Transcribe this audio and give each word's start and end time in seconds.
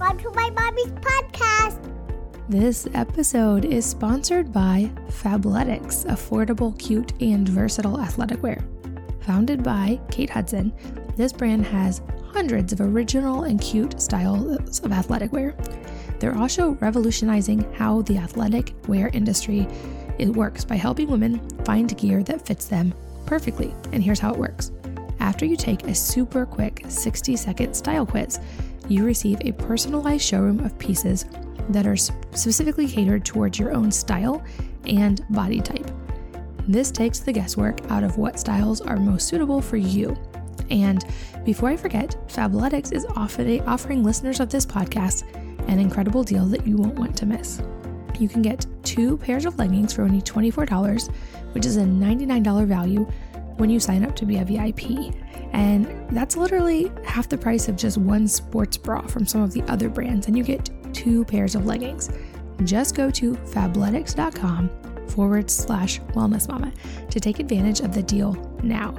Welcome 0.00 0.20
to 0.20 0.30
my 0.30 0.48
mommy's 0.48 0.92
podcast. 0.92 1.92
This 2.48 2.88
episode 2.94 3.66
is 3.66 3.84
sponsored 3.84 4.50
by 4.50 4.90
Fabletics, 5.08 6.06
affordable, 6.06 6.76
cute, 6.78 7.12
and 7.20 7.46
versatile 7.46 8.00
athletic 8.00 8.42
wear. 8.42 8.64
Founded 9.26 9.62
by 9.62 10.00
Kate 10.10 10.30
Hudson, 10.30 10.72
this 11.16 11.34
brand 11.34 11.66
has 11.66 12.00
hundreds 12.32 12.72
of 12.72 12.80
original 12.80 13.42
and 13.42 13.60
cute 13.60 14.00
styles 14.00 14.80
of 14.80 14.90
athletic 14.90 15.34
wear. 15.34 15.54
They're 16.18 16.38
also 16.38 16.70
revolutionizing 16.80 17.70
how 17.74 18.00
the 18.00 18.16
athletic 18.16 18.72
wear 18.88 19.08
industry 19.08 19.68
it 20.18 20.28
works 20.30 20.64
by 20.64 20.76
helping 20.76 21.08
women 21.08 21.46
find 21.66 21.94
gear 21.98 22.22
that 22.22 22.46
fits 22.46 22.68
them 22.68 22.94
perfectly. 23.26 23.74
And 23.92 24.02
here's 24.02 24.18
how 24.18 24.32
it 24.32 24.38
works. 24.38 24.72
After 25.18 25.44
you 25.44 25.56
take 25.56 25.82
a 25.84 25.94
super 25.94 26.46
quick 26.46 26.86
60 26.88 27.36
second 27.36 27.74
style 27.74 28.06
quiz, 28.06 28.40
you 28.90 29.04
receive 29.04 29.38
a 29.42 29.52
personalized 29.52 30.24
showroom 30.24 30.60
of 30.60 30.78
pieces 30.78 31.24
that 31.70 31.86
are 31.86 31.96
specifically 31.96 32.88
catered 32.88 33.24
towards 33.24 33.58
your 33.58 33.72
own 33.72 33.90
style 33.90 34.44
and 34.86 35.24
body 35.30 35.60
type. 35.60 35.90
This 36.66 36.90
takes 36.90 37.20
the 37.20 37.32
guesswork 37.32 37.80
out 37.90 38.04
of 38.04 38.18
what 38.18 38.38
styles 38.38 38.80
are 38.80 38.96
most 38.96 39.28
suitable 39.28 39.60
for 39.60 39.76
you. 39.76 40.16
And 40.70 41.04
before 41.44 41.68
I 41.68 41.76
forget, 41.76 42.16
Fabletics 42.28 42.92
is 42.92 43.06
offering 43.16 44.04
listeners 44.04 44.40
of 44.40 44.50
this 44.50 44.66
podcast 44.66 45.24
an 45.68 45.78
incredible 45.78 46.24
deal 46.24 46.46
that 46.46 46.66
you 46.66 46.76
won't 46.76 46.96
want 46.96 47.16
to 47.18 47.26
miss. 47.26 47.62
You 48.18 48.28
can 48.28 48.42
get 48.42 48.66
two 48.82 49.16
pairs 49.16 49.46
of 49.46 49.58
leggings 49.58 49.92
for 49.92 50.02
only 50.02 50.20
$24, 50.20 51.12
which 51.52 51.64
is 51.64 51.76
a 51.76 51.82
$99 51.82 52.66
value 52.66 53.04
when 53.56 53.70
you 53.70 53.78
sign 53.78 54.04
up 54.04 54.16
to 54.16 54.26
be 54.26 54.38
a 54.38 54.44
VIP. 54.44 55.14
And 55.52 56.08
that's 56.10 56.36
literally 56.36 56.90
half 57.04 57.28
the 57.28 57.38
price 57.38 57.68
of 57.68 57.76
just 57.76 57.98
one 57.98 58.28
sports 58.28 58.76
bra 58.76 59.02
from 59.02 59.26
some 59.26 59.42
of 59.42 59.52
the 59.52 59.62
other 59.62 59.88
brands, 59.88 60.26
and 60.26 60.36
you 60.36 60.44
get 60.44 60.70
two 60.92 61.24
pairs 61.24 61.54
of 61.54 61.66
leggings. 61.66 62.10
Just 62.64 62.94
go 62.94 63.10
to 63.10 63.34
fabletics.com 63.34 64.70
forward 65.08 65.50
slash 65.50 66.00
wellness 66.14 66.48
mama 66.48 66.72
to 67.10 67.20
take 67.20 67.40
advantage 67.40 67.80
of 67.80 67.92
the 67.92 68.02
deal 68.02 68.32
now. 68.62 68.94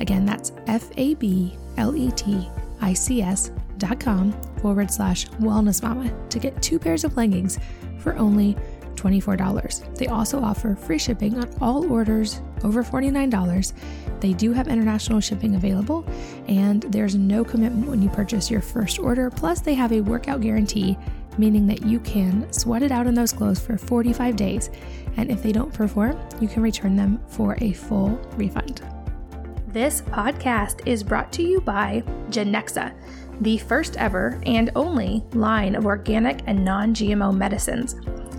Again, 0.00 0.24
that's 0.24 0.52
F 0.66 0.90
A 0.96 1.14
B 1.14 1.56
L 1.76 1.96
E 1.96 2.10
T 2.12 2.48
I 2.80 2.92
C 2.92 3.22
S 3.22 3.50
dot 3.78 3.98
com 3.98 4.32
forward 4.60 4.90
slash 4.90 5.26
wellness 5.40 5.82
mama 5.82 6.12
to 6.28 6.38
get 6.38 6.60
two 6.62 6.78
pairs 6.78 7.04
of 7.04 7.16
leggings 7.16 7.58
for 7.98 8.16
only 8.16 8.56
$24. 9.00 9.96
They 9.96 10.06
also 10.06 10.40
offer 10.40 10.74
free 10.74 10.98
shipping 10.98 11.38
on 11.38 11.54
all 11.60 11.90
orders 11.90 12.40
over 12.64 12.82
$49. 12.82 13.72
They 14.20 14.32
do 14.32 14.52
have 14.52 14.68
international 14.68 15.20
shipping 15.20 15.54
available, 15.54 16.04
and 16.48 16.82
there's 16.82 17.14
no 17.14 17.44
commitment 17.44 17.88
when 17.88 18.02
you 18.02 18.08
purchase 18.08 18.50
your 18.50 18.60
first 18.60 18.98
order. 18.98 19.30
Plus, 19.30 19.60
they 19.60 19.74
have 19.74 19.92
a 19.92 20.00
workout 20.00 20.40
guarantee, 20.40 20.98
meaning 21.38 21.66
that 21.68 21.84
you 21.84 22.00
can 22.00 22.52
sweat 22.52 22.82
it 22.82 22.90
out 22.90 23.06
in 23.06 23.14
those 23.14 23.32
clothes 23.32 23.60
for 23.60 23.78
45 23.78 24.36
days. 24.36 24.70
And 25.16 25.30
if 25.30 25.42
they 25.42 25.52
don't 25.52 25.72
perform, 25.72 26.18
you 26.40 26.48
can 26.48 26.62
return 26.62 26.96
them 26.96 27.20
for 27.28 27.56
a 27.60 27.72
full 27.72 28.10
refund. 28.36 28.82
This 29.68 30.00
podcast 30.00 30.86
is 30.86 31.02
brought 31.02 31.30
to 31.34 31.42
you 31.42 31.60
by 31.60 32.02
Genexa, 32.30 32.94
the 33.42 33.58
first 33.58 33.96
ever 33.96 34.40
and 34.46 34.70
only 34.74 35.22
line 35.34 35.74
of 35.74 35.86
organic 35.86 36.40
and 36.46 36.64
non 36.64 36.94
GMO 36.94 37.36
medicines. 37.36 37.94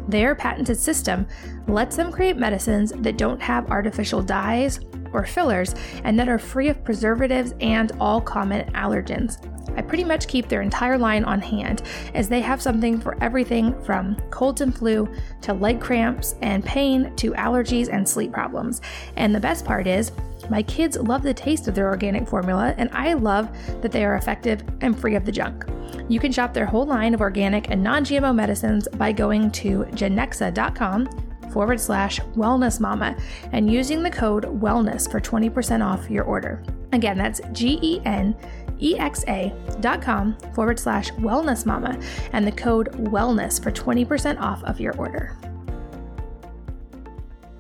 Their 0.09 0.33
patented 0.33 0.77
system 0.77 1.27
lets 1.67 1.95
them 1.95 2.11
create 2.11 2.35
medicines 2.35 2.91
that 2.97 3.17
don't 3.17 3.39
have 3.39 3.69
artificial 3.69 4.23
dyes 4.23 4.79
or 5.13 5.23
fillers 5.23 5.75
and 6.03 6.17
that 6.19 6.27
are 6.27 6.39
free 6.39 6.69
of 6.69 6.83
preservatives 6.83 7.53
and 7.61 7.91
all 7.99 8.19
common 8.19 8.69
allergens. 8.71 9.37
I 9.77 9.83
pretty 9.83 10.03
much 10.03 10.27
keep 10.27 10.49
their 10.49 10.63
entire 10.63 10.97
line 10.97 11.23
on 11.23 11.39
hand 11.39 11.83
as 12.15 12.27
they 12.27 12.41
have 12.41 12.59
something 12.59 12.99
for 12.99 13.21
everything 13.23 13.79
from 13.83 14.15
colds 14.31 14.61
and 14.61 14.75
flu 14.75 15.07
to 15.41 15.53
leg 15.53 15.79
cramps 15.79 16.35
and 16.41 16.65
pain 16.65 17.15
to 17.17 17.31
allergies 17.33 17.87
and 17.91 18.07
sleep 18.07 18.31
problems. 18.31 18.81
And 19.15 19.33
the 19.33 19.39
best 19.39 19.63
part 19.63 19.85
is, 19.85 20.11
my 20.49 20.63
kids 20.63 20.97
love 20.97 21.23
the 21.23 21.33
taste 21.33 21.67
of 21.67 21.75
their 21.75 21.87
organic 21.87 22.27
formula, 22.27 22.73
and 22.77 22.89
I 22.91 23.13
love 23.13 23.49
that 23.81 23.91
they 23.91 24.05
are 24.05 24.15
effective 24.15 24.63
and 24.81 24.99
free 24.99 25.15
of 25.15 25.25
the 25.25 25.31
junk. 25.31 25.65
You 26.07 26.19
can 26.19 26.31
shop 26.31 26.53
their 26.53 26.65
whole 26.65 26.85
line 26.85 27.13
of 27.13 27.21
organic 27.21 27.69
and 27.69 27.83
non 27.83 28.03
GMO 28.03 28.33
medicines 28.33 28.87
by 28.95 29.11
going 29.11 29.51
to 29.51 29.85
genexa.com 29.91 31.07
forward 31.51 31.79
slash 31.79 32.19
wellness 32.35 32.79
mama 32.79 33.17
and 33.51 33.71
using 33.71 34.03
the 34.03 34.11
code 34.11 34.45
wellness 34.45 35.09
for 35.09 35.19
20% 35.19 35.85
off 35.85 36.09
your 36.09 36.23
order. 36.23 36.63
Again, 36.91 37.17
that's 37.17 37.41
G 37.51 37.79
E 37.81 38.01
N 38.05 38.35
E 38.79 38.97
X 38.97 39.23
A 39.27 39.53
dot 39.81 40.01
com 40.01 40.37
forward 40.53 40.79
slash 40.79 41.11
wellness 41.13 41.65
mama 41.65 41.99
and 42.33 42.45
the 42.45 42.51
code 42.51 42.91
wellness 42.93 43.61
for 43.61 43.71
20% 43.71 44.39
off 44.39 44.63
of 44.63 44.79
your 44.79 44.95
order. 44.97 45.37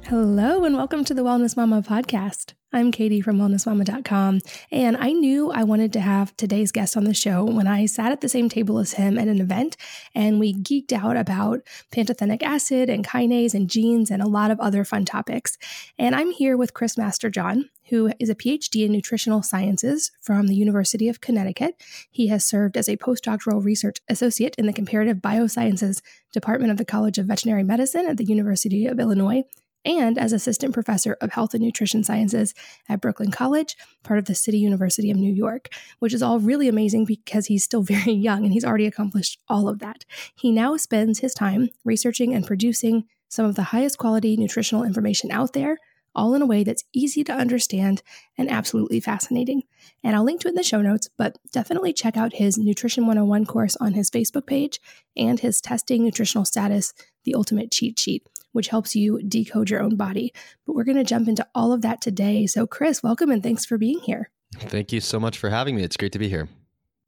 Hello, 0.09 0.63
and 0.63 0.75
welcome 0.75 1.05
to 1.05 1.13
the 1.13 1.21
Wellness 1.21 1.55
Mama 1.55 1.83
podcast. 1.83 2.53
I'm 2.73 2.91
Katie 2.91 3.21
from 3.21 3.37
wellnessmama.com, 3.37 4.41
and 4.71 4.97
I 4.97 5.11
knew 5.11 5.51
I 5.51 5.63
wanted 5.63 5.93
to 5.93 5.99
have 5.99 6.35
today's 6.35 6.71
guest 6.71 6.97
on 6.97 7.03
the 7.03 7.13
show 7.13 7.43
when 7.43 7.67
I 7.67 7.85
sat 7.85 8.11
at 8.11 8.21
the 8.21 8.27
same 8.27 8.49
table 8.49 8.79
as 8.79 8.93
him 8.93 9.19
at 9.19 9.27
an 9.27 9.39
event 9.39 9.77
and 10.15 10.39
we 10.39 10.55
geeked 10.55 10.93
out 10.93 11.15
about 11.15 11.59
pantothenic 11.93 12.41
acid 12.41 12.89
and 12.89 13.05
kinase 13.05 13.53
and 13.53 13.69
genes 13.69 14.09
and 14.09 14.23
a 14.23 14.27
lot 14.27 14.49
of 14.49 14.59
other 14.59 14.83
fun 14.83 15.05
topics. 15.05 15.59
And 15.99 16.15
I'm 16.15 16.31
here 16.31 16.57
with 16.57 16.73
Chris 16.73 16.95
Masterjohn, 16.95 17.65
who 17.89 18.11
is 18.17 18.29
a 18.29 18.35
PhD 18.35 18.85
in 18.87 18.91
nutritional 18.91 19.43
sciences 19.43 20.11
from 20.21 20.47
the 20.47 20.55
University 20.55 21.07
of 21.07 21.21
Connecticut. 21.21 21.75
He 22.09 22.29
has 22.29 22.43
served 22.43 22.77
as 22.77 22.89
a 22.89 22.97
postdoctoral 22.97 23.63
research 23.63 23.97
associate 24.09 24.55
in 24.57 24.65
the 24.65 24.73
comparative 24.73 25.17
biosciences 25.17 26.01
department 26.33 26.71
of 26.71 26.77
the 26.77 26.85
College 26.85 27.19
of 27.19 27.27
Veterinary 27.27 27.63
Medicine 27.63 28.07
at 28.07 28.17
the 28.17 28.25
University 28.25 28.87
of 28.87 28.99
Illinois 28.99 29.43
and 29.85 30.17
as 30.17 30.33
assistant 30.33 30.73
professor 30.73 31.17
of 31.21 31.31
health 31.31 31.53
and 31.53 31.63
nutrition 31.63 32.03
sciences 32.03 32.53
at 32.87 33.01
Brooklyn 33.01 33.31
College, 33.31 33.75
part 34.03 34.19
of 34.19 34.25
the 34.25 34.35
City 34.35 34.57
University 34.57 35.09
of 35.09 35.17
New 35.17 35.33
York, 35.33 35.69
which 35.99 36.13
is 36.13 36.21
all 36.21 36.39
really 36.39 36.67
amazing 36.67 37.05
because 37.05 37.47
he's 37.47 37.63
still 37.63 37.81
very 37.83 38.13
young 38.13 38.43
and 38.43 38.53
he's 38.53 38.65
already 38.65 38.85
accomplished 38.85 39.39
all 39.47 39.69
of 39.69 39.79
that. 39.79 40.05
He 40.35 40.51
now 40.51 40.77
spends 40.77 41.19
his 41.19 41.33
time 41.33 41.69
researching 41.83 42.33
and 42.33 42.45
producing 42.45 43.05
some 43.29 43.45
of 43.45 43.55
the 43.55 43.63
highest 43.63 43.97
quality 43.97 44.35
nutritional 44.35 44.83
information 44.83 45.31
out 45.31 45.53
there, 45.53 45.77
all 46.15 46.33
in 46.33 46.41
a 46.41 46.47
way 46.47 46.63
that's 46.63 46.83
easy 46.91 47.23
to 47.23 47.31
understand 47.31 48.01
and 48.37 48.49
absolutely 48.49 48.99
fascinating. 48.99 49.61
And 50.03 50.15
I'll 50.15 50.23
link 50.23 50.41
to 50.41 50.47
it 50.47 50.51
in 50.51 50.55
the 50.55 50.63
show 50.63 50.81
notes, 50.81 51.07
but 51.17 51.37
definitely 51.51 51.93
check 51.93 52.17
out 52.17 52.33
his 52.33 52.57
Nutrition 52.57 53.05
101 53.05 53.45
course 53.45 53.77
on 53.77 53.93
his 53.93 54.09
Facebook 54.09 54.47
page 54.47 54.81
and 55.15 55.39
his 55.39 55.61
Testing 55.61 56.03
Nutritional 56.03 56.45
Status, 56.45 56.93
the 57.23 57.35
Ultimate 57.35 57.71
Cheat 57.71 57.99
Sheet 57.99 58.27
which 58.51 58.69
helps 58.69 58.95
you 58.95 59.21
decode 59.21 59.69
your 59.69 59.81
own 59.81 59.95
body. 59.95 60.33
But 60.65 60.75
we're 60.75 60.83
going 60.83 60.97
to 60.97 61.03
jump 61.03 61.27
into 61.27 61.47
all 61.53 61.71
of 61.71 61.81
that 61.81 62.01
today. 62.01 62.47
So, 62.47 62.67
Chris, 62.67 63.03
welcome 63.03 63.31
and 63.31 63.43
thanks 63.43 63.65
for 63.65 63.77
being 63.77 63.99
here. 63.99 64.29
Thank 64.55 64.91
you 64.91 65.01
so 65.01 65.19
much 65.19 65.37
for 65.37 65.49
having 65.49 65.75
me. 65.75 65.83
It's 65.83 65.97
great 65.97 66.11
to 66.13 66.19
be 66.19 66.29
here. 66.29 66.49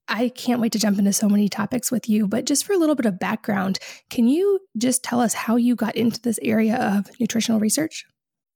I 0.07 0.29
can't 0.29 0.59
wait 0.59 0.73
to 0.73 0.79
jump 0.79 0.99
into 0.99 1.13
so 1.13 1.29
many 1.29 1.47
topics 1.47 1.91
with 1.91 2.09
you, 2.09 2.27
but 2.27 2.45
just 2.45 2.65
for 2.65 2.73
a 2.73 2.77
little 2.77 2.95
bit 2.95 3.05
of 3.05 3.17
background, 3.17 3.79
can 4.09 4.27
you 4.27 4.59
just 4.77 5.03
tell 5.03 5.21
us 5.21 5.33
how 5.33 5.55
you 5.55 5.75
got 5.75 5.95
into 5.95 6.19
this 6.21 6.39
area 6.41 6.75
of 6.75 7.07
nutritional 7.19 7.59
research? 7.61 8.05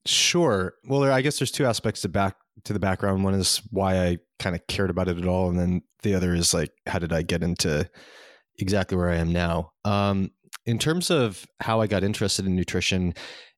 Sure. 0.05 0.73
Well, 0.85 1.03
I 1.03 1.21
guess 1.21 1.39
there's 1.39 1.51
two 1.51 1.65
aspects 1.65 2.01
to 2.01 2.09
back 2.09 2.35
to 2.65 2.73
the 2.73 2.79
background. 2.79 3.23
One 3.23 3.33
is 3.33 3.61
why 3.71 4.05
I 4.05 4.17
kind 4.39 4.55
of 4.55 4.67
cared 4.67 4.89
about 4.89 5.07
it 5.07 5.17
at 5.17 5.25
all, 5.25 5.49
and 5.49 5.57
then 5.57 5.81
the 6.03 6.13
other 6.13 6.33
is 6.35 6.53
like 6.53 6.71
how 6.85 6.99
did 6.99 7.13
I 7.13 7.21
get 7.21 7.41
into 7.41 7.89
exactly 8.59 8.97
where 8.97 9.09
I 9.09 9.15
am 9.15 9.31
now. 9.31 9.71
Um, 9.83 10.31
in 10.65 10.79
terms 10.79 11.11
of 11.11 11.45
how 11.59 11.81
I 11.81 11.87
got 11.87 12.03
interested 12.03 12.45
in 12.45 12.55
nutrition, 12.55 13.13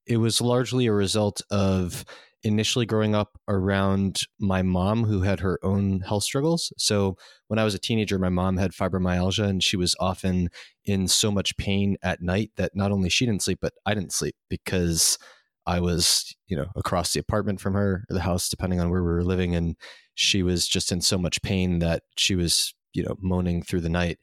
it 0.05 0.17
was 0.17 0.41
largely 0.41 0.87
a 0.87 0.93
result 0.93 1.41
of 1.51 2.05
initially 2.43 2.85
growing 2.85 3.15
up 3.15 3.37
around 3.47 4.21
my 4.39 4.61
mom 4.61 5.03
who 5.03 5.21
had 5.21 5.39
her 5.39 5.59
own 5.63 6.01
health 6.01 6.23
struggles. 6.23 6.71
So 6.77 7.17
when 7.47 7.59
I 7.59 7.63
was 7.63 7.73
a 7.73 7.79
teenager, 7.79 8.19
my 8.19 8.29
mom 8.29 8.57
had 8.57 8.71
fibromyalgia 8.71 9.47
and 9.47 9.63
she 9.63 9.75
was 9.75 9.95
often 9.99 10.49
in 10.85 11.07
so 11.07 11.31
much 11.31 11.57
pain 11.57 11.97
at 12.03 12.21
night 12.21 12.51
that 12.57 12.75
not 12.75 12.91
only 12.91 13.09
she 13.09 13.25
didn't 13.25 13.41
sleep, 13.41 13.59
but 13.61 13.73
I 13.85 13.93
didn't 13.93 14.13
sleep 14.13 14.35
because 14.49 15.17
I 15.65 15.79
was, 15.79 16.33
you 16.47 16.55
know, 16.55 16.67
across 16.75 17.11
the 17.11 17.19
apartment 17.19 17.59
from 17.59 17.73
her 17.73 18.05
or 18.09 18.13
the 18.13 18.21
house, 18.21 18.49
depending 18.49 18.79
on 18.79 18.89
where 18.89 19.01
we 19.01 19.09
were 19.09 19.23
living. 19.23 19.55
And 19.55 19.75
she 20.13 20.43
was 20.43 20.67
just 20.67 20.91
in 20.91 21.01
so 21.01 21.17
much 21.17 21.41
pain 21.41 21.79
that 21.79 22.03
she 22.17 22.35
was, 22.35 22.73
you 22.93 23.03
know, 23.03 23.15
moaning 23.19 23.61
through 23.63 23.81
the 23.81 23.89
night. 23.89 24.19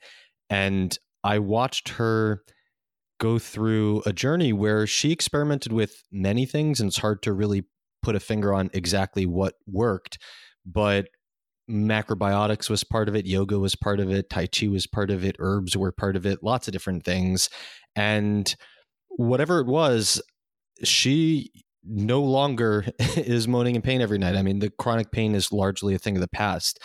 And 0.48 0.96
I 1.22 1.40
watched 1.40 1.90
her 1.90 2.42
go 3.24 3.38
through 3.38 4.02
a 4.04 4.12
journey 4.12 4.52
where 4.52 4.86
she 4.86 5.10
experimented 5.10 5.72
with 5.72 6.02
many 6.12 6.44
things 6.44 6.78
and 6.78 6.88
it's 6.88 6.98
hard 6.98 7.22
to 7.22 7.32
really 7.32 7.64
put 8.02 8.14
a 8.14 8.20
finger 8.20 8.52
on 8.52 8.68
exactly 8.74 9.24
what 9.24 9.54
worked 9.66 10.18
but 10.66 11.06
macrobiotics 11.70 12.68
was 12.68 12.84
part 12.84 13.08
of 13.08 13.16
it 13.16 13.26
yoga 13.26 13.58
was 13.58 13.74
part 13.74 13.98
of 13.98 14.10
it 14.10 14.28
tai 14.28 14.46
chi 14.46 14.68
was 14.68 14.86
part 14.86 15.10
of 15.10 15.24
it 15.24 15.36
herbs 15.38 15.76
were 15.76 15.90
part 15.90 16.16
of 16.16 16.26
it 16.26 16.42
lots 16.42 16.68
of 16.68 16.72
different 16.72 17.04
things. 17.04 17.48
And 17.96 18.54
whatever 19.08 19.60
it 19.60 19.66
was 19.66 20.20
she 20.82 21.50
no 21.82 22.22
longer 22.22 22.84
is 23.16 23.48
moaning 23.48 23.76
in 23.76 23.82
pain 23.82 24.02
every 24.02 24.18
night. 24.18 24.36
I 24.36 24.42
mean 24.42 24.58
the 24.58 24.70
chronic 24.70 25.10
pain 25.10 25.34
is 25.34 25.52
largely 25.52 25.94
a 25.94 25.98
thing 25.98 26.16
of 26.16 26.20
the 26.20 26.28
past. 26.28 26.78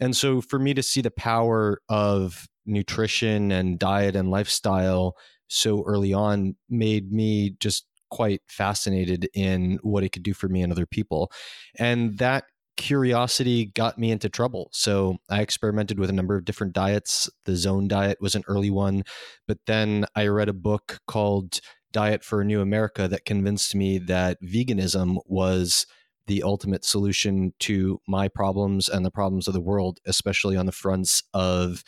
And 0.00 0.16
so 0.16 0.40
for 0.40 0.58
me 0.58 0.74
to 0.74 0.82
see 0.82 1.00
the 1.00 1.10
power 1.10 1.80
of 1.88 2.46
nutrition 2.66 3.52
and 3.52 3.78
diet 3.78 4.16
and 4.16 4.30
lifestyle 4.30 5.14
so 5.48 5.84
early 5.86 6.12
on 6.12 6.56
made 6.68 7.12
me 7.12 7.56
just 7.60 7.86
quite 8.10 8.42
fascinated 8.48 9.28
in 9.34 9.78
what 9.82 10.04
it 10.04 10.10
could 10.10 10.22
do 10.22 10.34
for 10.34 10.48
me 10.48 10.62
and 10.62 10.72
other 10.72 10.86
people. 10.86 11.30
And 11.78 12.18
that 12.18 12.44
curiosity 12.76 13.66
got 13.66 13.98
me 13.98 14.10
into 14.10 14.28
trouble. 14.28 14.68
So 14.72 15.16
I 15.30 15.40
experimented 15.40 15.98
with 15.98 16.10
a 16.10 16.14
number 16.14 16.36
of 16.36 16.44
different 16.44 16.74
diets. 16.74 17.28
The 17.44 17.56
zone 17.56 17.88
diet 17.88 18.18
was 18.20 18.34
an 18.34 18.44
early 18.48 18.70
one, 18.70 19.02
but 19.48 19.58
then 19.66 20.06
I 20.14 20.26
read 20.26 20.48
a 20.48 20.54
book 20.54 20.98
called 21.06 21.60
Diet 21.92 22.22
for 22.22 22.40
a 22.40 22.44
New 22.44 22.60
America 22.60 23.08
that 23.08 23.24
convinced 23.24 23.74
me 23.74 23.98
that 23.98 24.38
veganism 24.42 25.16
was 25.26 25.86
the 26.26 26.42
ultimate 26.42 26.84
solution 26.84 27.52
to 27.60 28.00
my 28.06 28.28
problems 28.28 28.88
and 28.88 29.04
the 29.04 29.10
problems 29.10 29.48
of 29.48 29.54
the 29.54 29.60
world, 29.60 30.00
especially 30.06 30.56
on 30.56 30.66
the 30.66 30.72
fronts 30.72 31.22
of 31.32 31.82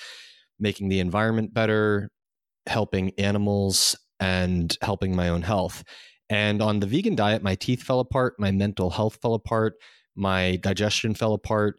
making 0.58 0.88
the 0.88 1.00
environment 1.00 1.52
better, 1.52 2.10
helping 2.68 3.10
animals, 3.18 3.96
and 4.20 4.76
helping 4.82 5.14
my 5.14 5.28
own 5.28 5.42
health. 5.42 5.84
And 6.30 6.60
on 6.60 6.80
the 6.80 6.86
vegan 6.86 7.14
diet, 7.14 7.42
my 7.42 7.54
teeth 7.54 7.82
fell 7.82 8.00
apart, 8.00 8.34
my 8.38 8.50
mental 8.50 8.90
health 8.90 9.18
fell 9.22 9.34
apart, 9.34 9.74
my 10.14 10.56
digestion 10.56 11.14
fell 11.14 11.32
apart. 11.32 11.78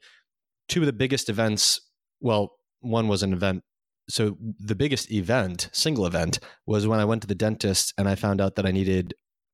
Two 0.67 0.81
of 0.81 0.85
the 0.85 0.93
biggest 0.93 1.29
events, 1.29 1.79
well, 2.19 2.53
one 2.79 3.07
was 3.07 3.23
an 3.23 3.33
event. 3.33 3.63
So 4.09 4.37
the 4.59 4.75
biggest 4.75 5.11
event, 5.11 5.69
single 5.71 6.05
event, 6.05 6.39
was 6.65 6.87
when 6.87 6.99
I 6.99 7.05
went 7.05 7.21
to 7.21 7.27
the 7.27 7.35
dentist 7.35 7.93
and 7.97 8.09
I 8.09 8.15
found 8.15 8.41
out 8.41 8.55
that 8.55 8.65
I 8.65 8.71
needed 8.71 9.13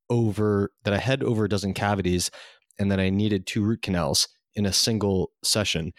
over, 0.09 0.71
that 0.83 0.93
I 0.93 0.99
had 0.99 1.23
over 1.23 1.45
a 1.45 1.49
dozen 1.49 1.73
cavities 1.73 2.31
and 2.79 2.89
that 2.91 2.99
I 2.99 3.09
needed 3.09 3.45
two 3.45 3.63
root 3.63 3.81
canals 3.81 4.29
in 4.53 4.65
a 4.65 4.71
single 4.71 5.31
session. 5.43 5.91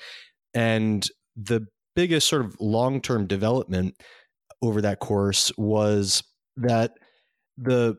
And 0.55 1.07
the 1.37 1.67
biggest 1.95 2.29
sort 2.29 2.45
of 2.45 2.57
long 2.61 3.03
term 3.03 3.27
development 3.27 3.95
over 4.63 4.81
that 4.81 5.01
course 5.01 5.53
was 5.57 6.23
that 6.57 6.93
the 7.59 7.97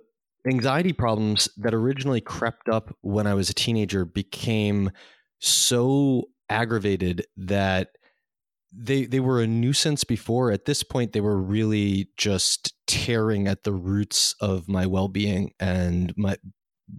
anxiety 0.47 0.93
problems 0.93 1.49
that 1.57 1.73
originally 1.73 2.21
crept 2.21 2.69
up 2.69 2.95
when 3.01 3.27
I 3.27 3.33
was 3.33 3.49
a 3.49 3.53
teenager 3.53 4.05
became 4.05 4.91
so 5.39 6.25
aggravated 6.49 7.25
that 7.35 7.89
they 8.73 9.05
they 9.05 9.19
were 9.19 9.41
a 9.41 9.47
nuisance 9.47 10.03
before. 10.03 10.51
At 10.51 10.65
this 10.65 10.83
point 10.83 11.13
they 11.13 11.21
were 11.21 11.41
really 11.41 12.09
just 12.17 12.73
tearing 12.87 13.47
at 13.47 13.63
the 13.63 13.73
roots 13.73 14.35
of 14.39 14.67
my 14.67 14.85
well-being 14.85 15.51
and 15.59 16.13
my 16.17 16.37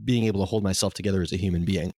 being 0.05 0.25
able 0.25 0.41
to 0.41 0.47
hold 0.47 0.63
myself 0.63 0.95
together 0.95 1.23
as 1.23 1.33
a 1.33 1.37
human 1.37 1.65
being. 1.65 1.93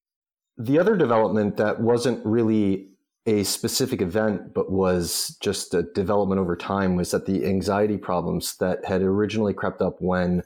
The 0.57 0.79
other 0.79 0.97
development 0.97 1.57
that 1.57 1.81
wasn't 1.81 2.25
really 2.25 2.91
a 3.31 3.45
specific 3.45 4.01
event 4.01 4.53
but 4.55 4.71
was 4.71 5.37
just 5.41 5.75
a 5.75 5.83
development 5.83 6.41
over 6.41 6.57
time 6.57 6.97
was 6.97 7.11
that 7.13 7.27
the 7.27 7.47
anxiety 7.47 7.97
problems 7.97 8.57
that 8.57 8.85
had 8.85 9.03
originally 9.03 9.55
crept 9.55 9.81
up 9.81 9.97
when 10.01 10.43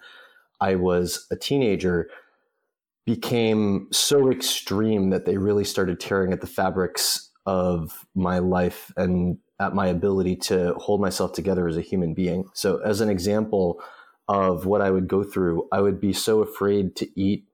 I 0.60 0.74
was 0.76 1.26
a 1.30 1.36
teenager 1.36 2.08
became 3.06 3.88
so 3.92 4.30
extreme 4.30 5.10
that 5.10 5.26
they 5.26 5.36
really 5.36 5.64
started 5.64 6.00
tearing 6.00 6.32
at 6.32 6.40
the 6.40 6.46
fabrics 6.46 7.30
of 7.46 8.06
my 8.14 8.38
life 8.38 8.92
and 8.96 9.38
at 9.60 9.74
my 9.74 9.86
ability 9.86 10.36
to 10.36 10.74
hold 10.74 11.00
myself 11.00 11.32
together 11.32 11.68
as 11.68 11.76
a 11.76 11.82
human 11.82 12.14
being. 12.14 12.48
So, 12.54 12.78
as 12.78 13.00
an 13.00 13.10
example 13.10 13.80
of 14.26 14.66
what 14.66 14.80
I 14.80 14.90
would 14.90 15.06
go 15.06 15.22
through, 15.22 15.68
I 15.70 15.80
would 15.80 16.00
be 16.00 16.12
so 16.12 16.40
afraid 16.40 16.96
to 16.96 17.20
eat 17.20 17.46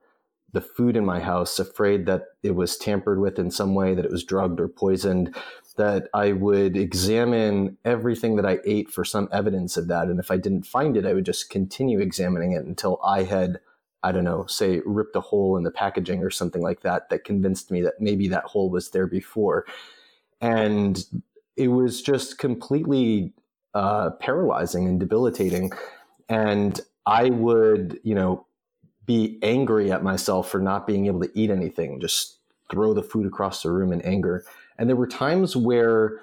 the 0.53 0.61
food 0.61 0.97
in 0.97 1.05
my 1.05 1.21
house, 1.21 1.59
afraid 1.59 2.07
that 2.07 2.25
it 2.43 2.55
was 2.55 2.77
tampered 2.77 3.21
with 3.21 3.39
in 3.39 3.51
some 3.51 3.75
way, 3.75 3.95
that 3.95 4.05
it 4.05 4.11
was 4.11 4.25
drugged 4.25 4.61
or 4.61 4.69
poisoned, 4.69 5.35
that 5.77 6.09
I 6.13 6.33
would 6.33 6.77
examine 6.77 7.79
everything 7.85 8.37
that 8.37 8.47
I 8.47 8.59
ate 8.65 8.91
for 8.91 9.05
some 9.05 9.29
evidence 9.33 9.77
of 9.77 9.89
that. 9.89 10.09
And 10.09 10.19
if 10.19 10.31
I 10.31 10.37
didn't 10.37 10.67
find 10.67 10.97
it, 10.97 11.07
I 11.07 11.13
would 11.13 11.25
just 11.25 11.51
continue 11.51 12.01
examining 12.01 12.53
it 12.53 12.65
until 12.65 13.01
I 13.05 13.23
had, 13.23 13.61
I 14.03 14.13
don't 14.13 14.25
know, 14.25 14.47
say, 14.47 14.81
ripped 14.85 15.17
a 15.17 15.21
hole 15.21 15.57
in 15.57 15.63
the 15.63 15.71
packaging 15.71 16.23
or 16.23 16.31
something 16.31 16.63
like 16.63 16.83
that, 16.83 17.11
that 17.11 17.25
convinced 17.25 17.71
me 17.71 17.83
that 17.83 18.01
maybe 18.01 18.29
that 18.29 18.45
hole 18.45 18.71
was 18.71 18.91
there 18.91 19.07
before. 19.07 19.65
And 20.41 21.05
it 21.57 21.69
was 21.69 22.03
just 22.03 22.39
completely 22.39 23.33
uh, 23.75 24.11
paralyzing 24.21 24.87
and 24.87 24.99
debilitating. 24.99 25.71
And 26.29 26.81
I 27.07 27.31
would, 27.31 28.01
you 28.03 28.15
know, 28.15 28.47
be 29.11 29.41
angry 29.43 29.91
at 29.91 30.05
myself 30.05 30.49
for 30.49 30.61
not 30.61 30.87
being 30.87 31.07
able 31.07 31.21
to 31.21 31.31
eat 31.35 31.51
anything, 31.51 31.99
just 32.01 32.37
throw 32.71 32.95
the 32.95 33.03
food 33.03 33.27
across 33.27 33.61
the 33.61 33.71
room 33.73 33.93
in 33.93 34.01
anger. 34.03 34.45
And 34.79 34.89
there 34.89 34.95
were 34.95 35.09
times 35.09 35.57
where, 35.57 36.21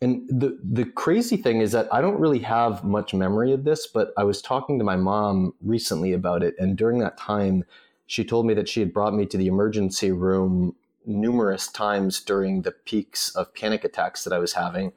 and 0.00 0.28
the 0.28 0.58
the 0.60 0.86
crazy 0.86 1.36
thing 1.36 1.60
is 1.60 1.70
that 1.70 1.86
I 1.94 2.00
don't 2.00 2.18
really 2.18 2.40
have 2.40 2.82
much 2.82 3.14
memory 3.14 3.52
of 3.52 3.62
this, 3.62 3.86
but 3.86 4.12
I 4.18 4.24
was 4.24 4.42
talking 4.42 4.76
to 4.80 4.84
my 4.84 4.96
mom 4.96 5.54
recently 5.62 6.12
about 6.12 6.42
it, 6.42 6.56
and 6.58 6.76
during 6.76 6.98
that 6.98 7.16
time, 7.16 7.64
she 8.08 8.24
told 8.24 8.44
me 8.44 8.54
that 8.54 8.68
she 8.68 8.80
had 8.80 8.92
brought 8.92 9.14
me 9.14 9.24
to 9.26 9.36
the 9.36 9.46
emergency 9.46 10.10
room 10.10 10.74
numerous 11.04 11.68
times 11.68 12.20
during 12.20 12.62
the 12.62 12.72
peaks 12.72 13.30
of 13.36 13.54
panic 13.54 13.84
attacks 13.84 14.24
that 14.24 14.32
I 14.32 14.40
was 14.40 14.54
having, 14.54 14.92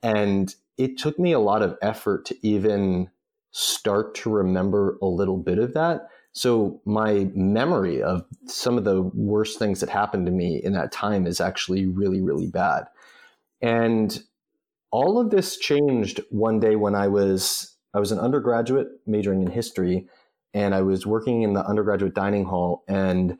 and 0.00 0.54
it 0.76 0.96
took 0.96 1.18
me 1.18 1.32
a 1.32 1.40
lot 1.40 1.62
of 1.62 1.76
effort 1.82 2.24
to 2.26 2.36
even 2.46 3.10
start 3.50 4.14
to 4.14 4.30
remember 4.30 4.96
a 5.02 5.06
little 5.06 5.38
bit 5.38 5.58
of 5.58 5.74
that 5.74 6.08
so 6.32 6.80
my 6.84 7.30
memory 7.34 8.02
of 8.02 8.24
some 8.46 8.78
of 8.78 8.84
the 8.84 9.02
worst 9.02 9.58
things 9.58 9.80
that 9.80 9.88
happened 9.88 10.26
to 10.26 10.32
me 10.32 10.60
in 10.62 10.72
that 10.74 10.92
time 10.92 11.26
is 11.26 11.40
actually 11.40 11.86
really, 11.86 12.20
really 12.20 12.46
bad. 12.46 12.84
And 13.60 14.22
all 14.90 15.18
of 15.18 15.30
this 15.30 15.56
changed 15.56 16.20
one 16.30 16.60
day 16.60 16.76
when 16.76 16.94
I 16.94 17.08
was 17.08 17.74
I 17.94 18.00
was 18.00 18.12
an 18.12 18.18
undergraduate 18.18 18.88
majoring 19.06 19.42
in 19.42 19.50
history, 19.50 20.08
and 20.52 20.74
I 20.74 20.82
was 20.82 21.06
working 21.06 21.42
in 21.42 21.54
the 21.54 21.66
undergraduate 21.66 22.14
dining 22.14 22.44
hall, 22.44 22.84
and 22.86 23.38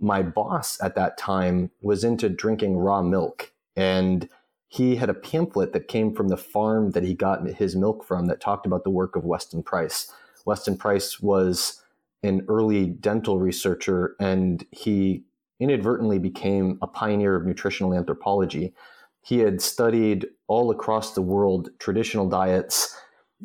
my 0.00 0.22
boss 0.22 0.82
at 0.82 0.94
that 0.94 1.18
time 1.18 1.70
was 1.82 2.02
into 2.02 2.28
drinking 2.28 2.78
raw 2.78 3.02
milk, 3.02 3.52
and 3.76 4.28
he 4.68 4.96
had 4.96 5.10
a 5.10 5.14
pamphlet 5.14 5.72
that 5.72 5.88
came 5.88 6.14
from 6.14 6.28
the 6.28 6.36
farm 6.36 6.92
that 6.92 7.02
he 7.02 7.12
got 7.14 7.46
his 7.46 7.76
milk 7.76 8.04
from 8.04 8.26
that 8.26 8.40
talked 8.40 8.66
about 8.66 8.84
the 8.84 8.90
work 8.90 9.16
of 9.16 9.24
Weston 9.24 9.62
Price. 9.62 10.10
Weston 10.46 10.76
Price 10.76 11.20
was 11.20 11.82
an 12.22 12.44
early 12.48 12.86
dental 12.86 13.38
researcher, 13.38 14.16
and 14.20 14.64
he 14.70 15.24
inadvertently 15.58 16.18
became 16.18 16.78
a 16.82 16.86
pioneer 16.86 17.36
of 17.36 17.46
nutritional 17.46 17.94
anthropology. 17.94 18.74
He 19.22 19.38
had 19.38 19.60
studied 19.60 20.26
all 20.48 20.70
across 20.70 21.14
the 21.14 21.22
world 21.22 21.68
traditional 21.78 22.28
diets 22.28 22.96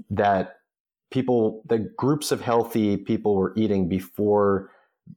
that 0.09 0.57
people, 1.11 1.61
the 1.67 1.79
groups 1.97 2.31
of 2.31 2.41
healthy 2.41 2.97
people 2.97 3.35
were 3.35 3.53
eating 3.55 3.87
before 3.89 4.71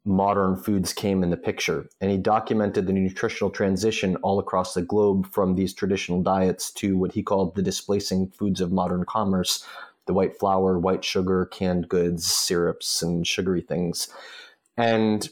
modern 0.04 0.56
foods 0.56 0.92
came 0.92 1.22
in 1.22 1.30
the 1.30 1.36
picture. 1.36 1.88
And 2.00 2.10
he 2.10 2.18
documented 2.18 2.86
the 2.86 2.92
nutritional 2.92 3.50
transition 3.50 4.16
all 4.16 4.38
across 4.38 4.74
the 4.74 4.82
globe 4.82 5.26
from 5.32 5.54
these 5.54 5.72
traditional 5.72 6.22
diets 6.22 6.70
to 6.72 6.96
what 6.96 7.12
he 7.12 7.22
called 7.22 7.54
the 7.54 7.62
displacing 7.62 8.28
foods 8.28 8.60
of 8.60 8.70
modern 8.70 9.04
commerce, 9.04 9.64
the 10.08 10.14
white 10.14 10.36
flour, 10.36 10.76
white 10.76 11.04
sugar, 11.04 11.46
canned 11.46 11.88
goods, 11.88 12.26
syrups, 12.26 13.00
and 13.02 13.24
sugary 13.24 13.60
things. 13.60 14.08
And 14.76 15.28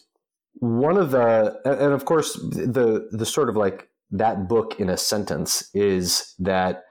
one 0.61 0.97
of 0.97 1.11
the, 1.11 1.61
and 1.65 1.93
of 1.93 2.05
course, 2.05 2.35
the 2.35 3.09
the 3.11 3.27
sort 3.27 3.49
of 3.49 3.57
like 3.57 3.89
that 4.13 4.49
book 4.49 4.79
in 4.79 4.89
a 4.89 4.97
sentence 4.97 5.69
is 5.75 6.35
that 6.39 6.85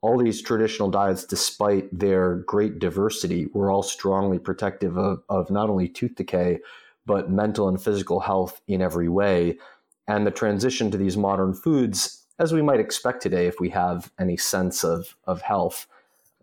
all 0.00 0.18
these 0.18 0.42
traditional 0.42 0.90
diets, 0.90 1.24
despite 1.24 1.88
their 1.98 2.36
great 2.46 2.78
diversity, 2.78 3.46
were 3.54 3.70
all 3.70 3.82
strongly 3.82 4.38
protective 4.38 4.98
of, 4.98 5.22
of 5.30 5.50
not 5.50 5.70
only 5.70 5.88
tooth 5.88 6.14
decay, 6.14 6.58
but 7.06 7.30
mental 7.30 7.68
and 7.68 7.82
physical 7.82 8.20
health 8.20 8.60
in 8.68 8.82
every 8.82 9.08
way. 9.08 9.58
And 10.06 10.26
the 10.26 10.30
transition 10.30 10.90
to 10.90 10.98
these 10.98 11.16
modern 11.16 11.54
foods, 11.54 12.26
as 12.38 12.52
we 12.52 12.60
might 12.60 12.80
expect 12.80 13.22
today 13.22 13.46
if 13.46 13.58
we 13.58 13.70
have 13.70 14.12
any 14.18 14.36
sense 14.36 14.84
of, 14.84 15.16
of 15.24 15.40
health, 15.40 15.86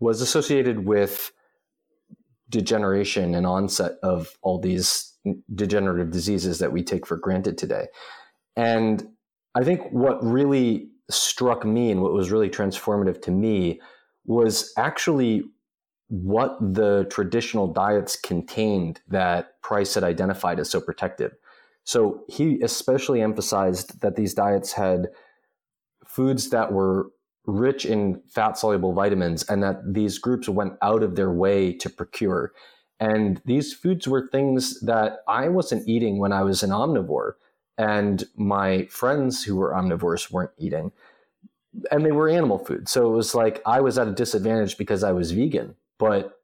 was 0.02 0.20
associated 0.20 0.84
with 0.84 1.30
degeneration 2.48 3.36
and 3.36 3.46
onset 3.46 3.92
of 4.02 4.36
all 4.42 4.58
these 4.58 5.16
degenerative 5.54 6.10
diseases 6.10 6.58
that 6.58 6.72
we 6.72 6.82
take 6.82 7.06
for 7.06 7.16
granted 7.16 7.56
today. 7.56 7.86
And 8.56 9.06
I 9.54 9.62
think 9.62 9.80
what 9.92 10.18
really 10.24 10.88
struck 11.08 11.64
me 11.64 11.92
and 11.92 12.02
what 12.02 12.12
was 12.12 12.32
really 12.32 12.50
transformative 12.50 13.22
to 13.22 13.30
me 13.30 13.80
was 14.24 14.72
actually 14.76 15.44
what 16.08 16.58
the 16.60 17.06
traditional 17.08 17.72
diets 17.72 18.16
contained 18.16 19.00
that 19.06 19.62
Price 19.62 19.94
had 19.94 20.02
identified 20.02 20.58
as 20.58 20.68
so 20.68 20.80
protective. 20.80 21.30
So 21.84 22.24
he 22.28 22.60
especially 22.60 23.22
emphasized 23.22 24.00
that 24.00 24.16
these 24.16 24.34
diets 24.34 24.72
had 24.72 25.10
foods 26.04 26.50
that 26.50 26.72
were 26.72 27.12
rich 27.46 27.84
in 27.84 28.22
fat 28.28 28.56
soluble 28.58 28.92
vitamins 28.92 29.42
and 29.44 29.62
that 29.62 29.94
these 29.94 30.18
groups 30.18 30.48
went 30.48 30.74
out 30.82 31.02
of 31.02 31.16
their 31.16 31.32
way 31.32 31.72
to 31.72 31.90
procure. 31.90 32.52
And 33.00 33.42
these 33.44 33.74
foods 33.74 34.06
were 34.06 34.28
things 34.28 34.80
that 34.80 35.18
I 35.28 35.48
wasn't 35.48 35.88
eating 35.88 36.18
when 36.18 36.32
I 36.32 36.42
was 36.44 36.62
an 36.62 36.70
omnivore, 36.70 37.32
and 37.76 38.24
my 38.36 38.86
friends 38.86 39.42
who 39.44 39.56
were 39.56 39.72
omnivores 39.72 40.30
weren't 40.30 40.52
eating. 40.58 40.92
and 41.90 42.04
they 42.04 42.12
were 42.12 42.28
animal 42.28 42.58
food. 42.58 42.88
So 42.88 43.12
it 43.12 43.16
was 43.16 43.34
like 43.34 43.62
I 43.66 43.80
was 43.80 43.98
at 43.98 44.08
a 44.08 44.12
disadvantage 44.12 44.76
because 44.76 45.02
I 45.02 45.12
was 45.12 45.32
vegan, 45.32 45.74
but 45.98 46.38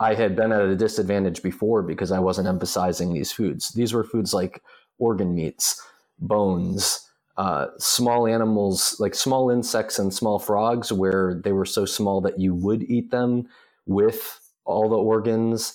I 0.00 0.14
had 0.14 0.34
been 0.36 0.52
at 0.52 0.62
a 0.62 0.76
disadvantage 0.76 1.42
before 1.42 1.82
because 1.82 2.10
I 2.12 2.18
wasn't 2.18 2.48
emphasizing 2.48 3.12
these 3.12 3.32
foods. 3.32 3.70
These 3.72 3.92
were 3.92 4.04
foods 4.04 4.32
like 4.32 4.62
organ 4.98 5.34
meats, 5.34 5.82
bones, 6.18 7.06
uh, 7.40 7.68
small 7.78 8.26
animals 8.26 9.00
like 9.00 9.14
small 9.14 9.48
insects 9.48 9.98
and 9.98 10.12
small 10.12 10.38
frogs, 10.38 10.92
where 10.92 11.40
they 11.42 11.52
were 11.52 11.64
so 11.64 11.86
small 11.86 12.20
that 12.20 12.38
you 12.38 12.54
would 12.54 12.82
eat 12.82 13.10
them 13.10 13.48
with 13.86 14.38
all 14.66 14.90
the 14.90 14.96
organs, 14.96 15.72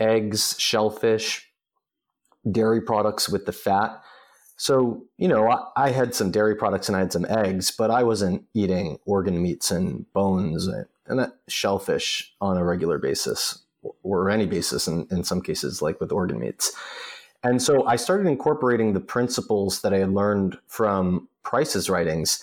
eggs, 0.00 0.56
shellfish, 0.58 1.52
dairy 2.50 2.80
products 2.80 3.28
with 3.28 3.44
the 3.44 3.52
fat. 3.52 4.02
So, 4.56 5.04
you 5.18 5.28
know, 5.28 5.50
I, 5.50 5.88
I, 5.88 5.90
had 5.90 6.14
some 6.14 6.30
dairy 6.30 6.54
products 6.54 6.88
and 6.88 6.96
I 6.96 7.00
had 7.00 7.12
some 7.12 7.26
eggs, 7.28 7.70
but 7.70 7.90
I 7.90 8.02
wasn't 8.02 8.46
eating 8.54 8.98
organ 9.04 9.42
meats 9.42 9.70
and 9.70 10.10
bones 10.14 10.66
and, 10.66 10.86
and 11.08 11.30
shellfish 11.46 12.34
on 12.40 12.56
a 12.56 12.64
regular 12.64 12.96
basis 12.96 13.58
or 14.02 14.30
any 14.30 14.46
basis 14.46 14.88
in, 14.88 15.06
in 15.10 15.24
some 15.24 15.42
cases, 15.42 15.82
like 15.82 16.00
with 16.00 16.10
organ 16.10 16.38
meats. 16.38 16.72
And 17.46 17.62
so 17.62 17.86
I 17.86 17.94
started 17.94 18.26
incorporating 18.26 18.92
the 18.92 18.98
principles 18.98 19.82
that 19.82 19.94
I 19.94 19.98
had 19.98 20.12
learned 20.12 20.58
from 20.66 21.28
Price's 21.44 21.88
writings. 21.88 22.42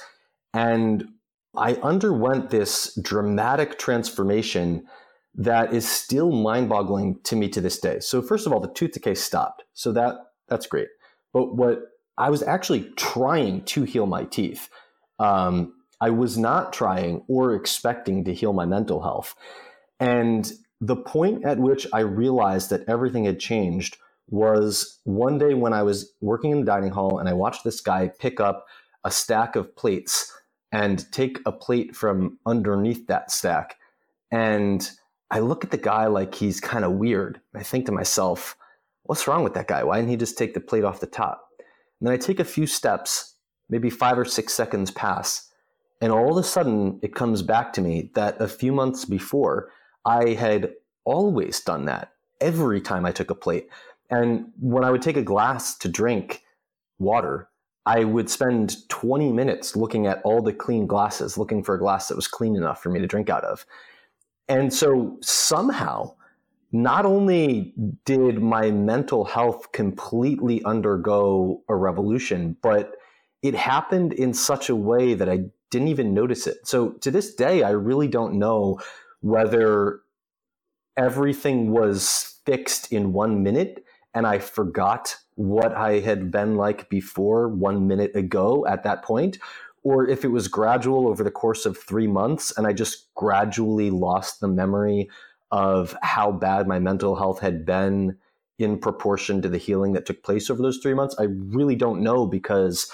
And 0.53 1.10
I 1.57 1.74
underwent 1.75 2.51
this 2.51 2.98
dramatic 3.01 3.77
transformation 3.77 4.88
that 5.36 5.74
is 5.74 5.86
still 5.86 6.31
mind-boggling 6.31 7.19
to 7.24 7.36
me 7.36 7.50
to 7.50 7.60
this 7.60 7.79
day. 7.79 8.00
So 8.00 8.22
first 8.22 8.48
of 8.48 8.53
all, 8.53 8.62
the 8.62 8.69
tooth 8.69 8.93
decay 8.93 9.15
stopped. 9.15 9.65
So 9.74 9.91
that 9.91 10.15
that's 10.48 10.67
great. 10.67 10.88
But 11.33 11.57
what 11.57 11.81
I 12.17 12.29
was 12.29 12.41
actually 12.41 12.89
trying 12.95 13.65
to 13.65 13.83
heal 13.83 14.05
my 14.05 14.24
teeth. 14.24 14.69
Um, 15.19 15.74
I 16.00 16.12
was 16.12 16.38
not 16.38 16.72
trying 16.72 17.24
or 17.27 17.53
expecting 17.55 18.24
to 18.24 18.33
heal 18.33 18.53
my 18.53 18.65
mental 18.65 19.01
health. 19.01 19.36
And 20.00 20.50
the 20.79 20.95
point 20.95 21.43
at 21.43 21.60
which 21.60 21.88
I 21.91 22.00
realized 22.00 22.69
that 22.69 22.88
everything 22.88 23.25
had 23.25 23.39
changed 23.41 23.98
was 24.30 25.00
one 25.03 25.38
day 25.38 25.53
when 25.53 25.74
I 25.74 25.84
was 25.84 26.13
working 26.22 26.51
in 26.51 26.60
the 26.62 26.65
dining 26.65 26.92
hall 26.92 27.20
and 27.20 27.30
I 27.30 27.34
watched 27.34 27.63
this 27.63 27.82
guy 27.82 28.12
pick 28.20 28.39
up 28.39 28.65
a 29.03 29.12
stack 29.12 29.56
of 29.56 29.75
plates 29.75 30.32
and 30.72 31.12
take 31.12 31.39
a 31.46 31.51
plate 31.51 31.96
from 31.96 32.39
underneath 32.46 33.08
that 33.08 33.32
stack. 33.32 33.77
And 34.32 34.89
I 35.30 35.39
look 35.39 35.63
at 35.63 35.72
the 35.72 35.77
guy 35.77 36.08
like 36.08 36.36
he's 36.36 36.60
kind 36.60 36.86
of 36.86 36.94
weird. 36.94 37.39
I 37.56 37.63
think 37.63 37.86
to 37.86 37.92
myself, 37.92 38.56
what's 39.03 39.27
wrong 39.27 39.44
with 39.44 39.53
that 39.53 39.68
guy? 39.68 39.84
Why 39.84 39.98
didn't 39.98 40.10
he 40.10 40.18
just 40.18 40.38
take 40.38 40.53
the 40.53 40.60
plate 40.60 40.84
off 40.84 41.00
the 41.00 41.08
top? 41.08 41.48
And 42.00 42.08
then 42.08 42.13
I 42.13 42.18
take 42.18 42.39
a 42.39 42.46
few 42.46 42.65
steps, 42.65 43.36
maybe 43.70 43.89
five 43.89 44.18
or 44.18 44.25
six 44.25 44.53
seconds 44.53 44.92
pass, 44.92 45.50
and 46.01 46.12
all 46.12 46.38
of 46.38 46.44
a 46.44 46.48
sudden 46.48 47.00
it 47.01 47.15
comes 47.15 47.42
back 47.42 47.72
to 47.74 47.82
me 47.82 48.12
that 48.15 48.42
a 48.42 48.48
few 48.48 48.72
months 48.72 49.06
before 49.06 49.72
I 50.06 50.32
had 50.32 50.74
always 51.06 51.62
done 51.62 51.86
that 51.86 52.12
every 52.42 52.82
time 52.82 53.06
I 53.06 53.12
took 53.12 53.30
a 53.30 53.36
plate. 53.36 53.70
And 54.13 54.51
when 54.60 54.84
I 54.84 54.91
would 54.91 55.01
take 55.01 55.17
a 55.17 55.24
glass 55.24 55.75
to 55.79 55.89
drink 55.89 56.43
water, 57.00 57.50
I 57.88 58.03
would 58.03 58.29
spend 58.29 58.88
20 58.89 59.32
minutes 59.32 59.75
looking 59.75 60.05
at 60.05 60.22
all 60.24 60.43
the 60.43 60.53
clean 60.53 60.86
glasses, 60.86 61.36
looking 61.36 61.63
for 61.63 61.74
a 61.74 61.79
glass 61.79 62.10
that 62.10 62.15
was 62.15 62.27
clean 62.27 62.55
enough 62.55 62.82
for 62.82 62.89
me 62.89 63.00
to 63.00 63.08
drink 63.08 63.32
out 63.32 63.43
of. 63.43 63.65
And 64.48 64.72
so 64.72 65.17
somehow 65.22 66.13
not 66.72 67.08
only 67.08 67.74
did 68.05 68.39
my 68.39 68.70
mental 68.70 69.25
health 69.25 69.72
completely 69.72 70.63
undergo 70.63 71.63
a 71.67 71.75
revolution, 71.75 72.55
but 72.62 72.93
it 73.41 73.55
happened 73.55 74.13
in 74.13 74.36
such 74.36 74.70
a 74.70 74.75
way 74.75 75.15
that 75.15 75.27
I 75.27 75.46
didn't 75.72 75.88
even 75.88 76.13
notice 76.13 76.46
it. 76.46 76.67
So 76.67 76.91
to 77.01 77.10
this 77.10 77.34
day, 77.34 77.63
I 77.63 77.72
really 77.72 78.08
don't 78.08 78.36
know 78.36 78.79
whether 79.22 80.01
everything 80.98 81.72
was 81.72 82.39
fixed 82.46 82.93
in 82.93 83.12
one 83.12 83.41
minute 83.41 83.84
and 84.13 84.27
I 84.27 84.39
forgot 84.39 85.15
what 85.36 85.74
I 85.74 86.00
had 86.00 86.32
been 86.32 86.55
like 86.55 86.89
before 86.89 87.48
one 87.50 87.88
minute 87.88 88.15
ago 88.15 88.65
at 88.67 88.84
that 88.84 89.03
point, 89.03 89.39
or 89.84 90.08
if 90.08 90.24
it 90.24 90.29
was 90.29 90.48
gradual 90.48 91.08
over 91.08 91.24
the 91.24 91.32
course 91.32 91.65
of 91.65 91.77
three 91.77 92.08
months 92.08 92.53
and 92.58 92.67
I 92.67 92.74
just 92.74 93.13
gradually 93.15 93.89
lost 93.89 94.39
the 94.39 94.48
memory 94.48 95.10
of 95.51 95.96
how 96.01 96.32
bad 96.32 96.67
my 96.67 96.79
mental 96.79 97.15
health 97.15 97.39
had 97.39 97.65
been 97.65 98.17
in 98.60 98.77
proportion 98.77 99.41
to 99.41 99.50
the 99.50 99.58
healing 99.58 99.93
that 99.93 100.05
took 100.05 100.24
place 100.24 100.50
over 100.50 100.62
those 100.62 100.77
three 100.77 100.93
months, 100.93 101.15
I 101.20 101.24
really 101.24 101.75
don't 101.75 102.01
know 102.01 102.25
because 102.25 102.91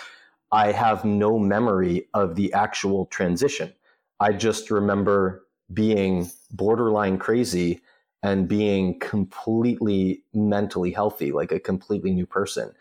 I 0.52 0.72
have 0.72 1.06
no 1.06 1.38
memory 1.38 2.08
of 2.14 2.36
the 2.36 2.52
actual 2.54 3.06
transition. 3.08 3.74
I 4.20 4.34
just 4.34 4.72
remember 4.72 5.46
being 5.72 6.32
borderline 6.52 7.18
crazy 7.18 7.82
and 8.22 8.48
being 8.48 9.00
completely 9.00 10.24
mentally 10.34 10.92
healthy, 10.92 11.32
like 11.32 11.52
a 11.52 11.60
completely 11.60 12.12
new 12.12 12.26
person. 12.26 12.72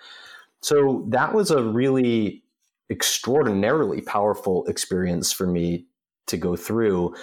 So 0.60 1.06
that 1.08 1.34
was 1.34 1.50
a 1.50 1.62
really 1.62 2.42
extraordinarily 2.90 4.00
powerful 4.00 4.66
experience 4.66 5.32
for 5.32 5.46
me 5.46 5.86
to 6.26 6.36
go 6.36 6.56
through. 6.56 7.14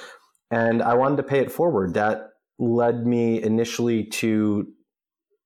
And 0.51 0.81
I 0.81 0.93
wanted 0.93 1.17
to 1.17 1.23
pay 1.23 1.39
it 1.39 1.51
forward. 1.51 1.93
That 1.95 2.29
led 2.59 3.05
me 3.05 3.41
initially 3.41 4.05
to 4.05 4.71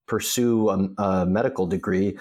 pursue 0.08 0.70
a, 0.70 1.02
a 1.02 1.26
medical 1.26 1.66
degree. 1.66 2.18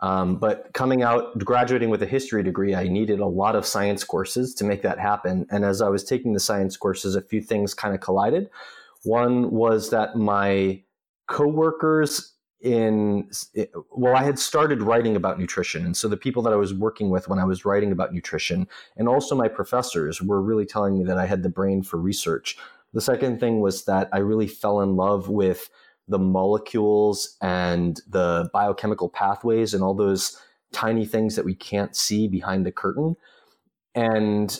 Um, 0.00 0.36
but 0.36 0.70
coming 0.72 1.02
out, 1.02 1.38
graduating 1.38 1.90
with 1.90 2.02
a 2.02 2.06
history 2.06 2.42
degree, 2.42 2.74
I 2.74 2.84
needed 2.84 3.20
a 3.20 3.26
lot 3.26 3.54
of 3.54 3.66
science 3.66 4.02
courses 4.02 4.54
to 4.54 4.64
make 4.64 4.80
that 4.82 4.98
happen. 4.98 5.46
And 5.50 5.64
as 5.64 5.82
I 5.82 5.90
was 5.90 6.04
taking 6.04 6.32
the 6.32 6.40
science 6.40 6.76
courses, 6.76 7.14
a 7.14 7.20
few 7.20 7.42
things 7.42 7.74
kind 7.74 7.94
of 7.94 8.00
collided. 8.00 8.48
One 9.04 9.50
was 9.50 9.90
that 9.90 10.16
my 10.16 10.82
coworkers 11.28 12.34
in 12.60 13.30
well 13.92 14.14
i 14.14 14.22
had 14.22 14.38
started 14.38 14.82
writing 14.82 15.16
about 15.16 15.38
nutrition 15.38 15.86
and 15.86 15.96
so 15.96 16.06
the 16.08 16.16
people 16.16 16.42
that 16.42 16.52
i 16.52 16.56
was 16.56 16.74
working 16.74 17.08
with 17.08 17.26
when 17.26 17.38
i 17.38 17.44
was 17.44 17.64
writing 17.64 17.90
about 17.90 18.12
nutrition 18.12 18.68
and 18.98 19.08
also 19.08 19.34
my 19.34 19.48
professors 19.48 20.20
were 20.20 20.42
really 20.42 20.66
telling 20.66 20.98
me 20.98 21.02
that 21.02 21.16
i 21.16 21.24
had 21.24 21.42
the 21.42 21.48
brain 21.48 21.82
for 21.82 21.96
research 21.96 22.58
the 22.92 23.00
second 23.00 23.38
thing 23.38 23.60
was 23.60 23.84
that 23.84 24.08
I 24.12 24.18
really 24.18 24.46
fell 24.46 24.80
in 24.80 24.96
love 24.96 25.28
with 25.28 25.70
the 26.08 26.18
molecules 26.18 27.36
and 27.40 28.00
the 28.08 28.50
biochemical 28.52 29.08
pathways 29.08 29.74
and 29.74 29.82
all 29.82 29.94
those 29.94 30.36
tiny 30.72 31.06
things 31.06 31.36
that 31.36 31.44
we 31.44 31.54
can't 31.54 31.94
see 31.94 32.26
behind 32.26 32.66
the 32.66 32.72
curtain. 32.72 33.16
And 33.94 34.58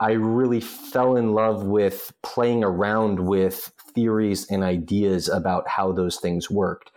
I 0.00 0.12
really 0.12 0.60
fell 0.60 1.16
in 1.16 1.32
love 1.32 1.64
with 1.64 2.12
playing 2.22 2.62
around 2.62 3.20
with 3.20 3.72
theories 3.94 4.46
and 4.50 4.62
ideas 4.62 5.28
about 5.28 5.68
how 5.68 5.92
those 5.92 6.18
things 6.18 6.50
worked. 6.50 6.90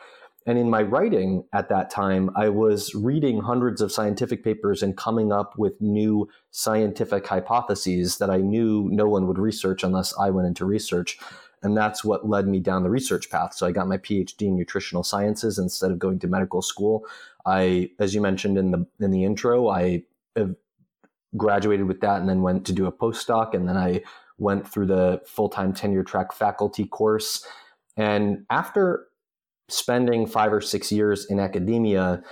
And 0.46 0.58
in 0.58 0.70
my 0.70 0.82
writing 0.82 1.44
at 1.54 1.70
that 1.70 1.90
time, 1.92 2.32
I 2.36 2.50
was 2.50 2.96
reading 2.96 3.42
hundreds 3.42 3.82
of 3.82 3.92
scientific 3.92 4.44
papers 4.44 4.82
and 4.82 4.98
coming 4.98 5.32
up 5.32 5.58
with 5.58 5.80
new 5.80 6.28
scientific 6.52 7.28
hypotheses 7.28 8.18
that 8.18 8.30
I 8.30 8.38
knew 8.38 8.90
no 8.92 9.08
one 9.08 9.28
would 9.28 9.38
research 9.38 9.84
unless 9.84 10.18
I 10.18 10.30
went 10.32 10.48
into 10.48 10.66
research. 10.66 11.20
And 11.62 11.78
that's 11.78 12.04
what 12.04 12.28
led 12.28 12.48
me 12.48 12.60
down 12.60 12.84
the 12.84 12.90
research 12.90 13.30
path. 13.30 13.54
So 13.54 13.68
I 13.68 13.72
got 13.72 13.88
my 13.88 13.98
PhD 13.98 14.44
in 14.44 14.56
nutritional 14.56 15.04
sciences 15.04 15.60
instead 15.60 15.92
of 15.92 16.00
going 16.00 16.20
to 16.20 16.28
medical 16.28 16.62
school. 16.62 17.06
I, 17.46 17.92
as 18.00 18.16
you 18.16 18.22
mentioned 18.22 18.58
in 18.58 18.72
the 18.72 18.88
in 19.00 19.12
the 19.12 19.26
intro, 19.26 19.68
I 19.70 20.04
graduated 21.38 21.88
with 21.88 22.02
that 22.02 22.20
and 22.20 22.30
then 22.30 22.42
went 22.42 22.66
to 22.66 22.74
do 22.74 22.86
a 22.86 22.92
postdoc, 22.92 23.54
and 23.54 23.68
then 23.68 23.78
I 23.78 24.02
went 24.38 24.68
through 24.68 24.88
the 24.88 25.22
full 25.26 25.50
time 25.50 25.74
tenure 25.74 26.04
track 26.04 26.34
faculty 26.34 26.86
course. 26.86 27.46
And 27.98 28.46
after 28.50 29.08
spending 29.68 30.26
five 30.26 30.54
or 30.54 30.62
six 30.62 30.92
years 30.92 31.26
in 31.26 31.40
academia, 31.40 32.24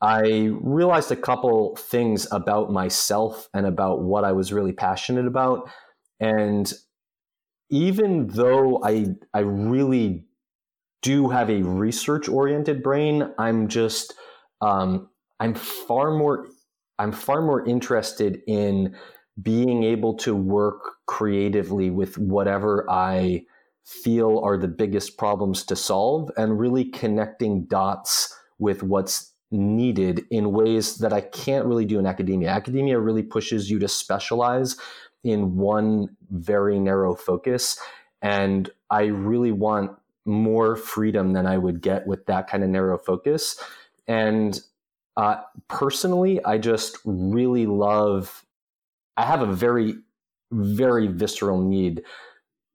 I 0.00 0.50
realized 0.60 1.12
a 1.12 1.16
couple 1.16 1.76
things 1.76 2.26
about 2.32 2.72
myself 2.72 3.48
and 3.54 3.66
about 3.66 4.02
what 4.02 4.24
I 4.24 4.32
was 4.32 4.52
really 4.52 4.72
passionate 4.72 5.26
about. 5.26 5.70
And 6.18 6.72
even 7.70 8.28
though 8.28 8.82
I 8.82 9.14
I 9.32 9.40
really 9.40 10.24
do 11.02 11.28
have 11.28 11.50
a 11.50 11.62
research 11.62 12.28
oriented 12.28 12.82
brain, 12.82 13.32
I'm 13.38 13.68
just 13.68 14.14
um, 14.60 15.08
I'm 15.38 15.54
far 15.54 16.12
more 16.12 16.46
I'm 16.98 17.12
far 17.12 17.42
more 17.42 17.66
interested 17.66 18.42
in 18.46 18.94
being 19.40 19.82
able 19.82 20.14
to 20.14 20.34
work 20.34 20.82
creatively 21.06 21.90
with 21.90 22.18
whatever 22.18 22.86
I 22.90 23.44
feel 23.84 24.40
are 24.44 24.56
the 24.56 24.68
biggest 24.68 25.16
problems 25.16 25.64
to 25.64 25.76
solve 25.76 26.30
and 26.36 26.58
really 26.58 26.84
connecting 26.84 27.64
dots 27.64 28.34
with 28.58 28.82
what's 28.82 29.32
needed 29.50 30.22
in 30.30 30.52
ways 30.52 30.98
that 30.98 31.12
I 31.12 31.20
can't 31.20 31.66
really 31.66 31.84
do 31.84 31.98
in 31.98 32.06
academia. 32.06 32.50
Academia 32.50 32.98
really 32.98 33.22
pushes 33.22 33.70
you 33.70 33.78
to 33.80 33.88
specialize 33.88 34.76
in 35.24 35.56
one 35.56 36.16
very 36.30 36.78
narrow 36.78 37.14
focus. 37.14 37.78
And 38.22 38.70
I 38.90 39.04
really 39.04 39.52
want 39.52 39.92
more 40.24 40.76
freedom 40.76 41.32
than 41.32 41.46
I 41.46 41.58
would 41.58 41.80
get 41.80 42.06
with 42.06 42.26
that 42.26 42.46
kind 42.46 42.62
of 42.62 42.70
narrow 42.70 42.98
focus. 42.98 43.58
And 44.06 44.60
uh, 45.16 45.36
personally, 45.68 46.42
I 46.44 46.58
just 46.58 46.98
really 47.04 47.66
love 47.66 48.44
I 49.16 49.24
have 49.24 49.42
a 49.42 49.52
very, 49.52 49.96
very 50.50 51.06
visceral 51.06 51.60
need 51.60 52.02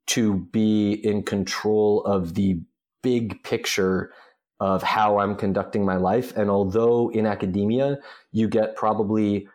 to 0.08 0.46
be 0.52 0.92
in 0.92 1.22
control 1.22 2.04
of 2.04 2.34
the 2.34 2.60
big 3.02 3.42
picture 3.42 4.12
of 4.60 4.82
how 4.82 5.18
I'm 5.18 5.36
conducting 5.36 5.84
my 5.84 5.96
life. 5.96 6.36
And 6.36 6.50
although 6.50 7.10
in 7.10 7.26
academia, 7.26 7.98
you 8.32 8.48
get 8.48 8.76
probably 8.76 9.48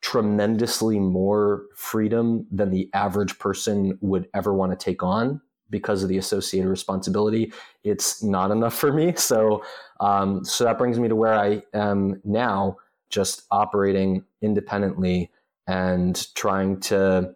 tremendously 0.00 0.98
more 0.98 1.64
freedom 1.76 2.46
than 2.50 2.70
the 2.70 2.90
average 2.92 3.38
person 3.38 3.98
would 4.00 4.28
ever 4.34 4.52
want 4.52 4.72
to 4.72 4.84
take 4.84 5.02
on 5.02 5.40
because 5.72 6.04
of 6.04 6.08
the 6.08 6.18
associated 6.18 6.68
responsibility, 6.68 7.52
it's 7.82 8.22
not 8.22 8.52
enough 8.52 8.74
for 8.74 8.92
me. 8.92 9.14
So, 9.16 9.64
um, 9.98 10.44
so 10.44 10.62
that 10.62 10.78
brings 10.78 11.00
me 11.00 11.08
to 11.08 11.16
where 11.16 11.34
I 11.34 11.62
am 11.74 12.20
now, 12.22 12.76
just 13.10 13.42
operating 13.50 14.24
independently 14.40 15.30
and 15.66 16.32
trying 16.36 16.78
to 16.80 17.34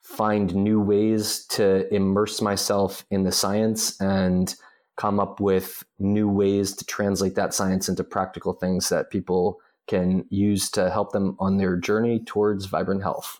find 0.00 0.54
new 0.54 0.80
ways 0.80 1.46
to 1.46 1.92
immerse 1.92 2.40
myself 2.40 3.04
in 3.10 3.24
the 3.24 3.32
science 3.32 4.00
and 4.00 4.54
come 4.96 5.18
up 5.18 5.40
with 5.40 5.84
new 5.98 6.28
ways 6.28 6.74
to 6.76 6.84
translate 6.84 7.34
that 7.34 7.54
science 7.54 7.88
into 7.88 8.04
practical 8.04 8.52
things 8.52 8.88
that 8.90 9.10
people 9.10 9.58
can 9.86 10.24
use 10.30 10.70
to 10.70 10.90
help 10.90 11.12
them 11.12 11.36
on 11.38 11.56
their 11.56 11.76
journey 11.76 12.20
towards 12.20 12.66
vibrant 12.66 13.02
health. 13.02 13.39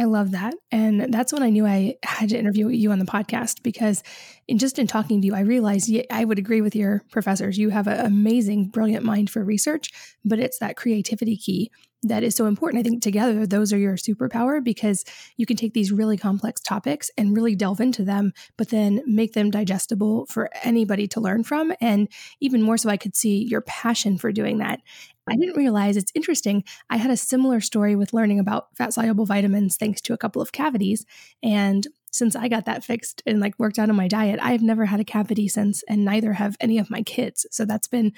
I 0.00 0.04
love 0.04 0.30
that. 0.30 0.54
And 0.72 1.12
that's 1.12 1.30
when 1.30 1.42
I 1.42 1.50
knew 1.50 1.66
I 1.66 1.96
had 2.02 2.30
to 2.30 2.38
interview 2.38 2.68
you 2.68 2.90
on 2.90 2.98
the 2.98 3.04
podcast 3.04 3.62
because 3.62 4.02
in 4.48 4.56
just 4.56 4.78
in 4.78 4.86
talking 4.86 5.20
to 5.20 5.26
you, 5.26 5.34
I 5.34 5.40
realized 5.40 5.94
I 6.10 6.24
would 6.24 6.38
agree 6.38 6.62
with 6.62 6.74
your 6.74 7.02
professors. 7.10 7.58
You 7.58 7.68
have 7.68 7.86
an 7.86 8.06
amazing, 8.06 8.68
brilliant 8.68 9.04
mind 9.04 9.28
for 9.28 9.44
research, 9.44 9.92
but 10.24 10.38
it's 10.38 10.58
that 10.60 10.78
creativity 10.78 11.36
key 11.36 11.70
that 12.02 12.22
is 12.22 12.34
so 12.34 12.46
important. 12.46 12.80
I 12.80 12.88
think 12.88 13.02
together, 13.02 13.46
those 13.46 13.72
are 13.72 13.78
your 13.78 13.96
superpower 13.96 14.62
because 14.62 15.04
you 15.36 15.46
can 15.46 15.56
take 15.56 15.74
these 15.74 15.92
really 15.92 16.16
complex 16.16 16.60
topics 16.60 17.10
and 17.18 17.36
really 17.36 17.54
delve 17.54 17.80
into 17.80 18.04
them, 18.04 18.32
but 18.56 18.70
then 18.70 19.02
make 19.06 19.34
them 19.34 19.50
digestible 19.50 20.26
for 20.26 20.48
anybody 20.62 21.06
to 21.08 21.20
learn 21.20 21.44
from. 21.44 21.72
And 21.80 22.08
even 22.40 22.62
more 22.62 22.78
so, 22.78 22.88
I 22.88 22.96
could 22.96 23.16
see 23.16 23.44
your 23.44 23.60
passion 23.60 24.16
for 24.16 24.32
doing 24.32 24.58
that. 24.58 24.80
I 25.28 25.36
didn't 25.36 25.56
realize 25.56 25.96
it's 25.96 26.12
interesting. 26.14 26.64
I 26.88 26.96
had 26.96 27.10
a 27.10 27.16
similar 27.16 27.60
story 27.60 27.94
with 27.94 28.14
learning 28.14 28.40
about 28.40 28.74
fat 28.76 28.94
soluble 28.94 29.26
vitamins 29.26 29.76
thanks 29.76 30.00
to 30.02 30.14
a 30.14 30.18
couple 30.18 30.42
of 30.42 30.52
cavities. 30.52 31.04
And 31.42 31.86
since 32.12 32.34
I 32.34 32.48
got 32.48 32.64
that 32.64 32.82
fixed 32.82 33.22
and 33.26 33.38
like 33.40 33.58
worked 33.58 33.78
out 33.78 33.90
on 33.90 33.96
my 33.96 34.08
diet, 34.08 34.40
I've 34.42 34.62
never 34.62 34.86
had 34.86 35.00
a 35.00 35.04
cavity 35.04 35.46
since, 35.46 35.84
and 35.88 36.04
neither 36.04 36.32
have 36.32 36.56
any 36.60 36.78
of 36.78 36.90
my 36.90 37.02
kids. 37.02 37.46
So 37.52 37.64
that's 37.64 37.86
been 37.86 38.12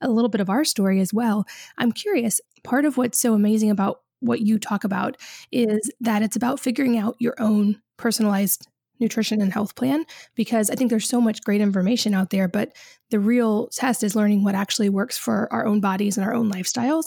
a 0.00 0.10
little 0.10 0.28
bit 0.28 0.40
of 0.40 0.50
our 0.50 0.64
story 0.64 1.00
as 1.00 1.12
well. 1.12 1.44
I'm 1.78 1.92
curious, 1.92 2.40
part 2.64 2.84
of 2.84 2.96
what's 2.96 3.20
so 3.20 3.34
amazing 3.34 3.70
about 3.70 4.00
what 4.20 4.40
you 4.40 4.58
talk 4.58 4.84
about 4.84 5.16
is 5.52 5.90
that 6.00 6.22
it's 6.22 6.36
about 6.36 6.60
figuring 6.60 6.98
out 6.98 7.16
your 7.18 7.34
own 7.38 7.80
personalized 7.96 8.66
nutrition 8.98 9.42
and 9.42 9.52
health 9.52 9.74
plan 9.74 10.04
because 10.34 10.70
I 10.70 10.74
think 10.74 10.90
there's 10.90 11.08
so 11.08 11.20
much 11.20 11.42
great 11.42 11.60
information 11.60 12.14
out 12.14 12.30
there, 12.30 12.48
but 12.48 12.74
the 13.10 13.20
real 13.20 13.68
test 13.68 14.02
is 14.02 14.16
learning 14.16 14.42
what 14.42 14.54
actually 14.54 14.88
works 14.88 15.18
for 15.18 15.52
our 15.52 15.66
own 15.66 15.80
bodies 15.80 16.16
and 16.16 16.26
our 16.26 16.34
own 16.34 16.50
lifestyles. 16.50 17.04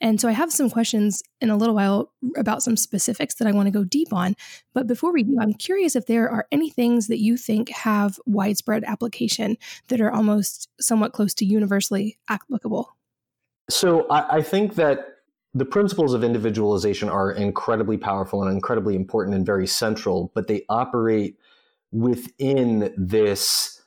And 0.00 0.20
so 0.20 0.28
I 0.28 0.32
have 0.32 0.52
some 0.52 0.70
questions 0.70 1.22
in 1.40 1.50
a 1.50 1.56
little 1.56 1.74
while 1.74 2.12
about 2.36 2.62
some 2.62 2.76
specifics 2.76 3.34
that 3.36 3.48
I 3.48 3.52
want 3.52 3.66
to 3.66 3.72
go 3.72 3.84
deep 3.84 4.12
on. 4.12 4.36
But 4.72 4.86
before 4.86 5.12
we 5.12 5.24
do, 5.24 5.32
mm-hmm. 5.32 5.40
I'm 5.40 5.54
curious 5.54 5.96
if 5.96 6.06
there 6.06 6.28
are 6.30 6.46
any 6.52 6.70
things 6.70 7.08
that 7.08 7.18
you 7.18 7.36
think 7.36 7.68
have 7.70 8.20
widespread 8.26 8.84
application 8.84 9.56
that 9.88 10.00
are 10.00 10.12
almost 10.12 10.68
somewhat 10.80 11.12
close 11.12 11.34
to 11.34 11.44
universally 11.44 12.18
applicable. 12.28 12.96
So 13.70 14.06
I, 14.08 14.36
I 14.36 14.42
think 14.42 14.76
that 14.76 15.16
the 15.54 15.64
principles 15.64 16.14
of 16.14 16.22
individualization 16.22 17.08
are 17.08 17.32
incredibly 17.32 17.96
powerful 17.96 18.42
and 18.42 18.52
incredibly 18.52 18.94
important 18.94 19.34
and 19.34 19.44
very 19.44 19.66
central, 19.66 20.30
but 20.34 20.46
they 20.46 20.64
operate 20.68 21.36
within 21.90 22.94
this 22.96 23.82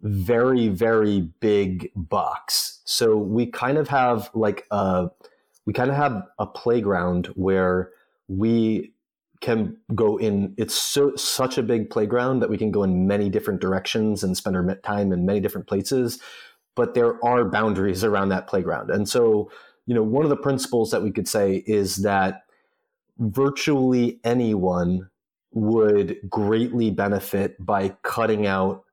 very, 0.00 0.68
very 0.68 1.20
big 1.40 1.90
box. 1.94 2.80
So 2.84 3.16
we 3.16 3.46
kind 3.46 3.78
of 3.78 3.88
have 3.88 4.30
like 4.34 4.66
a 4.70 5.10
we 5.66 5.72
kind 5.72 5.90
of 5.90 5.96
have 5.96 6.22
a 6.38 6.46
playground 6.46 7.26
where 7.34 7.90
we 8.28 8.92
can 9.40 9.76
go 9.94 10.16
in 10.18 10.54
it's 10.56 10.74
so 10.74 11.14
such 11.16 11.58
a 11.58 11.62
big 11.62 11.90
playground 11.90 12.40
that 12.40 12.48
we 12.48 12.56
can 12.56 12.70
go 12.70 12.84
in 12.84 13.06
many 13.08 13.28
different 13.28 13.60
directions 13.60 14.22
and 14.22 14.36
spend 14.36 14.56
our 14.56 14.74
time 14.76 15.12
in 15.12 15.26
many 15.26 15.40
different 15.40 15.66
places 15.66 16.20
but 16.74 16.94
there 16.94 17.22
are 17.24 17.44
boundaries 17.44 18.04
around 18.04 18.30
that 18.30 18.46
playground. 18.46 18.90
And 18.90 19.08
so 19.08 19.50
you 19.86 19.94
know 19.94 20.02
one 20.02 20.24
of 20.24 20.30
the 20.30 20.36
principles 20.36 20.90
that 20.90 21.02
we 21.02 21.10
could 21.10 21.28
say 21.28 21.62
is 21.66 21.96
that 21.96 22.44
virtually 23.18 24.20
anyone 24.24 25.08
would 25.52 26.18
greatly 26.30 26.90
benefit 26.90 27.56
by 27.64 27.90
cutting 28.02 28.46
out 28.46 28.84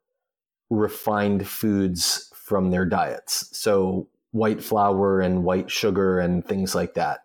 refined 0.69 1.47
foods 1.47 2.31
from 2.35 2.69
their 2.69 2.85
diets. 2.85 3.57
So 3.57 4.07
white 4.31 4.63
flour 4.63 5.19
and 5.19 5.43
white 5.43 5.71
sugar 5.71 6.19
and 6.19 6.45
things 6.45 6.75
like 6.75 6.93
that. 6.93 7.19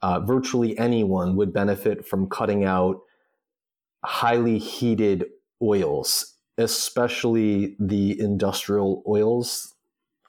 Uh, 0.00 0.18
virtually 0.20 0.76
anyone 0.78 1.36
would 1.36 1.52
benefit 1.52 2.06
from 2.06 2.28
cutting 2.28 2.64
out 2.64 3.00
highly 4.04 4.58
heated 4.58 5.26
oils, 5.62 6.34
especially 6.58 7.76
the 7.78 8.18
industrial 8.20 9.02
oils, 9.06 9.74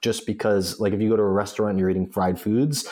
just 0.00 0.26
because, 0.26 0.78
like, 0.78 0.92
if 0.92 1.00
you 1.00 1.08
go 1.08 1.16
to 1.16 1.22
a 1.22 1.28
restaurant 1.28 1.70
and 1.70 1.80
you're 1.80 1.90
eating 1.90 2.06
fried 2.06 2.40
foods, 2.40 2.86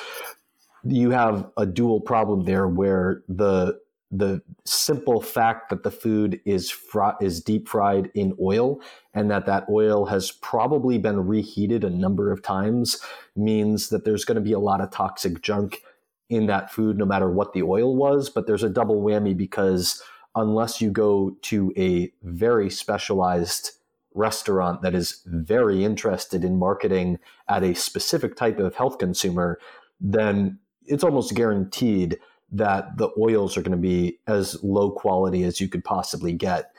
you 0.83 1.11
have 1.11 1.51
a 1.57 1.67
dual 1.67 2.01
problem 2.01 2.45
there 2.45 2.67
where 2.67 3.23
the 3.29 3.79
the 4.13 4.43
simple 4.67 5.23
fact 5.23 5.71
that 5.71 5.83
the 5.83 5.91
food 5.91 6.39
is 6.45 6.71
fr- 6.71 7.17
is 7.21 7.41
deep 7.41 7.67
fried 7.67 8.11
in 8.15 8.37
oil 8.41 8.79
and 9.15 9.31
that 9.31 9.47
that 9.47 9.65
oil 9.71 10.05
has 10.05 10.31
probably 10.31 10.99
been 10.99 11.27
reheated 11.27 11.83
a 11.83 11.91
number 11.91 12.31
of 12.31 12.43
times 12.43 13.01
means 13.35 13.89
that 13.89 14.05
there's 14.05 14.27
going 14.27 14.37
to 14.37 14.43
be 14.43 14.53
a 14.53 14.59
lot 14.59 14.83
of 14.83 14.91
toxic 14.91 15.41
junk 15.41 15.83
in 16.29 16.47
that 16.47 16.71
food 16.71 16.99
no 16.99 17.07
matter 17.07 17.31
what 17.31 17.55
the 17.55 17.63
oil 17.63 17.97
was 17.97 18.29
but 18.29 18.47
there's 18.47 18.63
a 18.63 18.69
double 18.69 19.01
whammy 19.01 19.35
because 19.35 20.03
unless 20.37 20.81
you 20.81 20.91
go 20.91 21.35
to 21.41 21.73
a 21.79 22.13
very 22.23 22.69
specialized 22.69 23.73
restaurant 24.15 24.83
that 24.83 24.95
is 24.95 25.23
very 25.25 25.85
interested 25.85 26.45
in 26.45 26.59
marketing 26.59 27.19
at 27.49 27.63
a 27.63 27.75
specific 27.75 28.37
type 28.37 28.59
of 28.59 28.75
health 28.75 28.99
consumer 28.99 29.59
then 30.01 30.59
it's 30.85 31.05
almost 31.05 31.35
guaranteed 31.35 32.19
that 32.53 32.97
the 32.99 33.11
oils 33.19 33.57
are 33.57 33.63
going 33.63 33.73
to 33.73 33.79
be 33.79 34.19
as 34.27 34.63
low 34.63 34.91
quality 34.91 35.45
as 35.45 35.61
you 35.61 35.69
could 35.69 35.85
possibly 35.85 36.33
get. 36.33 36.73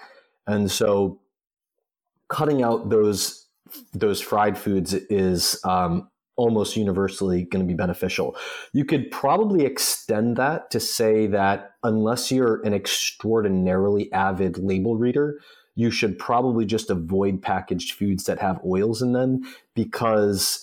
And 0.48 0.70
so 0.70 1.20
cutting 2.30 2.64
out 2.64 2.90
those 2.90 3.48
those 3.94 4.22
fried 4.22 4.56
foods 4.56 4.94
is 4.94 5.60
um, 5.64 6.08
almost 6.36 6.76
universally 6.76 7.44
going 7.44 7.64
to 7.64 7.68
be 7.68 7.76
beneficial. 7.76 8.36
You 8.72 8.86
could 8.86 9.10
probably 9.10 9.66
extend 9.66 10.38
that 10.38 10.70
to 10.72 10.80
say 10.80 11.28
that 11.28 11.72
unless 11.84 12.32
you're 12.32 12.62
an 12.62 12.74
extraordinarily 12.74 14.12
avid 14.12 14.60
label 14.60 14.96
reader, 14.96 15.40
you 15.76 15.90
should 15.90 16.20
probably 16.20 16.66
just 16.66 16.90
avoid 16.90 17.42
packaged 17.42 17.94
foods 17.94 18.26
that 18.26 18.40
have 18.40 18.62
oils 18.66 19.02
in 19.02 19.14
them 19.14 19.42
because 19.74 20.63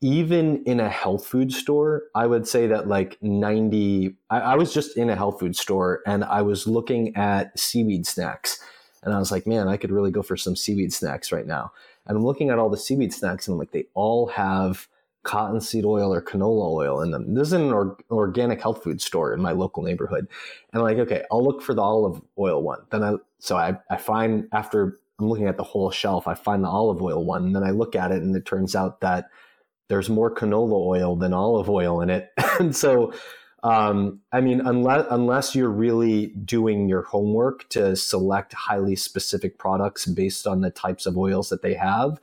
even 0.00 0.62
in 0.64 0.80
a 0.80 0.88
health 0.88 1.26
food 1.26 1.52
store, 1.52 2.04
I 2.14 2.26
would 2.26 2.48
say 2.48 2.66
that 2.68 2.88
like 2.88 3.18
90, 3.20 4.16
I, 4.30 4.40
I, 4.40 4.54
was 4.54 4.72
just 4.72 4.96
in 4.96 5.10
a 5.10 5.16
health 5.16 5.38
food 5.38 5.54
store 5.54 6.00
and 6.06 6.24
I 6.24 6.40
was 6.40 6.66
looking 6.66 7.14
at 7.16 7.58
seaweed 7.58 8.06
snacks. 8.06 8.62
And 9.02 9.14
I 9.14 9.18
was 9.18 9.30
like, 9.30 9.46
man, 9.46 9.68
I 9.68 9.76
could 9.76 9.90
really 9.90 10.10
go 10.10 10.22
for 10.22 10.36
some 10.36 10.56
seaweed 10.56 10.92
snacks 10.92 11.32
right 11.32 11.46
now. 11.46 11.72
And 12.06 12.16
I'm 12.16 12.24
looking 12.24 12.48
at 12.48 12.58
all 12.58 12.70
the 12.70 12.78
seaweed 12.78 13.12
snacks 13.12 13.46
and 13.46 13.54
I'm 13.54 13.58
like, 13.58 13.72
they 13.72 13.86
all 13.94 14.28
have 14.28 14.88
cottonseed 15.22 15.84
oil 15.84 16.14
or 16.14 16.22
canola 16.22 16.72
oil 16.72 17.02
in 17.02 17.10
them. 17.10 17.34
This 17.34 17.48
is 17.48 17.52
an 17.52 17.70
or- 17.70 17.98
organic 18.10 18.62
health 18.62 18.82
food 18.82 19.02
store 19.02 19.34
in 19.34 19.42
my 19.42 19.52
local 19.52 19.82
neighborhood. 19.82 20.26
And 20.72 20.80
I'm 20.80 20.82
like, 20.82 20.98
okay, 20.98 21.24
I'll 21.30 21.44
look 21.44 21.60
for 21.60 21.74
the 21.74 21.82
olive 21.82 22.22
oil 22.38 22.62
one. 22.62 22.80
Then 22.90 23.02
I, 23.02 23.14
so 23.38 23.56
I, 23.56 23.76
I 23.90 23.98
find 23.98 24.48
after 24.52 24.98
I'm 25.18 25.28
looking 25.28 25.46
at 25.46 25.58
the 25.58 25.62
whole 25.62 25.90
shelf, 25.90 26.26
I 26.26 26.34
find 26.34 26.64
the 26.64 26.68
olive 26.68 27.02
oil 27.02 27.22
one. 27.22 27.44
And 27.44 27.54
then 27.54 27.64
I 27.64 27.70
look 27.70 27.94
at 27.94 28.12
it 28.12 28.22
and 28.22 28.34
it 28.34 28.46
turns 28.46 28.74
out 28.74 29.02
that 29.02 29.28
there's 29.90 30.08
more 30.08 30.32
canola 30.32 30.86
oil 30.86 31.16
than 31.16 31.34
olive 31.34 31.68
oil 31.68 32.00
in 32.00 32.10
it. 32.10 32.32
and 32.60 32.74
so, 32.74 33.12
um, 33.64 34.20
I 34.32 34.40
mean, 34.40 34.60
unless 34.60 35.04
unless 35.10 35.54
you're 35.54 35.68
really 35.68 36.28
doing 36.28 36.88
your 36.88 37.02
homework 37.02 37.68
to 37.70 37.96
select 37.96 38.54
highly 38.54 38.96
specific 38.96 39.58
products 39.58 40.06
based 40.06 40.46
on 40.46 40.60
the 40.60 40.70
types 40.70 41.06
of 41.06 41.18
oils 41.18 41.50
that 41.50 41.62
they 41.62 41.74
have, 41.74 42.20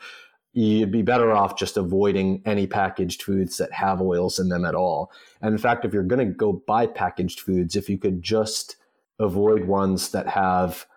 you'd 0.54 0.94
be 0.94 1.02
better 1.02 1.34
off 1.34 1.60
just 1.60 1.76
avoiding 1.76 2.42
any 2.46 2.66
packaged 2.66 3.22
foods 3.22 3.58
that 3.58 3.74
have 3.74 4.02
oils 4.02 4.40
in 4.40 4.48
them 4.48 4.64
at 4.64 4.74
all. 4.74 5.12
And 5.42 5.52
in 5.52 5.60
fact, 5.60 5.84
if 5.84 5.94
you're 5.94 6.04
going 6.04 6.26
to 6.26 6.34
go 6.34 6.54
buy 6.54 6.88
packaged 6.88 7.42
foods, 7.42 7.76
if 7.76 7.90
you 7.90 7.98
could 7.98 8.24
just 8.24 8.78
avoid 9.20 9.66
ones 9.66 10.10
that 10.12 10.28
have 10.28 10.88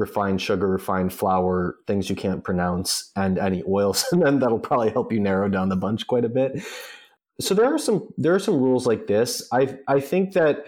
refined 0.00 0.40
sugar, 0.40 0.66
refined 0.66 1.12
flour, 1.12 1.76
things 1.86 2.10
you 2.10 2.16
can't 2.16 2.42
pronounce, 2.42 3.12
and 3.14 3.38
any 3.38 3.62
oils, 3.68 4.04
and 4.12 4.22
then 4.22 4.38
that'll 4.38 4.58
probably 4.58 4.90
help 4.90 5.12
you 5.12 5.20
narrow 5.20 5.48
down 5.48 5.68
the 5.68 5.76
bunch 5.76 6.06
quite 6.06 6.24
a 6.24 6.28
bit. 6.28 6.62
So 7.40 7.54
there 7.54 7.72
are 7.72 7.78
some 7.78 8.08
there 8.18 8.34
are 8.34 8.40
some 8.40 8.60
rules 8.60 8.86
like 8.86 9.06
this. 9.06 9.48
I 9.52 9.78
I 9.86 10.00
think 10.00 10.32
that 10.32 10.66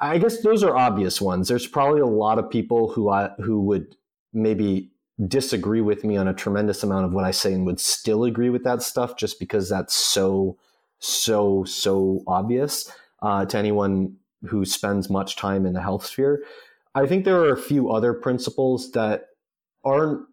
I 0.00 0.18
guess 0.18 0.40
those 0.42 0.62
are 0.62 0.76
obvious 0.76 1.20
ones. 1.20 1.48
There's 1.48 1.66
probably 1.66 2.00
a 2.00 2.06
lot 2.06 2.38
of 2.38 2.50
people 2.50 2.88
who 2.88 3.10
I 3.10 3.30
who 3.38 3.60
would 3.62 3.96
maybe 4.32 4.90
disagree 5.28 5.80
with 5.80 6.04
me 6.04 6.16
on 6.16 6.26
a 6.26 6.34
tremendous 6.34 6.82
amount 6.82 7.06
of 7.06 7.12
what 7.12 7.24
I 7.24 7.30
say 7.30 7.52
and 7.52 7.64
would 7.66 7.78
still 7.78 8.24
agree 8.24 8.50
with 8.50 8.64
that 8.64 8.82
stuff 8.82 9.16
just 9.16 9.38
because 9.38 9.68
that's 9.68 9.94
so 9.94 10.58
so 10.98 11.64
so 11.64 12.22
obvious 12.26 12.90
uh, 13.22 13.44
to 13.46 13.58
anyone 13.58 14.16
who 14.48 14.64
spends 14.64 15.08
much 15.08 15.36
time 15.36 15.66
in 15.66 15.72
the 15.72 15.80
health 15.80 16.06
sphere. 16.06 16.42
I 16.94 17.06
think 17.06 17.24
there 17.24 17.40
are 17.40 17.52
a 17.52 17.60
few 17.60 17.90
other 17.90 18.12
principles 18.12 18.92
that 18.92 19.26
aren't 19.84 20.26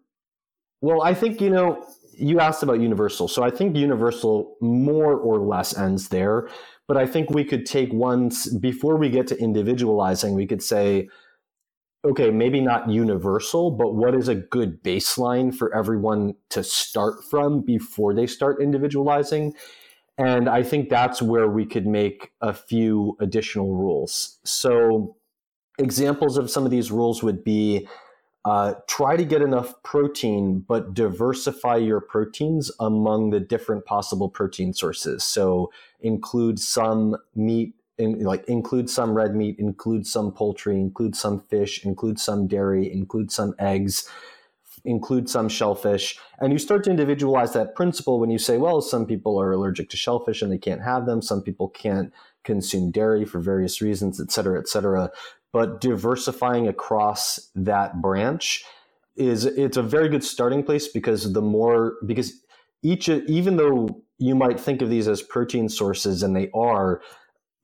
well. 0.80 1.02
I 1.02 1.14
think 1.14 1.40
you 1.40 1.50
know 1.50 1.86
you 2.14 2.40
asked 2.40 2.62
about 2.62 2.80
universal, 2.80 3.28
so 3.28 3.42
I 3.42 3.50
think 3.50 3.76
universal 3.76 4.56
more 4.60 5.16
or 5.16 5.38
less 5.38 5.76
ends 5.76 6.08
there. 6.08 6.48
But 6.88 6.96
I 6.96 7.06
think 7.06 7.30
we 7.30 7.44
could 7.44 7.64
take 7.64 7.92
once 7.92 8.48
before 8.48 8.96
we 8.96 9.08
get 9.08 9.26
to 9.28 9.38
individualizing, 9.38 10.34
we 10.34 10.46
could 10.46 10.62
say 10.62 11.08
okay, 12.04 12.30
maybe 12.30 12.60
not 12.60 12.90
universal, 12.90 13.70
but 13.70 13.94
what 13.94 14.14
is 14.14 14.28
a 14.28 14.34
good 14.34 14.82
baseline 14.82 15.54
for 15.54 15.74
everyone 15.74 16.34
to 16.50 16.64
start 16.64 17.22
from 17.30 17.60
before 17.60 18.12
they 18.12 18.26
start 18.26 18.60
individualizing? 18.60 19.54
And 20.18 20.48
I 20.48 20.62
think 20.62 20.88
that's 20.88 21.22
where 21.22 21.48
we 21.48 21.64
could 21.64 21.86
make 21.86 22.32
a 22.40 22.52
few 22.52 23.16
additional 23.20 23.74
rules. 23.74 24.38
So, 24.44 25.16
examples 25.78 26.36
of 26.36 26.50
some 26.50 26.64
of 26.64 26.70
these 26.70 26.90
rules 26.90 27.22
would 27.22 27.44
be 27.44 27.88
uh, 28.44 28.74
try 28.88 29.16
to 29.16 29.24
get 29.24 29.40
enough 29.40 29.80
protein, 29.84 30.64
but 30.66 30.94
diversify 30.94 31.76
your 31.76 32.00
proteins 32.00 32.72
among 32.80 33.30
the 33.30 33.38
different 33.38 33.84
possible 33.84 34.28
protein 34.28 34.72
sources. 34.72 35.22
So, 35.22 35.70
include 36.00 36.58
some 36.58 37.16
meat 37.36 37.74
in, 37.98 38.24
like 38.24 38.44
include 38.48 38.90
some 38.90 39.14
red 39.14 39.36
meat, 39.36 39.56
include 39.58 40.06
some 40.06 40.32
poultry, 40.32 40.80
include 40.80 41.14
some 41.14 41.40
fish, 41.40 41.84
include 41.84 42.18
some 42.18 42.48
dairy, 42.48 42.92
include 42.92 43.30
some 43.30 43.54
eggs, 43.58 44.08
include 44.84 45.28
some 45.28 45.48
shellfish. 45.48 46.18
And 46.40 46.52
you 46.52 46.58
start 46.58 46.82
to 46.84 46.90
individualize 46.90 47.52
that 47.52 47.74
principle 47.76 48.18
when 48.18 48.30
you 48.30 48.38
say, 48.38 48.58
well, 48.58 48.80
some 48.80 49.06
people 49.06 49.40
are 49.40 49.52
allergic 49.52 49.88
to 49.90 49.96
shellfish 49.96 50.42
and 50.42 50.50
they 50.50 50.58
can't 50.58 50.82
have 50.82 51.06
them. 51.06 51.22
Some 51.22 51.42
people 51.42 51.68
can't 51.68 52.12
consume 52.42 52.90
dairy 52.90 53.24
for 53.24 53.38
various 53.40 53.80
reasons, 53.80 54.20
et 54.20 54.32
cetera, 54.32 54.58
et 54.58 54.68
cetera. 54.68 55.10
But 55.52 55.80
diversifying 55.80 56.68
across 56.68 57.50
that 57.54 58.00
branch 58.00 58.64
is 59.16 59.44
it's 59.44 59.76
a 59.76 59.82
very 59.82 60.08
good 60.08 60.24
starting 60.24 60.62
place 60.62 60.88
because 60.88 61.32
the 61.32 61.42
more 61.42 61.96
because 62.06 62.32
each 62.82 63.08
even 63.08 63.56
though 63.56 64.02
you 64.18 64.34
might 64.34 64.58
think 64.58 64.80
of 64.80 64.88
these 64.88 65.08
as 65.08 65.20
protein 65.20 65.68
sources 65.68 66.22
and 66.22 66.34
they 66.34 66.50
are 66.54 67.02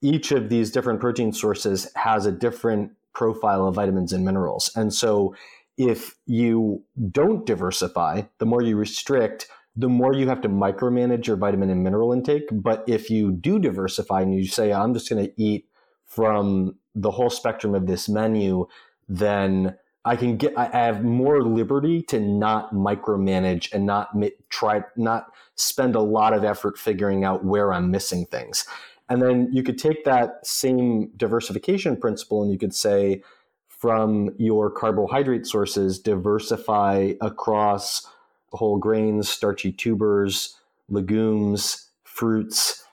each 0.01 0.31
of 0.31 0.49
these 0.49 0.71
different 0.71 0.99
protein 0.99 1.33
sources 1.33 1.91
has 1.95 2.25
a 2.25 2.31
different 2.31 2.91
profile 3.13 3.67
of 3.67 3.75
vitamins 3.75 4.13
and 4.13 4.23
minerals. 4.23 4.71
And 4.75 4.93
so 4.93 5.35
if 5.77 6.15
you 6.25 6.83
don't 7.11 7.45
diversify, 7.45 8.23
the 8.37 8.45
more 8.45 8.61
you 8.61 8.77
restrict, 8.77 9.47
the 9.75 9.89
more 9.89 10.13
you 10.13 10.27
have 10.27 10.41
to 10.41 10.49
micromanage 10.49 11.25
your 11.25 11.37
vitamin 11.37 11.69
and 11.69 11.83
mineral 11.83 12.11
intake. 12.13 12.49
But 12.51 12.83
if 12.87 13.09
you 13.09 13.31
do 13.31 13.59
diversify 13.59 14.21
and 14.21 14.33
you 14.33 14.45
say, 14.45 14.73
I'm 14.73 14.93
just 14.93 15.09
going 15.09 15.25
to 15.25 15.41
eat 15.41 15.68
from 16.09 16.75
the 16.93 17.11
whole 17.11 17.29
spectrum 17.29 17.73
of 17.73 17.87
this 17.87 18.09
menu, 18.09 18.67
then 19.07 19.77
I 20.03 20.15
can 20.15 20.37
get, 20.37 20.57
I 20.57 20.65
have 20.65 21.03
more 21.03 21.43
liberty 21.43 22.01
to 22.03 22.19
not 22.19 22.73
micromanage 22.73 23.71
and 23.71 23.85
not 23.85 24.09
try, 24.49 24.83
not 24.97 25.31
spend 25.55 25.95
a 25.95 26.01
lot 26.01 26.33
of 26.33 26.43
effort 26.43 26.77
figuring 26.77 27.23
out 27.23 27.45
where 27.45 27.71
I'm 27.71 27.91
missing 27.91 28.25
things. 28.25 28.65
And 29.07 29.21
then 29.21 29.49
you 29.51 29.63
could 29.63 29.77
take 29.77 30.03
that 30.05 30.45
same 30.45 31.11
diversification 31.15 31.95
principle 31.95 32.43
and 32.43 32.51
you 32.51 32.57
could 32.57 32.75
say, 32.75 33.23
from 33.67 34.35
your 34.37 34.69
carbohydrate 34.69 35.47
sources, 35.47 35.99
diversify 35.99 37.13
across 37.21 38.05
whole 38.51 38.77
grains, 38.77 39.29
starchy 39.29 39.71
tubers, 39.71 40.59
legumes, 40.89 41.87
fruits. 42.03 42.83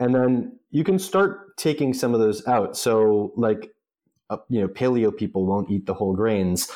And 0.00 0.14
then 0.14 0.58
you 0.70 0.82
can 0.82 0.98
start 0.98 1.56
taking 1.56 1.94
some 1.94 2.14
of 2.14 2.20
those 2.20 2.46
out. 2.48 2.76
So, 2.76 3.32
like, 3.36 3.72
uh, 4.30 4.38
you 4.48 4.60
know, 4.60 4.68
paleo 4.68 5.16
people 5.16 5.46
won't 5.46 5.70
eat 5.70 5.86
the 5.86 5.94
whole 5.94 6.14
grains. 6.14 6.70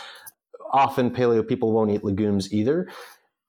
Often, 0.72 1.12
paleo 1.12 1.46
people 1.46 1.72
won't 1.72 1.90
eat 1.90 2.04
legumes 2.04 2.52
either. 2.52 2.88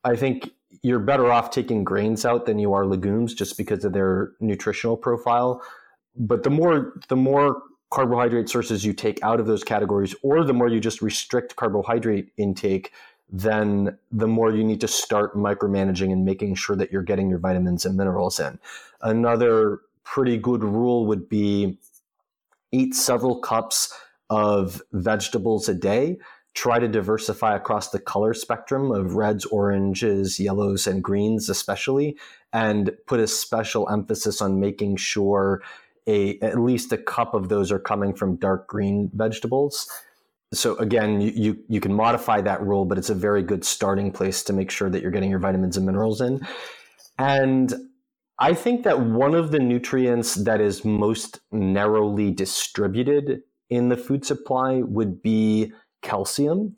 I 0.03 0.15
think 0.15 0.49
you're 0.81 0.99
better 0.99 1.31
off 1.31 1.51
taking 1.51 1.83
grains 1.83 2.25
out 2.25 2.45
than 2.45 2.59
you 2.59 2.73
are 2.73 2.85
legumes 2.85 3.33
just 3.33 3.57
because 3.57 3.83
of 3.83 3.93
their 3.93 4.31
nutritional 4.39 4.95
profile. 4.95 5.61
But 6.15 6.43
the 6.43 6.49
more 6.49 6.93
the 7.09 7.15
more 7.15 7.61
carbohydrate 7.91 8.49
sources 8.49 8.85
you 8.85 8.93
take 8.93 9.21
out 9.23 9.39
of 9.39 9.45
those 9.45 9.63
categories, 9.63 10.15
or 10.23 10.43
the 10.43 10.53
more 10.53 10.67
you 10.67 10.79
just 10.79 11.01
restrict 11.01 11.55
carbohydrate 11.55 12.31
intake, 12.38 12.91
then 13.29 13.97
the 14.11 14.27
more 14.27 14.51
you 14.51 14.63
need 14.63 14.81
to 14.81 14.88
start 14.88 15.35
micromanaging 15.35 16.11
and 16.11 16.25
making 16.25 16.55
sure 16.55 16.75
that 16.75 16.91
you're 16.91 17.03
getting 17.03 17.29
your 17.29 17.39
vitamins 17.39 17.85
and 17.85 17.97
minerals 17.97 18.39
in. 18.39 18.59
Another 19.01 19.81
pretty 20.03 20.38
good 20.38 20.63
rule 20.63 21.05
would 21.07 21.27
be 21.27 21.77
eat 22.71 22.93
several 22.93 23.39
cups 23.39 23.93
of 24.29 24.81
vegetables 24.91 25.69
a 25.69 25.73
day 25.73 26.17
try 26.55 26.79
to 26.79 26.88
diversify 26.88 27.55
across 27.55 27.89
the 27.89 27.99
color 27.99 28.33
spectrum 28.33 28.89
of 28.91 29.15
reds, 29.15 29.45
oranges, 29.45 30.39
yellows, 30.39 30.88
and 30.88 31.03
greens, 31.03 31.49
especially, 31.49 32.17
and 32.53 32.91
put 33.05 33.19
a 33.19 33.27
special 33.27 33.88
emphasis 33.89 34.41
on 34.41 34.59
making 34.59 34.95
sure 34.95 35.61
a 36.07 36.39
at 36.39 36.59
least 36.59 36.93
a 36.93 36.97
cup 36.97 37.33
of 37.33 37.49
those 37.49 37.71
are 37.71 37.79
coming 37.79 38.13
from 38.13 38.38
dark 38.38 38.67
green 38.67 39.11
vegetables. 39.13 39.89
So 40.53 40.75
again, 40.77 41.21
you, 41.21 41.31
you, 41.36 41.63
you 41.67 41.79
can 41.81 41.93
modify 41.93 42.41
that 42.41 42.62
rule, 42.62 42.86
but 42.86 42.97
it's 42.97 43.10
a 43.10 43.15
very 43.15 43.43
good 43.43 43.65
starting 43.65 44.12
place 44.12 44.43
to 44.43 44.53
make 44.53 44.71
sure 44.71 44.89
that 44.89 45.01
you're 45.01 45.12
getting 45.12 45.29
your 45.29 45.39
vitamins 45.39 45.75
and 45.75 45.86
minerals 45.86 46.21
in. 46.21 46.45
And 47.17 47.73
I 48.39 48.53
think 48.53 48.84
that 48.84 48.99
one 48.99 49.34
of 49.34 49.51
the 49.51 49.60
nutrients 49.60 50.36
that 50.36 50.62
is 50.62 50.84
most 50.84 51.39
narrowly 51.51 52.31
distributed 52.31 53.43
in 53.69 53.89
the 53.89 53.97
food 53.97 54.25
supply 54.25 54.81
would 54.81 55.21
be 55.21 55.73
calcium. 56.01 56.75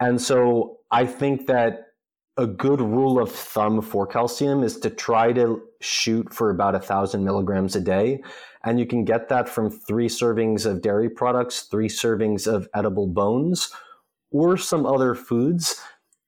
And 0.00 0.20
so 0.20 0.78
I 0.90 1.06
think 1.06 1.46
that 1.46 1.88
a 2.36 2.46
good 2.46 2.80
rule 2.80 3.20
of 3.20 3.30
thumb 3.30 3.82
for 3.82 4.06
calcium 4.06 4.62
is 4.62 4.78
to 4.80 4.90
try 4.90 5.32
to 5.32 5.62
shoot 5.80 6.32
for 6.32 6.50
about 6.50 6.74
a 6.74 6.80
thousand 6.80 7.24
milligrams 7.24 7.76
a 7.76 7.80
day. 7.80 8.22
And 8.64 8.78
you 8.78 8.86
can 8.86 9.04
get 9.04 9.28
that 9.28 9.48
from 9.48 9.70
three 9.70 10.08
servings 10.08 10.66
of 10.66 10.82
dairy 10.82 11.10
products, 11.10 11.62
three 11.62 11.88
servings 11.88 12.46
of 12.46 12.68
edible 12.74 13.06
bones, 13.06 13.70
or 14.30 14.56
some 14.56 14.86
other 14.86 15.14
foods. 15.14 15.80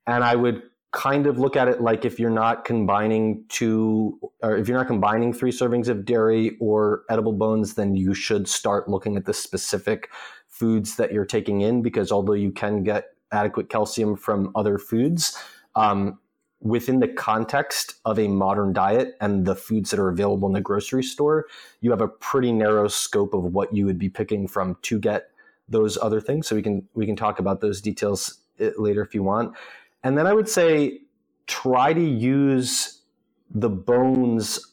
And 0.07 0.25
I 0.25 0.35
would 0.35 0.63
kind 0.93 1.27
of 1.27 1.39
look 1.39 1.57
at 1.57 1.69
it 1.69 1.81
like 1.81 2.05
if 2.05 2.21
you're 2.21 2.31
not 2.31 2.65
combining 2.65 3.45
two, 3.49 4.19
or 4.43 4.57
if 4.57 4.69
you're 4.69 4.79
not 4.79 4.87
combining 4.87 5.33
three 5.33 5.51
servings 5.51 5.89
of 5.89 6.05
dairy 6.05 6.57
or 6.61 7.03
edible 7.11 7.33
bones, 7.33 7.75
then 7.75 7.95
you 7.95 8.15
should 8.15 8.49
start 8.49 8.89
looking 8.89 9.17
at 9.17 9.25
the 9.25 9.35
specific 9.35 10.09
foods 10.49 10.97
that 10.97 11.13
you're 11.13 11.25
taking 11.25 11.63
in 11.63 11.83
because 11.83 12.13
although 12.13 12.33
you 12.33 12.53
can 12.53 12.85
get 12.85 13.07
adequate 13.33 13.69
calcium 13.69 14.17
from 14.17 14.53
other 14.55 14.79
foods, 14.79 15.37
um, 15.75 16.19
within 16.65 16.99
the 16.99 17.09
context 17.09 17.97
of 18.07 18.19
a 18.19 18.27
modern 18.27 18.73
diet 18.73 19.17
and 19.21 19.45
the 19.45 19.55
foods 19.55 19.91
that 19.91 20.01
are 20.01 20.09
available 20.09 20.49
in 20.49 20.55
the 20.55 20.61
grocery 20.63 21.03
store, 21.03 21.47
you 21.83 21.91
have 21.91 22.01
a 22.01 22.09
pretty 22.09 22.51
narrow 22.51 22.89
scope 22.89 23.35
of 23.35 23.45
what 23.45 23.73
you 23.75 23.85
would 23.85 23.99
be 23.99 24.09
picking 24.09 24.49
from 24.49 24.77
to 24.81 24.99
get 24.99 25.31
those 25.69 25.99
other 25.99 26.21
things. 26.21 26.49
So 26.49 26.57
we 26.57 26.63
can 26.63 26.89
we 26.95 27.07
can 27.07 27.17
talk 27.17 27.39
about 27.39 27.61
those 27.61 27.81
details 27.81 28.41
eh, 28.59 28.71
later 28.79 29.03
if 29.03 29.15
you 29.15 29.23
want. 29.23 29.55
And 30.03 30.17
then 30.17 30.27
I 30.27 30.33
would 30.33 30.49
say 30.49 31.03
try 31.47 31.93
to 31.93 32.01
use 32.01 33.03
the 33.51 33.69
bones 33.69 34.73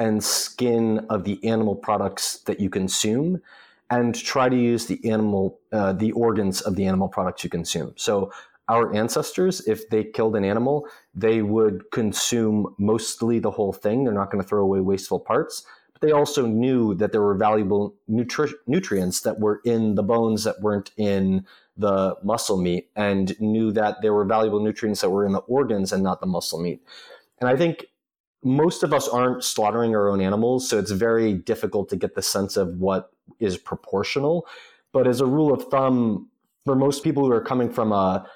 and 0.00 0.22
skin 0.22 1.06
of 1.10 1.24
the 1.24 1.42
animal 1.46 1.76
products 1.76 2.38
that 2.40 2.58
you 2.58 2.68
consume 2.68 3.40
and 3.90 4.14
try 4.14 4.48
to 4.48 4.56
use 4.56 4.86
the 4.86 5.10
animal, 5.10 5.58
uh, 5.72 5.92
the 5.92 6.12
organs 6.12 6.60
of 6.60 6.76
the 6.76 6.86
animal 6.86 7.08
products 7.08 7.44
you 7.44 7.50
consume. 7.50 7.92
So 7.96 8.32
our 8.70 8.94
ancestors, 8.94 9.66
if 9.66 9.90
they 9.90 10.04
killed 10.04 10.36
an 10.36 10.44
animal, 10.44 10.86
they 11.12 11.42
would 11.42 11.90
consume 11.90 12.72
mostly 12.78 13.40
the 13.40 13.50
whole 13.50 13.72
thing. 13.72 14.04
They're 14.04 14.14
not 14.14 14.30
going 14.30 14.42
to 14.42 14.48
throw 14.48 14.62
away 14.62 14.80
wasteful 14.80 15.18
parts. 15.18 15.66
But 15.92 16.02
they 16.02 16.12
also 16.12 16.46
knew 16.46 16.94
that 16.94 17.10
there 17.10 17.20
were 17.20 17.34
valuable 17.34 17.96
nutri- 18.08 18.54
nutrients 18.68 19.22
that 19.22 19.40
were 19.40 19.60
in 19.64 19.96
the 19.96 20.04
bones 20.04 20.44
that 20.44 20.60
weren't 20.60 20.92
in 20.96 21.44
the 21.76 22.14
muscle 22.22 22.58
meat, 22.58 22.90
and 22.94 23.38
knew 23.40 23.72
that 23.72 24.02
there 24.02 24.14
were 24.14 24.24
valuable 24.24 24.60
nutrients 24.60 25.00
that 25.00 25.10
were 25.10 25.26
in 25.26 25.32
the 25.32 25.38
organs 25.40 25.92
and 25.92 26.02
not 26.02 26.20
the 26.20 26.26
muscle 26.26 26.60
meat. 26.60 26.80
And 27.40 27.48
I 27.48 27.56
think 27.56 27.86
most 28.44 28.82
of 28.82 28.92
us 28.92 29.08
aren't 29.08 29.42
slaughtering 29.42 29.96
our 29.96 30.08
own 30.08 30.20
animals, 30.20 30.68
so 30.68 30.78
it's 30.78 30.90
very 30.90 31.32
difficult 31.32 31.88
to 31.88 31.96
get 31.96 32.14
the 32.14 32.22
sense 32.22 32.56
of 32.56 32.76
what 32.78 33.10
is 33.38 33.56
proportional. 33.56 34.46
But 34.92 35.08
as 35.08 35.20
a 35.20 35.26
rule 35.26 35.52
of 35.52 35.64
thumb, 35.70 36.28
for 36.64 36.76
most 36.76 37.02
people 37.02 37.24
who 37.24 37.32
are 37.32 37.40
coming 37.44 37.70
from 37.70 37.92
a 37.92 38.26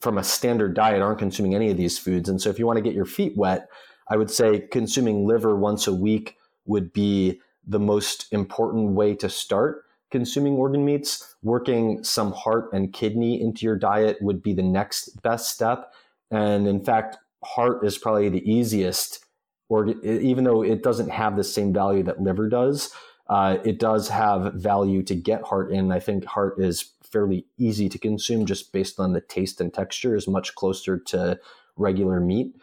from 0.00 0.18
a 0.18 0.24
standard 0.24 0.74
diet 0.74 1.02
aren't 1.02 1.18
consuming 1.18 1.54
any 1.54 1.70
of 1.70 1.76
these 1.76 1.98
foods. 1.98 2.28
And 2.28 2.40
so 2.40 2.50
if 2.50 2.58
you 2.58 2.66
want 2.66 2.76
to 2.76 2.82
get 2.82 2.94
your 2.94 3.06
feet 3.06 3.36
wet, 3.36 3.68
I 4.08 4.16
would 4.16 4.30
say 4.30 4.66
consuming 4.70 5.26
liver 5.26 5.56
once 5.56 5.86
a 5.86 5.94
week 5.94 6.36
would 6.66 6.92
be 6.92 7.40
the 7.66 7.80
most 7.80 8.26
important 8.32 8.92
way 8.92 9.14
to 9.16 9.28
start 9.28 9.84
consuming 10.10 10.54
organ 10.54 10.84
meats, 10.84 11.34
working 11.42 12.02
some 12.04 12.32
heart 12.32 12.70
and 12.72 12.92
kidney 12.92 13.40
into 13.40 13.66
your 13.66 13.76
diet 13.76 14.16
would 14.20 14.42
be 14.42 14.54
the 14.54 14.62
next 14.62 15.20
best 15.22 15.50
step. 15.50 15.92
And 16.30 16.66
in 16.66 16.84
fact, 16.84 17.16
heart 17.44 17.84
is 17.84 17.98
probably 17.98 18.28
the 18.28 18.48
easiest, 18.50 19.24
organ, 19.68 20.00
even 20.04 20.44
though 20.44 20.62
it 20.62 20.82
doesn't 20.82 21.10
have 21.10 21.36
the 21.36 21.44
same 21.44 21.72
value 21.72 22.02
that 22.04 22.22
liver 22.22 22.48
does, 22.48 22.92
uh, 23.28 23.58
it 23.64 23.80
does 23.80 24.08
have 24.08 24.54
value 24.54 25.02
to 25.02 25.14
get 25.14 25.42
heart 25.42 25.72
in. 25.72 25.90
I 25.90 25.98
think 25.98 26.24
heart 26.24 26.54
is 26.58 26.92
fairly 27.12 27.46
easy 27.58 27.88
to 27.88 27.98
consume 27.98 28.46
just 28.46 28.72
based 28.72 29.00
on 29.00 29.12
the 29.12 29.20
taste 29.20 29.60
and 29.60 29.72
texture, 29.72 30.16
is 30.16 30.28
much 30.28 30.54
closer 30.54 30.98
to 30.98 31.38
regular 31.76 32.20
meat. 32.20 32.54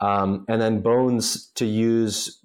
Um, 0.00 0.44
and 0.48 0.60
then 0.60 0.80
bones 0.80 1.46
to 1.54 1.64
use 1.64 2.40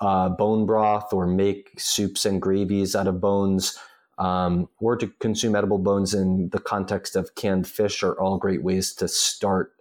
uh, 0.00 0.28
bone 0.28 0.66
broth 0.66 1.12
or 1.12 1.26
make 1.26 1.70
soups 1.78 2.24
and 2.24 2.40
gravies 2.40 2.94
out 2.94 3.06
of 3.06 3.20
bones 3.20 3.78
um, 4.18 4.68
or 4.80 4.96
to 4.96 5.08
consume 5.18 5.56
edible 5.56 5.78
bones 5.78 6.14
in 6.14 6.48
the 6.50 6.60
context 6.60 7.16
of 7.16 7.34
canned 7.34 7.66
fish 7.66 8.02
are 8.02 8.18
all 8.20 8.38
great 8.38 8.62
ways 8.62 8.94
to 8.94 9.08
start 9.08 9.72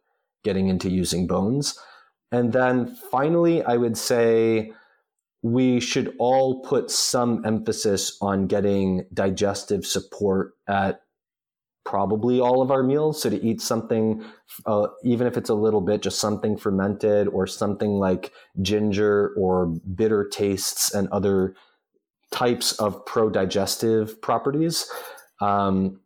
getting 0.44 0.68
into 0.68 0.90
using 0.90 1.28
bones. 1.28 1.80
And 2.32 2.52
then 2.52 2.88
finally, 3.12 3.64
I 3.64 3.78
would 3.78 3.98
say 3.98 4.74
we 5.44 5.80
should 5.80 6.16
all 6.18 6.62
put 6.62 6.90
some 6.90 7.46
emphasis 7.46 8.18
on 8.22 8.48
getting 8.48 9.06
digestive 9.14 9.86
support 9.86 10.54
at 10.68 11.02
probably 11.86 12.40
all 12.40 12.62
of 12.62 12.72
our 12.72 12.84
meals. 12.84 13.22
So 13.22 13.30
to 13.30 13.44
eat 13.46 13.62
something, 13.62 14.24
uh, 14.66 14.88
even 15.04 15.28
if 15.28 15.38
it's 15.38 15.50
a 15.50 15.54
little 15.54 15.82
bit, 15.82 16.02
just 16.02 16.20
something 16.20 16.58
fermented 16.58 17.28
or 17.28 17.46
something 17.48 17.92
like 18.00 18.32
ginger 18.62 19.34
or 19.38 19.68
bitter 19.96 20.28
tastes 20.28 20.94
and 20.94 21.08
other 21.10 21.56
types 22.32 22.74
of 22.74 23.06
pro-digestive 23.06 24.22
properties 24.22 24.90
um, 25.42 26.00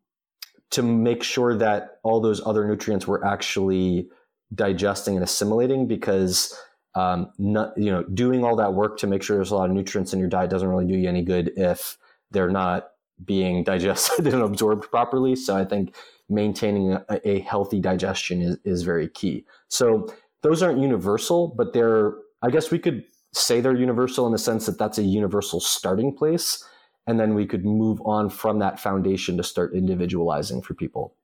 to 0.72 0.84
make 0.84 1.24
sure 1.24 1.56
that 1.56 2.00
all 2.04 2.20
those 2.20 2.46
other 2.46 2.68
nutrients 2.68 3.08
were 3.08 3.24
actually 3.26 4.10
digesting 4.54 5.16
and 5.16 5.24
assimilating 5.24 5.88
because 5.88 6.58
um, 6.96 7.32
not, 7.38 7.78
you 7.78 7.92
know 7.92 8.04
doing 8.04 8.44
all 8.44 8.56
that 8.56 8.74
work 8.74 8.98
to 8.98 9.08
make 9.08 9.22
sure 9.22 9.38
there's 9.38 9.52
a 9.52 9.56
lot 9.56 9.70
of 9.70 9.76
nutrients 9.76 10.14
in 10.14 10.20
your 10.20 10.30
diet 10.30 10.50
doesn't 10.50 10.68
really 10.68 10.88
do 10.88 10.96
you 10.96 11.08
any 11.08 11.22
good 11.22 11.52
if 11.56 11.98
they're 12.32 12.50
not 12.50 12.90
being 13.26 13.64
digested 13.64 14.28
and 14.34 14.42
absorbed 14.42 14.90
properly 14.90 15.36
so 15.36 15.56
i 15.56 15.66
think 15.66 15.96
maintaining 16.30 16.94
a, 16.94 17.06
a 17.24 17.40
healthy 17.40 17.80
digestion 17.80 18.42
is, 18.42 18.58
is 18.66 18.84
very 18.84 19.08
key 19.08 19.46
so 19.70 20.08
those 20.44 20.62
aren't 20.62 20.80
universal 20.80 21.54
but 21.58 21.74
they're 21.74 22.14
i 22.42 22.50
guess 22.50 22.72
we 22.72 22.80
could 22.80 23.04
say 23.38 23.62
they're 23.62 23.76
universal 23.76 24.26
in 24.26 24.32
the 24.32 24.38
sense 24.38 24.66
that 24.66 24.78
that's 24.78 24.98
a 24.98 25.04
universal 25.04 25.60
starting 25.60 26.14
place. 26.14 26.64
And 27.06 27.20
then 27.20 27.36
we 27.36 27.46
could 27.46 27.66
move 27.66 28.02
on 28.02 28.30
from 28.30 28.60
that 28.60 28.80
foundation 28.80 29.38
to 29.38 29.44
start 29.44 29.74
individualizing 29.74 30.62
for 30.62 30.74
people. 30.74 31.16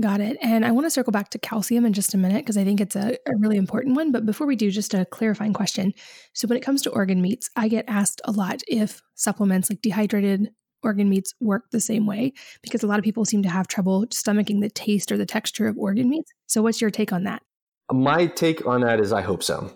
Got 0.00 0.20
it. 0.20 0.38
And 0.40 0.64
I 0.64 0.70
want 0.70 0.86
to 0.86 0.90
circle 0.90 1.10
back 1.10 1.30
to 1.30 1.38
calcium 1.38 1.84
in 1.84 1.92
just 1.92 2.14
a 2.14 2.18
minute 2.18 2.38
because 2.38 2.56
I 2.56 2.64
think 2.64 2.80
it's 2.80 2.94
a, 2.94 3.16
a, 3.26 3.36
really 3.38 3.56
important 3.56 3.96
one. 3.96 4.12
But 4.12 4.24
before 4.24 4.46
we 4.46 4.54
do, 4.54 4.70
just 4.70 4.94
a 4.94 5.04
clarifying 5.06 5.52
question. 5.52 5.92
So, 6.34 6.46
when 6.46 6.56
it 6.56 6.62
comes 6.62 6.82
to 6.82 6.90
organ 6.90 7.20
meats, 7.20 7.50
I 7.56 7.68
get 7.68 7.84
asked 7.88 8.20
a 8.24 8.30
lot 8.30 8.62
if 8.68 9.02
supplements 9.16 9.70
like 9.70 9.82
dehydrated 9.82 10.50
organ 10.82 11.08
meats 11.08 11.34
work 11.40 11.70
the 11.70 11.80
same 11.80 12.06
way 12.06 12.32
because 12.62 12.82
a 12.82 12.86
lot 12.86 12.98
of 12.98 13.04
people 13.04 13.24
seem 13.24 13.42
to 13.42 13.48
have 13.48 13.68
trouble 13.68 14.06
stomaching 14.06 14.60
the 14.60 14.70
taste 14.70 15.10
or 15.12 15.16
the 15.16 15.26
texture 15.26 15.66
of 15.66 15.76
organ 15.78 16.08
meats. 16.08 16.32
So, 16.46 16.62
what's 16.62 16.80
your 16.80 16.90
take 16.90 17.12
on 17.12 17.24
that? 17.24 17.42
My 17.90 18.26
take 18.26 18.66
on 18.66 18.82
that 18.82 19.00
is 19.00 19.12
I 19.12 19.22
hope 19.22 19.42
so. 19.42 19.72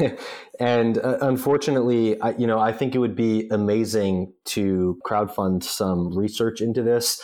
and 0.60 0.98
uh, 0.98 1.18
unfortunately, 1.22 2.20
I, 2.20 2.30
you 2.32 2.46
know, 2.46 2.60
I 2.60 2.72
think 2.72 2.94
it 2.94 2.98
would 2.98 3.16
be 3.16 3.48
amazing 3.50 4.32
to 4.46 4.98
crowdfund 5.06 5.62
some 5.62 6.16
research 6.16 6.60
into 6.60 6.82
this. 6.82 7.22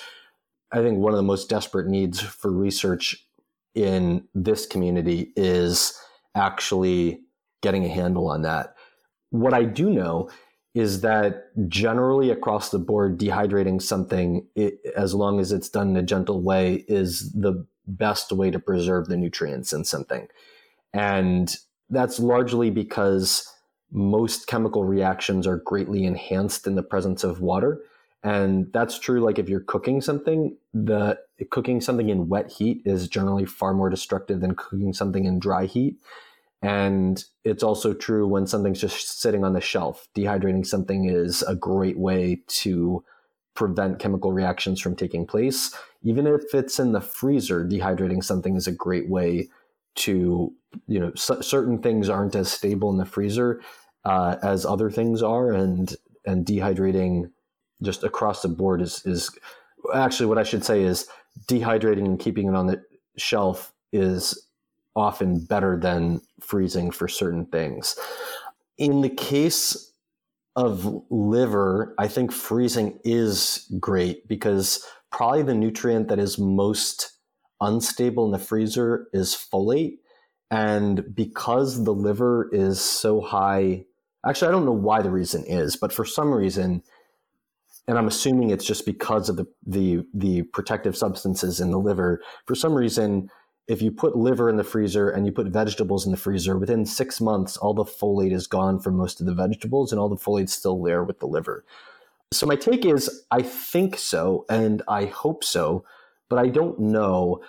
I 0.73 0.79
think 0.79 0.99
one 0.99 1.13
of 1.13 1.19
the 1.19 1.25
most 1.25 1.49
desperate 1.49 1.89
needs 1.89 2.21
for 2.21 2.51
research 2.51 3.27
in 3.75 4.25
this 4.35 4.67
community 4.67 5.33
is 5.37 5.93
actually 6.35 7.21
getting 7.63 7.85
a 7.85 7.89
handle 7.89 8.29
on 8.29 8.43
that. 8.43 8.75
What 9.31 9.55
I 9.55 9.65
do 9.65 9.91
know 9.91 10.31
is 10.75 11.01
that 11.01 11.51
generally 11.69 12.31
across 12.31 12.71
the 12.71 12.79
board, 12.79 13.19
dehydrating 13.19 13.83
something, 13.83 14.47
it, 14.55 14.79
as 14.97 15.15
long 15.15 15.41
as 15.41 15.51
it's 15.51 15.69
done 15.69 15.91
in 15.91 15.97
a 15.97 16.03
gentle 16.03 16.43
way, 16.43 16.85
is 16.87 17.33
the 17.33 17.67
best 17.87 18.31
way 18.31 18.51
to 18.51 18.59
preserve 18.59 19.09
the 19.09 19.17
nutrients 19.17 19.73
in 19.73 19.85
something. 19.85 20.29
And 20.93 21.55
that's 21.89 22.21
largely 22.21 22.71
because 22.71 23.53
most 23.91 24.47
chemical 24.47 24.85
reactions 24.85 25.47
are 25.47 25.57
greatly 25.57 26.05
enhanced 26.05 26.67
in 26.67 26.77
the 26.77 26.83
presence 26.83 27.25
of 27.25 27.41
water. 27.41 27.81
And 28.23 28.73
that's 28.73 28.99
true. 28.99 29.21
Like 29.21 29.39
if 29.39 29.49
you're 29.49 29.61
cooking 29.61 30.01
something, 30.01 30.57
the 30.73 31.19
cooking 31.51 31.81
something 31.81 32.11
in 32.11 32.29
wet 32.29 32.53
heat 32.53 32.83
is 32.85 33.09
generally 33.09 33.47
far 33.47 33.73
more 33.75 33.89
destructive 33.89 34.41
than 34.41 34.55
cooking 34.55 34.93
something 34.93 35.25
in 35.25 35.41
dry 35.41 35.67
heat. 35.67 35.97
And 36.63 37.23
it's 37.45 37.63
also 37.63 37.95
true 37.95 38.27
when 38.27 38.47
something's 38.47 38.81
just 38.81 39.21
sitting 39.21 39.45
on 39.45 39.55
the 39.55 39.61
shelf. 39.61 40.09
Dehydrating 40.15 40.67
something 40.67 41.09
is 41.09 41.43
a 41.43 41.55
great 41.55 41.99
way 41.99 42.43
to 42.49 43.03
prevent 43.55 43.99
chemical 43.99 44.33
reactions 44.33 44.81
from 44.81 44.95
taking 44.95 45.27
place. 45.27 45.75
Even 46.03 46.27
if 46.27 46.55
it's 46.55 46.79
in 46.79 46.93
the 46.93 47.01
freezer, 47.01 47.65
dehydrating 47.65 48.23
something 48.23 48.57
is 48.57 48.67
a 48.67 48.73
great 48.73 49.09
way 49.09 49.49
to 49.97 50.53
you 50.87 51.01
know 51.01 51.13
c- 51.15 51.43
certain 51.43 51.83
things 51.83 52.09
aren't 52.09 52.37
as 52.37 52.51
stable 52.51 52.91
in 52.91 52.97
the 52.97 53.05
freezer 53.05 53.61
uh, 54.05 54.37
as 54.43 54.65
other 54.65 54.91
things 54.91 55.23
are, 55.23 55.53
and 55.53 55.97
and 56.27 56.47
dehydrating 56.47 57.31
just 57.83 58.05
across 58.05 58.43
the 58.43 58.49
board 58.49 58.81
is 58.81 59.05
is 59.05 59.31
actually 59.95 60.27
what 60.27 60.39
I 60.39 60.43
should 60.43 60.65
say 60.65 60.83
is 60.83 61.07
dehydrating 61.49 62.05
and 62.05 62.21
keeping 62.21 62.49
it 62.49 62.55
on 62.55 62.67
the 62.67 62.83
shelf 63.17 63.73
is 63.93 64.47
often 64.97 65.45
better 65.45 65.79
than 65.79 66.21
freezing 66.41 66.91
for 66.91 67.09
certain 67.09 67.47
things. 67.47 67.97
In 68.79 69.01
the 69.01 69.11
case 69.11 69.93
of 70.57 71.03
liver, 71.11 71.95
I 71.99 72.09
think 72.09 72.33
freezing 72.33 72.99
is 73.05 73.71
great 73.79 74.27
because 74.29 74.85
probably 75.11 75.43
the 75.43 75.55
nutrient 75.55 76.09
that 76.09 76.19
is 76.19 76.39
most 76.39 77.13
unstable 77.61 78.25
in 78.27 78.33
the 78.33 78.39
freezer 78.39 79.09
is 79.13 79.35
folate. 79.35 79.99
And 80.51 81.15
because 81.15 81.85
the 81.85 81.95
liver 81.95 82.49
is 82.53 82.81
so 82.81 83.21
high, 83.21 83.85
actually, 84.27 84.49
I 84.49 84.53
don't 84.53 84.65
know 84.65 84.73
why 84.73 85.03
the 85.03 85.11
reason 85.11 85.45
is, 85.47 85.77
but 85.77 85.93
for 85.93 86.05
some 86.05 86.33
reason, 86.33 86.83
and 87.87 87.99
I'm 87.99 88.09
assuming 88.09 88.51
it's 88.51 88.65
just 88.65 88.87
because 88.87 89.29
of 89.29 89.37
the, 89.37 89.47
the, 89.67 90.05
the 90.13 90.43
protective 90.43 90.97
substances 90.97 91.61
in 91.61 91.71
the 91.71 91.79
liver, 91.79 92.21
for 92.47 92.55
some 92.55 92.75
reason, 92.75 93.31
if 93.71 93.81
you 93.81 93.93
put 93.93 94.17
liver 94.17 94.51
in 94.51 94.57
the 94.57 94.65
freezer 94.65 95.11
and 95.11 95.25
you 95.25 95.33
put 95.33 95.47
vegetables 95.47 96.05
in 96.05 96.11
the 96.11 96.19
freezer, 96.19 96.59
within 96.59 96.85
six 96.85 97.21
months, 97.21 97.57
all 97.57 97.73
the 97.73 97.85
folate 97.85 98.33
is 98.33 98.49
gone 98.49 98.81
from 98.81 98.97
most 98.97 99.21
of 99.21 99.27
the 99.27 99.35
vegetables 99.35 99.93
and 99.93 100.01
all 100.01 100.09
the 100.09 100.17
folate's 100.17 100.53
still 100.53 100.83
there 100.83 101.05
with 101.05 101.21
the 101.21 101.27
liver. 101.27 101.65
So 102.33 102.47
my 102.47 102.57
take 102.57 102.85
is 102.85 103.25
I 103.31 103.43
think 103.43 103.97
so 103.97 104.45
and 104.51 104.83
I 104.89 105.05
hope 105.05 105.45
so, 105.45 105.85
but 106.29 106.39
I 106.41 106.49
don't 106.49 106.81
know. 106.81 107.43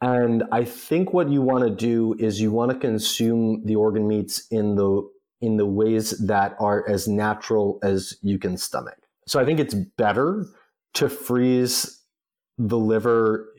And 0.00 0.44
I 0.50 0.64
think 0.64 1.12
what 1.12 1.28
you 1.28 1.42
want 1.42 1.64
to 1.64 1.70
do 1.70 2.14
is 2.18 2.40
you 2.40 2.52
want 2.52 2.70
to 2.72 2.78
consume 2.78 3.62
the 3.64 3.76
organ 3.76 4.08
meats 4.08 4.46
in 4.50 4.76
the 4.76 5.08
in 5.42 5.58
the 5.58 5.66
ways 5.66 6.12
that 6.26 6.56
are 6.58 6.88
as 6.88 7.06
natural 7.06 7.78
as 7.82 8.16
you 8.22 8.38
can 8.38 8.56
stomach. 8.56 8.96
So 9.26 9.38
I 9.38 9.44
think 9.44 9.60
it's 9.60 9.74
better 9.74 10.46
to 10.94 11.10
freeze 11.10 12.00
the 12.56 12.78
liver. 12.78 13.52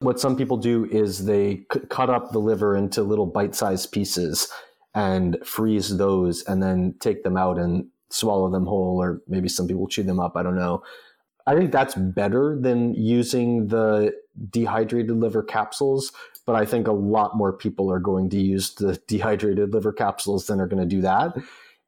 What 0.00 0.20
some 0.20 0.36
people 0.36 0.56
do 0.56 0.84
is 0.86 1.24
they 1.24 1.64
c- 1.72 1.80
cut 1.88 2.08
up 2.08 2.30
the 2.30 2.38
liver 2.38 2.76
into 2.76 3.02
little 3.02 3.26
bite-sized 3.26 3.90
pieces 3.90 4.48
and 4.94 5.36
freeze 5.44 5.96
those 5.96 6.42
and 6.44 6.62
then 6.62 6.94
take 7.00 7.24
them 7.24 7.36
out 7.36 7.58
and 7.58 7.86
swallow 8.10 8.50
them 8.50 8.64
whole 8.66 9.02
or 9.02 9.22
maybe 9.28 9.48
some 9.48 9.66
people 9.66 9.88
chew 9.88 10.02
them 10.02 10.20
up, 10.20 10.36
I 10.36 10.42
don't 10.42 10.56
know. 10.56 10.82
I 11.46 11.56
think 11.56 11.72
that's 11.72 11.94
better 11.94 12.58
than 12.60 12.94
using 12.94 13.68
the 13.68 14.12
dehydrated 14.50 15.16
liver 15.16 15.42
capsules, 15.42 16.12
but 16.46 16.54
I 16.54 16.64
think 16.64 16.86
a 16.86 16.92
lot 16.92 17.36
more 17.36 17.52
people 17.52 17.90
are 17.90 17.98
going 17.98 18.28
to 18.30 18.38
use 18.38 18.74
the 18.74 19.00
dehydrated 19.08 19.72
liver 19.72 19.92
capsules 19.92 20.46
than 20.46 20.60
are 20.60 20.66
going 20.66 20.82
to 20.82 20.96
do 20.96 21.00
that. 21.00 21.36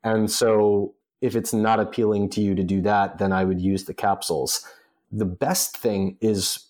And 0.03 0.31
so 0.31 0.95
if 1.21 1.37
it's 1.37 1.53
not 1.53 1.79
appealing 1.79 2.31
to 2.31 2.41
you 2.41 2.55
to 2.55 2.65
do 2.65 2.81
that, 2.83 3.19
then 3.19 3.33
I 3.33 3.45
would 3.45 3.61
use 3.61 3.85
the 3.85 3.95
capsules. 3.95 4.67
The 5.13 5.27
best 5.27 5.77
thing 5.77 6.17
is 6.21 6.70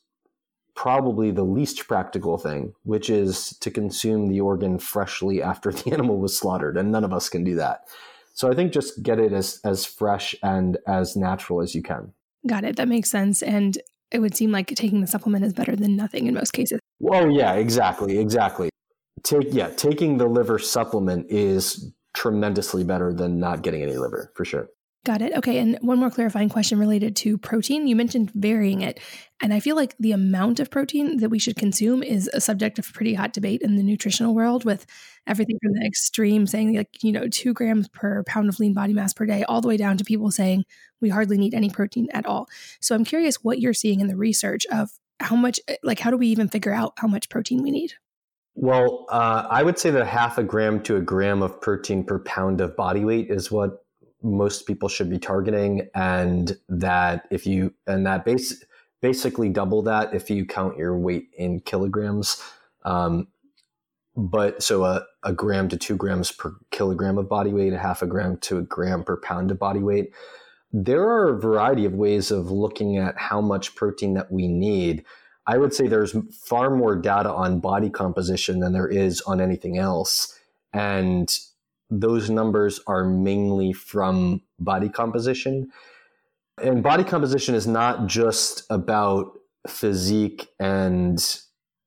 probably 0.74 1.30
the 1.30 1.44
least 1.44 1.86
practical 1.86 2.38
thing, 2.38 2.74
which 2.84 3.10
is 3.10 3.50
to 3.60 3.70
consume 3.70 4.28
the 4.28 4.40
organ 4.40 4.78
freshly 4.78 5.42
after 5.42 5.72
the 5.72 5.90
animal 5.92 6.18
was 6.18 6.36
slaughtered. 6.36 6.76
And 6.76 6.90
none 6.90 7.04
of 7.04 7.12
us 7.12 7.28
can 7.28 7.44
do 7.44 7.56
that. 7.56 7.88
So 8.34 8.50
I 8.50 8.54
think 8.54 8.72
just 8.72 9.02
get 9.02 9.18
it 9.18 9.32
as, 9.32 9.60
as 9.64 9.84
fresh 9.84 10.34
and 10.42 10.78
as 10.86 11.16
natural 11.16 11.60
as 11.60 11.74
you 11.74 11.82
can. 11.82 12.12
Got 12.46 12.64
it. 12.64 12.76
That 12.76 12.88
makes 12.88 13.10
sense. 13.10 13.42
And 13.42 13.76
it 14.10 14.20
would 14.20 14.36
seem 14.36 14.50
like 14.50 14.68
taking 14.68 15.00
the 15.00 15.06
supplement 15.06 15.44
is 15.44 15.52
better 15.52 15.76
than 15.76 15.96
nothing 15.96 16.26
in 16.26 16.34
most 16.34 16.52
cases. 16.52 16.80
Well, 16.98 17.30
yeah, 17.30 17.54
exactly, 17.54 18.18
exactly. 18.18 18.70
Take 19.22 19.48
yeah, 19.50 19.68
taking 19.70 20.16
the 20.16 20.26
liver 20.26 20.58
supplement 20.58 21.26
is 21.30 21.92
tremendously 22.14 22.84
better 22.84 23.12
than 23.12 23.38
not 23.38 23.62
getting 23.62 23.82
any 23.82 23.96
liver 23.96 24.32
for 24.34 24.44
sure. 24.44 24.68
Got 25.06 25.22
it. 25.22 25.32
Okay. 25.34 25.58
And 25.58 25.78
one 25.80 25.98
more 25.98 26.10
clarifying 26.10 26.50
question 26.50 26.78
related 26.78 27.16
to 27.16 27.38
protein. 27.38 27.86
You 27.86 27.96
mentioned 27.96 28.30
varying 28.34 28.82
it. 28.82 29.00
And 29.40 29.54
I 29.54 29.58
feel 29.58 29.74
like 29.74 29.96
the 29.98 30.12
amount 30.12 30.60
of 30.60 30.70
protein 30.70 31.16
that 31.20 31.30
we 31.30 31.38
should 31.38 31.56
consume 31.56 32.02
is 32.02 32.28
a 32.34 32.40
subject 32.40 32.78
of 32.78 32.92
pretty 32.92 33.14
hot 33.14 33.32
debate 33.32 33.62
in 33.62 33.76
the 33.76 33.82
nutritional 33.82 34.34
world, 34.34 34.66
with 34.66 34.84
everything 35.26 35.58
from 35.62 35.72
the 35.72 35.86
extreme 35.86 36.46
saying, 36.46 36.76
like, 36.76 37.02
you 37.02 37.12
know, 37.12 37.28
two 37.28 37.54
grams 37.54 37.88
per 37.88 38.22
pound 38.24 38.50
of 38.50 38.60
lean 38.60 38.74
body 38.74 38.92
mass 38.92 39.14
per 39.14 39.24
day, 39.24 39.42
all 39.44 39.62
the 39.62 39.68
way 39.68 39.78
down 39.78 39.96
to 39.96 40.04
people 40.04 40.30
saying 40.30 40.64
we 41.00 41.08
hardly 41.08 41.38
need 41.38 41.54
any 41.54 41.70
protein 41.70 42.08
at 42.12 42.26
all. 42.26 42.46
So 42.80 42.94
I'm 42.94 43.04
curious 43.04 43.42
what 43.42 43.58
you're 43.58 43.72
seeing 43.72 44.00
in 44.00 44.08
the 44.08 44.16
research 44.16 44.66
of 44.70 44.90
how 45.18 45.34
much, 45.34 45.58
like, 45.82 46.00
how 46.00 46.10
do 46.10 46.18
we 46.18 46.26
even 46.26 46.48
figure 46.48 46.74
out 46.74 46.92
how 46.98 47.08
much 47.08 47.30
protein 47.30 47.62
we 47.62 47.70
need? 47.70 47.94
Well, 48.54 49.06
uh, 49.08 49.46
I 49.48 49.62
would 49.62 49.78
say 49.78 49.88
that 49.90 50.06
half 50.06 50.36
a 50.36 50.42
gram 50.42 50.82
to 50.82 50.96
a 50.96 51.00
gram 51.00 51.40
of 51.40 51.58
protein 51.62 52.04
per 52.04 52.18
pound 52.18 52.60
of 52.60 52.76
body 52.76 53.02
weight 53.06 53.30
is 53.30 53.50
what 53.50 53.82
most 54.22 54.66
people 54.66 54.88
should 54.88 55.08
be 55.08 55.18
targeting 55.18 55.88
and 55.94 56.58
that 56.68 57.26
if 57.30 57.46
you 57.46 57.74
and 57.86 58.06
that 58.06 58.24
base 58.24 58.64
basically 59.00 59.48
double 59.48 59.82
that 59.82 60.14
if 60.14 60.30
you 60.30 60.44
count 60.44 60.76
your 60.76 60.96
weight 60.96 61.28
in 61.36 61.60
kilograms. 61.60 62.42
Um, 62.84 63.28
but 64.16 64.62
so 64.62 64.84
a, 64.84 65.04
a 65.22 65.32
gram 65.32 65.68
to 65.68 65.76
two 65.76 65.96
grams 65.96 66.32
per 66.32 66.54
kilogram 66.70 67.16
of 67.16 67.28
body 67.28 67.52
weight 67.52 67.72
a 67.72 67.78
half 67.78 68.02
a 68.02 68.06
gram 68.06 68.36
to 68.38 68.58
a 68.58 68.62
gram 68.62 69.04
per 69.04 69.16
pound 69.16 69.50
of 69.50 69.58
body 69.58 69.80
weight. 69.80 70.12
There 70.72 71.02
are 71.02 71.34
a 71.34 71.40
variety 71.40 71.84
of 71.84 71.94
ways 71.94 72.30
of 72.30 72.50
looking 72.50 72.96
at 72.98 73.18
how 73.18 73.40
much 73.40 73.74
protein 73.74 74.14
that 74.14 74.30
we 74.30 74.46
need. 74.48 75.04
I 75.46 75.58
would 75.58 75.74
say 75.74 75.88
there's 75.88 76.14
far 76.44 76.70
more 76.70 76.94
data 76.94 77.32
on 77.32 77.60
body 77.60 77.90
composition 77.90 78.60
than 78.60 78.72
there 78.72 78.88
is 78.88 79.20
on 79.22 79.40
anything 79.40 79.78
else. 79.78 80.38
And 80.72 81.36
those 81.90 82.30
numbers 82.30 82.80
are 82.86 83.04
mainly 83.04 83.72
from 83.72 84.42
body 84.58 84.88
composition. 84.88 85.70
And 86.62 86.82
body 86.82 87.04
composition 87.04 87.54
is 87.54 87.66
not 87.66 88.06
just 88.06 88.64
about 88.70 89.32
physique 89.66 90.48
and 90.58 91.18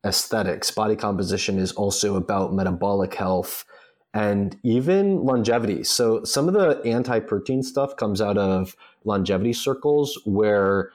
aesthetics. 0.06 0.72
Body 0.72 0.96
composition 0.96 1.58
is 1.58 1.72
also 1.72 2.16
about 2.16 2.54
metabolic 2.54 3.14
health 3.14 3.66
and 4.14 4.58
even 4.64 5.24
longevity. 5.24 5.84
So 5.84 6.24
some 6.24 6.48
of 6.48 6.54
the 6.54 6.82
anti-protein 6.88 7.64
stuff 7.64 7.96
comes 7.96 8.22
out 8.22 8.38
of 8.38 8.76
longevity 9.06 9.54
circles 9.54 10.20
where 10.26 10.92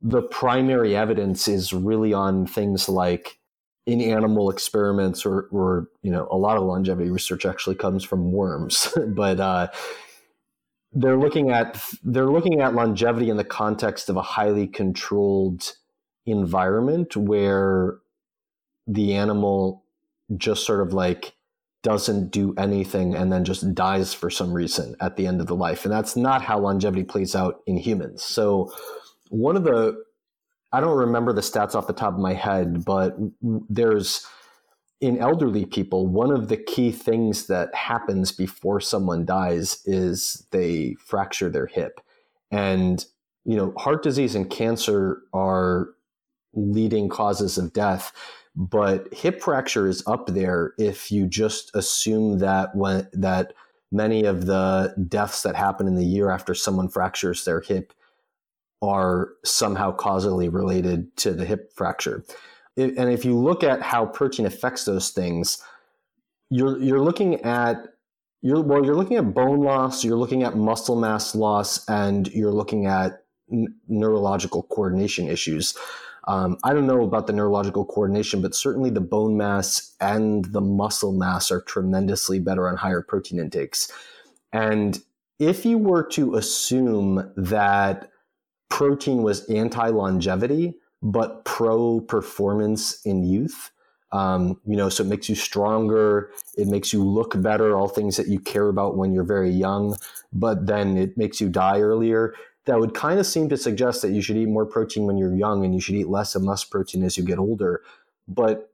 the 0.00 0.22
primary 0.22 0.94
evidence 0.96 1.48
is 1.48 1.72
really 1.72 2.12
on 2.12 2.46
things 2.46 2.88
like 2.88 3.38
in 3.86 4.00
animal 4.00 4.50
experiments 4.50 5.26
or, 5.26 5.48
or 5.50 5.88
you 6.02 6.10
know 6.10 6.28
a 6.30 6.36
lot 6.36 6.56
of 6.56 6.62
longevity 6.62 7.10
research 7.10 7.44
actually 7.44 7.76
comes 7.76 8.04
from 8.04 8.32
worms. 8.32 8.96
But 9.06 9.40
uh, 9.40 9.68
they're 10.92 11.16
looking 11.16 11.50
at 11.50 11.82
they're 12.04 12.30
looking 12.30 12.60
at 12.60 12.74
longevity 12.74 13.30
in 13.30 13.36
the 13.36 13.44
context 13.44 14.08
of 14.08 14.16
a 14.16 14.22
highly 14.22 14.66
controlled 14.66 15.74
environment 16.26 17.16
where 17.16 17.98
the 18.86 19.14
animal 19.14 19.84
just 20.36 20.64
sort 20.64 20.86
of 20.86 20.92
like 20.92 21.34
doesn't 21.82 22.30
do 22.30 22.54
anything 22.56 23.14
and 23.14 23.32
then 23.32 23.44
just 23.44 23.74
dies 23.74 24.14
for 24.14 24.30
some 24.30 24.52
reason 24.52 24.94
at 25.00 25.16
the 25.16 25.26
end 25.26 25.40
of 25.40 25.48
the 25.48 25.56
life. 25.56 25.84
And 25.84 25.92
that's 25.92 26.14
not 26.14 26.42
how 26.42 26.58
longevity 26.58 27.02
plays 27.02 27.34
out 27.34 27.60
in 27.66 27.76
humans. 27.76 28.22
So 28.22 28.72
one 29.30 29.56
of 29.56 29.64
the 29.64 30.00
I 30.72 30.80
don't 30.80 30.96
remember 30.96 31.32
the 31.32 31.40
stats 31.40 31.74
off 31.74 31.86
the 31.86 31.92
top 31.92 32.14
of 32.14 32.20
my 32.20 32.32
head, 32.34 32.84
but 32.84 33.16
there's 33.42 34.26
in 35.02 35.18
elderly 35.18 35.66
people, 35.66 36.06
one 36.06 36.30
of 36.30 36.48
the 36.48 36.56
key 36.56 36.92
things 36.92 37.48
that 37.48 37.74
happens 37.74 38.30
before 38.30 38.80
someone 38.80 39.24
dies 39.24 39.82
is 39.84 40.46
they 40.52 40.94
fracture 40.94 41.50
their 41.50 41.66
hip. 41.66 42.00
And, 42.52 43.04
you 43.44 43.56
know, 43.56 43.74
heart 43.76 44.04
disease 44.04 44.36
and 44.36 44.48
cancer 44.48 45.22
are 45.34 45.88
leading 46.54 47.08
causes 47.08 47.58
of 47.58 47.72
death, 47.72 48.12
but 48.54 49.12
hip 49.12 49.42
fracture 49.42 49.88
is 49.88 50.04
up 50.06 50.28
there 50.28 50.72
if 50.78 51.10
you 51.10 51.26
just 51.26 51.74
assume 51.74 52.38
that 52.38 52.76
when 52.76 53.08
that 53.12 53.54
many 53.90 54.24
of 54.24 54.46
the 54.46 54.94
deaths 55.08 55.42
that 55.42 55.56
happen 55.56 55.88
in 55.88 55.96
the 55.96 56.04
year 56.04 56.30
after 56.30 56.54
someone 56.54 56.88
fractures 56.88 57.44
their 57.44 57.60
hip 57.60 57.92
are 58.82 59.30
somehow 59.44 59.92
causally 59.92 60.48
related 60.48 61.16
to 61.16 61.32
the 61.32 61.44
hip 61.44 61.72
fracture. 61.74 62.24
and 62.76 63.10
if 63.10 63.24
you 63.24 63.38
look 63.38 63.62
at 63.62 63.80
how 63.80 64.06
protein 64.06 64.44
affects 64.46 64.84
those 64.84 65.10
things, 65.10 65.62
you're 66.50 66.78
you're 66.78 67.00
looking 67.00 67.40
at 67.42 67.86
you're 68.42 68.60
well, 68.60 68.84
you're 68.84 68.96
looking 68.96 69.16
at 69.16 69.32
bone 69.32 69.60
loss, 69.60 70.04
you're 70.04 70.16
looking 70.16 70.42
at 70.42 70.56
muscle 70.56 70.96
mass 70.96 71.34
loss, 71.34 71.88
and 71.88 72.28
you're 72.34 72.52
looking 72.52 72.86
at 72.86 73.24
n- 73.50 73.74
neurological 73.88 74.64
coordination 74.64 75.28
issues. 75.28 75.76
Um, 76.28 76.56
I 76.62 76.72
don't 76.72 76.86
know 76.86 77.02
about 77.02 77.26
the 77.26 77.32
neurological 77.32 77.84
coordination, 77.84 78.42
but 78.42 78.54
certainly 78.54 78.90
the 78.90 79.00
bone 79.00 79.36
mass 79.36 79.94
and 80.00 80.44
the 80.46 80.60
muscle 80.60 81.12
mass 81.12 81.50
are 81.50 81.60
tremendously 81.60 82.38
better 82.38 82.68
on 82.68 82.76
higher 82.76 83.02
protein 83.02 83.38
intakes. 83.38 83.90
And 84.52 85.02
if 85.38 85.64
you 85.64 85.78
were 85.78 86.04
to 86.10 86.36
assume 86.36 87.32
that 87.36 88.11
protein 88.72 89.22
was 89.22 89.44
anti 89.50 89.88
longevity, 89.88 90.72
but 91.02 91.44
pro 91.44 92.00
performance 92.00 93.04
in 93.04 93.22
youth. 93.22 93.70
Um, 94.12 94.58
you 94.66 94.76
know, 94.76 94.88
so 94.88 95.04
it 95.04 95.08
makes 95.08 95.28
you 95.28 95.34
stronger. 95.34 96.30
It 96.56 96.68
makes 96.68 96.90
you 96.90 97.04
look 97.04 97.40
better, 97.42 97.76
all 97.76 97.88
things 97.88 98.16
that 98.16 98.28
you 98.28 98.40
care 98.40 98.68
about 98.68 98.96
when 98.96 99.12
you're 99.12 99.24
very 99.24 99.50
young, 99.50 99.98
but 100.32 100.66
then 100.66 100.96
it 100.96 101.18
makes 101.18 101.38
you 101.38 101.50
die 101.50 101.80
earlier. 101.80 102.34
That 102.64 102.80
would 102.80 102.94
kind 102.94 103.20
of 103.20 103.26
seem 103.26 103.50
to 103.50 103.58
suggest 103.58 104.00
that 104.00 104.12
you 104.12 104.22
should 104.22 104.38
eat 104.38 104.48
more 104.48 104.64
protein 104.64 105.04
when 105.04 105.18
you're 105.18 105.36
young 105.36 105.66
and 105.66 105.74
you 105.74 105.80
should 105.80 105.96
eat 105.96 106.08
less 106.08 106.34
and 106.34 106.46
less 106.46 106.64
protein 106.64 107.02
as 107.02 107.18
you 107.18 107.24
get 107.24 107.38
older. 107.38 107.82
But 108.26 108.72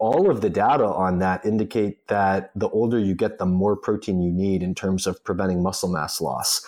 all 0.00 0.28
of 0.28 0.40
the 0.40 0.50
data 0.50 0.86
on 0.86 1.20
that 1.20 1.46
indicate 1.46 2.08
that 2.08 2.50
the 2.56 2.68
older 2.70 2.98
you 2.98 3.14
get, 3.14 3.38
the 3.38 3.46
more 3.46 3.76
protein 3.76 4.20
you 4.20 4.32
need 4.32 4.64
in 4.64 4.74
terms 4.74 5.06
of 5.06 5.22
preventing 5.22 5.62
muscle 5.62 5.88
mass 5.88 6.20
loss 6.20 6.66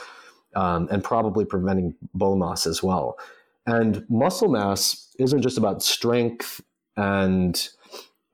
um, 0.54 0.88
and 0.90 1.02
probably 1.02 1.44
preventing 1.44 1.94
bone 2.14 2.38
loss 2.38 2.66
as 2.66 2.82
well. 2.82 3.18
And 3.66 4.04
muscle 4.08 4.48
mass 4.48 5.14
isn't 5.18 5.42
just 5.42 5.58
about 5.58 5.82
strength 5.82 6.60
and 6.96 7.68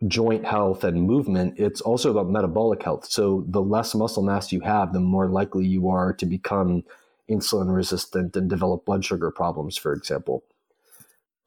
joint 0.06 0.44
health 0.44 0.84
and 0.84 1.02
movement, 1.02 1.54
it's 1.58 1.80
also 1.80 2.10
about 2.10 2.28
metabolic 2.28 2.82
health. 2.82 3.06
So 3.06 3.44
the 3.48 3.62
less 3.62 3.94
muscle 3.94 4.22
mass 4.22 4.52
you 4.52 4.60
have, 4.60 4.92
the 4.92 5.00
more 5.00 5.28
likely 5.28 5.66
you 5.66 5.88
are 5.88 6.12
to 6.14 6.26
become 6.26 6.84
insulin 7.30 7.74
resistant 7.74 8.36
and 8.36 8.48
develop 8.48 8.84
blood 8.84 9.04
sugar 9.04 9.30
problems, 9.30 9.76
for 9.76 9.92
example. 9.92 10.44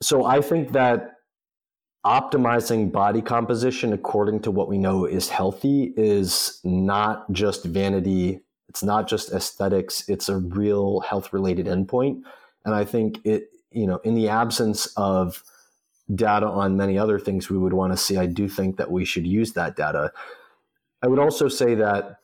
So 0.02 0.26
I 0.26 0.42
think 0.42 0.72
that 0.72 1.18
optimizing 2.06 2.92
body 2.92 3.22
composition 3.22 3.94
according 3.94 4.40
to 4.40 4.52
what 4.52 4.68
we 4.68 4.78
know 4.78 5.06
is 5.06 5.30
healthy 5.30 5.94
is 5.96 6.60
not 6.64 7.32
just 7.32 7.66
vanity 7.66 8.40
it's 8.70 8.84
not 8.84 9.08
just 9.08 9.34
aesthetics, 9.34 10.08
it's 10.08 10.30
a 10.30 10.38
real 10.38 11.02
health 11.02 11.34
related 11.34 11.66
endpoint. 11.66 12.22
And 12.64 12.76
I 12.76 12.86
think 12.86 13.20
it, 13.26 13.50
you 13.72 13.88
know, 13.88 13.98
in 14.04 14.14
the 14.14 14.30
absence 14.30 14.88
of 14.96 15.44
data 16.14 16.48
on 16.48 16.78
many 16.78 16.98
other 16.98 17.20
things 17.20 17.50
we 17.50 17.58
would 17.58 17.74
want 17.74 17.94
to 17.94 17.98
see, 17.98 18.18
I 18.18 18.28
do 18.28 18.48
think 18.48 18.78
that 18.78 18.92
we 18.92 19.06
should 19.06 19.28
use 19.28 19.54
that 19.54 19.76
data. 19.76 20.12
I 21.02 21.08
would 21.08 21.20
also 21.20 21.48
say 21.48 21.76
that 21.76 22.20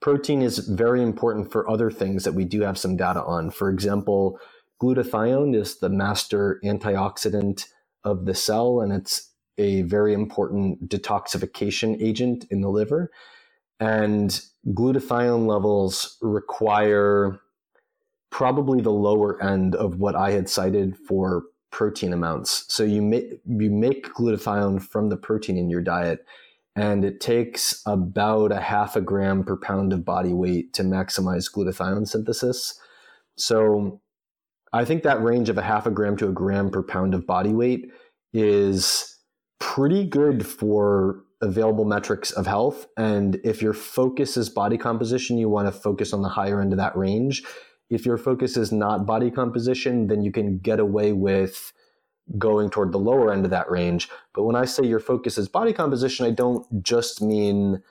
protein 0.00 0.42
is 0.42 0.58
very 0.58 1.02
important 1.02 1.50
for 1.50 1.68
other 1.70 1.90
things 1.90 2.24
that 2.24 2.34
we 2.34 2.44
do 2.44 2.62
have 2.62 2.78
some 2.78 2.96
data 2.96 3.22
on. 3.22 3.50
For 3.50 3.70
example, 3.70 4.38
glutathione 4.80 5.54
is 5.54 5.78
the 5.78 5.88
master 5.88 6.60
antioxidant 6.64 7.66
of 8.04 8.24
the 8.24 8.34
cell, 8.34 8.80
and 8.80 8.92
it's 8.92 9.30
a 9.58 9.82
very 9.82 10.12
important 10.12 10.88
detoxification 10.88 12.00
agent 12.00 12.44
in 12.50 12.60
the 12.60 12.68
liver. 12.68 13.10
And 13.80 14.40
glutathione 14.68 15.46
levels 15.46 16.18
require 16.20 17.40
probably 18.30 18.80
the 18.80 18.90
lower 18.90 19.42
end 19.42 19.74
of 19.74 19.98
what 19.98 20.14
I 20.16 20.32
had 20.32 20.48
cited 20.48 20.96
for 20.96 21.44
protein 21.70 22.12
amounts. 22.12 22.64
So 22.72 22.84
you 22.84 23.02
make 23.02 23.40
you 23.46 23.70
make 23.70 24.12
glutathione 24.14 24.82
from 24.82 25.08
the 25.08 25.16
protein 25.16 25.56
in 25.56 25.70
your 25.70 25.82
diet, 25.82 26.24
and 26.74 27.04
it 27.04 27.20
takes 27.20 27.82
about 27.86 28.52
a 28.52 28.60
half 28.60 28.96
a 28.96 29.00
gram 29.00 29.44
per 29.44 29.56
pound 29.56 29.92
of 29.92 30.04
body 30.04 30.32
weight 30.32 30.72
to 30.74 30.82
maximize 30.82 31.52
glutathione 31.52 32.08
synthesis. 32.08 32.78
So 33.36 34.00
I 34.72 34.84
think 34.84 35.02
that 35.02 35.22
range 35.22 35.48
of 35.48 35.58
a 35.58 35.62
half 35.62 35.86
a 35.86 35.90
gram 35.90 36.16
to 36.18 36.28
a 36.28 36.32
gram 36.32 36.70
per 36.70 36.82
pound 36.82 37.14
of 37.14 37.26
body 37.26 37.52
weight 37.52 37.90
is 38.32 39.16
pretty 39.58 40.04
good 40.04 40.46
for 40.46 41.22
available 41.40 41.84
metrics 41.84 42.30
of 42.32 42.46
health. 42.46 42.86
And 42.96 43.40
if 43.44 43.62
your 43.62 43.74
focus 43.74 44.36
is 44.36 44.48
body 44.48 44.78
composition, 44.78 45.38
you 45.38 45.48
want 45.48 45.68
to 45.68 45.72
focus 45.72 46.12
on 46.12 46.22
the 46.22 46.28
higher 46.28 46.60
end 46.60 46.72
of 46.72 46.78
that 46.78 46.96
range. 46.96 47.44
If 47.90 48.06
your 48.06 48.18
focus 48.18 48.56
is 48.56 48.72
not 48.72 49.06
body 49.06 49.30
composition, 49.30 50.08
then 50.08 50.22
you 50.22 50.32
can 50.32 50.58
get 50.58 50.80
away 50.80 51.12
with 51.12 51.72
going 52.38 52.70
toward 52.70 52.92
the 52.92 52.98
lower 52.98 53.32
end 53.32 53.44
of 53.44 53.50
that 53.52 53.70
range. 53.70 54.08
But 54.34 54.44
when 54.44 54.56
I 54.56 54.64
say 54.64 54.84
your 54.84 54.98
focus 55.00 55.38
is 55.38 55.48
body 55.48 55.72
composition, 55.72 56.26
I 56.26 56.30
don't 56.30 56.82
just 56.82 57.22
mean 57.22 57.82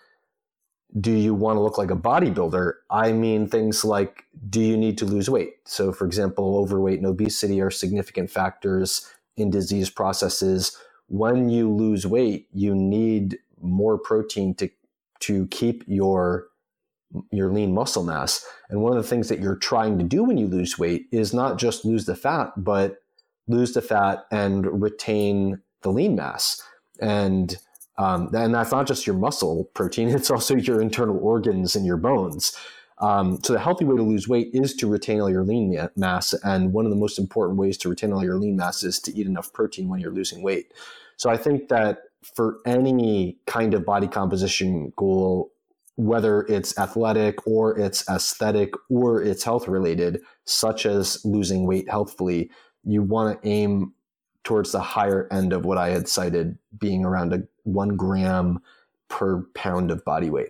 do 0.99 1.11
you 1.11 1.33
want 1.33 1.57
to 1.57 1.61
look 1.61 1.77
like 1.77 1.91
a 1.91 1.95
bodybuilder? 1.95 2.73
I 2.89 3.11
mean 3.11 3.47
things 3.47 3.83
like 3.83 4.23
do 4.49 4.61
you 4.61 4.77
need 4.77 4.97
to 4.99 5.05
lose 5.05 5.29
weight? 5.29 5.55
So, 5.65 5.91
for 5.91 6.05
example, 6.05 6.57
overweight 6.57 6.99
and 6.99 7.07
obesity 7.07 7.59
are 7.61 7.71
significant 7.71 8.29
factors 8.29 9.09
in 9.35 9.49
disease 9.49 9.89
processes. 9.89 10.77
When 11.07 11.49
you 11.49 11.71
lose 11.71 12.05
weight, 12.07 12.47
you 12.51 12.73
need 12.75 13.39
more 13.61 13.97
protein 13.97 14.55
to 14.55 14.69
to 15.21 15.47
keep 15.47 15.83
your 15.87 16.47
your 17.31 17.51
lean 17.51 17.73
muscle 17.73 18.03
mass. 18.03 18.45
And 18.69 18.81
one 18.81 18.95
of 18.97 19.01
the 19.01 19.07
things 19.09 19.29
that 19.29 19.39
you're 19.39 19.55
trying 19.55 19.97
to 19.99 20.03
do 20.03 20.23
when 20.23 20.37
you 20.37 20.47
lose 20.47 20.77
weight 20.77 21.07
is 21.11 21.33
not 21.33 21.57
just 21.57 21.85
lose 21.85 22.05
the 22.05 22.15
fat, 22.15 22.51
but 22.57 22.97
lose 23.47 23.73
the 23.73 23.81
fat 23.81 24.25
and 24.31 24.81
retain 24.81 25.61
the 25.81 25.91
lean 25.91 26.15
mass. 26.15 26.61
And 26.99 27.55
um, 27.97 28.29
and 28.33 28.53
that's 28.53 28.71
not 28.71 28.87
just 28.87 29.07
your 29.07 29.15
muscle 29.15 29.65
protein; 29.73 30.09
it's 30.15 30.31
also 30.31 30.55
your 30.55 30.81
internal 30.81 31.17
organs 31.19 31.75
and 31.75 31.85
your 31.85 31.97
bones. 31.97 32.55
Um, 32.99 33.39
so 33.43 33.53
the 33.53 33.59
healthy 33.59 33.83
way 33.83 33.97
to 33.97 34.03
lose 34.03 34.27
weight 34.27 34.51
is 34.53 34.73
to 34.75 34.87
retain 34.87 35.19
all 35.19 35.29
your 35.29 35.43
lean 35.43 35.77
mass, 35.95 36.33
and 36.43 36.71
one 36.71 36.85
of 36.85 36.91
the 36.91 36.97
most 36.97 37.19
important 37.19 37.59
ways 37.59 37.77
to 37.79 37.89
retain 37.89 38.13
all 38.13 38.23
your 38.23 38.37
lean 38.37 38.55
mass 38.55 38.83
is 38.83 38.99
to 39.01 39.15
eat 39.15 39.27
enough 39.27 39.51
protein 39.51 39.89
when 39.89 39.99
you're 39.99 40.11
losing 40.11 40.41
weight. 40.41 40.73
So 41.17 41.29
I 41.29 41.37
think 41.37 41.69
that 41.69 42.03
for 42.23 42.57
any 42.65 43.37
kind 43.45 43.73
of 43.73 43.85
body 43.85 44.07
composition 44.07 44.93
goal, 44.95 45.51
whether 45.97 46.41
it's 46.43 46.77
athletic 46.77 47.45
or 47.47 47.77
it's 47.77 48.07
aesthetic 48.09 48.71
or 48.89 49.21
it's 49.21 49.43
health 49.43 49.67
related, 49.67 50.21
such 50.45 50.85
as 50.85 51.23
losing 51.23 51.65
weight 51.65 51.89
healthfully, 51.89 52.49
you 52.83 53.01
want 53.01 53.41
to 53.41 53.47
aim 53.47 53.93
towards 54.43 54.71
the 54.71 54.79
higher 54.79 55.27
end 55.31 55.53
of 55.53 55.65
what 55.65 55.77
I 55.77 55.89
had 55.89 56.07
cited 56.07 56.57
being 56.77 57.03
around 57.03 57.33
a 57.33 57.43
one 57.63 57.95
gram 57.95 58.59
per 59.07 59.41
pound 59.53 59.91
of 59.91 60.03
body 60.05 60.29
weight. 60.29 60.49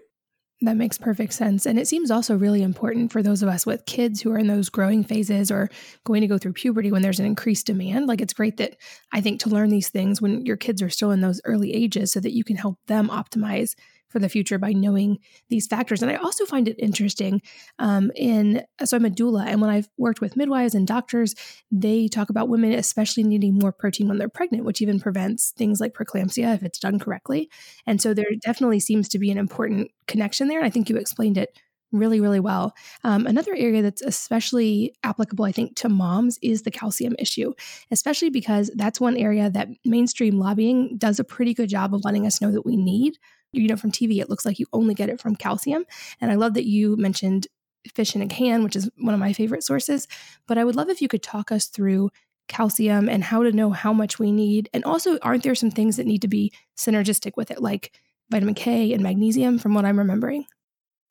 That 0.62 0.78
makes 0.78 0.98
perfect 0.98 1.34
sense. 1.34 1.66
And 1.66 1.78
it 1.78 1.88
seems 1.88 2.10
also 2.10 2.36
really 2.36 2.64
important 2.64 3.12
for 3.12 3.22
those 3.22 3.44
of 3.44 3.50
us 3.50 3.66
with 3.66 3.86
kids 3.86 4.22
who 4.22 4.32
are 4.32 4.38
in 4.38 4.48
those 4.48 4.70
growing 4.70 5.04
phases 5.04 5.52
or 5.52 5.70
going 6.06 6.22
to 6.22 6.28
go 6.28 6.38
through 6.38 6.54
puberty 6.54 6.92
when 6.92 7.02
there's 7.02 7.20
an 7.20 7.26
increased 7.26 7.68
demand. 7.68 8.08
Like 8.08 8.22
it's 8.22 8.34
great 8.34 8.56
that 8.58 8.78
I 9.12 9.20
think 9.20 9.42
to 9.42 9.50
learn 9.50 9.70
these 9.70 9.90
things 9.90 10.22
when 10.22 10.46
your 10.46 10.56
kids 10.56 10.82
are 10.82 10.90
still 10.90 11.12
in 11.12 11.20
those 11.20 11.42
early 11.44 11.74
ages 11.74 12.14
so 12.14 12.22
that 12.22 12.32
you 12.32 12.46
can 12.46 12.56
help 12.56 12.80
them 12.88 13.10
optimize 13.10 13.76
for 14.16 14.20
the 14.20 14.30
future 14.30 14.58
by 14.58 14.72
knowing 14.72 15.18
these 15.50 15.68
factors. 15.68 16.02
And 16.02 16.10
I 16.10 16.16
also 16.16 16.46
find 16.46 16.70
it 16.70 16.78
interesting 16.80 17.42
um, 17.80 18.12
in, 18.16 18.64
so 18.86 18.96
I'm 18.96 19.04
a 19.04 19.10
doula, 19.10 19.46
and 19.46 19.60
when 19.60 19.70
I've 19.70 19.90
worked 19.98 20.22
with 20.22 20.38
midwives 20.38 20.74
and 20.74 20.88
doctors, 20.88 21.36
they 21.70 22.08
talk 22.08 22.30
about 22.30 22.48
women 22.48 22.72
especially 22.72 23.24
needing 23.24 23.56
more 23.56 23.74
protein 23.74 24.08
when 24.08 24.18
they're 24.18 24.30
pregnant, 24.30 24.64
which 24.64 24.82
even 24.82 25.02
prevents 25.02 25.52
things 25.52 25.82
like 25.82 25.94
preeclampsia 25.94 26.56
if 26.56 26.64
it's 26.64 26.80
done 26.80 26.98
correctly. 26.98 27.50
And 27.86 28.02
so 28.02 28.14
there 28.14 28.24
definitely 28.42 28.80
seems 28.80 29.10
to 29.10 29.20
be 29.20 29.32
an 29.32 29.38
important 29.38 29.92
connection 30.08 30.48
there. 30.48 30.60
And 30.60 30.66
I 30.66 30.70
think 30.70 30.90
you 30.90 30.96
explained 30.96 31.38
it 31.38 31.50
really, 31.92 32.22
really 32.22 32.40
well. 32.40 32.74
Um, 33.04 33.28
another 33.28 33.54
area 33.54 33.82
that's 33.82 34.02
especially 34.02 34.96
applicable, 35.04 35.44
I 35.44 35.52
think, 35.52 35.76
to 35.78 35.90
moms 35.90 36.40
is 36.42 36.62
the 36.62 36.72
calcium 36.72 37.16
issue, 37.20 37.52
especially 37.92 38.30
because 38.30 38.72
that's 38.76 39.02
one 39.02 39.18
area 39.18 39.50
that 39.50 39.68
mainstream 39.84 40.40
lobbying 40.40 40.98
does 40.98 41.20
a 41.20 41.26
pretty 41.26 41.54
good 41.54 41.68
job 41.68 41.94
of 41.94 42.06
letting 42.06 42.26
us 42.26 42.42
know 42.42 42.52
that 42.52 42.66
we 42.66 42.78
need 42.78 43.18
you 43.62 43.68
know 43.68 43.78
from 43.78 43.92
TV 43.92 44.20
it 44.20 44.30
looks 44.30 44.46
like 44.46 44.60
you 44.60 44.66
only 44.74 44.94
get 44.94 45.10
it 45.10 45.20
from 45.20 45.36
calcium. 45.36 45.86
And 46.22 46.32
I 46.32 46.36
love 46.36 46.54
that 46.56 46.66
you 46.66 46.96
mentioned 46.98 47.48
fish 47.94 48.16
in 48.16 48.22
a 48.22 48.28
can, 48.28 48.64
which 48.64 48.76
is 48.76 48.90
one 48.98 49.14
of 49.14 49.20
my 49.20 49.34
favorite 49.34 49.64
sources. 49.64 50.08
But 50.48 50.58
I 50.58 50.64
would 50.64 50.76
love 50.76 50.90
if 50.90 51.02
you 51.02 51.08
could 51.08 51.24
talk 51.24 51.52
us 51.52 51.68
through 51.68 52.10
calcium 52.48 53.10
and 53.10 53.24
how 53.24 53.44
to 53.44 53.52
know 53.52 53.72
how 53.72 53.94
much 53.94 54.20
we 54.20 54.32
need. 54.32 54.70
And 54.74 54.84
also, 54.84 55.18
aren't 55.22 55.44
there 55.44 55.56
some 55.56 55.72
things 55.72 55.98
that 55.98 56.06
need 56.06 56.22
to 56.22 56.28
be 56.28 56.52
synergistic 56.78 57.34
with 57.36 57.52
it, 57.52 57.62
like 57.62 57.92
vitamin 58.30 58.56
K 58.56 58.94
and 58.94 59.04
magnesium, 59.04 59.60
from 59.60 59.74
what 59.74 59.86
I'm 59.86 60.00
remembering? 60.00 60.46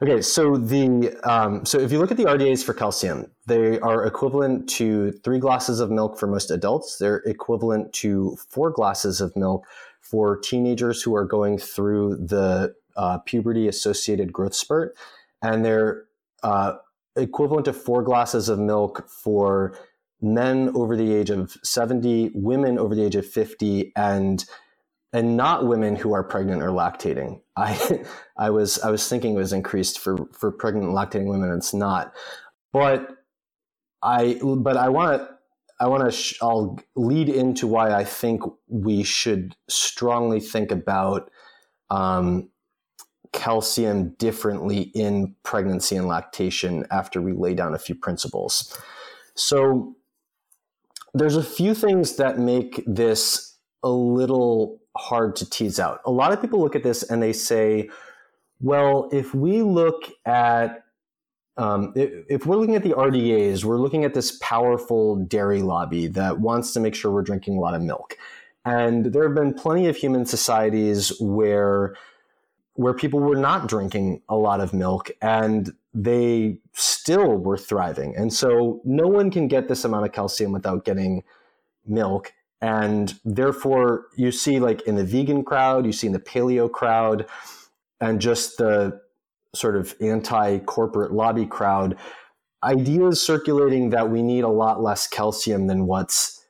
Okay, 0.03 0.23
so 0.23 0.57
the 0.57 1.17
um, 1.23 1.65
so 1.65 1.79
if 1.79 1.93
you 1.93 1.99
look 1.99 2.11
at 2.11 2.17
the 2.17 2.25
RDAs 2.25 2.65
for 2.65 2.75
calcium, 2.75 3.31
they 3.47 3.79
are 3.79 4.05
equivalent 4.05 4.69
to 4.71 5.13
three 5.25 5.39
glasses 5.39 5.79
of 5.79 5.91
milk 5.91 6.19
for 6.19 6.27
most 6.27 6.51
adults. 6.51 6.99
They're 6.99 7.23
equivalent 7.27 7.93
to 7.95 8.37
four 8.49 8.71
glasses 8.71 9.21
of 9.21 9.35
milk 9.37 9.67
for 10.15 10.37
teenagers 10.37 11.03
who 11.03 11.17
are 11.17 11.25
going 11.25 11.59
through 11.59 12.15
the 12.15 12.73
uh, 12.97 13.19
puberty 13.19 13.67
associated 13.67 14.33
growth 14.33 14.55
spurt, 14.55 14.97
and 15.43 15.65
they're 15.65 16.05
uh, 16.45 16.75
equivalent 17.17 17.65
to 17.65 17.73
four 17.73 18.01
glasses 18.01 18.49
of 18.49 18.57
milk 18.57 19.09
for 19.09 19.77
men 20.23 20.71
over 20.77 20.97
the 20.97 21.13
age 21.13 21.31
of 21.31 21.57
70, 21.65 22.31
women 22.33 22.79
over 22.79 22.95
the 22.95 23.05
age 23.05 23.17
of 23.17 23.27
50, 23.27 23.91
and 23.97 24.45
and 25.13 25.37
not 25.37 25.67
women 25.67 25.97
who 25.97 26.13
are 26.13 26.23
pregnant 26.23 26.63
or 26.63 26.69
lactating. 26.69 27.41
I 27.57 28.05
I 28.37 28.51
was 28.51 28.79
I 28.79 28.93
was 28.93 29.09
thinking 29.09 29.35
it 29.35 29.39
was 29.39 29.53
increased 29.53 29.99
for 29.99 30.29
for 30.33 30.53
pregnant 30.53 30.87
and 30.87 30.97
lactating 30.97 31.27
women. 31.27 31.53
It's 31.57 31.75
not, 31.75 32.15
but 32.73 33.17
I 34.01 34.39
but 34.41 34.77
I 34.77 34.91
want 34.91 35.19
to 35.19 35.34
I 35.85 35.87
want 35.87 36.03
to, 36.07 36.11
sh- 36.11 36.39
I'll 36.41 36.79
lead 36.97 37.29
into 37.29 37.67
why 37.67 37.93
I 37.93 38.05
think 38.05 38.41
we 38.69 39.03
should 39.03 39.55
strongly 39.69 40.41
think 40.41 40.71
about 40.71 41.31
um, 41.91 42.49
calcium 43.35 44.15
differently 44.15 44.81
in 44.95 45.35
pregnancy 45.43 45.95
and 45.97 46.07
lactation 46.07 46.87
after 46.91 47.21
we 47.21 47.33
lay 47.33 47.53
down 47.53 47.75
a 47.75 47.79
few 47.79 47.95
principles. 47.95 48.75
So, 49.35 49.95
there's 51.13 51.37
a 51.37 51.43
few 51.43 51.75
things 51.75 52.17
that 52.17 52.39
make 52.39 52.83
this 52.87 53.59
a 53.83 53.91
little 53.91 54.81
hard 54.97 55.37
to 55.37 55.51
tease 55.51 55.79
out. 55.79 56.01
A 56.07 56.11
lot 56.11 56.33
of 56.33 56.41
people 56.41 56.63
look 56.63 56.75
at 56.75 56.83
this 56.83 57.03
and 57.03 57.23
they 57.23 57.35
say, 57.35 57.91
well, 58.59 59.11
if 59.13 59.35
we 59.35 59.61
look 59.61 60.11
at 60.25 60.84
um, 61.57 61.93
if, 61.95 62.47
we're 62.47 62.57
looking 62.57 62.75
at 62.75 62.83
the 62.83 62.91
RDAs, 62.91 63.65
we're 63.65 63.79
looking 63.79 64.05
at 64.05 64.15
this 64.15 64.39
powerful 64.41 65.17
dairy 65.17 65.63
lobby 65.63 66.09
that 66.09 66.41
wants 66.41 66.73
to 66.73 66.81
make 66.81 66.95
sure 66.95 67.13
we're 67.13 67.23
drinking 67.23 67.57
a 67.57 67.61
lot 67.61 67.75
of 67.75 67.83
milk. 67.83 68.17
And 68.65 69.07
there 69.07 69.25
have 69.25 69.35
been 69.35 69.55
plenty 69.55 69.87
of 69.87 69.97
human 69.97 70.27
societies 70.27 71.13
where 71.21 71.95
where 72.77 72.95
people 72.95 73.21
were 73.21 73.37
not 73.37 73.69
drinking 73.69 74.21
a 74.29 74.35
lot 74.35 74.61
of 74.61 74.73
milk 74.73 75.09
and 75.23 75.73
they 75.93 76.59
still 76.73 77.37
were 77.37 77.57
thriving. 77.57 78.17
And 78.17 78.33
so 78.33 78.81
no 78.85 79.07
one 79.07 79.31
can 79.31 79.47
get 79.47 79.69
this 79.69 79.85
amount 79.85 80.07
of 80.07 80.13
calcium 80.13 80.51
without 80.51 80.85
getting 80.85 81.23
milk. 81.87 82.33
And 82.61 83.15
therefore, 83.25 84.07
you 84.17 84.33
see, 84.33 84.59
like 84.59 84.83
in 84.83 84.97
the 84.97 85.05
vegan 85.05 85.45
crowd, 85.45 85.87
you 85.87 85.93
see 85.93 86.09
in 86.09 86.13
the 86.13 86.19
paleo 86.19 86.69
crowd, 86.69 87.27
and 88.01 88.21
just 88.21 88.59
the 88.59 89.01
sort 89.55 89.77
of 89.77 89.95
anti 90.01 90.59
corporate 90.61 91.13
lobby 91.13 91.47
crowd, 91.47 91.97
ideas 92.63 93.21
circulating 93.21 93.91
that 93.91 94.11
we 94.11 94.23
need 94.23 94.45
a 94.45 94.49
lot 94.49 94.83
less 94.83 95.07
calcium 95.07 95.67
than 95.67 95.87
what's 95.87 96.41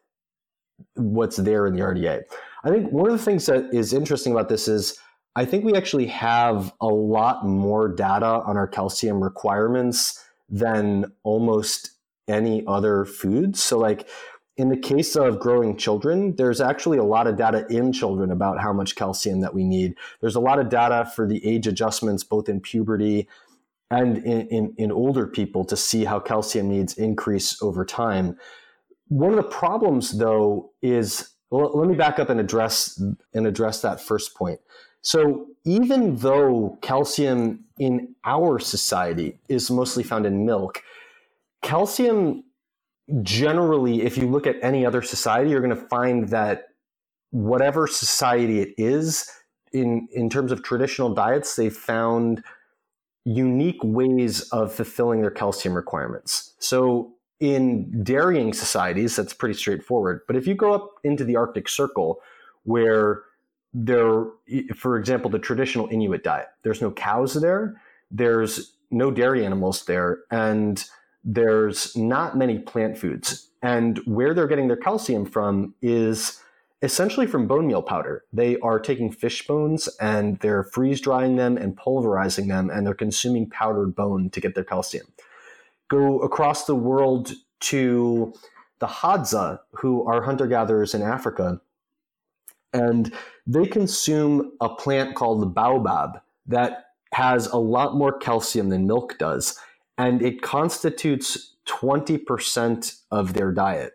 what's 0.95 1.37
there 1.37 1.67
in 1.67 1.75
the 1.75 1.81
RDA. 1.81 2.23
I 2.65 2.69
think 2.71 2.91
one 2.91 3.11
of 3.11 3.13
the 3.13 3.25
things 3.25 3.47
that 3.47 3.73
is 3.73 3.93
interesting 3.93 4.33
about 4.33 4.49
this 4.49 4.69
is 4.69 4.99
I 5.37 5.45
think 5.45 5.65
we 5.65 5.75
actually 5.75 6.07
have 6.07 6.73
a 6.81 6.87
lot 6.87 7.45
more 7.45 7.89
data 7.89 8.43
on 8.47 8.57
our 8.57 8.69
calcium 8.69 9.23
requirements 9.23 10.25
than 10.49 11.13
almost 11.25 11.91
any 12.29 12.65
other 12.67 13.05
foods. 13.05 13.63
So 13.63 13.79
like 13.79 14.09
in 14.57 14.69
the 14.69 14.77
case 14.77 15.17
of 15.17 15.41
growing 15.41 15.77
children, 15.77 16.37
there's 16.37 16.61
actually 16.61 16.99
a 16.99 17.05
lot 17.05 17.27
of 17.27 17.37
data 17.37 17.67
in 17.69 17.93
children 17.93 18.31
about 18.31 18.61
how 18.61 18.73
much 18.73 18.95
calcium 18.95 19.41
that 19.41 19.53
we 19.53 19.65
need. 19.65 19.95
There's 20.21 20.37
a 20.37 20.41
lot 20.41 20.61
of 20.61 20.69
data 20.69 21.11
for 21.15 21.27
the 21.27 21.45
age 21.45 21.67
adjustments, 21.67 22.23
both 22.23 22.49
in 22.49 22.61
puberty 22.61 23.29
and 23.91 24.19
in, 24.19 24.47
in, 24.49 24.75
in 24.79 24.93
older 24.93 25.27
people, 25.27 25.65
to 25.65 25.77
see 25.77 26.05
how 26.05 26.21
calcium 26.21 26.69
needs 26.69 26.95
increase 26.95 27.61
over 27.63 27.85
time. 27.85 28.37
One 29.09 29.31
of 29.31 29.37
the 29.37 29.43
problems, 29.43 30.19
though, 30.19 30.71
is 30.83 31.31
well, 31.51 31.71
let 31.75 31.89
me 31.89 31.95
back 31.95 32.19
up 32.19 32.31
and 32.31 32.41
address 32.41 33.01
and 33.33 33.47
address 33.47 33.83
that 33.83 34.01
first 34.01 34.35
point. 34.35 34.61
So, 35.03 35.47
even 35.65 36.17
though 36.17 36.79
calcium 36.81 37.65
in 37.79 38.15
our 38.25 38.59
society 38.59 39.39
is 39.49 39.71
mostly 39.71 40.03
found 40.03 40.27
in 40.27 40.47
milk, 40.47 40.83
calcium 41.63 42.45
generally, 43.23 44.03
if 44.03 44.17
you 44.17 44.29
look 44.29 44.47
at 44.47 44.57
any 44.63 44.85
other 44.87 45.03
society, 45.03 45.51
you're 45.51 45.61
going 45.61 45.77
to 45.77 45.89
find 45.89 46.29
that 46.29 46.69
whatever 47.31 47.87
society 47.87 48.61
it 48.61 48.75
is, 48.79 49.31
in, 49.73 50.09
in 50.13 50.31
terms 50.31 50.53
of 50.53 50.63
traditional 50.63 51.13
diets, 51.13 51.57
they 51.57 51.69
found 51.69 52.43
unique 53.25 53.83
ways 53.83 54.43
of 54.51 54.73
fulfilling 54.73 55.21
their 55.21 55.31
calcium 55.31 55.75
requirements. 55.75 56.55
So 56.59 57.15
in 57.41 58.05
dairying 58.05 58.53
societies, 58.53 59.17
that's 59.17 59.35
pretty 59.35 59.55
straightforward. 59.55 60.21
But 60.27 60.37
if 60.37 60.47
you 60.47 60.55
go 60.55 60.73
up 60.73 60.93
into 61.03 61.25
the 61.25 61.37
Arctic 61.37 61.69
Circle, 61.69 62.21
where 62.63 63.23
there, 63.73 64.27
for 64.77 64.97
example, 64.97 65.31
the 65.31 65.39
traditional 65.39 65.89
Inuit 65.89 66.23
diet, 66.23 66.47
there's 66.63 66.81
no 66.81 66.93
cows 66.93 67.35
there, 67.35 67.81
there's 68.11 68.77
no 68.91 69.11
dairy 69.11 69.45
animals 69.45 69.85
there, 69.87 70.21
and 70.31 70.85
there's 71.25 71.97
not 71.97 72.37
many 72.37 72.59
plant 72.59 72.99
foods. 72.99 73.49
And 73.63 73.99
where 74.05 74.35
they're 74.35 74.47
getting 74.47 74.69
their 74.69 74.77
calcium 74.77 75.25
from 75.25 75.75
is 75.81 76.41
essentially 76.83 77.27
from 77.27 77.47
bone 77.47 77.67
meal 77.67 77.83
powder. 77.83 78.25
They 78.33 78.59
are 78.59 78.79
taking 78.79 79.11
fish 79.11 79.47
bones 79.47 79.89
and 80.01 80.39
they're 80.41 80.65
freeze 80.65 81.01
drying 81.01 81.37
them 81.37 81.57
and 81.57 81.77
pulverizing 81.77 82.49
them, 82.49 82.69
and 82.69 82.87
they're 82.87 82.95
consuming 82.95 83.49
powdered 83.49 83.97
bone 83.97 84.29
to 84.31 84.41
get 84.41 84.55
their 84.55 84.65
calcium. 84.65 85.07
Go 85.89 86.21
across 86.21 86.67
the 86.67 86.75
world 86.75 87.33
to 87.61 88.35
the 88.81 88.87
Hadza, 88.87 89.61
who 89.73 90.07
are 90.07 90.23
hunter 90.23 90.47
gatherers 90.47 90.95
in 90.95 91.01
Africa, 91.01 91.61
and 92.75 93.15
they 93.47 93.65
consume 93.65 94.53
a 94.61 94.69
plant 94.69 95.15
called 95.15 95.41
the 95.41 95.47
baobab 95.47 96.21
that 96.47 96.87
has 97.13 97.47
a 97.47 97.57
lot 97.57 97.97
more 97.97 98.13
calcium 98.19 98.69
than 98.69 98.87
milk 98.87 99.17
does, 99.19 99.59
and 99.97 100.23
it 100.23 100.43
constitutes 100.43 101.57
20% 101.67 103.01
of 103.11 103.35
their 103.35 103.53
diet. 103.53 103.93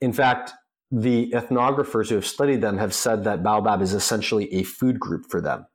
In 0.00 0.12
fact, 0.12 0.52
the 0.90 1.30
ethnographers 1.32 2.08
who 2.08 2.14
have 2.14 2.26
studied 2.26 2.60
them 2.60 2.78
have 2.78 2.94
said 2.94 3.24
that 3.24 3.42
baobab 3.42 3.82
is 3.82 3.92
essentially 3.92 4.52
a 4.54 4.62
food 4.62 5.00
group 5.00 5.26
for 5.28 5.40
them. 5.40 5.66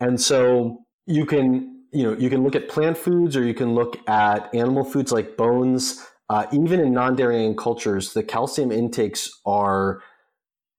And 0.00 0.20
so 0.20 0.84
you 1.06 1.26
can 1.26 1.82
you 1.92 2.02
know 2.02 2.18
you 2.18 2.28
can 2.28 2.42
look 2.42 2.56
at 2.56 2.68
plant 2.68 2.98
foods 2.98 3.36
or 3.36 3.44
you 3.44 3.54
can 3.54 3.74
look 3.74 3.96
at 4.08 4.54
animal 4.54 4.84
foods 4.84 5.12
like 5.12 5.36
bones. 5.36 6.04
Uh, 6.28 6.46
even 6.52 6.80
in 6.80 6.92
non-dairying 6.92 7.54
cultures, 7.54 8.14
the 8.14 8.22
calcium 8.22 8.72
intakes 8.72 9.30
are 9.46 10.02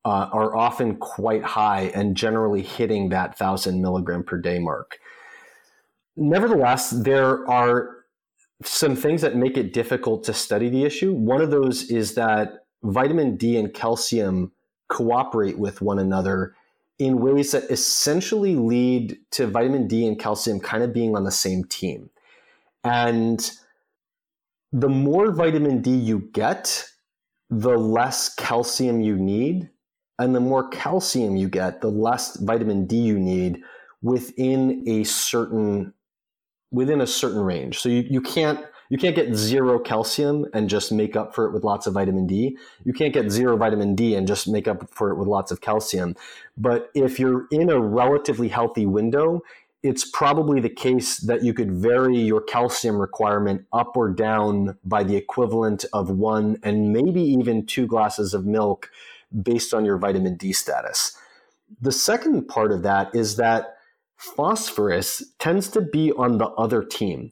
uh, 0.04 0.30
are 0.32 0.56
often 0.56 0.98
quite 0.98 1.44
high 1.44 1.92
and 1.96 2.16
generally 2.16 2.62
hitting 2.62 3.10
that 3.10 3.38
thousand 3.38 3.82
milligram 3.82 4.24
per 4.24 4.38
day 4.38 4.60
mark. 4.60 5.00
Nevertheless, 6.18 6.92
there 6.92 7.50
are 7.50 7.95
some 8.64 8.96
things 8.96 9.22
that 9.22 9.36
make 9.36 9.58
it 9.58 9.74
difficult 9.74 10.24
to 10.26 10.34
study 10.34 10.70
the 10.70 10.86
issue. 10.86 11.14
One 11.14 11.42
of 11.42 11.52
those 11.52 11.90
is 11.92 12.16
that 12.16 12.66
vitamin 12.84 13.36
D 13.38 13.58
and 13.58 13.74
calcium 13.74 14.52
cooperate 14.88 15.58
with 15.58 15.82
one 15.82 16.00
another 16.00 16.56
in 16.98 17.20
ways 17.20 17.52
that 17.52 17.70
essentially 17.70 18.56
lead 18.56 19.18
to 19.32 19.48
vitamin 19.48 19.88
D 19.88 20.08
and 20.08 20.18
calcium 20.18 20.60
kind 20.60 20.84
of 20.84 20.94
being 20.94 21.16
on 21.16 21.24
the 21.24 21.32
same 21.32 21.66
team. 21.66 22.10
And 22.84 23.52
the 24.72 24.90
more 24.90 25.32
vitamin 25.32 25.82
D 25.82 25.92
you 25.92 26.30
get, 26.32 26.86
the 27.50 27.78
less 27.78 28.34
calcium 28.34 29.02
you 29.02 29.18
need. 29.18 29.70
And 30.18 30.34
the 30.34 30.40
more 30.40 30.70
calcium 30.70 31.36
you 31.36 31.50
get, 31.50 31.82
the 31.82 31.92
less 31.92 32.38
vitamin 32.38 32.86
D 32.86 32.96
you 32.98 33.20
need 33.20 33.62
within 34.02 34.84
a 34.88 35.04
certain 35.04 35.94
within 36.76 37.02
a 37.02 37.08
certain 37.08 37.40
range. 37.40 37.80
So 37.80 37.90
you, 37.90 38.06
you 38.10 38.22
can't 38.22 38.64
you 38.90 39.00
can't 39.00 39.16
get 39.16 39.34
zero 39.34 39.80
calcium 39.80 40.46
and 40.54 40.70
just 40.70 40.92
make 40.92 41.16
up 41.16 41.34
for 41.34 41.46
it 41.46 41.54
with 41.54 41.64
lots 41.64 41.88
of 41.88 41.96
vitamin 41.96 42.28
D. 42.28 42.56
You 42.84 42.94
can't 42.94 43.14
get 43.14 43.32
zero 43.32 43.58
vitamin 43.58 43.96
D 43.96 44.14
and 44.14 44.28
just 44.28 44.48
make 44.48 44.68
up 44.68 44.94
for 44.94 45.10
it 45.10 45.16
with 45.16 45.28
lots 45.28 45.52
of 45.52 45.60
calcium. 45.60 46.16
But 46.56 46.92
if 46.94 47.20
you're 47.20 47.48
in 47.50 47.72
a 47.72 47.80
relatively 47.80 48.50
healthy 48.50 48.86
window, 48.86 49.42
it's 49.82 50.08
probably 50.08 50.60
the 50.60 50.70
case 50.70 51.18
that 51.18 51.44
you 51.44 51.52
could 51.52 51.72
vary 51.72 52.18
your 52.18 52.42
calcium 52.42 52.98
requirement 52.98 53.66
up 53.74 53.98
or 53.98 54.10
down 54.10 54.78
by 54.84 55.04
the 55.04 55.16
equivalent 55.16 55.86
of 55.92 56.12
one 56.12 56.58
and 56.62 56.94
maybe 56.94 57.22
even 57.22 57.66
two 57.66 57.88
glasses 57.88 58.36
of 58.36 58.46
milk 58.46 58.92
based 59.42 59.74
on 59.74 59.84
your 59.84 59.98
vitamin 59.98 60.38
D 60.38 60.54
status. 60.54 61.18
The 61.82 61.92
second 61.92 62.48
part 62.48 62.72
of 62.72 62.84
that 62.84 63.16
is 63.16 63.38
that 63.38 63.75
phosphorus 64.18 65.24
tends 65.40 65.70
to 65.70 65.82
be 65.82 66.12
on 66.14 66.38
the 66.38 66.48
other 66.50 66.84
team. 66.84 67.32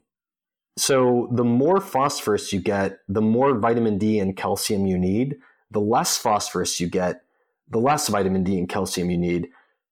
So 0.76 1.28
the 1.32 1.44
more 1.44 1.80
phosphorus 1.80 2.52
you 2.52 2.60
get, 2.60 2.98
the 3.08 3.22
more 3.22 3.58
vitamin 3.58 3.98
D 3.98 4.18
and 4.18 4.36
calcium 4.36 4.86
you 4.86 4.98
need. 4.98 5.36
The 5.70 5.80
less 5.80 6.18
phosphorus 6.18 6.80
you 6.80 6.88
get, 6.88 7.22
the 7.68 7.78
less 7.78 8.08
vitamin 8.08 8.44
D 8.44 8.58
and 8.58 8.68
calcium 8.68 9.10
you 9.10 9.18
need. 9.18 9.48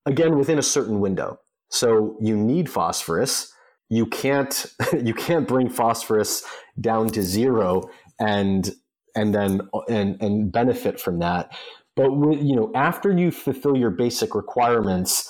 Again, 0.07 0.36
within 0.36 0.59
a 0.59 0.62
certain 0.62 1.01
window. 1.01 1.38
So 1.70 2.16
you 2.20 2.36
need 2.36 2.68
phosphorus. 2.68 3.53
You 3.88 4.07
can't 4.07 4.66
you 5.03 5.14
can't 5.14 5.47
bring 5.47 5.68
phosphorus 5.68 6.45
down 6.80 7.09
to 7.11 7.22
zero 7.22 7.88
and 8.18 8.70
and 9.14 9.34
then 9.34 9.61
and 9.88 10.20
and 10.20 10.53
benefit 10.53 11.01
from 11.01 11.20
that. 11.20 11.53
But 11.95 12.11
you 12.11 12.57
know, 12.57 12.72
after 12.74 13.12
you 13.12 13.30
fulfill 13.30 13.76
your 13.76 13.90
basic 13.90 14.34
requirements, 14.34 15.28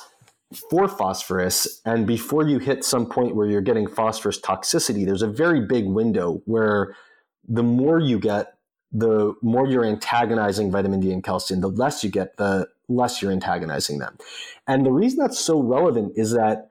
for 0.52 0.88
phosphorus. 0.88 1.80
And 1.84 2.06
before 2.06 2.46
you 2.46 2.58
hit 2.58 2.84
some 2.84 3.06
point 3.06 3.34
where 3.34 3.46
you're 3.46 3.60
getting 3.60 3.86
phosphorus 3.86 4.40
toxicity, 4.40 5.04
there's 5.04 5.22
a 5.22 5.28
very 5.28 5.60
big 5.60 5.86
window 5.86 6.42
where 6.44 6.94
the 7.48 7.62
more 7.62 7.98
you 7.98 8.18
get, 8.18 8.54
the 8.92 9.34
more 9.42 9.66
you're 9.66 9.84
antagonizing 9.84 10.70
vitamin 10.70 11.00
D 11.00 11.12
and 11.12 11.24
calcium. 11.24 11.60
The 11.60 11.68
less 11.68 12.04
you 12.04 12.10
get, 12.10 12.36
the 12.36 12.68
less 12.88 13.22
you're 13.22 13.32
antagonizing 13.32 13.98
them. 13.98 14.18
And 14.66 14.84
the 14.84 14.92
reason 14.92 15.18
that's 15.18 15.38
so 15.38 15.60
relevant 15.60 16.12
is 16.16 16.32
that 16.32 16.68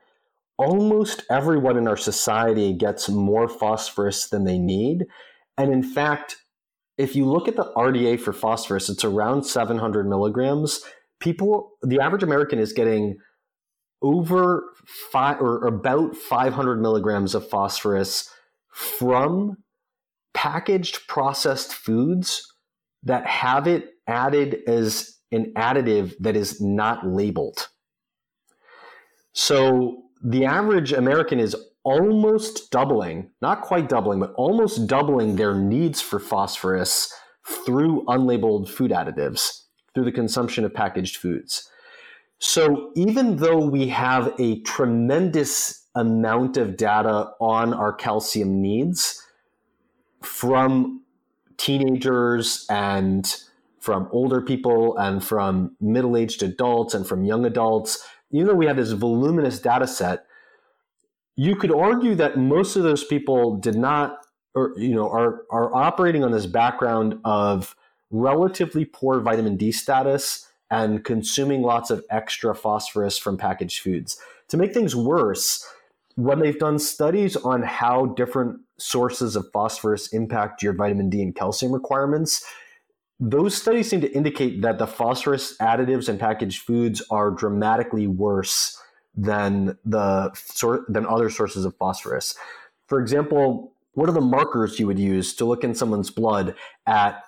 almost 0.58 1.24
everyone 1.30 1.78
in 1.78 1.88
our 1.88 1.98
society 1.98 2.74
gets 2.74 3.10
more 3.10 3.48
phosphorus 3.48 4.30
than 4.30 4.44
they 4.44 4.60
need. 4.60 5.08
And 5.58 5.74
in 5.74 5.82
fact, 5.82 6.38
if 6.98 7.16
you 7.16 7.26
look 7.26 7.48
at 7.48 7.56
the 7.56 7.72
RDA 7.76 8.20
for 8.20 8.34
phosphorus, 8.34 8.90
it's 8.90 9.04
around 9.04 9.44
700 9.44 10.08
milligrams. 10.08 10.84
People, 11.20 11.72
the 11.82 12.00
average 12.00 12.22
American 12.22 12.60
is 12.60 12.74
getting 12.74 13.18
over 14.02 14.74
five 14.86 15.40
or 15.40 15.66
about 15.66 16.16
500 16.16 16.82
milligrams 16.82 17.36
of 17.36 17.48
phosphorus 17.48 18.30
from 18.70 19.58
packaged 20.34 21.08
processed 21.08 21.74
foods 21.74 22.54
that 23.04 23.26
have 23.26 23.68
it 23.68 23.96
added 24.08 24.60
as 24.68 25.18
an 25.32 25.54
additive 25.56 26.14
that 26.20 26.36
is 26.36 26.62
not 26.62 27.06
labeled. 27.06 27.68
So 29.34 30.04
the 30.24 30.46
average 30.46 30.92
American 30.92 31.40
is 31.40 31.56
almost 31.84 32.70
doubling, 32.72 33.32
not 33.42 33.62
quite 33.62 33.90
doubling, 33.90 34.20
but 34.20 34.34
almost 34.34 34.88
doubling 34.88 35.36
their 35.36 35.56
needs 35.56 36.02
for 36.02 36.20
phosphorus 36.20 37.14
through 37.66 38.06
unlabeled 38.06 38.70
food 38.70 38.92
additives, 38.92 39.64
through 39.94 40.06
the 40.06 40.12
consumption 40.12 40.64
of 40.64 40.74
packaged 40.74 41.18
foods. 41.18 41.68
So 42.42 42.92
even 42.96 43.38
though 43.38 43.60
we 43.60 43.88
have 43.90 44.34
a 44.40 44.62
tremendous 44.62 45.88
amount 45.94 46.58
of 46.58 46.76
data 46.76 47.30
on 47.40 47.72
our 47.72 47.94
calcium 47.94 48.64
needs 48.64 49.24
from 50.24 51.04
teenagers 51.58 52.66
and 52.68 53.32
from 53.80 54.10
older 54.12 54.42
people 54.42 54.98
and 54.98 55.24
from 55.24 55.76
middle-aged 55.80 56.42
adults 56.42 56.96
and 56.96 57.06
from 57.06 57.24
young 57.24 57.46
adults, 57.46 58.04
even 58.32 58.48
though 58.48 58.56
we 58.56 58.66
have 58.66 58.78
this 58.78 58.92
voluminous 58.92 59.60
data 59.60 59.86
set, 59.86 60.26
you 61.36 61.56
could 61.56 61.72
argue 61.72 62.16
that 62.16 62.40
most 62.40 62.76
of 62.76 62.82
those 62.82 63.04
people 63.04 63.58
did 63.58 63.76
not 63.76 64.18
or 64.56 64.74
you 64.78 64.96
know 64.96 65.10
are 65.10 65.44
are 65.52 65.74
operating 65.76 66.24
on 66.24 66.32
this 66.32 66.48
background 66.48 67.20
of 67.24 67.76
relatively 68.10 68.84
poor 68.84 69.20
vitamin 69.20 69.58
D 69.58 69.72
status 69.72 70.51
and 70.72 71.04
consuming 71.04 71.62
lots 71.62 71.92
of 71.92 72.04
extra 72.10 72.56
phosphorus 72.56 73.18
from 73.18 73.38
packaged 73.38 73.82
foods. 73.82 74.18
To 74.48 74.58
make 74.58 74.74
things 74.74 74.96
worse, 74.96 75.68
when 76.16 76.40
they've 76.40 76.58
done 76.58 76.80
studies 76.80 77.36
on 77.36 77.62
how 77.62 78.08
different 78.08 78.60
sources 78.78 79.36
of 79.36 79.52
phosphorus 79.52 80.08
impact 80.14 80.64
your 80.64 80.74
vitamin 80.74 81.10
D 81.10 81.22
and 81.22 81.36
calcium 81.36 81.74
requirements, 81.74 82.44
those 83.20 83.54
studies 83.56 83.90
seem 83.90 84.02
to 84.02 84.12
indicate 84.14 84.62
that 84.62 84.80
the 84.80 84.88
phosphorus 84.88 85.56
additives 85.58 86.10
in 86.10 86.18
packaged 86.18 86.64
foods 86.64 87.04
are 87.12 87.30
dramatically 87.32 88.08
worse 88.08 88.82
than 89.16 89.78
the 89.86 90.32
than 90.88 91.06
other 91.06 91.30
sources 91.30 91.66
of 91.66 91.76
phosphorus. 91.76 92.36
For 92.88 93.00
example, 93.00 93.74
what 93.94 94.10
are 94.10 94.14
the 94.14 94.22
markers 94.22 94.80
you 94.80 94.88
would 94.88 95.00
use 95.00 95.36
to 95.36 95.46
look 95.46 95.64
in 95.64 95.76
someone's 95.76 96.10
blood 96.10 96.56
at 96.88 97.24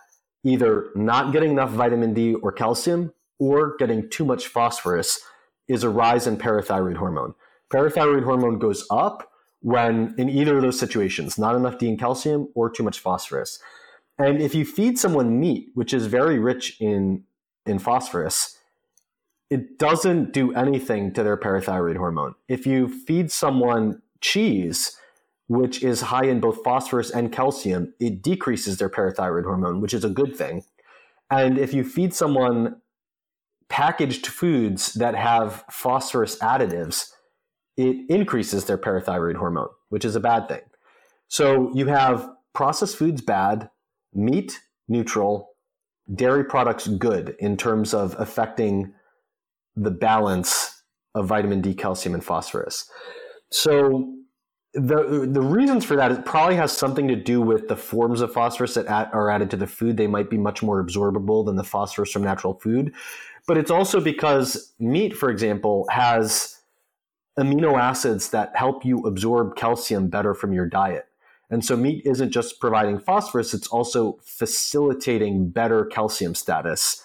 either 0.45 0.89
not 0.95 1.33
getting 1.33 1.51
enough 1.51 1.71
vitamin 1.71 2.13
D 2.13 2.35
or 2.35 2.51
calcium 2.51 3.13
or 3.39 3.75
getting 3.77 4.09
too 4.09 4.25
much 4.25 4.47
phosphorus 4.47 5.19
is 5.67 5.83
a 5.83 5.89
rise 5.89 6.27
in 6.27 6.37
parathyroid 6.37 6.97
hormone. 6.97 7.33
Parathyroid 7.71 8.23
hormone 8.23 8.59
goes 8.59 8.85
up 8.91 9.29
when, 9.61 10.13
in 10.17 10.29
either 10.29 10.57
of 10.57 10.61
those 10.61 10.77
situations, 10.77 11.37
not 11.37 11.55
enough 11.55 11.77
D 11.77 11.89
and 11.89 11.99
calcium 11.99 12.49
or 12.53 12.69
too 12.69 12.83
much 12.83 12.99
phosphorus. 12.99 13.59
And 14.19 14.41
if 14.41 14.53
you 14.53 14.65
feed 14.65 14.99
someone 14.99 15.39
meat, 15.39 15.69
which 15.73 15.93
is 15.93 16.05
very 16.05 16.37
rich 16.37 16.77
in, 16.79 17.23
in 17.65 17.79
phosphorus, 17.79 18.57
it 19.49 19.79
doesn't 19.79 20.33
do 20.33 20.53
anything 20.53 21.13
to 21.13 21.23
their 21.23 21.37
parathyroid 21.37 21.97
hormone. 21.97 22.35
If 22.47 22.65
you 22.67 22.87
feed 22.87 23.31
someone 23.31 24.01
cheese, 24.21 24.97
which 25.47 25.83
is 25.83 26.01
high 26.01 26.25
in 26.25 26.39
both 26.39 26.63
phosphorus 26.63 27.09
and 27.11 27.31
calcium, 27.31 27.93
it 27.99 28.21
decreases 28.21 28.77
their 28.77 28.89
parathyroid 28.89 29.43
hormone, 29.43 29.81
which 29.81 29.93
is 29.93 30.03
a 30.03 30.09
good 30.09 30.35
thing. 30.35 30.63
And 31.29 31.57
if 31.57 31.73
you 31.73 31.83
feed 31.83 32.13
someone 32.13 32.81
packaged 33.73 34.27
foods 34.27 34.93
that 34.93 35.15
have 35.15 35.65
phosphorus 35.67 36.37
additives, 36.37 37.07
it 37.75 38.05
increases 38.07 38.65
their 38.65 38.77
parathyroid 38.77 39.35
hormone, 39.35 39.69
which 39.89 40.05
is 40.05 40.15
a 40.15 40.19
bad 40.19 40.47
thing. 40.47 40.61
So 41.27 41.71
you 41.73 41.87
have 41.87 42.29
processed 42.53 42.97
foods 42.97 43.23
bad, 43.23 43.71
meat 44.13 44.59
neutral, 44.87 45.55
dairy 46.13 46.43
products 46.43 46.87
good 46.87 47.35
in 47.39 47.57
terms 47.57 47.95
of 47.95 48.15
affecting 48.19 48.93
the 49.75 49.89
balance 49.89 50.83
of 51.15 51.25
vitamin 51.25 51.61
D, 51.61 51.73
calcium, 51.73 52.13
and 52.13 52.23
phosphorus. 52.23 52.87
So 53.49 54.13
the 54.75 55.27
the 55.31 55.41
reasons 55.41 55.85
for 55.85 55.95
that 55.95 56.11
it 56.11 56.25
probably 56.25 56.55
has 56.55 56.71
something 56.71 57.07
to 57.07 57.15
do 57.15 57.41
with 57.41 57.67
the 57.67 57.75
forms 57.75 58.21
of 58.21 58.33
phosphorus 58.33 58.73
that 58.73 58.87
are 58.87 59.29
added 59.29 59.49
to 59.51 59.57
the 59.57 59.67
food. 59.67 59.97
They 59.97 60.07
might 60.07 60.29
be 60.29 60.37
much 60.37 60.61
more 60.61 60.83
absorbable 60.83 61.45
than 61.45 61.55
the 61.55 61.63
phosphorus 61.63 62.11
from 62.11 62.23
natural 62.23 62.55
food, 62.55 62.93
but 63.47 63.57
it's 63.57 63.71
also 63.71 63.99
because 63.99 64.73
meat, 64.79 65.15
for 65.15 65.29
example, 65.29 65.85
has 65.89 66.59
amino 67.37 67.79
acids 67.79 68.29
that 68.29 68.55
help 68.55 68.85
you 68.85 68.99
absorb 68.99 69.55
calcium 69.55 70.07
better 70.07 70.33
from 70.33 70.53
your 70.53 70.67
diet. 70.67 71.07
And 71.49 71.63
so 71.63 71.75
meat 71.75 72.03
isn't 72.05 72.31
just 72.31 72.59
providing 72.59 72.99
phosphorus, 72.99 73.53
it's 73.53 73.67
also 73.67 74.17
facilitating 74.23 75.49
better 75.49 75.85
calcium 75.85 76.35
status 76.35 77.03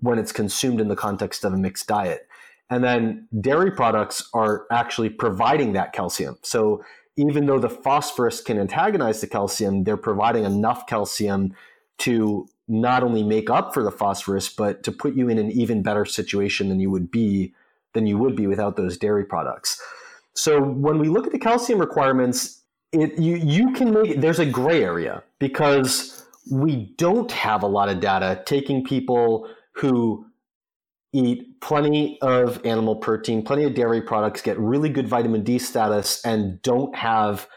when 0.00 0.18
it's 0.18 0.32
consumed 0.32 0.80
in 0.80 0.88
the 0.88 0.96
context 0.96 1.44
of 1.44 1.52
a 1.52 1.56
mixed 1.56 1.86
diet. 1.86 2.28
And 2.70 2.84
then 2.84 3.26
dairy 3.40 3.70
products 3.70 4.28
are 4.34 4.66
actually 4.70 5.08
providing 5.08 5.72
that 5.72 5.92
calcium. 5.92 6.36
So 6.42 6.84
even 7.16 7.46
though 7.46 7.58
the 7.58 7.70
phosphorus 7.70 8.40
can 8.40 8.58
antagonize 8.58 9.20
the 9.20 9.26
calcium, 9.26 9.84
they're 9.84 9.96
providing 9.96 10.44
enough 10.44 10.86
calcium 10.86 11.54
to 11.98 12.46
not 12.68 13.02
only 13.02 13.22
make 13.22 13.48
up 13.48 13.72
for 13.72 13.82
the 13.82 13.90
phosphorus, 13.90 14.48
but 14.48 14.82
to 14.84 14.92
put 14.92 15.14
you 15.14 15.28
in 15.28 15.38
an 15.38 15.50
even 15.50 15.82
better 15.82 16.04
situation 16.04 16.68
than 16.68 16.78
you 16.80 16.90
would 16.90 17.10
be 17.10 17.54
than 17.94 18.06
you 18.06 18.18
would 18.18 18.36
be 18.36 18.46
without 18.46 18.76
those 18.76 18.98
dairy 18.98 19.24
products. 19.24 19.82
So 20.34 20.62
when 20.62 20.98
we 20.98 21.08
look 21.08 21.26
at 21.26 21.32
the 21.32 21.38
calcium 21.38 21.80
requirements, 21.80 22.62
it 22.92 23.18
you 23.18 23.36
you 23.36 23.72
can 23.72 23.92
make 23.92 24.20
there's 24.20 24.38
a 24.38 24.46
gray 24.46 24.82
area 24.82 25.22
because 25.38 26.24
we 26.50 26.94
don't 26.96 27.32
have 27.32 27.62
a 27.62 27.66
lot 27.66 27.88
of 27.88 28.00
data 28.00 28.42
taking 28.46 28.84
people 28.84 29.48
who 29.72 30.24
eat 31.12 31.60
plenty 31.60 32.20
of 32.20 32.64
animal 32.64 32.96
protein, 32.96 33.42
plenty 33.42 33.64
of 33.64 33.74
dairy 33.74 34.02
products, 34.02 34.42
get 34.42 34.58
really 34.58 34.88
good 34.88 35.08
vitamin 35.08 35.42
D 35.42 35.58
status, 35.58 36.24
and 36.24 36.60
don't 36.62 36.94
have 36.94 37.48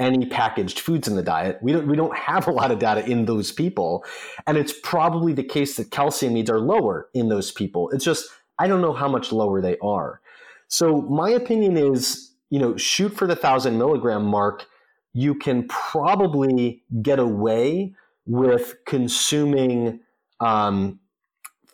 any 0.00 0.26
packaged 0.26 0.80
foods 0.80 1.06
in 1.06 1.14
the 1.14 1.22
diet. 1.22 1.58
We 1.62 1.72
don't 1.72 1.86
we 1.86 1.96
don't 1.96 2.16
have 2.16 2.48
a 2.48 2.50
lot 2.50 2.72
of 2.72 2.78
data 2.80 3.08
in 3.08 3.26
those 3.26 3.52
people, 3.52 4.04
and 4.46 4.56
it's 4.56 4.72
probably 4.82 5.32
the 5.32 5.44
case 5.44 5.76
that 5.76 5.90
calcium 5.90 6.34
needs 6.34 6.50
are 6.50 6.58
lower 6.58 7.08
in 7.14 7.28
those 7.28 7.52
people. 7.52 7.90
It's 7.90 8.04
just 8.04 8.28
I 8.58 8.66
don't 8.66 8.80
know 8.80 8.94
how 8.94 9.08
much 9.08 9.30
lower 9.30 9.60
they 9.60 9.76
are. 9.78 10.20
So 10.68 11.02
my 11.02 11.30
opinion 11.30 11.76
is, 11.76 12.32
you 12.48 12.58
know, 12.58 12.76
shoot 12.76 13.10
for 13.10 13.26
the 13.26 13.36
thousand 13.36 13.78
milligram 13.78 14.24
mark. 14.24 14.66
You 15.12 15.34
can 15.34 15.68
probably 15.68 16.82
get 17.02 17.18
away 17.18 17.94
with 18.26 18.76
consuming 18.86 20.00
um, 20.40 20.98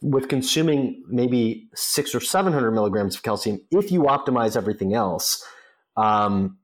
with 0.02 0.28
consuming 0.28 1.04
maybe 1.08 1.68
six 1.74 2.14
or 2.14 2.20
seven 2.20 2.52
hundred 2.52 2.72
milligrams 2.72 3.14
of 3.14 3.22
calcium 3.22 3.60
if 3.70 3.92
you 3.92 4.02
optimize 4.02 4.56
everything 4.56 4.94
else. 4.94 5.44
Um, 5.96 6.58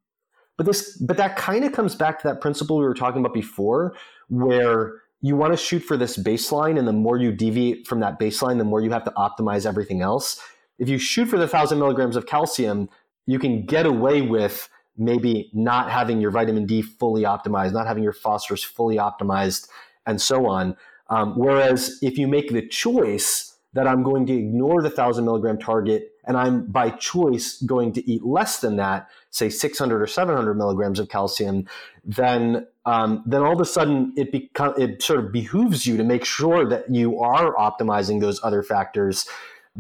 but 0.57 0.67
this, 0.67 0.97
but 0.99 1.17
that 1.17 1.37
kind 1.37 1.65
of 1.65 1.73
comes 1.73 1.95
back 1.95 2.21
to 2.21 2.29
that 2.29 2.41
principle 2.41 2.79
we 2.79 2.85
were 2.85 2.95
talking 2.95 3.21
about 3.21 3.35
before, 3.35 3.95
where 4.29 5.03
you 5.21 5.37
want 5.37 5.53
to 5.53 5.57
shoot 5.57 5.81
for 5.81 5.97
this 5.97 6.17
baseline, 6.17 6.79
and 6.79 6.87
the 6.87 6.93
more 6.93 7.17
you 7.17 7.33
deviate 7.33 7.87
from 7.87 8.01
that 8.01 8.19
baseline, 8.19 8.59
the 8.59 8.65
more 8.65 8.81
you 8.81 8.91
have 8.91 9.05
to 9.05 9.13
optimize 9.13 9.67
everything 9.67 10.03
else. 10.03 10.41
If 10.79 10.89
you 10.89 10.99
shoot 10.99 11.27
for 11.27 11.39
the 11.39 11.49
thousand 11.49 11.79
milligrams 11.79 12.17
of 12.17 12.27
calcium, 12.27 12.89
you 13.27 13.39
can 13.39 13.65
get 13.65 13.87
away 13.87 14.23
with 14.23 14.69
maybe 14.97 15.51
not 15.55 15.91
having 15.91 16.21
your 16.21 16.31
vitamin 16.31 16.67
D 16.67 16.83
fully 16.83 17.23
optimized, 17.23 17.73
not 17.73 17.87
having 17.87 18.03
your 18.03 18.13
phosphorus 18.13 18.65
fully 18.65 18.97
optimized, 18.97 19.69
and 20.07 20.21
so 20.21 20.47
on. 20.47 20.77
Um, 21.09 21.39
whereas 21.39 21.99
if 22.03 22.19
you 22.19 22.27
make 22.27 22.51
the 22.51 22.67
choice 22.67 23.57
that 23.75 23.87
I'm 23.87 24.03
going 24.03 24.27
to 24.27 24.33
ignore 24.35 24.83
the 24.83 24.91
thousand 24.91 25.25
milligram 25.25 25.59
target 25.59 26.12
and 26.25 26.37
I'm 26.37 26.67
by 26.67 26.91
choice 26.91 27.61
going 27.63 27.93
to 27.95 28.11
eat 28.11 28.25
less 28.25 28.61
than 28.61 28.77
that, 28.77 29.09
say 29.31 29.49
600 29.49 30.01
or 30.01 30.07
700 30.07 30.55
milligrams 30.55 30.99
of 30.99 31.09
calcium, 31.09 31.67
then 32.05 32.67
um, 32.85 33.23
then 33.27 33.43
all 33.43 33.55
of 33.55 33.61
a 33.61 33.65
sudden 33.65 34.13
it 34.17 34.33
become 34.33 34.75
it 34.79 35.03
sort 35.03 35.21
of 35.21 35.33
behooves 35.33 35.87
you 35.87 35.97
to 35.97 36.05
make 36.05 36.25
sure 36.25 36.69
that 36.69 36.93
you 36.93 37.21
are 37.21 37.55
optimizing 37.55 38.21
those 38.21 38.41
other 38.43 38.63
factors 38.63 39.27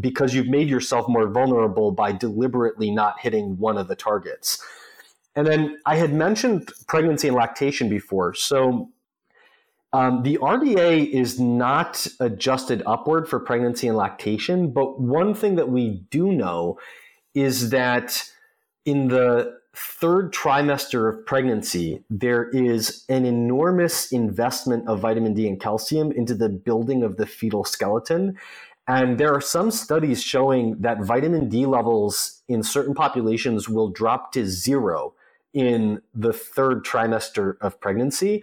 because 0.00 0.34
you've 0.34 0.48
made 0.48 0.68
yourself 0.68 1.06
more 1.08 1.28
vulnerable 1.28 1.90
by 1.92 2.12
deliberately 2.12 2.90
not 2.90 3.20
hitting 3.20 3.58
one 3.58 3.76
of 3.76 3.88
the 3.88 3.96
targets. 3.96 4.62
And 5.34 5.46
then 5.46 5.78
I 5.86 5.96
had 5.96 6.12
mentioned 6.12 6.70
pregnancy 6.88 7.28
and 7.28 7.36
lactation 7.36 7.88
before, 7.88 8.34
so 8.34 8.90
um, 9.92 10.22
the 10.22 10.38
RDA 10.38 11.10
is 11.10 11.38
not 11.38 12.06
adjusted 12.18 12.82
upward 12.86 13.28
for 13.28 13.38
pregnancy 13.38 13.88
and 13.88 13.96
lactation, 13.96 14.70
but 14.70 15.00
one 15.00 15.34
thing 15.34 15.56
that 15.56 15.68
we 15.68 16.02
do 16.10 16.32
know 16.32 16.78
is 17.34 17.70
that 17.70 18.24
in 18.84 19.08
the 19.08 19.58
third 19.74 20.32
trimester 20.32 21.08
of 21.08 21.26
pregnancy, 21.26 22.02
there 22.08 22.48
is 22.50 23.04
an 23.08 23.24
enormous 23.24 24.12
investment 24.12 24.88
of 24.88 25.00
vitamin 25.00 25.34
D 25.34 25.46
and 25.46 25.60
calcium 25.60 26.10
into 26.12 26.34
the 26.34 26.48
building 26.48 27.02
of 27.02 27.16
the 27.16 27.26
fetal 27.26 27.64
skeleton. 27.64 28.38
And 28.88 29.18
there 29.18 29.32
are 29.32 29.40
some 29.40 29.70
studies 29.70 30.22
showing 30.22 30.80
that 30.80 31.02
vitamin 31.02 31.48
D 31.48 31.66
levels 31.66 32.42
in 32.48 32.62
certain 32.62 32.94
populations 32.94 33.68
will 33.68 33.88
drop 33.88 34.32
to 34.32 34.46
zero 34.46 35.14
in 35.54 36.00
the 36.14 36.32
third 36.32 36.84
trimester 36.84 37.56
of 37.60 37.80
pregnancy. 37.80 38.42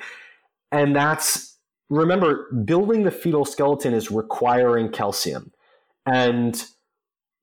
And 0.71 0.95
that's, 0.95 1.57
remember, 1.89 2.47
building 2.65 3.03
the 3.03 3.11
fetal 3.11 3.45
skeleton 3.45 3.93
is 3.93 4.11
requiring 4.11 4.89
calcium. 4.89 5.51
And 6.05 6.63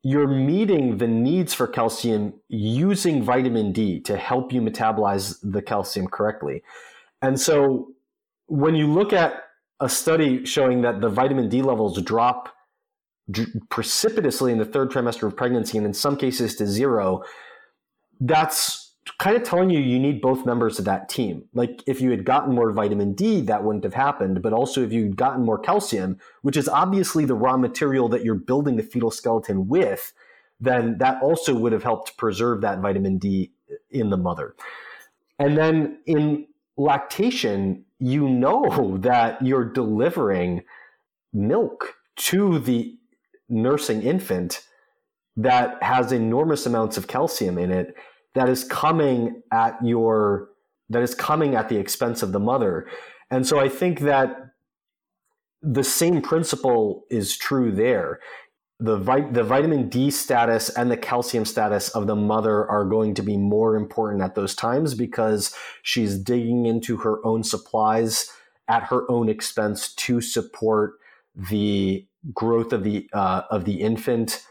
you're 0.03 0.29
meeting 0.29 0.99
the 0.99 1.09
needs 1.09 1.53
for 1.53 1.66
calcium 1.66 2.35
using 2.49 3.22
vitamin 3.22 3.72
D 3.72 4.01
to 4.01 4.16
help 4.16 4.53
you 4.53 4.61
metabolize 4.61 5.39
the 5.43 5.61
calcium 5.61 6.07
correctly. 6.07 6.62
And 7.22 7.41
so 7.41 7.89
when 8.47 8.77
you 8.77 8.87
look 8.87 9.12
at 9.12 9.43
a 9.81 9.89
study 9.89 10.45
showing 10.47 10.83
that 10.83 11.01
the 11.01 11.09
vitamin 11.09 11.49
D 11.49 11.61
levels 11.62 12.01
drop 12.03 12.55
precipitously 13.68 14.53
in 14.53 14.59
the 14.59 14.64
third 14.64 14.91
trimester 14.91 15.27
of 15.27 15.37
pregnancy 15.37 15.77
and 15.77 15.87
in 15.87 15.93
some 15.93 16.16
cases 16.16 16.55
to 16.57 16.66
zero, 16.66 17.24
that's 18.20 18.86
kind 19.18 19.36
of 19.36 19.44
telling 19.44 19.70
you 19.70 19.78
you 19.78 19.98
need 19.98 20.20
both 20.20 20.44
members 20.44 20.78
of 20.78 20.84
that 20.84 21.09
team. 21.09 21.44
Like 21.54 21.82
if 21.86 22.00
you 22.00 22.11
had 22.11 22.24
gotten 22.24 22.54
more 22.54 22.72
vitamin 22.72 23.14
D, 23.14 23.40
that 23.42 23.62
wouldn't 23.62 23.84
have 23.84 23.94
happened. 23.94 24.42
But 24.42 24.52
also 24.52 24.82
if 24.82 24.92
you'd 24.92 25.16
gotten 25.16 25.44
more 25.44 25.59
calcium, 25.59 26.18
which 26.42 26.57
is 26.57 26.68
obviously 26.68 27.24
the 27.24 27.34
raw 27.34 27.57
material 27.57 28.09
that 28.09 28.24
you're 28.24 28.34
building 28.34 28.76
the 28.76 28.82
fetal 28.82 29.11
skeleton 29.11 29.68
with, 29.68 30.12
then 30.61 30.98
that 30.98 31.22
also 31.22 31.54
would 31.54 31.72
have 31.72 31.82
helped 31.82 32.16
preserve 32.16 32.61
that 32.62 32.80
vitamin 32.80 33.18
D 33.18 33.52
in 33.90 34.11
the 34.11 34.16
mother. 34.16 34.54
And 35.38 35.57
then 35.57 36.00
in 36.07 36.46
lactation, 36.76 37.84
you 37.98 38.28
know 38.28 38.96
that 39.00 39.40
you're 39.44 39.64
delivering 39.64 40.62
milk 41.32 41.94
to 42.16 42.59
the 42.59 42.96
nursing 43.48 44.02
infant 44.02 44.62
that 45.36 45.82
has 45.82 46.12
enormous 46.12 46.64
amounts 46.66 46.96
of 46.96 47.07
calcium 47.07 47.59
in 47.59 47.70
it 47.70 47.94
that 48.37 48.49
is 48.49 48.64
coming 48.64 49.43
at 49.51 49.76
your 49.82 50.51
that 50.89 51.03
is 51.03 51.14
coming 51.14 51.57
at 51.57 51.68
the 51.68 51.76
expense 51.76 52.22
of 52.22 52.30
the 52.32 52.39
mother. 52.39 52.87
And 53.30 53.45
so 53.45 53.59
I 53.59 53.68
think 53.68 54.01
that 54.01 54.37
the 55.61 55.82
same 55.82 56.22
principle 56.22 57.05
is 57.11 57.37
true 57.37 57.72
there. 57.72 58.20
The, 58.78 58.99
the 59.32 59.43
vitamin 59.43 59.89
D 59.89 60.11
status 60.11 60.68
and 60.68 60.91
the 60.91 60.97
calcium 60.97 61.45
status 61.45 61.89
of 61.89 62.07
the 62.07 62.14
mother 62.14 62.70
are 62.70 62.84
going 62.84 63.14
to 63.14 63.22
be 63.22 63.37
more 63.37 63.74
important 63.74 64.22
at 64.22 64.34
those 64.34 64.55
times 64.55 64.95
because 64.95 65.53
she's 65.82 66.16
digging 66.16 66.66
into 66.66 66.99
her 66.99 67.24
own 67.26 67.43
supplies 67.43 68.30
at 68.68 68.84
her 68.84 69.11
own 69.11 69.28
expense 69.28 69.93
to 69.95 70.20
support 70.20 70.99
the 71.34 72.07
growth 72.32 72.72
of 72.72 72.84
the 72.84 73.09
uh, 73.12 73.43
of 73.51 73.64
the 73.64 73.80
infant 73.80 74.45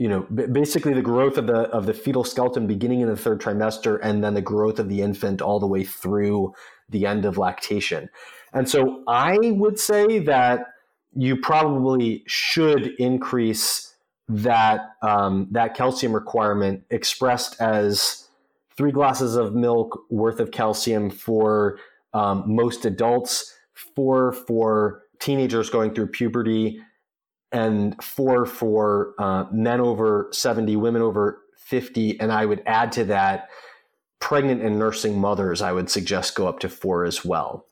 you 0.00 0.08
know, 0.08 0.22
basically 0.22 0.94
the 0.94 1.02
growth 1.02 1.36
of 1.36 1.46
the 1.46 1.68
of 1.76 1.84
the 1.84 1.92
fetal 1.92 2.24
skeleton 2.24 2.66
beginning 2.66 3.02
in 3.02 3.08
the 3.08 3.18
third 3.18 3.38
trimester, 3.38 4.00
and 4.02 4.24
then 4.24 4.32
the 4.32 4.40
growth 4.40 4.78
of 4.78 4.88
the 4.88 5.02
infant 5.02 5.42
all 5.42 5.60
the 5.60 5.66
way 5.66 5.84
through 5.84 6.54
the 6.88 7.04
end 7.04 7.26
of 7.26 7.36
lactation. 7.36 8.08
And 8.54 8.66
so, 8.66 9.04
I 9.06 9.36
would 9.42 9.78
say 9.78 10.18
that 10.20 10.68
you 11.14 11.36
probably 11.36 12.24
should 12.26 12.94
increase 12.98 13.94
that 14.26 14.92
um, 15.02 15.48
that 15.50 15.74
calcium 15.74 16.14
requirement 16.14 16.82
expressed 16.88 17.60
as 17.60 18.26
three 18.78 18.92
glasses 18.92 19.36
of 19.36 19.54
milk 19.54 20.06
worth 20.08 20.40
of 20.40 20.50
calcium 20.50 21.10
for 21.10 21.78
um, 22.14 22.44
most 22.46 22.86
adults, 22.86 23.54
four 23.74 24.32
for 24.32 25.02
teenagers 25.18 25.68
going 25.68 25.92
through 25.92 26.06
puberty, 26.06 26.80
and 27.52 28.02
four 28.02 28.46
for 28.46 29.14
uh, 29.18 29.44
men 29.52 29.80
over 29.80 30.28
70, 30.32 30.76
women 30.76 31.02
over 31.02 31.40
50. 31.58 32.20
And 32.20 32.32
I 32.32 32.46
would 32.46 32.62
add 32.66 32.92
to 32.92 33.04
that 33.04 33.48
pregnant 34.20 34.62
and 34.62 34.78
nursing 34.78 35.18
mothers, 35.18 35.62
I 35.62 35.72
would 35.72 35.90
suggest 35.90 36.34
go 36.34 36.46
up 36.46 36.60
to 36.60 36.68
four 36.68 37.04
as 37.04 37.24
well. 37.24 37.66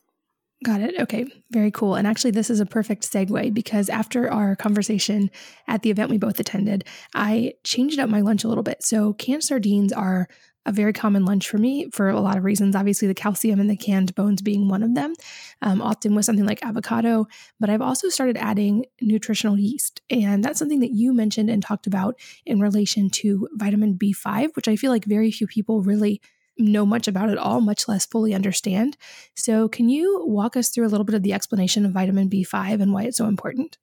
Got 0.64 0.80
it. 0.80 0.98
Okay. 0.98 1.24
Very 1.52 1.70
cool. 1.70 1.94
And 1.94 2.06
actually, 2.06 2.32
this 2.32 2.50
is 2.50 2.58
a 2.58 2.66
perfect 2.66 3.04
segue 3.04 3.54
because 3.54 3.88
after 3.88 4.28
our 4.28 4.56
conversation 4.56 5.30
at 5.68 5.82
the 5.82 5.90
event 5.90 6.10
we 6.10 6.18
both 6.18 6.40
attended, 6.40 6.84
I 7.14 7.52
changed 7.62 8.00
up 8.00 8.10
my 8.10 8.22
lunch 8.22 8.42
a 8.42 8.48
little 8.48 8.64
bit. 8.64 8.82
So, 8.82 9.12
canned 9.12 9.44
sardines 9.44 9.92
are 9.92 10.26
a 10.68 10.72
very 10.72 10.92
common 10.92 11.24
lunch 11.24 11.48
for 11.48 11.56
me 11.56 11.88
for 11.90 12.10
a 12.10 12.20
lot 12.20 12.36
of 12.36 12.44
reasons. 12.44 12.76
Obviously, 12.76 13.08
the 13.08 13.14
calcium 13.14 13.58
and 13.58 13.70
the 13.70 13.76
canned 13.76 14.14
bones 14.14 14.42
being 14.42 14.68
one 14.68 14.82
of 14.82 14.94
them, 14.94 15.14
um, 15.62 15.80
often 15.80 16.14
with 16.14 16.26
something 16.26 16.44
like 16.44 16.62
avocado. 16.62 17.26
But 17.58 17.70
I've 17.70 17.80
also 17.80 18.10
started 18.10 18.36
adding 18.36 18.84
nutritional 19.00 19.58
yeast. 19.58 20.02
And 20.10 20.44
that's 20.44 20.58
something 20.58 20.80
that 20.80 20.92
you 20.92 21.14
mentioned 21.14 21.48
and 21.48 21.62
talked 21.62 21.86
about 21.86 22.20
in 22.44 22.60
relation 22.60 23.08
to 23.10 23.48
vitamin 23.54 23.94
B5, 23.96 24.54
which 24.56 24.68
I 24.68 24.76
feel 24.76 24.92
like 24.92 25.06
very 25.06 25.30
few 25.30 25.46
people 25.46 25.82
really 25.82 26.20
know 26.58 26.84
much 26.84 27.08
about 27.08 27.30
at 27.30 27.38
all, 27.38 27.62
much 27.62 27.88
less 27.88 28.04
fully 28.04 28.34
understand. 28.34 28.98
So, 29.34 29.68
can 29.68 29.88
you 29.88 30.22
walk 30.26 30.54
us 30.54 30.68
through 30.68 30.86
a 30.86 30.90
little 30.90 31.04
bit 31.04 31.14
of 31.14 31.22
the 31.22 31.32
explanation 31.32 31.86
of 31.86 31.92
vitamin 31.92 32.28
B5 32.28 32.82
and 32.82 32.92
why 32.92 33.04
it's 33.04 33.16
so 33.16 33.26
important? 33.26 33.78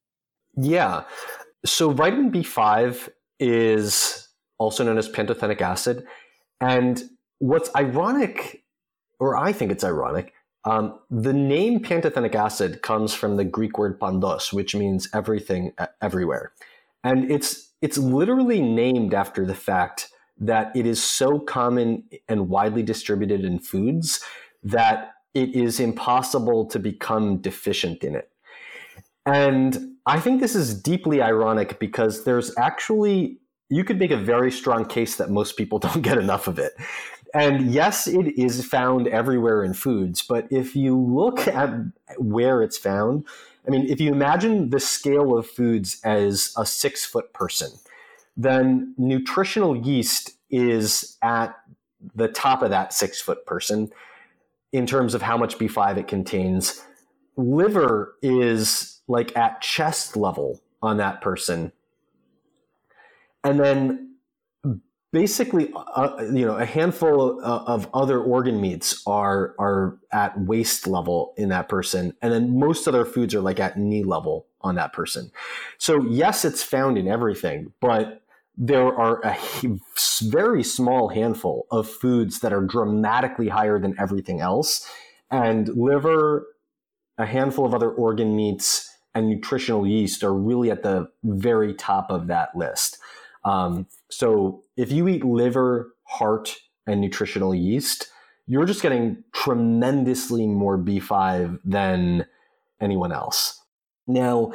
Yeah. 0.56 1.06
So, 1.66 1.90
vitamin 1.92 2.32
B5 2.32 3.10
is 3.40 4.28
also 4.58 4.84
known 4.84 4.98
as 4.98 5.10
pantothenic 5.10 5.62
acid. 5.62 6.06
And 6.62 7.04
what's 7.40 7.70
ironic, 7.76 8.64
or 9.20 9.36
I 9.36 9.52
think 9.52 9.72
it's 9.72 9.84
ironic, 9.84 10.34
um, 10.66 11.00
the 11.12 11.34
name 11.34 11.80
pantothenic 11.80 12.34
acid 12.34 12.82
comes 12.82 13.14
from 13.14 13.38
the 13.38 13.46
Greek 13.46 13.78
word 13.78 14.00
pandos, 14.00 14.52
which 14.52 14.76
means 14.76 15.08
everything 15.14 15.74
everywhere. 16.02 16.54
And 17.04 17.32
it's 17.32 17.72
it's 17.82 17.98
literally 18.00 18.62
named 18.62 19.14
after 19.14 19.46
the 19.46 19.54
fact 19.54 20.10
that 20.38 20.76
it 20.76 20.86
is 20.86 21.04
so 21.04 21.40
common 21.40 22.04
and 22.28 22.50
widely 22.50 22.82
distributed 22.82 23.46
in 23.46 23.60
foods 23.60 24.24
that 24.64 25.14
it 25.36 25.56
is 25.56 25.80
impossible 25.80 26.66
to 26.66 26.80
become 26.80 27.38
deficient 27.38 28.04
in 28.04 28.16
it. 28.16 28.30
And 29.26 29.96
I 30.06 30.20
think 30.20 30.42
this 30.42 30.56
is 30.56 30.80
deeply 30.82 31.22
ironic 31.22 31.80
because 31.80 32.24
there's 32.24 32.52
actually, 32.58 33.40
you 33.70 33.84
could 33.84 34.00
make 34.00 34.12
a 34.12 34.18
very 34.18 34.52
strong 34.52 34.86
case 34.86 35.16
that 35.16 35.30
most 35.30 35.58
people 35.58 35.80
don't 35.86 36.02
get 36.02 36.18
enough 36.18 36.48
of 36.48 36.60
it. 36.60 36.74
And 37.34 37.72
yes, 37.72 38.08
it 38.08 38.38
is 38.38 38.66
found 38.66 39.08
everywhere 39.08 39.64
in 39.64 39.74
foods, 39.74 40.22
but 40.22 40.48
if 40.52 40.76
you 40.76 40.98
look 40.98 41.48
at 41.48 41.70
where 42.18 42.62
it's 42.62 42.78
found, 42.78 43.26
I 43.68 43.72
mean, 43.72 43.88
if 43.90 44.00
you 44.00 44.12
imagine 44.12 44.70
the 44.70 44.80
scale 44.80 45.38
of 45.38 45.48
foods 45.48 46.00
as 46.04 46.54
a 46.56 46.66
six 46.66 47.04
foot 47.04 47.34
person, 47.34 47.72
then 48.38 48.94
nutritional 48.98 49.76
yeast 49.76 50.32
is 50.50 51.18
at 51.22 51.56
the 52.14 52.28
top 52.28 52.62
of 52.62 52.70
that 52.70 52.94
six 52.94 53.20
foot 53.20 53.46
person 53.46 53.92
in 54.72 54.86
terms 54.86 55.14
of 55.14 55.22
how 55.22 55.38
much 55.38 55.58
B5 55.58 55.98
it 55.98 56.08
contains. 56.08 56.84
Liver 57.38 58.16
is 58.22 59.02
like 59.08 59.36
at 59.36 59.62
chest 59.62 60.16
level 60.16 60.62
on 60.82 60.98
that 60.98 61.22
person. 61.22 61.72
And 63.46 63.60
then 63.60 64.16
basically, 65.14 65.72
uh, 65.74 66.18
you 66.34 66.46
know, 66.46 66.58
a 66.58 66.66
handful 66.66 67.40
of, 67.40 67.68
of 67.68 67.90
other 67.94 68.20
organ 68.22 68.60
meats 68.60 69.02
are 69.08 69.56
are 69.58 69.98
at 70.12 70.38
waist 70.42 70.88
level 70.88 71.34
in 71.38 71.48
that 71.50 71.70
person, 71.70 72.14
and 72.22 72.34
then 72.34 72.60
most 72.60 72.88
other 72.88 73.06
foods 73.06 73.34
are 73.34 73.40
like 73.40 73.60
at 73.62 73.78
knee 73.80 74.04
level 74.04 74.48
on 74.60 74.76
that 74.76 74.92
person. 74.92 75.32
So 75.78 76.04
yes, 76.04 76.44
it's 76.44 76.64
found 76.64 76.98
in 76.98 77.08
everything, 77.08 77.72
but 77.80 78.24
there 78.58 78.94
are 78.94 79.22
a 79.24 79.38
very 80.24 80.64
small 80.64 81.10
handful 81.10 81.68
of 81.72 81.90
foods 81.90 82.40
that 82.40 82.52
are 82.52 82.62
dramatically 82.62 83.48
higher 83.48 83.80
than 83.80 83.96
everything 84.00 84.42
else. 84.42 84.90
And 85.30 85.70
liver, 85.70 86.48
a 87.18 87.26
handful 87.26 87.66
of 87.66 87.74
other 87.74 87.92
organ 87.92 88.36
meats, 88.36 88.90
and 89.14 89.30
nutritional 89.30 89.88
yeast 89.88 90.24
are 90.24 90.34
really 90.34 90.72
at 90.72 90.84
the 90.84 91.10
very 91.24 91.74
top 91.74 92.12
of 92.12 92.28
that 92.28 92.56
list. 92.56 92.95
Um, 93.46 93.88
so 94.10 94.64
if 94.76 94.92
you 94.92 95.08
eat 95.08 95.24
liver, 95.24 95.94
heart, 96.04 96.56
and 96.88 97.00
nutritional 97.00 97.56
yeast, 97.56 98.10
you're 98.48 98.66
just 98.66 98.82
getting 98.82 99.24
tremendously 99.34 100.46
more 100.46 100.78
B5 100.78 101.60
than 101.64 102.26
anyone 102.82 103.12
else. 103.12 103.62
Now, 104.08 104.52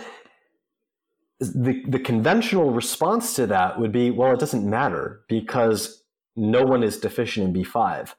the, 1.41 1.82
the 1.88 1.99
conventional 1.99 2.70
response 2.70 3.34
to 3.34 3.47
that 3.47 3.80
would 3.80 3.93
be, 3.93 4.11
well, 4.11 4.32
it 4.32 4.38
doesn't 4.38 4.68
matter 4.68 5.22
because 5.28 6.05
no 6.36 6.62
one 6.62 6.82
is 6.82 6.99
deficient 6.99 7.57
in 7.57 7.62
B5. 7.62 8.14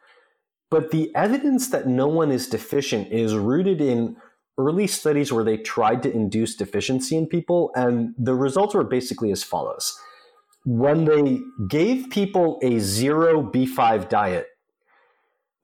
But 0.70 0.92
the 0.92 1.14
evidence 1.16 1.70
that 1.70 1.88
no 1.88 2.08
one 2.08 2.32
is 2.32 2.48
deficient 2.48 3.12
is 3.12 3.36
rooted 3.36 3.82
in 3.82 4.18
early 4.58 4.88
studies 4.88 5.32
where 5.32 5.44
they 5.44 5.58
tried 5.58 6.04
to 6.04 6.12
induce 6.12 6.56
deficiency 6.56 7.16
in 7.18 7.28
people, 7.28 7.72
and 7.76 8.14
the 8.18 8.36
results 8.36 8.74
were 8.74 8.84
basically 8.84 9.32
as 9.32 9.44
follows. 9.44 9.98
When 10.64 11.06
they 11.06 11.40
gave 11.68 12.10
people 12.10 12.60
a 12.62 12.80
zero 12.80 13.42
B5 13.42 14.10
diet 14.10 14.48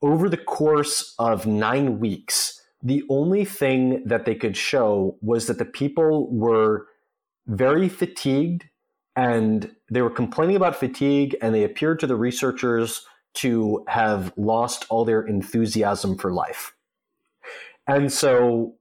over 0.02 0.28
the 0.28 0.36
course 0.36 1.14
of 1.18 1.46
nine 1.46 2.00
weeks, 2.00 2.60
the 2.82 3.04
only 3.08 3.44
thing 3.44 4.04
that 4.06 4.24
they 4.24 4.34
could 4.34 4.56
show 4.56 5.16
was 5.20 5.46
that 5.46 5.58
the 5.58 5.64
people 5.64 6.30
were 6.30 6.86
very 7.46 7.88
fatigued 7.88 8.64
and 9.16 9.74
they 9.90 10.02
were 10.02 10.10
complaining 10.10 10.56
about 10.56 10.76
fatigue 10.76 11.36
and 11.42 11.54
they 11.54 11.64
appeared 11.64 11.98
to 12.00 12.06
the 12.06 12.16
researchers 12.16 13.04
to 13.34 13.84
have 13.88 14.32
lost 14.36 14.86
all 14.88 15.04
their 15.04 15.22
enthusiasm 15.22 16.16
for 16.16 16.32
life. 16.32 16.74
And 17.86 18.12
so 18.12 18.74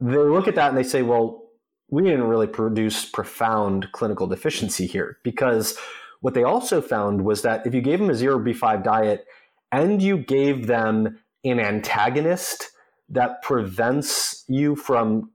they 0.00 0.16
look 0.16 0.48
at 0.48 0.54
that 0.56 0.68
and 0.68 0.76
they 0.76 0.82
say, 0.82 1.02
well, 1.02 1.45
we 1.88 2.02
didn't 2.02 2.24
really 2.24 2.46
produce 2.46 3.04
profound 3.04 3.90
clinical 3.92 4.26
deficiency 4.26 4.86
here 4.86 5.18
because 5.22 5.76
what 6.20 6.34
they 6.34 6.42
also 6.42 6.80
found 6.80 7.24
was 7.24 7.42
that 7.42 7.66
if 7.66 7.74
you 7.74 7.80
gave 7.80 8.00
them 8.00 8.10
a 8.10 8.14
0B5 8.14 8.82
diet 8.82 9.26
and 9.70 10.02
you 10.02 10.18
gave 10.18 10.66
them 10.66 11.18
an 11.44 11.60
antagonist 11.60 12.70
that 13.08 13.42
prevents 13.42 14.44
you 14.48 14.74
from 14.74 15.30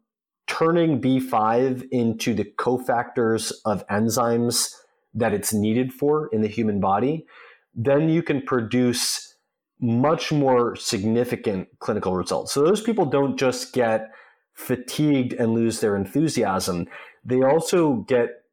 turning 0.48 1.00
B5 1.02 1.88
into 1.92 2.34
the 2.34 2.44
cofactors 2.44 3.54
of 3.64 3.88
enzymes 3.88 4.76
that 5.14 5.34
it's 5.34 5.54
needed 5.54 5.94
for 5.94 6.28
in 6.34 6.42
the 6.42 6.48
human 6.48 6.82
body, 6.82 7.26
then 7.74 8.10
you 8.10 8.22
can 8.22 8.42
produce 8.42 9.36
much 9.80 10.32
more 10.32 10.76
significant 10.76 11.68
clinical 11.80 12.16
results. 12.16 12.54
So 12.54 12.64
those 12.64 12.82
people 12.82 13.06
don't 13.06 13.38
just 13.38 13.74
get 13.74 14.12
fatigued 14.54 15.34
and 15.34 15.54
lose 15.54 15.80
their 15.80 15.96
enthusiasm, 15.96 16.88
they 17.24 17.42
also 17.42 18.06
get 18.08 18.44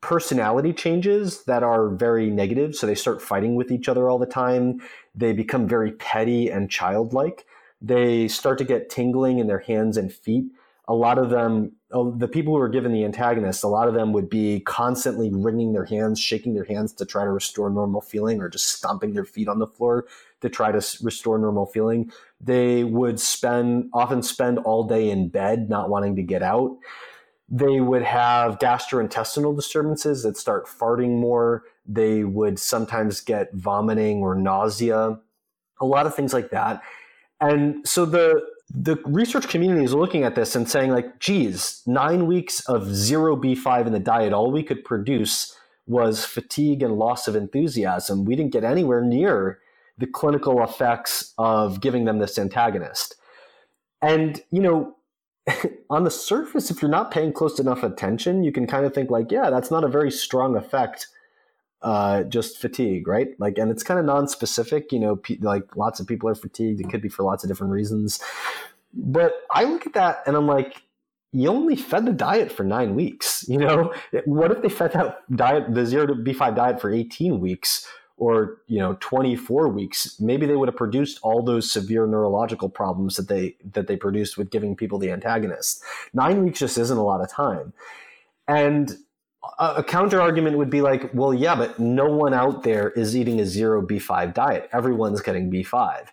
personality 0.00 0.72
changes 0.72 1.44
that 1.44 1.62
are 1.62 1.88
very 1.88 2.30
negative. 2.30 2.74
So 2.74 2.86
they 2.86 2.94
start 2.94 3.20
fighting 3.20 3.56
with 3.56 3.70
each 3.70 3.88
other 3.88 4.08
all 4.08 4.18
the 4.18 4.26
time. 4.26 4.80
They 5.14 5.32
become 5.32 5.66
very 5.66 5.92
petty 5.92 6.48
and 6.48 6.70
childlike. 6.70 7.46
They 7.80 8.28
start 8.28 8.58
to 8.58 8.64
get 8.64 8.90
tingling 8.90 9.38
in 9.38 9.46
their 9.46 9.58
hands 9.58 9.96
and 9.96 10.12
feet 10.12 10.46
a 10.88 10.94
lot 10.94 11.18
of 11.18 11.28
them, 11.28 11.72
uh, 11.92 12.10
the 12.16 12.26
people 12.26 12.54
who 12.54 12.60
are 12.60 12.68
given 12.68 12.92
the 12.92 13.04
antagonists, 13.04 13.62
a 13.62 13.68
lot 13.68 13.88
of 13.88 13.94
them 13.94 14.14
would 14.14 14.30
be 14.30 14.60
constantly 14.60 15.30
wringing 15.30 15.74
their 15.74 15.84
hands, 15.84 16.18
shaking 16.18 16.54
their 16.54 16.64
hands 16.64 16.94
to 16.94 17.04
try 17.04 17.24
to 17.24 17.30
restore 17.30 17.68
normal 17.68 18.00
feeling, 18.00 18.40
or 18.40 18.48
just 18.48 18.68
stomping 18.68 19.12
their 19.12 19.26
feet 19.26 19.48
on 19.48 19.58
the 19.58 19.66
floor 19.66 20.06
to 20.40 20.48
try 20.48 20.72
to 20.72 20.98
restore 21.02 21.38
normal 21.38 21.66
feeling. 21.66 22.10
They 22.40 22.84
would 22.84 23.18
spend, 23.18 23.90
often 23.92 24.22
spend 24.22 24.58
all 24.58 24.84
day 24.84 25.10
in 25.10 25.28
bed, 25.28 25.68
not 25.68 25.88
wanting 25.88 26.16
to 26.16 26.22
get 26.22 26.42
out. 26.42 26.78
They 27.48 27.80
would 27.80 28.02
have 28.02 28.58
gastrointestinal 28.58 29.56
disturbances 29.56 30.22
that 30.22 30.36
start 30.36 30.66
farting 30.66 31.18
more. 31.18 31.64
They 31.86 32.22
would 32.24 32.58
sometimes 32.58 33.20
get 33.20 33.52
vomiting 33.54 34.18
or 34.18 34.34
nausea, 34.34 35.18
a 35.80 35.86
lot 35.86 36.06
of 36.06 36.14
things 36.14 36.32
like 36.32 36.50
that. 36.50 36.82
And 37.40 37.86
so 37.88 38.04
the 38.04 38.42
the 38.70 38.96
research 39.06 39.48
community 39.48 39.84
is 39.84 39.94
looking 39.94 40.24
at 40.24 40.34
this 40.34 40.54
and 40.54 40.68
saying 40.68 40.90
like 40.90 41.18
geez 41.18 41.82
nine 41.86 42.26
weeks 42.26 42.60
of 42.68 42.94
zero 42.94 43.34
b5 43.34 43.86
in 43.86 43.92
the 43.92 43.98
diet 43.98 44.32
all 44.34 44.50
we 44.50 44.62
could 44.62 44.84
produce 44.84 45.56
was 45.86 46.24
fatigue 46.24 46.82
and 46.82 46.98
loss 46.98 47.26
of 47.26 47.34
enthusiasm 47.34 48.26
we 48.26 48.36
didn't 48.36 48.52
get 48.52 48.64
anywhere 48.64 49.00
near 49.00 49.58
the 49.98 50.06
clinical 50.06 50.62
effects 50.62 51.34
of 51.38 51.80
giving 51.80 52.04
them 52.04 52.18
this 52.18 52.38
antagonist 52.38 53.16
and 54.00 54.42
you 54.50 54.62
know 54.62 54.94
on 55.90 56.04
the 56.04 56.10
surface 56.10 56.70
if 56.70 56.80
you're 56.80 56.90
not 56.90 57.10
paying 57.10 57.32
close 57.32 57.58
enough 57.58 57.82
attention 57.82 58.42
you 58.42 58.52
can 58.52 58.66
kind 58.66 58.86
of 58.86 58.94
think 58.94 59.10
like 59.10 59.30
yeah 59.30 59.50
that's 59.50 59.70
not 59.70 59.84
a 59.84 59.88
very 59.88 60.10
strong 60.10 60.56
effect 60.56 61.08
uh, 61.82 62.24
just 62.24 62.58
fatigue, 62.58 63.06
right? 63.06 63.28
Like, 63.38 63.58
and 63.58 63.70
it's 63.70 63.82
kind 63.82 64.00
of 64.00 64.06
non-specific. 64.06 64.92
You 64.92 64.98
know, 64.98 65.16
pe- 65.16 65.38
like 65.40 65.76
lots 65.76 66.00
of 66.00 66.06
people 66.06 66.28
are 66.28 66.34
fatigued. 66.34 66.80
It 66.80 66.90
could 66.90 67.02
be 67.02 67.08
for 67.08 67.22
lots 67.22 67.44
of 67.44 67.48
different 67.48 67.72
reasons. 67.72 68.20
But 68.92 69.32
I 69.50 69.64
look 69.64 69.86
at 69.86 69.92
that 69.92 70.22
and 70.26 70.36
I'm 70.36 70.46
like, 70.46 70.82
you 71.32 71.48
only 71.48 71.76
fed 71.76 72.06
the 72.06 72.12
diet 72.12 72.50
for 72.50 72.64
nine 72.64 72.94
weeks. 72.94 73.44
You 73.48 73.58
know, 73.58 73.92
what 74.24 74.50
if 74.50 74.62
they 74.62 74.68
fed 74.68 74.92
that 74.92 75.18
diet, 75.34 75.74
the 75.74 75.84
zero 75.84 76.06
to 76.06 76.14
B5 76.14 76.56
diet 76.56 76.80
for 76.80 76.90
18 76.90 77.38
weeks? 77.40 77.86
Or 78.18 78.58
you 78.66 78.78
know 78.78 78.96
24 79.00 79.68
weeks 79.68 80.18
maybe 80.20 80.44
they 80.44 80.56
would 80.56 80.68
have 80.68 80.76
produced 80.76 81.18
all 81.22 81.42
those 81.42 81.70
severe 81.70 82.06
neurological 82.06 82.68
problems 82.68 83.16
that 83.16 83.28
they 83.28 83.56
that 83.72 83.86
they 83.86 83.96
produced 83.96 84.36
with 84.36 84.50
giving 84.50 84.76
people 84.76 84.98
the 84.98 85.10
antagonist. 85.10 85.82
Nine 86.12 86.44
weeks 86.44 86.58
just 86.58 86.76
isn't 86.78 86.98
a 86.98 87.02
lot 87.02 87.20
of 87.20 87.30
time. 87.30 87.72
And 88.46 88.96
a, 89.58 89.76
a 89.76 89.84
counter 89.84 90.20
argument 90.20 90.58
would 90.58 90.70
be 90.70 90.82
like 90.82 91.10
well 91.14 91.32
yeah 91.32 91.54
but 91.54 91.78
no 91.78 92.06
one 92.06 92.34
out 92.34 92.64
there 92.64 92.90
is 92.90 93.16
eating 93.16 93.40
a 93.40 93.46
zero 93.46 93.80
b5 93.80 94.34
diet. 94.34 94.68
Everyone's 94.72 95.20
getting 95.20 95.50
b5 95.50 96.08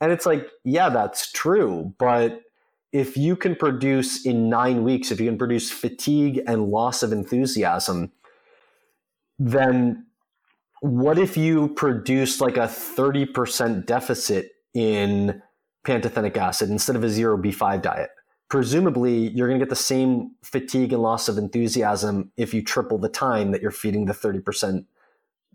and 0.00 0.12
it's 0.12 0.26
like 0.26 0.48
yeah 0.64 0.88
that's 0.88 1.30
true 1.32 1.94
but 1.98 2.42
if 2.90 3.18
you 3.18 3.36
can 3.36 3.54
produce 3.54 4.24
in 4.24 4.48
nine 4.48 4.82
weeks 4.82 5.10
if 5.10 5.20
you 5.20 5.26
can 5.26 5.38
produce 5.38 5.70
fatigue 5.70 6.42
and 6.46 6.68
loss 6.68 7.02
of 7.02 7.12
enthusiasm 7.12 8.10
then 9.38 10.04
what 10.80 11.18
if 11.18 11.36
you 11.36 11.68
produce 11.68 12.40
like 12.40 12.56
a 12.56 12.60
30% 12.60 13.86
deficit 13.86 14.52
in 14.74 15.42
pantothenic 15.84 16.36
acid 16.36 16.70
instead 16.70 16.96
of 16.96 17.04
a 17.04 17.08
zero 17.08 17.36
B5 17.36 17.82
diet? 17.82 18.10
Presumably, 18.48 19.28
you're 19.28 19.48
going 19.48 19.58
to 19.60 19.64
get 19.64 19.70
the 19.70 19.76
same 19.76 20.32
fatigue 20.42 20.92
and 20.92 21.02
loss 21.02 21.28
of 21.28 21.36
enthusiasm 21.36 22.32
if 22.36 22.54
you 22.54 22.62
triple 22.62 22.98
the 22.98 23.08
time 23.08 23.50
that 23.50 23.60
you're 23.60 23.70
feeding 23.70 24.06
the 24.06 24.14
30% 24.14 24.86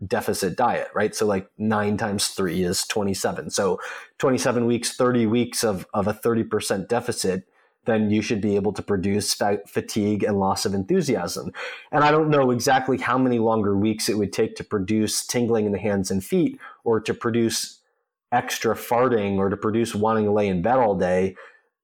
deficit 0.05 0.55
diet, 0.55 0.89
right? 0.93 1.15
So, 1.15 1.25
like 1.25 1.49
nine 1.57 1.97
times 1.97 2.27
three 2.27 2.63
is 2.63 2.85
27. 2.85 3.49
So, 3.49 3.79
27 4.19 4.65
weeks, 4.65 4.95
30 4.95 5.25
weeks 5.25 5.63
of, 5.63 5.87
of 5.93 6.07
a 6.07 6.13
30% 6.13 6.87
deficit 6.87 7.47
then 7.85 8.09
you 8.09 8.21
should 8.21 8.41
be 8.41 8.55
able 8.55 8.71
to 8.73 8.81
produce 8.81 9.33
fatigue 9.33 10.23
and 10.23 10.39
loss 10.39 10.65
of 10.65 10.73
enthusiasm. 10.73 11.51
And 11.91 12.03
I 12.03 12.11
don't 12.11 12.29
know 12.29 12.51
exactly 12.51 12.97
how 12.97 13.17
many 13.17 13.39
longer 13.39 13.77
weeks 13.77 14.07
it 14.09 14.17
would 14.17 14.31
take 14.31 14.55
to 14.55 14.63
produce 14.63 15.25
tingling 15.25 15.65
in 15.65 15.71
the 15.71 15.79
hands 15.79 16.09
and 16.09 16.23
feet 16.23 16.59
or 16.83 16.99
to 17.01 17.13
produce 17.13 17.79
extra 18.31 18.75
farting 18.75 19.37
or 19.37 19.49
to 19.49 19.57
produce 19.57 19.93
wanting 19.93 20.25
to 20.25 20.31
lay 20.31 20.47
in 20.47 20.61
bed 20.61 20.77
all 20.77 20.95
day. 20.95 21.35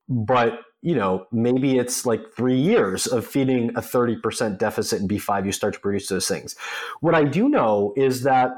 But, 0.08 0.62
you 0.82 0.96
know, 0.96 1.28
maybe 1.32 1.78
it's 1.78 2.06
like 2.06 2.34
three 2.36 2.60
years 2.60 3.06
of 3.06 3.28
feeding 3.28 3.70
a 3.72 3.82
30% 3.82 4.58
deficit 4.58 5.02
in 5.02 5.08
B5, 5.08 5.46
you 5.46 5.52
start 5.52 5.74
to 5.74 5.80
produce 5.80 6.08
those 6.08 6.28
things. 6.28 6.56
What 7.02 7.14
I 7.14 7.26
do 7.26 7.50
know 7.50 7.94
is 7.96 8.24
that 8.24 8.52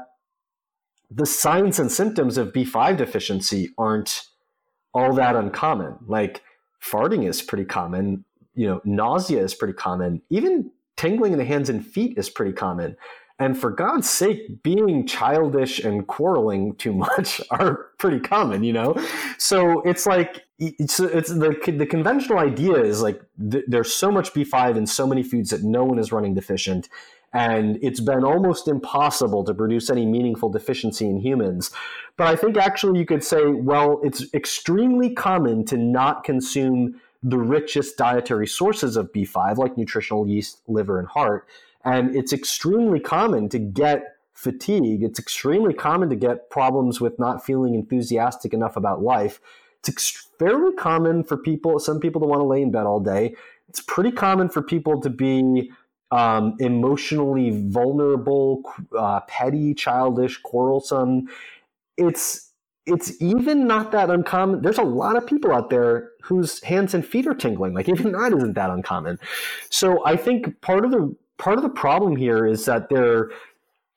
the 1.10 1.26
signs 1.26 1.78
and 1.78 1.92
symptoms 1.92 2.38
of 2.38 2.52
B5 2.52 2.96
deficiency 2.96 3.70
aren't 3.76 4.28
all 4.94 5.12
that 5.14 5.36
uncommon. 5.36 5.96
Like, 6.06 6.42
farting 6.82 7.28
is 7.28 7.42
pretty 7.42 7.64
common. 7.64 8.24
You 8.54 8.66
know, 8.66 8.80
nausea 8.84 9.42
is 9.42 9.54
pretty 9.54 9.74
common. 9.74 10.22
Even 10.30 10.70
tingling 10.96 11.32
in 11.32 11.38
the 11.38 11.44
hands 11.44 11.68
and 11.68 11.84
feet 11.84 12.18
is 12.18 12.28
pretty 12.28 12.52
common. 12.52 12.96
And 13.38 13.58
for 13.58 13.70
God's 13.70 14.08
sake, 14.08 14.62
being 14.62 15.06
childish 15.06 15.80
and 15.80 16.06
quarreling 16.06 16.76
too 16.76 16.92
much 16.92 17.40
are 17.50 17.86
pretty 17.98 18.20
common, 18.20 18.62
you 18.62 18.72
know? 18.72 18.94
So 19.38 19.80
it's 19.80 20.06
like, 20.06 20.44
it's, 20.58 21.00
it's 21.00 21.28
the, 21.28 21.56
the 21.76 21.86
conventional 21.86 22.38
idea 22.38 22.74
is 22.74 23.02
like 23.02 23.20
th- 23.50 23.64
there's 23.66 23.92
so 23.92 24.12
much 24.12 24.32
B5 24.32 24.76
in 24.76 24.86
so 24.86 25.06
many 25.06 25.22
foods 25.22 25.50
that 25.50 25.64
no 25.64 25.82
one 25.82 25.98
is 25.98 26.12
running 26.12 26.34
deficient. 26.34 26.88
And 27.32 27.78
it's 27.82 28.00
been 28.00 28.24
almost 28.24 28.68
impossible 28.68 29.42
to 29.44 29.54
produce 29.54 29.88
any 29.88 30.04
meaningful 30.04 30.50
deficiency 30.50 31.06
in 31.06 31.18
humans. 31.18 31.70
But 32.16 32.26
I 32.26 32.36
think 32.36 32.56
actually 32.58 32.98
you 32.98 33.06
could 33.06 33.24
say, 33.24 33.46
well, 33.46 34.00
it's 34.02 34.32
extremely 34.34 35.10
common 35.10 35.64
to 35.66 35.76
not 35.78 36.24
consume 36.24 37.00
the 37.22 37.38
richest 37.38 37.96
dietary 37.96 38.46
sources 38.46 38.96
of 38.96 39.12
B5, 39.12 39.56
like 39.56 39.78
nutritional 39.78 40.26
yeast, 40.26 40.60
liver, 40.66 40.98
and 40.98 41.08
heart. 41.08 41.46
And 41.84 42.14
it's 42.14 42.32
extremely 42.32 43.00
common 43.00 43.48
to 43.50 43.58
get 43.58 44.16
fatigue. 44.34 45.02
It's 45.02 45.18
extremely 45.18 45.72
common 45.72 46.10
to 46.10 46.16
get 46.16 46.50
problems 46.50 47.00
with 47.00 47.18
not 47.18 47.44
feeling 47.44 47.74
enthusiastic 47.74 48.52
enough 48.52 48.76
about 48.76 49.02
life. 49.02 49.40
It's 49.86 50.28
fairly 50.38 50.74
common 50.74 51.24
for 51.24 51.36
people, 51.36 51.78
some 51.78 52.00
people 52.00 52.20
to 52.20 52.26
want 52.26 52.40
to 52.40 52.44
lay 52.44 52.62
in 52.62 52.70
bed 52.70 52.86
all 52.86 53.00
day. 53.00 53.34
It's 53.68 53.80
pretty 53.80 54.12
common 54.12 54.48
for 54.48 54.60
people 54.60 55.00
to 55.00 55.10
be 55.10 55.70
um, 56.12 56.54
emotionally 56.60 57.50
vulnerable, 57.68 58.62
uh, 58.96 59.20
petty, 59.26 59.74
childish, 59.74 60.38
quarrelsome 60.38 61.28
it's 61.96 62.52
it's 62.84 63.20
even 63.22 63.68
not 63.68 63.92
that 63.92 64.10
uncommon. 64.10 64.62
There's 64.62 64.78
a 64.78 64.82
lot 64.82 65.16
of 65.16 65.24
people 65.24 65.52
out 65.52 65.70
there 65.70 66.10
whose 66.20 66.60
hands 66.64 66.94
and 66.94 67.06
feet 67.06 67.28
are 67.28 67.34
tingling. 67.34 67.74
Like 67.74 67.88
even 67.88 68.12
that 68.12 68.32
isn't 68.32 68.54
that 68.54 68.70
uncommon. 68.70 69.18
So 69.70 70.04
I 70.04 70.16
think 70.16 70.60
part 70.60 70.84
of 70.84 70.90
the 70.90 71.14
part 71.38 71.56
of 71.56 71.62
the 71.62 71.70
problem 71.70 72.16
here 72.16 72.46
is 72.46 72.64
that 72.66 72.88
there 72.88 73.30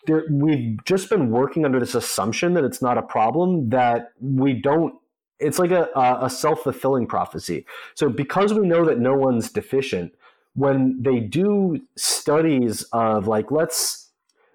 there 0.08 0.26
we've 0.30 0.84
just 0.86 1.10
been 1.10 1.32
working 1.32 1.66
under 1.66 1.80
this 1.80 1.96
assumption 1.96 2.54
that 2.54 2.64
it's 2.64 2.82
not 2.82 2.98
a 2.98 3.02
problem 3.02 3.70
that 3.70 4.12
we 4.22 4.54
don't 4.54 4.96
it's 5.40 5.60
like 5.60 5.72
a, 5.72 5.90
a 6.22 6.30
self-fulfilling 6.30 7.06
prophecy 7.08 7.66
so 7.96 8.08
because 8.08 8.54
we 8.54 8.66
know 8.66 8.86
that 8.86 9.00
no 9.00 9.14
one's 9.16 9.52
deficient 9.52 10.14
when 10.56 11.02
they 11.02 11.20
do 11.20 11.80
studies 11.96 12.84
of 12.92 13.28
like 13.28 13.52
let's 13.52 14.10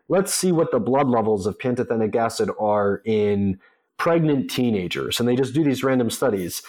let's 0.08 0.34
see 0.34 0.50
what 0.50 0.72
the 0.72 0.80
blood 0.80 1.08
levels 1.08 1.46
of 1.46 1.58
pantothenic 1.58 2.16
acid 2.16 2.50
are 2.58 3.02
in 3.04 3.58
pregnant 3.96 4.50
teenagers 4.50 5.20
and 5.20 5.28
they 5.28 5.36
just 5.36 5.54
do 5.54 5.62
these 5.62 5.84
random 5.84 6.10
studies 6.10 6.62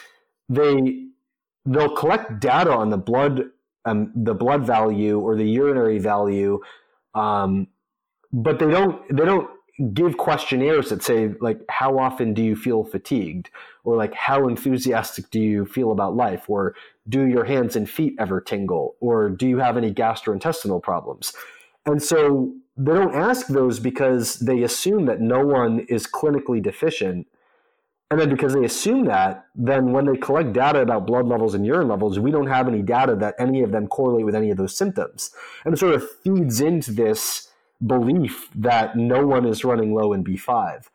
they 0.50 1.06
they'll 1.66 1.96
collect 1.96 2.40
data 2.40 2.72
on 2.72 2.90
the 2.90 2.98
blood 2.98 3.46
um, 3.86 4.12
the 4.16 4.34
blood 4.34 4.64
value 4.66 5.20
or 5.20 5.36
the 5.36 5.46
urinary 5.46 5.98
value 5.98 6.60
um, 7.16 7.68
but 8.34 8.60
they 8.60 8.70
don't 8.70 9.02
they 9.16 9.26
don't 9.26 9.50
give 9.94 10.18
questionnaires 10.18 10.90
that 10.90 11.02
say 11.02 11.34
like 11.42 11.60
how 11.70 11.98
often 11.98 12.34
do 12.34 12.42
you 12.42 12.56
feel 12.56 12.84
fatigued? 12.84 13.50
Or 13.84 13.96
like 13.96 14.14
how 14.14 14.48
enthusiastic 14.48 15.30
do 15.32 15.40
you 15.40 15.66
feel 15.66 15.92
about 15.92 16.16
life? 16.16 16.50
Or 16.50 16.76
do 17.10 17.26
your 17.26 17.45
hands 17.45 17.76
and 17.76 17.89
feet 17.89 18.16
ever 18.20 18.39
tingle 18.39 18.95
or 18.99 19.30
do 19.30 19.47
you 19.47 19.58
have 19.58 19.78
any 19.78 19.93
gastrointestinal 19.93 20.82
problems 20.82 21.34
and 21.86 22.02
so 22.02 22.54
they 22.78 22.93
don't 22.93 23.16
ask 23.16 23.47
those 23.47 23.80
because 23.80 24.36
they 24.39 24.64
assume 24.64 25.06
that 25.06 25.20
no 25.20 25.45
one 25.45 25.82
is 25.82 26.08
clinically 26.08 26.62
deficient. 26.62 27.28
And 28.10 28.20
then 28.20 28.30
because 28.30 28.54
they 28.54 28.66
assume 28.66 29.06
that, 29.06 29.45
then 29.56 29.93
when 29.93 30.06
they 30.06 30.18
collect 30.18 30.54
data 30.54 30.82
about 30.82 31.08
blood 31.08 31.28
levels 31.28 31.54
and 31.54 31.66
urine 31.66 31.88
levels, 31.88 32.20
we 32.20 32.32
don't 32.32 32.47
have 32.47 32.68
any 32.68 32.82
data 32.82 33.16
that 33.16 33.36
any 33.39 33.62
of 33.62 33.72
them 33.72 33.88
correlate 33.88 34.26
with 34.26 34.36
any 34.36 34.52
of 34.52 34.58
those 34.58 34.76
symptoms. 34.76 35.32
And 35.64 35.74
it 35.74 35.78
sort 35.78 35.95
of 35.95 36.10
feeds 36.22 36.60
into 36.60 36.91
this 36.91 37.49
belief 37.86 38.49
that 38.56 38.97
no 38.97 39.26
one 39.26 39.45
is 39.45 39.64
running 39.64 39.93
low 39.93 40.12
in 40.12 40.24
B5. 40.24 40.86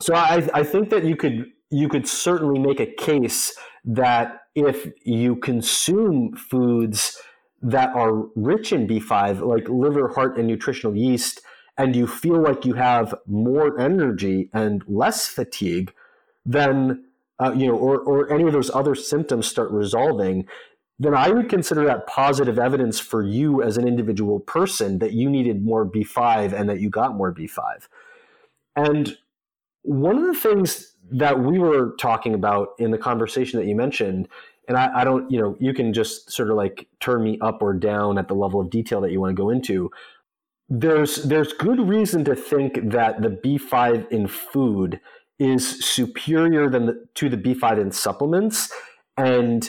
So 0.00 0.14
I, 0.14 0.48
I 0.54 0.62
think 0.62 0.90
that 0.90 1.04
you 1.04 1.16
could 1.16 1.50
you 1.70 1.88
could 1.88 2.06
certainly 2.06 2.58
make 2.58 2.80
a 2.80 2.86
case 2.86 3.56
that 3.84 4.40
if 4.54 4.88
you 5.04 5.36
consume 5.36 6.34
foods 6.34 7.20
that 7.62 7.94
are 7.94 8.26
rich 8.34 8.72
in 8.72 8.86
B5, 8.86 9.40
like 9.40 9.68
liver, 9.68 10.08
heart, 10.08 10.38
and 10.38 10.46
nutritional 10.46 10.96
yeast, 10.96 11.40
and 11.78 11.94
you 11.94 12.06
feel 12.06 12.40
like 12.40 12.64
you 12.64 12.74
have 12.74 13.14
more 13.26 13.78
energy 13.78 14.48
and 14.52 14.82
less 14.86 15.28
fatigue, 15.28 15.92
then 16.44 17.04
uh, 17.38 17.52
you 17.54 17.66
know, 17.66 17.76
or 17.76 18.00
or 18.00 18.32
any 18.32 18.44
of 18.44 18.52
those 18.52 18.70
other 18.70 18.94
symptoms 18.94 19.46
start 19.46 19.70
resolving, 19.70 20.46
then 20.98 21.14
I 21.14 21.28
would 21.30 21.50
consider 21.50 21.84
that 21.84 22.06
positive 22.06 22.58
evidence 22.58 22.98
for 22.98 23.22
you 23.22 23.62
as 23.62 23.76
an 23.76 23.86
individual 23.86 24.40
person 24.40 24.98
that 25.00 25.12
you 25.12 25.28
needed 25.28 25.62
more 25.62 25.84
B5 25.84 26.52
and 26.52 26.68
that 26.70 26.80
you 26.80 26.88
got 26.88 27.14
more 27.14 27.34
B5. 27.34 27.88
And 28.74 29.18
one 29.82 30.16
of 30.18 30.24
the 30.24 30.40
things 30.40 30.95
that 31.12 31.38
we 31.40 31.58
were 31.58 31.94
talking 32.00 32.34
about 32.34 32.70
in 32.78 32.90
the 32.90 32.98
conversation 32.98 33.58
that 33.58 33.66
you 33.66 33.76
mentioned 33.76 34.28
and 34.68 34.76
I, 34.76 35.00
I, 35.00 35.04
don't, 35.04 35.30
you 35.30 35.40
know, 35.40 35.56
you 35.60 35.72
can 35.72 35.92
just 35.92 36.30
sort 36.30 36.50
of 36.50 36.56
like 36.56 36.88
turn 37.00 37.22
me 37.22 37.38
up 37.40 37.62
or 37.62 37.72
down 37.72 38.18
at 38.18 38.28
the 38.28 38.34
level 38.34 38.60
of 38.60 38.70
detail 38.70 39.00
that 39.02 39.12
you 39.12 39.20
want 39.20 39.30
to 39.36 39.40
go 39.40 39.50
into. 39.50 39.90
There's 40.68 41.16
there's 41.22 41.52
good 41.52 41.78
reason 41.78 42.24
to 42.24 42.34
think 42.34 42.90
that 42.90 43.22
the 43.22 43.28
B5 43.28 44.10
in 44.10 44.26
food 44.26 45.00
is 45.38 45.84
superior 45.84 46.68
than 46.68 46.86
the, 46.86 47.06
to 47.14 47.28
the 47.28 47.36
B5 47.36 47.80
in 47.80 47.92
supplements, 47.92 48.72
and 49.16 49.68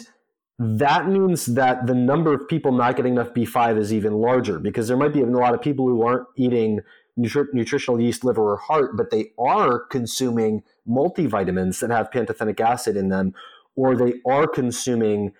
that 0.57 1.07
means 1.07 1.45
that 1.45 1.85
the 1.85 1.93
number 1.93 2.33
of 2.33 2.47
people 2.47 2.71
not 2.71 2.95
getting 2.95 3.13
enough 3.13 3.31
B5 3.35 3.77
is 3.77 3.93
even 3.93 4.13
larger 4.13 4.57
because 4.57 4.87
there 4.87 4.97
might 4.97 5.13
be 5.13 5.21
a 5.21 5.25
lot 5.27 5.53
of 5.53 5.61
people 5.61 5.87
who 5.87 6.01
aren't 6.01 6.25
eating 6.35 6.79
nutri- 7.17 7.53
nutritional 7.53 7.99
yeast, 7.99 8.23
liver, 8.23 8.53
or 8.53 8.57
heart, 8.57 8.95
but 8.95 9.11
they 9.11 9.31
are 9.39 9.79
consuming 9.79 10.63
multivitamins 10.87 11.79
that 11.79 11.89
have 11.89 12.11
pantothenic 12.11 12.59
acid 12.59 12.95
in 12.95 13.09
them 13.09 13.33
or 13.77 13.95
they 13.95 14.15
are 14.25 14.47
consuming 14.47 15.31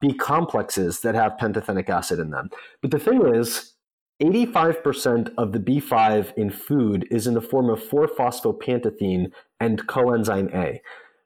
B 0.00 0.14
complexes 0.14 1.00
that 1.00 1.14
have 1.14 1.36
pantothenic 1.38 1.90
acid 1.90 2.18
in 2.18 2.30
them. 2.30 2.48
But 2.80 2.92
the 2.92 2.98
thing 2.98 3.26
is, 3.34 3.74
85% 4.22 5.32
of 5.36 5.52
the 5.52 5.58
B5 5.58 6.32
in 6.36 6.50
food 6.50 7.06
is 7.10 7.26
in 7.26 7.34
the 7.34 7.42
form 7.42 7.68
of 7.68 7.80
4-phosphopantetheine 7.80 9.32
and 9.58 9.86
coenzyme 9.86 10.54
A. 10.54 10.80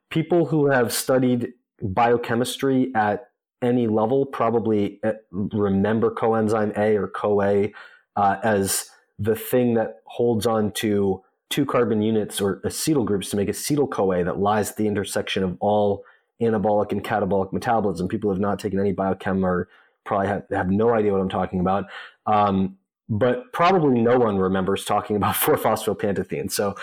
People 0.09 0.45
who 0.45 0.69
have 0.69 0.91
studied 0.91 1.53
biochemistry 1.81 2.91
at 2.95 3.29
any 3.61 3.87
level 3.87 4.25
probably 4.25 4.99
eh, 5.03 5.13
remember 5.31 6.11
coenzyme 6.11 6.77
A 6.77 6.97
or 6.97 7.07
CoA 7.07 7.69
uh, 8.15 8.37
as 8.43 8.89
the 9.19 9.35
thing 9.35 9.75
that 9.75 10.01
holds 10.05 10.45
on 10.45 10.71
to 10.71 11.23
two 11.49 11.65
carbon 11.65 12.01
units 12.01 12.41
or 12.41 12.59
acetyl 12.61 13.05
groups 13.05 13.29
to 13.29 13.37
make 13.37 13.47
acetyl 13.47 13.89
CoA 13.89 14.23
that 14.23 14.39
lies 14.39 14.71
at 14.71 14.77
the 14.77 14.87
intersection 14.87 15.43
of 15.43 15.57
all 15.59 16.03
anabolic 16.41 16.91
and 16.91 17.03
catabolic 17.03 17.53
metabolism. 17.53 18.07
People 18.07 18.29
have 18.31 18.39
not 18.39 18.59
taken 18.59 18.79
any 18.79 18.93
biochem 18.93 19.43
or 19.43 19.69
probably 20.03 20.27
have, 20.27 20.43
have 20.51 20.69
no 20.69 20.93
idea 20.93 21.11
what 21.11 21.21
I'm 21.21 21.29
talking 21.29 21.59
about. 21.59 21.85
Um, 22.25 22.77
but 23.07 23.53
probably 23.53 24.01
no 24.01 24.17
one 24.17 24.37
remembers 24.37 24.83
talking 24.83 25.15
about 25.15 25.35
4-phosphopantetheine. 25.35 26.51
So 26.51 26.75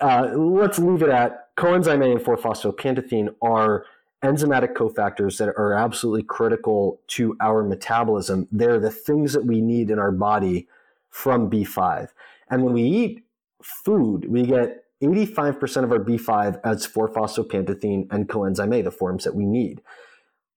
uh, 0.00 0.30
let's 0.34 0.78
leave 0.78 1.02
it 1.02 1.10
at 1.10 1.54
coenzyme 1.56 2.04
A 2.04 2.12
and 2.12 2.20
4-phosphopantetheine 2.20 3.34
are 3.42 3.86
enzymatic 4.24 4.72
cofactors 4.72 5.36
that 5.38 5.48
are 5.48 5.74
absolutely 5.74 6.22
critical 6.22 7.00
to 7.08 7.36
our 7.40 7.62
metabolism. 7.62 8.48
They're 8.50 8.80
the 8.80 8.90
things 8.90 9.34
that 9.34 9.44
we 9.44 9.60
need 9.60 9.90
in 9.90 9.98
our 9.98 10.10
body 10.10 10.66
from 11.14 11.48
B5. 11.48 12.08
And 12.50 12.64
when 12.64 12.74
we 12.74 12.82
eat 12.82 13.24
food, 13.62 14.28
we 14.28 14.42
get 14.42 14.82
85% 15.00 15.84
of 15.84 15.92
our 15.92 16.00
B5 16.00 16.60
as 16.64 16.88
4-phosphopantetheine 16.88 18.08
and 18.10 18.28
coenzyme 18.28 18.76
A, 18.76 18.82
the 18.82 18.90
forms 18.90 19.22
that 19.22 19.36
we 19.36 19.46
need. 19.46 19.80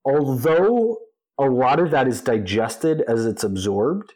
Although 0.04 0.98
a 1.38 1.46
lot 1.46 1.80
of 1.80 1.92
that 1.92 2.08
is 2.08 2.22
digested 2.22 3.02
as 3.02 3.28
it's 3.28 3.44
absorbed, 3.44 4.16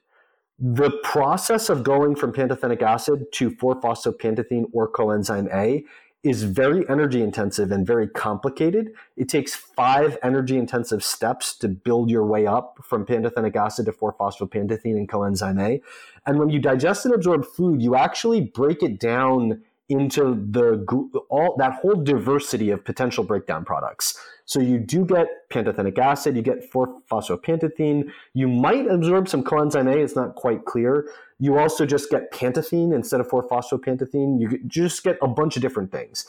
the 0.58 0.90
process 1.04 1.70
of 1.70 1.84
going 1.84 2.16
from 2.16 2.34
pantothenic 2.34 2.82
acid 2.82 3.26
to 3.34 3.52
4-phosphopantetheine 3.52 4.66
or 4.74 4.92
coenzyme 4.92 5.48
A 5.54 5.86
is 6.24 6.44
very 6.44 6.88
energy 6.88 7.22
intensive 7.22 7.72
and 7.72 7.86
very 7.86 8.08
complicated. 8.08 8.92
It 9.18 9.28
takes 9.28 9.56
five 9.56 10.18
energy 10.22 10.58
intensive 10.58 11.04
steps 11.04 11.56
to 11.58 11.68
build 11.68 12.12
your 12.12 12.26
way 12.26 12.46
up 12.46 12.80
from 12.84 13.06
pantothenic 13.06 13.56
acid 13.56 13.88
to 13.88 13.92
4-phosphopantetheine 13.92 14.98
and 14.98 15.10
coenzyme 15.10 15.60
A. 15.62 15.82
And 16.28 16.38
when 16.38 16.50
you 16.50 16.60
digest 16.60 17.06
and 17.06 17.16
absorb 17.16 17.46
food, 17.46 17.82
you 17.82 17.96
actually 17.96 18.42
break 18.42 18.84
it 18.84 19.00
down 19.00 19.64
into 19.90 20.36
the 20.50 20.86
all 21.30 21.56
that 21.58 21.74
whole 21.74 21.96
diversity 21.96 22.70
of 22.70 22.86
potential 22.86 23.26
breakdown 23.26 23.66
products. 23.66 24.18
So 24.46 24.60
you 24.62 24.80
do 24.80 25.06
get 25.06 25.28
pantothenic 25.50 25.98
acid, 25.98 26.36
you 26.36 26.42
get 26.42 26.72
4-phosphopantetheine, 26.72 28.12
you 28.34 28.48
might 28.48 28.88
absorb 28.88 29.28
some 29.28 29.44
coenzyme 29.44 29.94
A, 29.94 29.98
it's 30.00 30.16
not 30.16 30.36
quite 30.36 30.66
clear. 30.66 31.10
You 31.42 31.58
also 31.58 31.88
just 31.88 32.12
get 32.12 32.32
pantetheine 32.32 32.94
instead 32.94 33.20
of 33.20 33.28
4-phosphopantetheine. 33.28 34.40
You 34.40 34.60
just 34.68 35.04
get 35.04 35.18
a 35.24 35.28
bunch 35.28 35.56
of 35.56 35.64
different 35.64 35.92
things. 35.92 36.28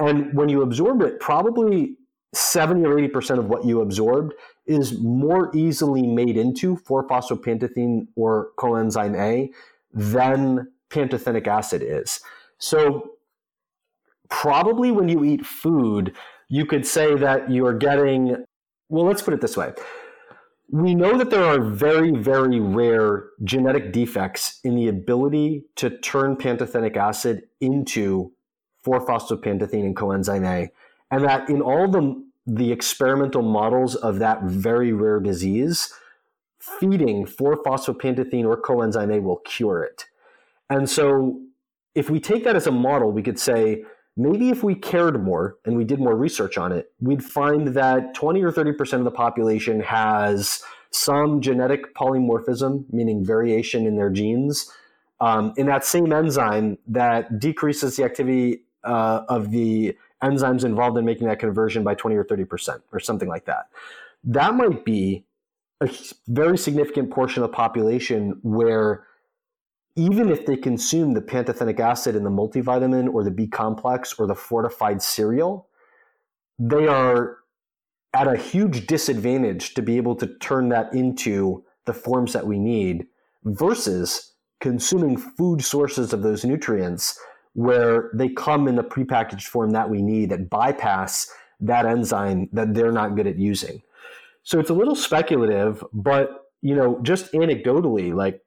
And 0.00 0.34
when 0.34 0.48
you 0.48 0.62
absorb 0.62 1.00
it, 1.02 1.20
probably 1.20 1.94
70 2.34 2.84
or 2.84 2.96
80% 2.96 3.38
of 3.38 3.46
what 3.46 3.64
you 3.64 3.80
absorbed 3.82 4.34
is 4.66 4.98
more 4.98 5.54
easily 5.54 6.02
made 6.02 6.36
into 6.36 6.76
4-phosphopantetheine 6.76 8.08
or 8.16 8.48
coenzyme 8.58 9.16
A 9.16 9.52
than 9.94 10.72
pantothenic 10.90 11.46
acid 11.46 11.80
is. 11.80 12.18
So 12.58 13.12
probably 14.28 14.90
when 14.90 15.08
you 15.08 15.22
eat 15.22 15.46
food, 15.46 16.16
you 16.48 16.66
could 16.66 16.84
say 16.84 17.14
that 17.14 17.48
you're 17.48 17.74
getting, 17.74 18.44
well, 18.88 19.04
let's 19.04 19.22
put 19.22 19.34
it 19.34 19.40
this 19.40 19.56
way. 19.56 19.72
We 20.72 20.94
know 20.94 21.18
that 21.18 21.28
there 21.28 21.44
are 21.44 21.60
very, 21.60 22.12
very 22.12 22.58
rare 22.58 23.26
genetic 23.44 23.92
defects 23.92 24.58
in 24.64 24.74
the 24.74 24.88
ability 24.88 25.66
to 25.76 25.90
turn 25.98 26.36
pantothenic 26.36 26.96
acid 26.96 27.42
into 27.60 28.32
4-phosphopantetheine 28.86 29.84
and 29.84 29.94
coenzyme 29.94 30.46
A, 30.46 30.70
and 31.10 31.24
that 31.24 31.50
in 31.50 31.60
all 31.60 31.88
the, 31.88 32.24
the 32.46 32.72
experimental 32.72 33.42
models 33.42 33.94
of 33.96 34.18
that 34.20 34.44
very 34.44 34.92
rare 34.92 35.20
disease, 35.20 35.92
feeding 36.58 37.26
4-phosphopantetheine 37.26 38.46
or 38.46 38.60
coenzyme 38.60 39.14
A 39.14 39.20
will 39.20 39.42
cure 39.44 39.82
it. 39.82 40.06
And 40.70 40.88
so 40.88 41.38
if 41.94 42.08
we 42.08 42.18
take 42.18 42.44
that 42.44 42.56
as 42.56 42.66
a 42.66 42.72
model, 42.72 43.12
we 43.12 43.22
could 43.22 43.38
say 43.38 43.84
maybe 44.16 44.50
if 44.50 44.62
we 44.62 44.74
cared 44.74 45.22
more 45.22 45.56
and 45.64 45.76
we 45.76 45.84
did 45.84 45.98
more 45.98 46.16
research 46.16 46.58
on 46.58 46.72
it, 46.72 46.92
we'd 47.00 47.24
find 47.24 47.68
that 47.68 48.14
20 48.14 48.42
or 48.42 48.52
30% 48.52 48.92
of 48.94 49.04
the 49.04 49.10
population 49.10 49.80
has 49.80 50.62
some 50.90 51.40
genetic 51.40 51.94
polymorphism, 51.94 52.84
meaning 52.92 53.24
variation 53.24 53.86
in 53.86 53.96
their 53.96 54.10
genes, 54.10 54.70
um, 55.20 55.54
in 55.56 55.66
that 55.66 55.84
same 55.84 56.12
enzyme 56.12 56.76
that 56.86 57.38
decreases 57.38 57.96
the 57.96 58.04
activity 58.04 58.62
uh, 58.84 59.22
of 59.28 59.50
the 59.50 59.96
enzymes 60.22 60.64
involved 60.64 60.98
in 60.98 61.04
making 61.04 61.26
that 61.26 61.38
conversion 61.38 61.82
by 61.82 61.94
20 61.94 62.16
or 62.16 62.24
30%, 62.24 62.82
or 62.92 63.00
something 63.00 63.28
like 63.28 63.46
that. 63.46 63.68
That 64.24 64.54
might 64.54 64.84
be 64.84 65.24
a 65.80 65.90
very 66.28 66.58
significant 66.58 67.10
portion 67.10 67.42
of 67.42 67.50
the 67.50 67.56
population 67.56 68.38
where 68.42 69.04
even 69.96 70.30
if 70.30 70.46
they 70.46 70.56
consume 70.56 71.12
the 71.14 71.20
pantothenic 71.20 71.78
acid 71.80 72.16
in 72.16 72.24
the 72.24 72.30
multivitamin 72.30 73.12
or 73.12 73.22
the 73.24 73.30
B 73.30 73.46
complex 73.46 74.14
or 74.18 74.26
the 74.26 74.34
fortified 74.34 75.02
cereal, 75.02 75.68
they 76.58 76.86
are 76.86 77.38
at 78.14 78.28
a 78.28 78.36
huge 78.36 78.86
disadvantage 78.86 79.74
to 79.74 79.82
be 79.82 79.96
able 79.96 80.14
to 80.16 80.26
turn 80.38 80.68
that 80.70 80.92
into 80.94 81.64
the 81.86 81.92
forms 81.92 82.32
that 82.32 82.46
we 82.46 82.58
need 82.58 83.06
versus 83.44 84.32
consuming 84.60 85.16
food 85.16 85.62
sources 85.62 86.12
of 86.12 86.22
those 86.22 86.44
nutrients 86.44 87.18
where 87.54 88.10
they 88.14 88.28
come 88.28 88.68
in 88.68 88.76
the 88.76 88.84
prepackaged 88.84 89.46
form 89.46 89.70
that 89.70 89.90
we 89.90 90.00
need 90.00 90.30
that 90.30 90.48
bypass 90.48 91.30
that 91.60 91.86
enzyme 91.86 92.48
that 92.52 92.74
they're 92.74 92.92
not 92.92 93.14
good 93.14 93.26
at 93.26 93.38
using. 93.38 93.82
So 94.42 94.58
it's 94.58 94.70
a 94.70 94.74
little 94.74 94.96
speculative, 94.96 95.84
but 95.92 96.46
you 96.60 96.74
know, 96.74 97.00
just 97.02 97.32
anecdotally, 97.32 98.14
like 98.14 98.40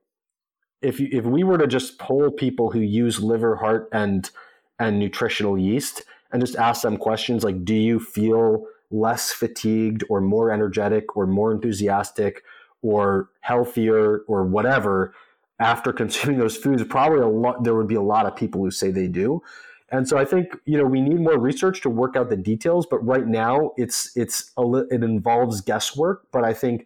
if 0.85 0.99
you, 0.99 1.09
if 1.11 1.25
we 1.25 1.43
were 1.43 1.57
to 1.57 1.67
just 1.67 1.97
poll 1.97 2.31
people 2.31 2.71
who 2.71 2.79
use 2.79 3.19
liver, 3.19 3.55
heart, 3.55 3.89
and 3.91 4.29
and 4.79 4.99
nutritional 4.99 5.57
yeast, 5.57 6.03
and 6.31 6.41
just 6.41 6.55
ask 6.55 6.81
them 6.83 6.97
questions 6.97 7.43
like, 7.43 7.65
"Do 7.65 7.73
you 7.73 7.99
feel 7.99 8.67
less 8.91 9.31
fatigued, 9.31 10.03
or 10.09 10.21
more 10.21 10.51
energetic, 10.51 11.15
or 11.17 11.25
more 11.25 11.51
enthusiastic, 11.51 12.43
or 12.81 13.29
healthier, 13.41 14.19
or 14.27 14.43
whatever?" 14.43 15.13
After 15.59 15.93
consuming 16.01 16.37
those 16.37 16.57
foods, 16.57 16.83
probably 16.83 17.19
a 17.19 17.27
lot. 17.27 17.63
There 17.63 17.75
would 17.75 17.87
be 17.87 17.95
a 17.95 18.01
lot 18.01 18.25
of 18.25 18.35
people 18.35 18.61
who 18.61 18.71
say 18.71 18.91
they 18.91 19.07
do, 19.07 19.41
and 19.89 20.07
so 20.07 20.17
I 20.17 20.25
think 20.25 20.55
you 20.65 20.77
know 20.77 20.85
we 20.85 21.01
need 21.01 21.19
more 21.19 21.39
research 21.39 21.81
to 21.81 21.89
work 21.89 22.15
out 22.15 22.29
the 22.29 22.37
details. 22.37 22.85
But 22.85 22.99
right 23.05 23.25
now, 23.25 23.71
it's 23.77 24.15
it's 24.15 24.51
a, 24.57 24.63
it 24.91 25.03
involves 25.03 25.61
guesswork. 25.61 26.27
But 26.31 26.43
I 26.43 26.53
think 26.53 26.85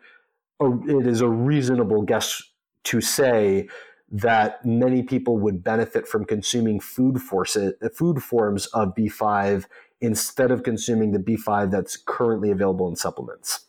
oh, 0.59 0.81
it 0.87 1.05
is 1.05 1.21
a 1.21 1.27
reasonable 1.27 2.03
guess 2.03 2.41
to 2.85 3.01
say 3.01 3.67
that 4.11 4.65
many 4.65 5.03
people 5.03 5.37
would 5.37 5.63
benefit 5.63 6.07
from 6.07 6.25
consuming 6.25 6.79
food 6.79 7.21
forces, 7.21 7.73
food 7.93 8.23
forms 8.23 8.65
of 8.67 8.95
B5 8.95 9.65
instead 10.01 10.51
of 10.51 10.63
consuming 10.63 11.11
the 11.11 11.19
B5 11.19 11.71
that's 11.71 11.97
currently 11.97 12.51
available 12.51 12.87
in 12.87 12.95
supplements. 12.95 13.65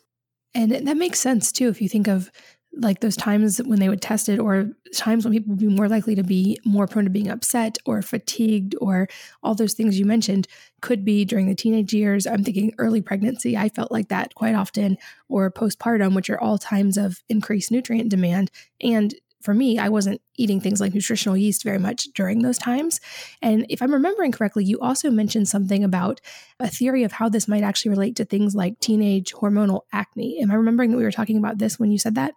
And 0.53 0.71
that 0.71 0.97
makes 0.97 1.19
sense 1.19 1.51
too 1.51 1.69
if 1.69 1.81
you 1.81 1.87
think 1.87 2.07
of 2.07 2.31
like 2.73 3.01
those 3.01 3.17
times 3.17 3.57
when 3.63 3.79
they 3.79 3.89
would 3.89 4.01
test 4.01 4.29
it 4.29 4.39
or 4.39 4.69
times 4.95 5.25
when 5.25 5.33
people 5.33 5.49
would 5.49 5.59
be 5.59 5.67
more 5.67 5.89
likely 5.89 6.15
to 6.15 6.23
be 6.23 6.57
more 6.65 6.87
prone 6.87 7.03
to 7.03 7.09
being 7.09 7.29
upset 7.29 7.77
or 7.85 8.01
fatigued 8.01 8.75
or 8.79 9.09
all 9.43 9.53
those 9.53 9.73
things 9.73 9.99
you 9.99 10.05
mentioned 10.05 10.47
could 10.81 11.03
be 11.03 11.25
during 11.25 11.47
the 11.47 11.55
teenage 11.55 11.93
years 11.93 12.25
i'm 12.25 12.43
thinking 12.45 12.73
early 12.77 13.01
pregnancy 13.01 13.57
i 13.57 13.67
felt 13.67 13.91
like 13.91 14.07
that 14.07 14.33
quite 14.35 14.55
often 14.55 14.97
or 15.27 15.51
postpartum 15.51 16.15
which 16.15 16.29
are 16.29 16.39
all 16.39 16.57
times 16.57 16.97
of 16.97 17.21
increased 17.27 17.71
nutrient 17.71 18.09
demand 18.09 18.49
and 18.79 19.15
for 19.41 19.53
me, 19.53 19.77
I 19.77 19.89
wasn't 19.89 20.21
eating 20.37 20.61
things 20.61 20.79
like 20.79 20.93
nutritional 20.93 21.37
yeast 21.37 21.63
very 21.63 21.77
much 21.77 22.05
during 22.13 22.41
those 22.41 22.57
times. 22.57 22.99
And 23.41 23.65
if 23.69 23.81
I'm 23.81 23.93
remembering 23.93 24.31
correctly, 24.31 24.63
you 24.63 24.79
also 24.79 25.09
mentioned 25.09 25.47
something 25.47 25.83
about 25.83 26.21
a 26.59 26.67
theory 26.67 27.03
of 27.03 27.13
how 27.13 27.29
this 27.29 27.47
might 27.47 27.63
actually 27.63 27.89
relate 27.89 28.15
to 28.17 28.25
things 28.25 28.55
like 28.55 28.79
teenage 28.79 29.33
hormonal 29.33 29.81
acne. 29.91 30.39
Am 30.41 30.51
I 30.51 30.55
remembering 30.55 30.91
that 30.91 30.97
we 30.97 31.03
were 31.03 31.11
talking 31.11 31.37
about 31.37 31.57
this 31.57 31.79
when 31.79 31.91
you 31.91 31.97
said 31.97 32.15
that? 32.15 32.33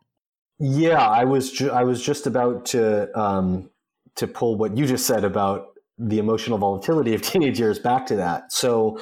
Yeah, 0.59 1.07
I 1.07 1.24
was. 1.24 1.50
Ju- 1.50 1.70
I 1.70 1.82
was 1.82 2.00
just 2.00 2.26
about 2.26 2.66
to 2.66 3.18
um, 3.18 3.70
to 4.14 4.26
pull 4.26 4.57
what 4.57 4.76
you 4.76 4.86
just 4.86 5.07
said 5.07 5.24
about 5.24 5.74
the 5.98 6.18
emotional 6.18 6.59
volatility 6.59 7.14
of 7.14 7.22
teenage 7.32 7.59
years 7.59 7.78
back 7.78 8.07
to 8.07 8.16
that. 8.16 8.52
So 8.52 9.00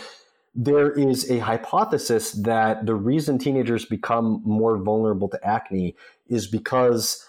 there 0.54 0.90
is 0.92 1.30
a 1.30 1.38
hypothesis 1.38 2.32
that 2.32 2.84
the 2.84 2.94
reason 2.94 3.38
teenagers 3.38 3.84
become 3.86 4.42
more 4.44 4.76
vulnerable 4.78 5.28
to 5.30 5.46
acne 5.46 5.96
is 6.28 6.46
because 6.46 7.26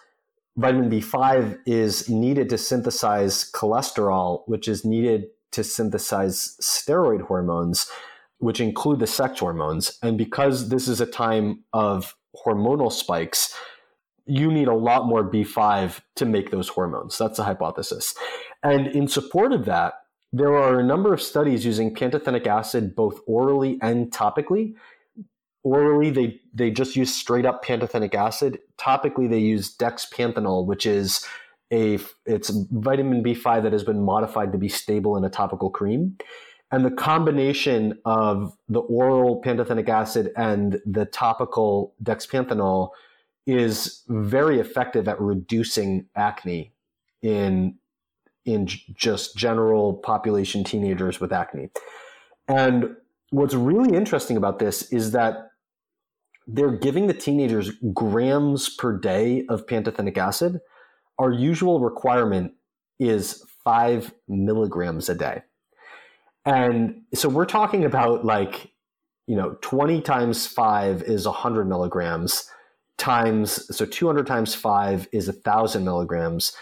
vitamin 0.58 0.90
B5 0.90 1.60
is 1.66 2.10
needed 2.10 2.50
to 2.50 2.58
synthesize 2.58 3.50
cholesterol, 3.52 4.44
which 4.48 4.68
is 4.68 4.86
needed 4.86 5.28
to 5.52 5.64
synthesize 5.64 6.56
steroid 6.62 7.22
hormones, 7.22 7.90
which 8.40 8.60
include 8.60 9.00
the 9.00 9.08
sex 9.08 9.40
hormones. 9.40 9.98
And 10.02 10.18
because 10.18 10.70
this 10.70 10.88
is 10.88 11.02
a 11.02 11.06
time 11.06 11.64
of 11.74 12.16
hormonal 12.46 12.92
spikes, 12.92 13.56
you 14.26 14.52
need 14.52 14.68
a 14.68 14.76
lot 14.76 15.06
more 15.06 15.30
B5 15.30 16.02
to 16.16 16.26
make 16.26 16.52
those 16.52 16.70
hormones. 16.70 17.18
That's 17.18 17.38
the 17.38 17.44
hypothesis. 17.44 18.16
And 18.64 18.88
in 18.88 19.08
support 19.08 19.52
of 19.52 19.66
that, 19.66 19.96
there 20.32 20.56
are 20.56 20.80
a 20.80 20.84
number 20.84 21.14
of 21.14 21.22
studies 21.22 21.66
using 21.66 21.94
pantothenic 21.94 22.48
acid 22.48 22.96
both 22.96 23.20
orally 23.28 23.78
and 23.82 24.12
topically. 24.12 24.76
Orally, 25.64 26.10
they, 26.10 26.42
they 26.54 26.72
just 26.72 26.96
use 26.96 27.14
straight 27.14 27.46
up 27.46 27.64
pantothenic 27.64 28.14
acid. 28.14 28.60
Topically, 28.78 29.30
they 29.30 29.40
use 29.40 29.76
dexpanthenol, 29.76 30.66
which 30.66 30.86
is 30.86 31.26
a 31.72 31.98
it's 32.26 32.50
vitamin 32.50 33.24
B5 33.24 33.64
that 33.64 33.74
has 33.74 33.84
been 33.84 34.02
modified 34.04 34.52
to 34.52 34.58
be 34.58 34.70
stable 34.70 35.18
in 35.18 35.24
a 35.24 35.30
topical 35.30 35.70
cream. 35.70 36.18
And 36.72 36.84
the 36.84 36.92
combination 36.92 38.00
of 38.04 38.58
the 38.68 38.80
oral 38.80 39.42
pantothenic 39.42 39.90
acid 39.90 40.32
and 40.36 40.82
the 40.86 41.06
topical 41.06 41.94
dexpanthenol 42.04 42.90
is 43.46 44.04
very 44.08 44.60
effective 44.60 45.08
at 45.08 45.20
reducing 45.20 46.08
acne 46.16 46.74
in 47.22 47.76
in 48.46 48.68
just 48.68 49.38
general 49.38 49.94
population 49.94 50.64
teenagers 50.64 51.22
with 51.22 51.32
acne. 51.32 51.70
And 52.48 52.96
what's 53.30 53.54
really 53.54 53.96
interesting 53.96 54.36
about 54.36 54.60
this 54.60 54.92
is 54.92 55.12
that 55.12 55.52
they're 56.48 56.76
giving 56.76 57.08
the 57.08 57.14
teenagers 57.14 57.72
grams 57.94 58.70
per 58.70 58.98
day 58.98 59.46
of 59.50 59.66
pantothenic 59.66 60.18
acid. 60.18 60.60
Our 61.20 61.32
usual 61.32 61.80
requirement 61.80 62.54
is 63.00 63.44
five 63.64 64.14
milligrams 64.28 65.10
a 65.10 65.16
day. 65.16 65.42
And 66.46 67.04
so 67.14 67.30
we're 67.30 67.46
talking 67.46 67.86
about 67.86 68.26
like, 68.26 68.72
you 69.28 69.36
know, 69.36 69.58
20 69.62 70.02
times 70.02 70.46
five 70.46 71.02
is 71.04 71.26
100 71.26 71.66
milligrams 71.66 72.50
times, 72.98 73.76
so 73.76 73.86
200 73.86 74.28
times 74.28 74.54
five 74.54 75.08
is 75.12 75.28
1,000 75.28 75.84
milligrams. 75.84 76.54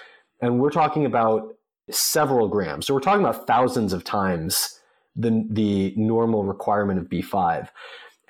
And 0.42 0.60
we're 0.60 0.72
talking 0.72 1.06
about 1.06 1.56
several 1.90 2.48
grams. 2.48 2.86
So 2.86 2.94
we're 2.94 3.02
talking 3.02 3.26
about 3.26 3.48
thousands 3.48 3.94
of 3.94 4.04
times 4.04 4.80
the, 5.16 5.46
the 5.50 5.94
normal 5.98 6.44
requirement 6.44 7.00
of 7.00 7.10
B5. 7.10 7.68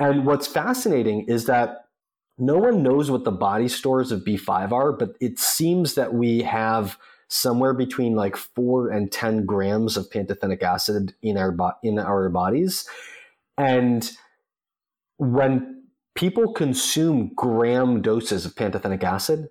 And 0.02 0.26
what's 0.26 0.48
fascinating 0.48 1.26
is 1.26 1.46
that 1.46 1.86
no 2.40 2.58
one 2.58 2.82
knows 2.82 3.12
what 3.12 3.24
the 3.24 3.32
body 3.32 3.68
stores 3.68 4.12
of 4.12 4.22
B5 4.22 4.72
are, 4.72 4.92
but 4.92 5.16
it 5.22 5.38
seems 5.38 5.94
that 5.94 6.16
we 6.16 6.42
have 6.42 6.98
somewhere 7.28 7.76
between 7.76 8.16
like 8.16 8.36
four 8.36 8.90
and 8.90 9.12
10 9.12 9.46
grams 9.46 9.98
of 9.98 10.10
pantothenic 10.10 10.64
acid 10.64 11.14
in 11.22 11.38
our, 11.38 11.56
in 11.84 12.00
our 12.00 12.30
bodies. 12.30 12.90
And 13.60 14.12
when 15.18 15.84
people 16.16 16.52
consume 16.52 17.32
gram 17.36 18.02
doses 18.02 18.44
of 18.44 18.56
pantothenic 18.56 19.04
acid, 19.04 19.50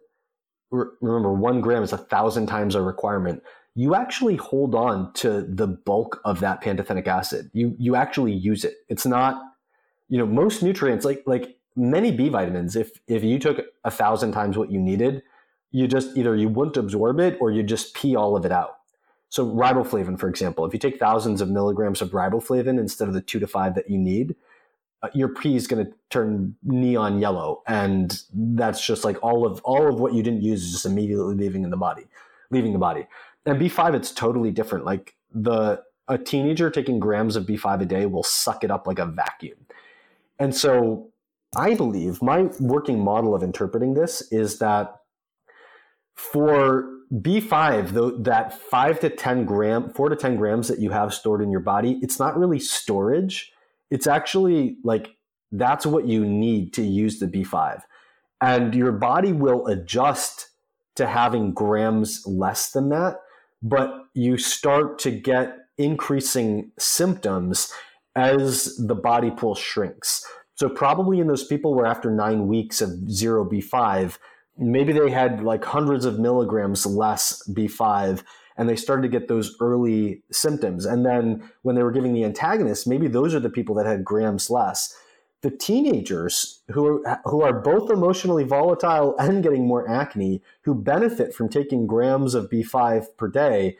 remember 0.73 1.33
one 1.33 1.61
gram 1.61 1.85
is 1.85 1.93
a 1.93 1.99
thousand 1.99 2.49
times 2.49 2.75
our 2.75 2.83
requirement 2.83 3.41
you 3.77 3.95
actually 3.95 4.37
hold 4.37 4.75
on 4.75 5.13
to 5.13 5.43
the 5.43 5.67
bulk 5.67 6.21
of 6.25 6.41
that 6.41 6.61
pantothenic 6.61 7.07
acid. 7.07 7.51
You 7.53 7.77
you 7.79 7.95
actually 7.95 8.33
use 8.33 8.65
it. 8.65 8.75
It's 8.89 9.07
not, 9.07 9.41
you 10.11 10.19
know, 10.19 10.27
most 10.27 10.63
nutrients 10.63 11.07
like 11.07 11.23
like 11.25 11.57
many 11.75 12.13
B 12.13 12.29
vitamins. 12.29 12.77
If 12.77 12.91
if 13.09 13.25
you 13.25 13.39
took 13.39 13.65
a 13.85 13.91
thousand 13.91 14.33
times 14.33 14.59
what 14.59 14.71
you 14.71 14.79
needed, 14.79 15.23
you 15.71 15.89
just 15.89 16.17
either 16.19 16.37
you 16.37 16.49
wouldn't 16.51 16.77
absorb 16.77 17.19
it 17.21 17.39
or 17.41 17.51
you 17.51 17.63
just 17.63 17.95
pee 17.95 18.15
all 18.15 18.37
of 18.37 18.45
it 18.45 18.53
out. 18.53 18.77
So 19.31 19.47
riboflavin, 19.47 20.19
for 20.19 20.29
example, 20.29 20.67
if 20.67 20.75
you 20.75 20.79
take 20.79 20.99
thousands 20.99 21.41
of 21.41 21.49
milligrams 21.49 22.03
of 22.03 22.11
riboflavin 22.11 22.79
instead 22.79 23.09
of 23.09 23.15
the 23.15 23.23
two 23.23 23.39
to 23.39 23.47
five 23.47 23.75
that 23.77 23.89
you 23.89 23.97
need, 23.97 24.35
uh, 25.03 25.09
your 25.15 25.29
pee 25.29 25.57
is 25.57 25.67
going 25.67 25.87
to 25.87 25.93
turn 26.11 26.57
neon 26.65 27.21
yellow, 27.21 27.63
and 27.67 28.23
that's 28.35 28.85
just 28.85 29.05
like 29.05 29.17
all 29.23 29.47
of 29.47 29.63
all 29.63 29.89
of 29.89 29.99
what 29.99 30.13
you 30.13 30.23
didn't 30.23 30.43
use 30.43 30.65
is 30.65 30.73
just 30.73 30.85
immediately 30.87 31.35
leaving 31.35 31.65
in 31.65 31.71
the 31.71 31.77
body, 31.79 32.05
leaving 32.51 32.75
the 32.75 32.79
body 32.79 33.07
and 33.47 33.61
B5 33.61 33.95
it's 33.95 34.13
totally 34.13 34.51
different. 34.51 34.85
Like 34.85 35.15
the 35.33 35.83
a 36.09 36.19
teenager 36.19 36.71
taking 36.71 36.99
grams 36.99 37.37
of 37.37 37.47
B5 37.47 37.83
a 37.83 37.87
day 37.87 38.07
will 38.07 38.25
suck 38.25 38.65
it 38.65 38.71
up 38.71 38.87
like 38.87 38.99
a 38.99 39.07
vacuum. 39.07 39.59
And 40.41 40.55
so 40.55 41.13
I 41.55 41.75
believe 41.75 42.21
my 42.21 42.51
working 42.59 42.99
model 42.99 43.35
of 43.35 43.45
interpreting 43.45 43.95
this 43.95 44.23
is 44.33 44.59
that 44.59 44.97
for 46.17 46.91
B5, 47.13 47.91
though 47.91 48.11
that 48.11 48.53
five 48.53 48.99
to 49.01 49.11
10 49.11 49.45
gram, 49.45 49.91
four 49.91 50.09
to 50.09 50.17
10 50.17 50.37
grams 50.37 50.67
that 50.69 50.81
you 50.81 50.91
have 50.91 51.15
stored 51.15 51.43
in 51.43 51.51
your 51.51 51.61
body, 51.61 52.01
it's 52.03 52.19
not 52.19 52.37
really 52.37 52.59
storage. 52.59 53.53
It's 53.91 54.09
actually 54.09 54.79
like 54.83 55.17
that's 55.53 55.87
what 55.87 56.09
you 56.09 56.25
need 56.25 56.73
to 56.75 56.83
use 56.83 57.21
the 57.21 57.27
B5. 57.27 57.83
And 58.41 58.75
your 58.75 58.93
body 58.93 59.33
will 59.33 59.67
adjust 59.69 60.49
to 60.97 61.07
having 61.07 61.53
grams 61.53 62.27
less 62.27 62.73
than 62.73 62.89
that 62.89 63.21
but 63.63 64.07
you 64.15 64.39
start 64.39 64.99
to 65.01 65.11
get 65.11 65.57
increasing 65.79 66.73
symptoms 66.79 67.73
as 68.21 68.77
the 68.77 68.95
body 68.95 69.31
pool 69.31 69.55
shrinks. 69.55 70.27
So 70.55 70.69
probably 70.69 71.21
in 71.21 71.27
those 71.27 71.45
people 71.45 71.75
where 71.75 71.87
after 71.87 72.11
nine 72.11 72.47
weeks 72.47 72.83
of 72.83 73.11
zero 73.11 73.49
B5, 73.49 74.19
maybe 74.59 74.93
they 74.93 75.11
had 75.11 75.43
like 75.43 75.65
hundreds 75.65 76.05
of 76.05 76.19
milligrams 76.19 76.85
less 76.85 77.43
B5 77.49 78.23
and 78.59 78.69
they 78.69 78.77
started 78.77 79.03
to 79.03 79.09
get 79.09 79.27
those 79.27 79.57
early 79.61 80.23
symptoms. 80.31 80.85
And 80.85 81.07
then 81.07 81.51
when 81.63 81.77
they 81.77 81.83
were 81.83 81.93
giving 81.93 82.13
the 82.13 82.25
antagonist, 82.25 82.87
maybe 82.87 83.09
those 83.09 83.35
are 83.35 83.41
the 83.41 83.49
people 83.49 83.75
that 83.77 83.87
had 83.87 84.05
grams 84.05 84.51
less 84.51 84.95
the 85.43 85.51
teenagers 85.51 86.61
who 86.71 86.87
are, 86.87 87.21
who 87.25 87.43
are 87.43 87.61
both 87.61 87.91
emotionally 87.91 88.45
volatile 88.45 89.17
and 89.19 89.43
getting 89.43 89.67
more 89.67 89.89
acne, 89.89 90.43
who 90.63 90.75
benefit 90.75 91.35
from 91.35 91.49
taking 91.49 91.87
grams 91.87 92.35
of 92.35 92.51
B5 92.51 93.17
per 93.17 93.29
day, 93.29 93.77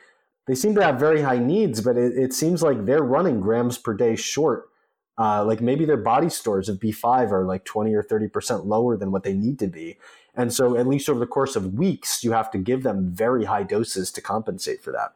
they 0.47 0.55
seem 0.55 0.75
to 0.75 0.83
have 0.83 0.99
very 0.99 1.21
high 1.21 1.39
needs, 1.39 1.81
but 1.81 1.97
it, 1.97 2.17
it 2.17 2.33
seems 2.33 2.63
like 2.63 2.85
they're 2.85 3.03
running 3.03 3.41
grams 3.41 3.77
per 3.77 3.93
day 3.93 4.15
short. 4.15 4.69
Uh, 5.17 5.43
like 5.45 5.61
maybe 5.61 5.85
their 5.85 5.97
body 5.97 6.29
stores 6.29 6.67
of 6.67 6.79
B5 6.79 7.31
are 7.31 7.45
like 7.45 7.63
20 7.65 7.93
or 7.93 8.01
30% 8.01 8.65
lower 8.65 8.97
than 8.97 9.11
what 9.11 9.23
they 9.23 9.33
need 9.33 9.59
to 9.59 9.67
be. 9.67 9.97
And 10.33 10.53
so, 10.53 10.77
at 10.77 10.87
least 10.87 11.09
over 11.09 11.19
the 11.19 11.27
course 11.27 11.55
of 11.55 11.73
weeks, 11.73 12.23
you 12.23 12.31
have 12.31 12.49
to 12.51 12.57
give 12.57 12.83
them 12.83 13.11
very 13.13 13.45
high 13.45 13.63
doses 13.63 14.11
to 14.13 14.21
compensate 14.21 14.81
for 14.81 14.91
that. 14.93 15.13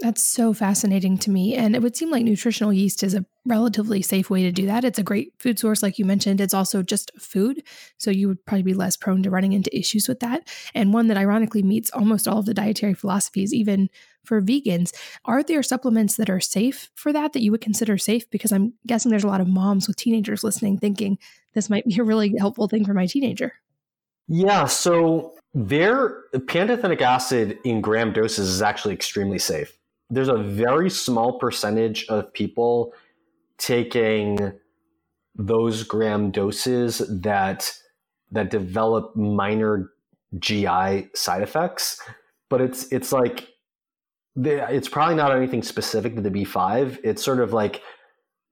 That's 0.00 0.22
so 0.22 0.52
fascinating 0.54 1.18
to 1.18 1.30
me. 1.30 1.56
And 1.56 1.74
it 1.74 1.82
would 1.82 1.96
seem 1.96 2.10
like 2.10 2.22
nutritional 2.22 2.72
yeast 2.72 3.02
is 3.02 3.14
a 3.14 3.24
relatively 3.44 4.00
safe 4.00 4.30
way 4.30 4.42
to 4.42 4.52
do 4.52 4.66
that. 4.66 4.84
It's 4.84 4.98
a 4.98 5.02
great 5.02 5.32
food 5.40 5.58
source, 5.58 5.82
like 5.82 5.98
you 5.98 6.04
mentioned. 6.04 6.40
It's 6.40 6.54
also 6.54 6.84
just 6.84 7.10
food. 7.18 7.64
So 7.96 8.12
you 8.12 8.28
would 8.28 8.44
probably 8.44 8.62
be 8.62 8.74
less 8.74 8.96
prone 8.96 9.24
to 9.24 9.30
running 9.30 9.54
into 9.54 9.76
issues 9.76 10.06
with 10.06 10.20
that. 10.20 10.46
And 10.72 10.92
one 10.92 11.08
that 11.08 11.16
ironically 11.16 11.64
meets 11.64 11.90
almost 11.90 12.28
all 12.28 12.38
of 12.38 12.46
the 12.46 12.54
dietary 12.54 12.94
philosophies, 12.94 13.52
even 13.52 13.90
for 14.24 14.40
vegans. 14.40 14.94
Are 15.24 15.42
there 15.42 15.64
supplements 15.64 16.16
that 16.16 16.30
are 16.30 16.40
safe 16.40 16.90
for 16.94 17.12
that 17.12 17.32
that 17.32 17.42
you 17.42 17.50
would 17.50 17.60
consider 17.60 17.98
safe? 17.98 18.30
Because 18.30 18.52
I'm 18.52 18.74
guessing 18.86 19.10
there's 19.10 19.24
a 19.24 19.28
lot 19.28 19.40
of 19.40 19.48
moms 19.48 19.88
with 19.88 19.96
teenagers 19.96 20.44
listening 20.44 20.78
thinking 20.78 21.18
this 21.54 21.68
might 21.68 21.86
be 21.86 21.98
a 21.98 22.04
really 22.04 22.36
helpful 22.38 22.68
thing 22.68 22.84
for 22.84 22.94
my 22.94 23.06
teenager. 23.06 23.54
Yeah. 24.28 24.66
So 24.66 25.34
their 25.54 26.22
pantothenic 26.34 27.00
acid 27.00 27.58
in 27.64 27.80
gram 27.80 28.12
doses 28.12 28.48
is 28.48 28.62
actually 28.62 28.94
extremely 28.94 29.40
safe 29.40 29.74
there's 30.10 30.28
a 30.28 30.36
very 30.36 30.90
small 30.90 31.38
percentage 31.38 32.06
of 32.08 32.32
people 32.32 32.92
taking 33.58 34.52
those 35.34 35.82
gram 35.82 36.30
doses 36.30 37.02
that 37.22 37.72
that 38.30 38.50
develop 38.50 39.16
minor 39.16 39.90
GI 40.38 41.08
side 41.14 41.42
effects, 41.42 42.00
but 42.48 42.60
it's 42.60 42.90
it's 42.92 43.12
like 43.12 43.48
it's 44.36 44.88
probably 44.88 45.16
not 45.16 45.34
anything 45.34 45.62
specific 45.62 46.14
to 46.14 46.20
the 46.20 46.30
B5. 46.30 46.98
It's 47.02 47.24
sort 47.24 47.40
of 47.40 47.52
like 47.52 47.82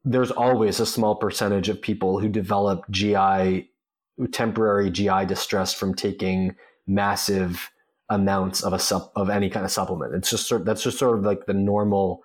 there's 0.04 0.30
always 0.30 0.80
a 0.80 0.86
small 0.86 1.16
percentage 1.16 1.68
of 1.68 1.80
people 1.80 2.18
who 2.20 2.28
develop 2.28 2.84
GI 2.90 3.70
temporary 4.32 4.90
GI 4.90 5.26
distress 5.26 5.74
from 5.74 5.94
taking 5.94 6.54
massive 6.86 7.70
amounts 8.08 8.62
of 8.62 8.72
a 8.72 8.78
sup 8.78 9.12
of 9.16 9.30
any 9.30 9.50
kind 9.50 9.64
of 9.64 9.72
supplement. 9.72 10.14
It's 10.14 10.30
just 10.30 10.46
sort 10.46 10.64
that's 10.64 10.82
just 10.82 10.98
sort 10.98 11.18
of 11.18 11.24
like 11.24 11.46
the 11.46 11.54
normal 11.54 12.22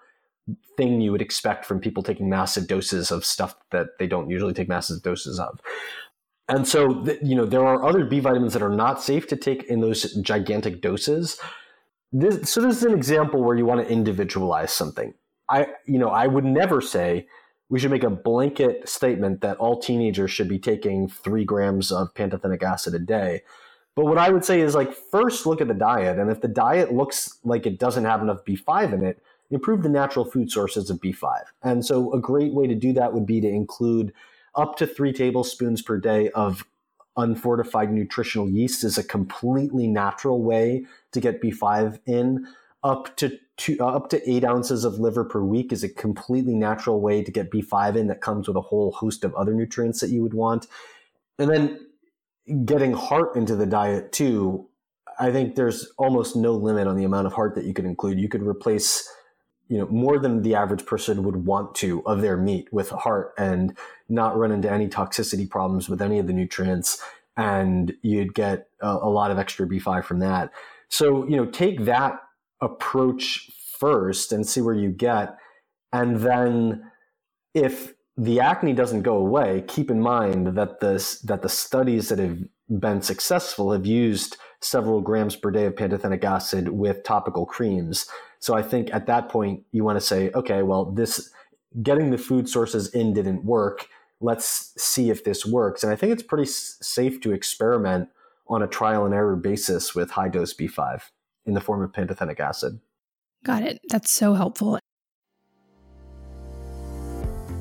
thing 0.77 1.01
you 1.01 1.11
would 1.11 1.21
expect 1.21 1.65
from 1.65 1.79
people 1.79 2.03
taking 2.03 2.29
massive 2.29 2.67
doses 2.67 3.11
of 3.11 3.25
stuff 3.25 3.55
that 3.71 3.87
they 3.99 4.07
don't 4.07 4.29
usually 4.29 4.53
take 4.53 4.67
massive 4.67 5.01
doses 5.01 5.39
of. 5.39 5.59
And 6.47 6.67
so, 6.67 7.05
you 7.21 7.35
know, 7.35 7.45
there 7.45 7.65
are 7.65 7.83
other 7.83 8.03
B 8.05 8.19
vitamins 8.19 8.53
that 8.53 8.61
are 8.61 8.75
not 8.75 9.01
safe 9.01 9.27
to 9.27 9.35
take 9.35 9.63
in 9.63 9.79
those 9.79 10.13
gigantic 10.15 10.81
doses. 10.81 11.39
This, 12.11 12.49
so 12.49 12.61
this 12.61 12.77
is 12.77 12.83
an 12.83 12.93
example 12.93 13.41
where 13.41 13.55
you 13.55 13.65
want 13.65 13.85
to 13.85 13.91
individualize 13.91 14.73
something. 14.73 15.13
I, 15.47 15.67
you 15.85 15.97
know, 15.97 16.09
I 16.09 16.27
would 16.27 16.43
never 16.43 16.81
say 16.81 17.27
we 17.69 17.79
should 17.79 17.91
make 17.91 18.03
a 18.03 18.09
blanket 18.09 18.89
statement 18.89 19.39
that 19.41 19.57
all 19.57 19.79
teenagers 19.79 20.31
should 20.31 20.49
be 20.49 20.59
taking 20.59 21.07
three 21.07 21.45
grams 21.45 21.89
of 21.89 22.13
pantothenic 22.13 22.63
acid 22.63 22.95
a 22.95 22.99
day 22.99 23.43
but 23.95 24.05
what 24.05 24.18
I 24.18 24.30
would 24.30 24.45
say 24.45 24.61
is 24.61 24.76
like 24.76 24.93
first 24.93 25.45
look 25.45 25.61
at 25.61 25.68
the 25.68 25.73
diet, 25.73 26.18
and 26.18 26.31
if 26.31 26.41
the 26.41 26.47
diet 26.47 26.93
looks 26.93 27.38
like 27.43 27.65
it 27.65 27.80
doesn't 27.80 28.05
have 28.05 28.22
enough 28.22 28.45
B5 28.45 28.93
in 28.93 29.03
it, 29.03 29.22
improve 29.49 29.84
the 29.84 29.89
natural 29.89 30.26
food 30.26 30.49
sources 30.49 30.89
of 30.89 30.99
B5. 30.99 31.43
And 31.61 31.85
so 31.85 32.13
a 32.13 32.19
great 32.19 32.53
way 32.53 32.68
to 32.68 32.76
do 32.76 32.93
that 32.93 33.13
would 33.13 33.26
be 33.26 33.41
to 33.41 33.47
include 33.47 34.13
up 34.55 34.77
to 34.77 34.88
three 34.88 35.13
tablespoons 35.13 35.81
per 35.81 35.97
day 35.97 36.30
of 36.31 36.65
unfortified 37.18 37.91
nutritional 37.91 38.49
yeast 38.49 38.84
is 38.84 38.97
a 38.97 39.03
completely 39.03 39.88
natural 39.88 40.41
way 40.41 40.85
to 41.11 41.19
get 41.19 41.41
B5 41.41 41.99
in. 42.05 42.47
Up 42.84 43.15
to 43.18 43.38
two, 43.57 43.77
uh, 43.80 43.85
up 43.85 44.09
to 44.09 44.30
eight 44.30 44.43
ounces 44.43 44.84
of 44.85 44.99
liver 44.99 45.23
per 45.23 45.41
week 45.41 45.72
is 45.72 45.84
a 45.84 45.89
completely 45.89 46.55
natural 46.55 46.99
way 46.99 47.23
to 47.23 47.31
get 47.31 47.51
B5 47.51 47.95
in 47.95 48.07
that 48.07 48.22
comes 48.22 48.47
with 48.47 48.57
a 48.57 48.61
whole 48.61 48.91
host 48.91 49.23
of 49.23 49.35
other 49.35 49.53
nutrients 49.53 49.99
that 49.99 50.09
you 50.09 50.23
would 50.23 50.34
want. 50.34 50.65
And 51.38 51.49
then 51.49 51.80
getting 52.65 52.94
heart 52.94 53.36
into 53.36 53.56
the 53.56 53.65
diet 53.65 54.11
too 54.11 54.69
I 55.22 55.32
think 55.32 55.56
there's 55.56 55.91
almost 55.99 56.36
no 56.36 56.53
limit 56.53 56.88
on 56.88 56.98
the 56.98 57.03
amount 57.03 57.28
of 57.28 57.34
heart 57.34 57.53
that 57.53 57.65
you 57.65 57.73
could 57.73 57.86
include. 57.86 58.19
You 58.19 58.28
could 58.28 58.41
replace, 58.41 59.07
you 59.68 59.78
know, 59.78 59.86
more 59.86 60.18
than 60.18 60.41
the 60.41 60.56
average 60.56 60.84
person 60.86 61.23
would 61.23 61.45
want 61.45 61.76
to 61.76 62.02
of 62.07 62.22
their 62.22 62.38
meat 62.38 62.68
with 62.72 62.90
heart 62.90 63.34
and 63.38 63.78
not 64.10 64.36
run 64.36 64.52
into 64.52 64.69
any 64.69 64.88
toxicity 64.88 65.48
problems 65.48 65.88
with 65.88 66.02
any 66.02 66.18
of 66.18 66.26
the 66.26 66.34
nutrients. 66.34 67.03
And 67.38 67.94
you'd 68.02 68.34
get 68.34 68.68
a, 68.82 68.88
a 68.88 69.10
lot 69.10 69.30
of 69.30 69.38
extra 69.38 69.68
B5 69.68 70.03
from 70.03 70.19
that. 70.19 70.52
So, 70.90 71.28
you 71.28 71.38
know, 71.38 71.45
take 71.45 71.86
that 71.86 72.19
approach 72.60 73.52
first 73.80 74.32
and 74.32 74.48
see 74.48 74.61
where 74.61 74.73
you 74.73 74.90
get. 74.90 75.38
And 75.94 76.18
then 76.18 76.91
if 77.53 77.94
the 78.17 78.39
acne 78.39 78.73
doesn't 78.73 79.03
go 79.03 79.17
away, 79.17 79.63
keep 79.67 79.89
in 79.89 80.01
mind 80.01 80.55
that 80.57 80.79
the, 80.79 81.19
that 81.23 81.41
the 81.41 81.49
studies 81.49 82.09
that 82.09 82.19
have 82.19 82.39
been 82.69 83.01
successful 83.01 83.71
have 83.71 83.85
used 83.85 84.38
several 84.61 85.01
grams 85.01 85.35
per 85.35 85.51
day 85.51 85.65
of 85.65 85.75
pantothenic 85.75 86.23
acid 86.23 86.69
with 86.69 87.03
topical 87.03 87.45
creams. 87.45 88.07
So 88.39 88.53
I 88.53 88.61
think 88.61 88.93
at 88.93 89.07
that 89.07 89.29
point 89.29 89.63
you 89.71 89.83
want 89.83 89.97
to 89.97 90.05
say, 90.05 90.31
okay, 90.35 90.61
well, 90.61 90.85
this 90.85 91.31
getting 91.81 92.11
the 92.11 92.17
food 92.17 92.49
sources 92.49 92.89
in 92.89 93.13
didn't 93.13 93.45
work. 93.45 93.88
Let's 94.19 94.73
see 94.77 95.09
if 95.09 95.23
this 95.23 95.45
works. 95.45 95.83
And 95.83 95.91
I 95.91 95.95
think 95.95 96.11
it's 96.11 96.23
pretty 96.23 96.45
safe 96.45 97.21
to 97.21 97.31
experiment 97.31 98.09
on 98.47 98.61
a 98.61 98.67
trial 98.67 99.05
and 99.05 99.13
error 99.13 99.35
basis 99.35 99.95
with 99.95 100.11
high 100.11 100.27
dose 100.27 100.53
B5 100.53 101.01
in 101.45 101.53
the 101.53 101.61
form 101.61 101.81
of 101.81 101.91
pantothenic 101.91 102.39
acid. 102.39 102.79
Got 103.43 103.63
it. 103.63 103.79
That's 103.89 104.11
so 104.11 104.35
helpful. 104.35 104.79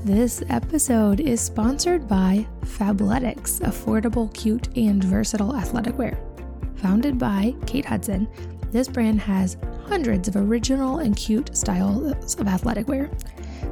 This 0.04 0.42
episode 0.48 1.20
is 1.20 1.42
sponsored 1.42 2.08
by 2.08 2.46
Fabletics, 2.62 3.60
affordable, 3.60 4.32
cute, 4.32 4.74
and 4.74 5.04
versatile 5.04 5.54
athletic 5.54 5.98
wear. 5.98 6.18
Founded 6.76 7.18
by 7.18 7.54
Kate 7.66 7.84
Hudson, 7.84 8.26
this 8.70 8.88
brand 8.88 9.20
has 9.20 9.58
hundreds 9.86 10.26
of 10.26 10.36
original 10.36 11.00
and 11.00 11.14
cute 11.14 11.54
styles 11.54 12.34
of 12.36 12.48
athletic 12.48 12.88
wear. 12.88 13.10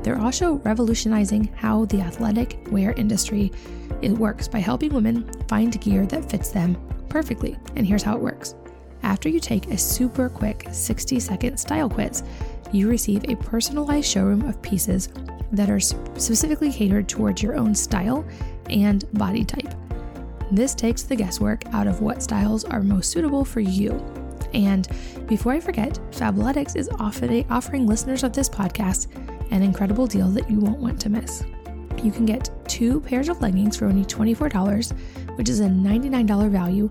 They're 0.03 0.21
also 0.21 0.57
revolutionizing 0.57 1.45
how 1.57 1.87
the 1.87 2.03
athletic 2.03 2.59
wear 2.71 2.93
industry 2.93 3.51
it 4.03 4.11
works 4.11 4.49
by 4.49 4.59
helping 4.59 4.93
women 4.93 5.33
find 5.49 5.81
gear 5.81 6.05
that 6.09 6.31
fits 6.31 6.51
them 6.51 6.77
perfectly. 7.09 7.57
And 7.75 7.87
here's 7.87 8.03
how 8.03 8.15
it 8.17 8.23
works. 8.23 8.55
After 9.03 9.31
you 9.31 9.41
take 9.41 9.71
a 9.71 9.79
super 9.79 10.29
quick 10.29 10.67
60 10.73 11.21
second 11.21 11.57
style 11.57 11.89
quiz, 11.89 12.23
you 12.71 12.87
receive 12.91 13.25
a 13.25 13.37
personalized 13.37 14.11
showroom 14.11 14.43
of 14.43 14.61
pieces 14.61 15.09
that 15.53 15.71
are 15.71 15.81
specifically 15.81 16.73
catered 16.73 17.09
towards 17.09 17.43
your 17.43 17.57
own 17.57 17.75
style 17.75 18.27
and 18.71 19.11
body 19.15 19.45
type. 19.45 19.75
This 20.51 20.75
takes 20.75 21.03
the 21.03 21.17
guesswork 21.17 21.67
out 21.75 21.87
of 21.87 22.01
what 22.01 22.23
styles 22.23 22.65
are 22.65 22.83
most 22.83 23.11
suitable 23.11 23.45
for 23.45 23.61
you. 23.61 23.93
And 24.55 24.89
before 25.27 25.53
I 25.53 25.61
forget, 25.61 25.95
Fabletics 26.11 26.75
is 26.75 26.89
offering 26.99 27.87
listeners 27.87 28.23
of 28.23 28.33
this 28.33 28.49
podcast 28.49 29.09
an 29.51 29.63
incredible 29.63 30.07
deal 30.07 30.29
that 30.29 30.51
you 30.51 30.59
won't 30.59 30.79
want 30.79 31.01
to 31.01 31.11
miss. 31.11 31.45
You 32.03 32.13
can 32.13 32.27
get 32.27 32.51
two 32.69 33.01
pairs 33.01 33.29
of 33.29 33.41
leggings 33.41 33.77
for 33.77 33.87
only 33.87 34.05
$24, 34.05 34.97
which 35.37 35.49
is 35.49 35.61
a 35.61 35.65
$99 35.65 36.51
value 36.51 36.89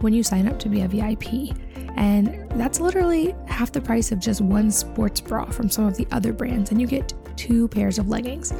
when 0.00 0.12
you 0.12 0.22
sign 0.22 0.48
up 0.48 0.58
to 0.60 0.68
be 0.68 0.82
a 0.82 0.88
VIP. 0.88 1.56
And 1.96 2.48
that's 2.52 2.80
literally 2.80 3.34
half 3.46 3.72
the 3.72 3.80
price 3.80 4.12
of 4.12 4.20
just 4.20 4.40
one 4.40 4.70
sports 4.70 5.20
bra 5.20 5.46
from 5.46 5.70
some 5.70 5.86
of 5.86 5.96
the 5.96 6.06
other 6.12 6.32
brands, 6.32 6.70
and 6.70 6.80
you 6.80 6.86
get 6.86 7.12
two 7.38 7.68
pairs 7.68 7.98
of 7.98 8.08
leggings. 8.08 8.52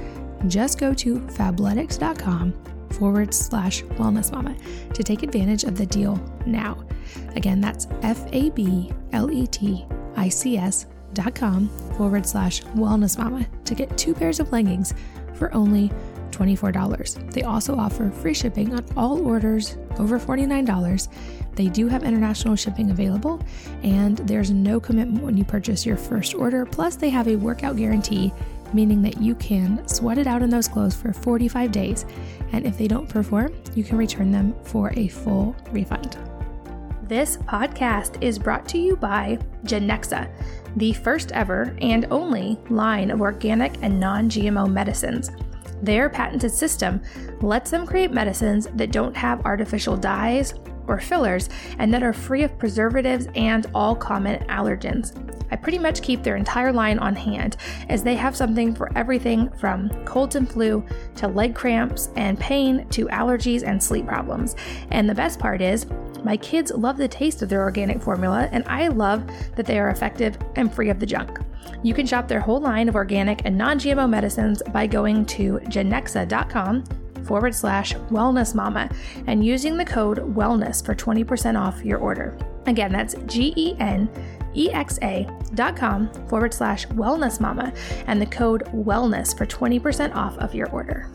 Just 0.47 0.79
go 0.79 0.95
to 0.95 1.19
fabletics.com 1.19 2.55
forward 2.93 3.35
slash 3.35 3.83
wellness 3.83 4.33
mama 4.33 4.57
to 4.95 5.03
take 5.03 5.23
advantage 5.23 5.65
of 5.65 5.77
the 5.77 5.85
deal 5.85 6.17
now. 6.47 6.83
Again, 7.37 7.61
that's 7.61 7.87
F 8.03 8.25
A 8.33 8.51
B 8.51 8.91
L 9.13 9.31
E 9.31 9.47
T 9.47 9.87
I 10.17 10.29
C 10.29 10.57
S 10.57 10.87
dot 11.13 11.35
com 11.35 11.69
forward 11.97 12.27
slash 12.27 12.63
wellness 12.75 13.19
mama 13.19 13.47
to 13.65 13.75
get 13.75 13.97
two 13.99 14.15
pairs 14.15 14.41
of 14.41 14.53
leggings 14.53 14.95
for 15.35 15.53
only 15.55 15.91
$24. 16.31 17.33
They 17.33 17.43
also 17.43 17.77
offer 17.77 18.11
free 18.11 18.35
shipping 18.35 18.75
on 18.75 18.85
all 18.97 19.27
orders 19.27 19.77
over 19.99 20.19
$49. 20.19 21.09
They 21.55 21.69
do 21.69 21.89
have 21.89 22.05
international 22.05 22.55
shipping 22.55 22.91
available, 22.91 23.43
and 23.83 24.19
there's 24.19 24.51
no 24.51 24.79
commitment 24.79 25.25
when 25.25 25.37
you 25.37 25.45
purchase 25.45 25.85
your 25.85 25.97
first 25.97 26.35
order. 26.35 26.65
Plus, 26.65 26.95
they 26.95 27.11
have 27.11 27.27
a 27.27 27.35
workout 27.35 27.77
guarantee 27.77 28.33
meaning 28.75 29.03
that 29.03 29.21
you 29.21 29.35
can 29.35 29.87
sweat 29.87 30.19
it 30.19 30.27
out 30.27 30.43
in 30.43 30.51
those 30.51 30.69
clothes 30.69 30.95
for 30.95 31.13
45 31.13 31.73
days. 31.73 32.05
And 32.53 32.67
if 32.67 32.79
they 32.79 32.89
don't 32.89 33.09
perform, 33.09 33.55
you 33.75 33.85
can 33.85 33.97
return 33.97 34.31
them 34.31 34.55
for 34.65 34.93
a 34.97 35.09
full 35.09 35.57
refund. 35.71 36.19
This 37.03 37.39
podcast 37.39 38.23
is 38.23 38.39
brought 38.39 38.69
to 38.69 38.79
you 38.79 38.95
by 38.95 39.39
Genexa, 39.65 40.31
the 40.77 40.93
first 40.93 41.33
ever 41.33 41.75
and 41.81 42.07
only 42.11 42.59
line 42.69 43.11
of 43.11 43.23
organic 43.23 43.83
and 43.83 43.99
non 43.99 44.29
GMO 44.29 44.71
medicines. 44.71 45.31
Their 45.83 46.11
patented 46.11 46.51
system 46.53 47.01
lets 47.41 47.71
them 47.71 47.87
create 47.87 48.11
medicines 48.11 48.69
that 48.75 48.93
don't 48.93 49.17
have 49.17 49.45
artificial 49.47 49.97
dyes 49.97 50.53
or 50.89 50.99
fillers 50.99 51.49
and 51.79 51.93
that 51.93 52.03
are 52.03 52.13
free 52.13 52.43
of 52.43 52.59
preservatives 52.59 53.29
and 53.35 53.67
all 53.75 53.95
common 53.95 54.43
allergens. 54.47 55.15
I 55.51 55.57
pretty 55.57 55.79
much 55.79 56.03
keep 56.03 56.23
their 56.23 56.37
entire 56.37 56.73
line 56.73 56.99
on 56.99 57.17
hand 57.17 57.57
as 57.89 58.03
they 58.03 58.15
have 58.17 58.37
something 58.37 58.75
for 58.75 58.91
everything 58.97 59.51
from 59.53 59.89
colds 60.05 60.37
and 60.37 60.51
flu 60.51 60.85
to 61.17 61.29
leg 61.29 61.55
cramps 61.55 62.11
and 62.17 62.39
pain 62.39 62.87
to 62.91 63.07
allergies 63.07 63.63
and 63.63 63.83
sleep 63.83 64.07
problems. 64.07 64.57
And 64.91 65.09
the 65.09 65.15
best 65.15 65.39
part 65.39 65.61
is, 65.63 65.87
my 66.25 66.37
kids 66.37 66.73
love 66.73 66.97
the 66.97 67.09
taste 67.09 67.43
of 67.43 67.49
their 67.49 67.63
organic 67.63 68.03
formula, 68.03 68.49
and 68.53 68.65
I 68.67 68.89
love 68.89 69.25
that 69.57 69.67
they 69.67 69.79
are 69.79 69.91
effective 69.91 70.37
and 70.57 70.73
free 70.73 70.91
of 70.91 70.99
the 70.99 71.07
junk. 71.07 71.39
You 71.83 71.95
can 71.95 72.07
shop 72.07 72.27
their 72.27 72.41
whole 72.41 72.61
line 72.61 72.89
of 72.89 72.97
organic 72.97 73.43
and 73.45 73.57
non 73.57 73.79
GMO 73.79 74.09
medicines 74.09 74.63
by 74.73 74.87
going 74.87 75.25
to 75.27 75.61
genexa.com 75.65 76.85
forward 77.25 77.55
slash 77.55 77.95
wellness 78.11 78.55
mama 78.55 78.91
and 79.27 79.45
using 79.45 79.77
the 79.77 79.85
code 79.85 80.19
wellness 80.35 80.85
for 80.85 80.95
20% 80.95 81.59
off 81.59 81.85
your 81.85 81.99
order. 81.99 82.37
Again, 82.67 82.93
that's 82.93 83.15
G 83.27 83.53
E 83.57 83.77
N 83.79 84.09
E 84.55 84.71
X 84.71 84.99
A 85.03 85.29
dot 85.55 85.77
com 85.77 86.13
forward 86.29 86.53
slash 86.53 86.87
wellness 86.89 87.41
mama 87.41 87.73
and 88.07 88.21
the 88.21 88.27
code 88.27 88.65
wellness 88.67 89.37
for 89.37 89.47
20% 89.47 90.15
off 90.15 90.37
of 90.39 90.55
your 90.55 90.69
order. 90.71 91.11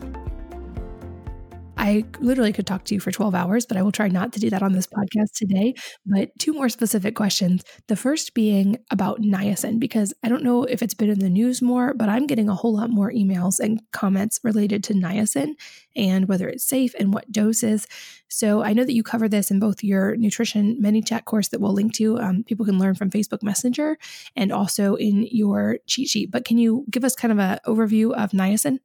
I 1.76 2.04
literally 2.20 2.52
could 2.52 2.66
talk 2.66 2.84
to 2.84 2.94
you 2.94 3.00
for 3.00 3.10
12 3.10 3.34
hours, 3.34 3.66
but 3.66 3.76
I 3.76 3.82
will 3.82 3.92
try 3.92 4.08
not 4.08 4.32
to 4.34 4.40
do 4.40 4.50
that 4.50 4.62
on 4.62 4.72
this 4.72 4.86
podcast 4.86 5.32
today. 5.34 5.74
But 6.06 6.30
two 6.38 6.52
more 6.52 6.68
specific 6.68 7.14
questions. 7.14 7.64
The 7.88 7.96
first 7.96 8.34
being 8.34 8.78
about 8.90 9.20
niacin, 9.20 9.80
because 9.80 10.14
I 10.22 10.28
don't 10.28 10.44
know 10.44 10.64
if 10.64 10.82
it's 10.82 10.94
been 10.94 11.10
in 11.10 11.18
the 11.18 11.30
news 11.30 11.60
more, 11.60 11.94
but 11.94 12.08
I'm 12.08 12.26
getting 12.26 12.48
a 12.48 12.54
whole 12.54 12.74
lot 12.74 12.90
more 12.90 13.10
emails 13.10 13.58
and 13.60 13.80
comments 13.92 14.40
related 14.42 14.84
to 14.84 14.94
niacin 14.94 15.54
and 15.96 16.28
whether 16.28 16.48
it's 16.48 16.66
safe 16.66 16.94
and 16.98 17.12
what 17.12 17.30
doses. 17.32 17.86
So 18.28 18.62
I 18.62 18.72
know 18.72 18.84
that 18.84 18.94
you 18.94 19.02
cover 19.02 19.28
this 19.28 19.50
in 19.50 19.60
both 19.60 19.84
your 19.84 20.16
nutrition 20.16 20.76
mini 20.80 21.02
chat 21.02 21.24
course 21.24 21.48
that 21.48 21.60
we'll 21.60 21.72
link 21.72 21.94
to. 21.94 22.18
Um, 22.18 22.44
people 22.44 22.66
can 22.66 22.78
learn 22.78 22.94
from 22.94 23.10
Facebook 23.10 23.42
Messenger 23.42 23.96
and 24.36 24.52
also 24.52 24.94
in 24.94 25.28
your 25.30 25.78
cheat 25.86 26.08
sheet. 26.08 26.30
But 26.30 26.44
can 26.44 26.58
you 26.58 26.84
give 26.90 27.04
us 27.04 27.14
kind 27.14 27.32
of 27.32 27.38
an 27.38 27.58
overview 27.66 28.12
of 28.12 28.30
niacin? 28.30 28.78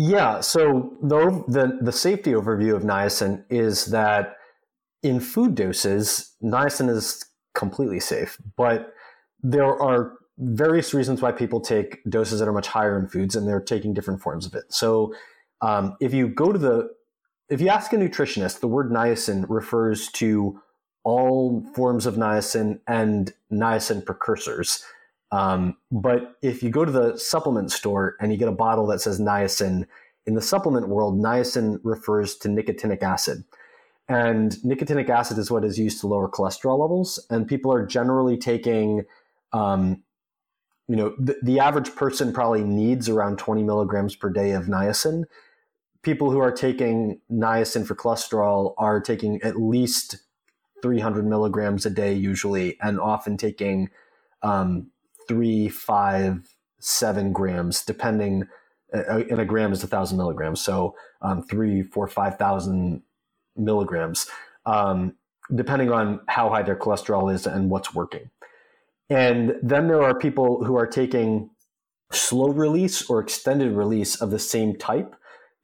Yeah. 0.00 0.38
So 0.38 0.96
the, 1.02 1.42
the, 1.48 1.78
the 1.82 1.90
safety 1.90 2.30
overview 2.30 2.76
of 2.76 2.84
niacin 2.84 3.42
is 3.50 3.86
that 3.86 4.36
in 5.02 5.18
food 5.18 5.56
doses, 5.56 6.36
niacin 6.40 6.88
is 6.88 7.24
completely 7.56 7.98
safe, 7.98 8.38
but 8.56 8.94
there 9.42 9.64
are 9.66 10.12
various 10.38 10.94
reasons 10.94 11.20
why 11.20 11.32
people 11.32 11.60
take 11.60 11.98
doses 12.08 12.38
that 12.38 12.46
are 12.46 12.52
much 12.52 12.68
higher 12.68 12.96
in 12.96 13.08
foods, 13.08 13.34
and 13.34 13.48
they're 13.48 13.60
taking 13.60 13.92
different 13.92 14.22
forms 14.22 14.46
of 14.46 14.54
it. 14.54 14.62
So 14.68 15.12
um, 15.62 15.96
if 16.00 16.14
you 16.14 16.28
go 16.28 16.52
to 16.52 16.58
the 16.58 16.90
if 17.48 17.60
you 17.60 17.68
ask 17.68 17.92
a 17.92 17.96
nutritionist, 17.96 18.60
the 18.60 18.68
word 18.68 18.92
niacin 18.92 19.46
refers 19.48 20.12
to 20.12 20.60
all 21.02 21.64
forms 21.74 22.06
of 22.06 22.14
niacin 22.14 22.78
and 22.86 23.32
niacin 23.52 24.04
precursors. 24.04 24.84
Um, 25.30 25.76
but 25.90 26.36
if 26.42 26.62
you 26.62 26.70
go 26.70 26.84
to 26.84 26.92
the 26.92 27.16
supplement 27.18 27.70
store 27.70 28.16
and 28.20 28.32
you 28.32 28.38
get 28.38 28.48
a 28.48 28.52
bottle 28.52 28.86
that 28.86 29.00
says 29.00 29.20
niacin, 29.20 29.86
in 30.26 30.34
the 30.34 30.42
supplement 30.42 30.88
world, 30.88 31.18
niacin 31.18 31.80
refers 31.82 32.36
to 32.36 32.48
nicotinic 32.48 33.02
acid. 33.02 33.44
And 34.08 34.52
nicotinic 34.64 35.08
acid 35.08 35.38
is 35.38 35.50
what 35.50 35.64
is 35.64 35.78
used 35.78 36.00
to 36.00 36.06
lower 36.06 36.28
cholesterol 36.28 36.78
levels. 36.78 37.24
And 37.30 37.46
people 37.46 37.72
are 37.72 37.84
generally 37.84 38.38
taking, 38.38 39.04
um, 39.52 40.02
you 40.86 40.96
know, 40.96 41.14
the, 41.18 41.36
the 41.42 41.60
average 41.60 41.94
person 41.94 42.32
probably 42.32 42.64
needs 42.64 43.08
around 43.08 43.38
20 43.38 43.62
milligrams 43.62 44.16
per 44.16 44.30
day 44.30 44.52
of 44.52 44.64
niacin. 44.64 45.24
People 46.02 46.30
who 46.30 46.38
are 46.38 46.52
taking 46.52 47.20
niacin 47.30 47.86
for 47.86 47.94
cholesterol 47.94 48.74
are 48.78 49.00
taking 49.00 49.42
at 49.42 49.60
least 49.60 50.18
300 50.82 51.26
milligrams 51.26 51.84
a 51.84 51.90
day, 51.90 52.14
usually, 52.14 52.78
and 52.80 52.98
often 53.00 53.36
taking 53.36 53.90
um, 54.42 54.90
three, 55.28 55.68
five, 55.68 56.48
seven 56.80 57.32
grams, 57.32 57.84
depending. 57.84 58.48
Uh, 58.92 59.22
and 59.30 59.38
a 59.38 59.44
gram 59.44 59.70
is 59.70 59.84
a 59.84 59.86
thousand 59.86 60.16
milligrams, 60.16 60.62
so 60.62 60.94
um, 61.20 61.42
three, 61.42 61.82
four, 61.82 62.08
five 62.08 62.38
thousand 62.38 63.02
milligrams. 63.54 64.26
Um, 64.64 65.14
depending 65.54 65.90
on 65.90 66.20
how 66.28 66.48
high 66.50 66.62
their 66.62 66.76
cholesterol 66.76 67.32
is 67.32 67.46
and 67.46 67.70
what's 67.70 67.94
working. 67.94 68.30
And 69.10 69.54
then 69.62 69.88
there 69.88 70.02
are 70.02 70.14
people 70.18 70.64
who 70.64 70.76
are 70.76 70.86
taking 70.86 71.50
slow 72.12 72.48
release 72.48 73.08
or 73.08 73.20
extended 73.20 73.72
release 73.72 74.20
of 74.20 74.30
the 74.30 74.38
same 74.38 74.76
type 74.76 75.14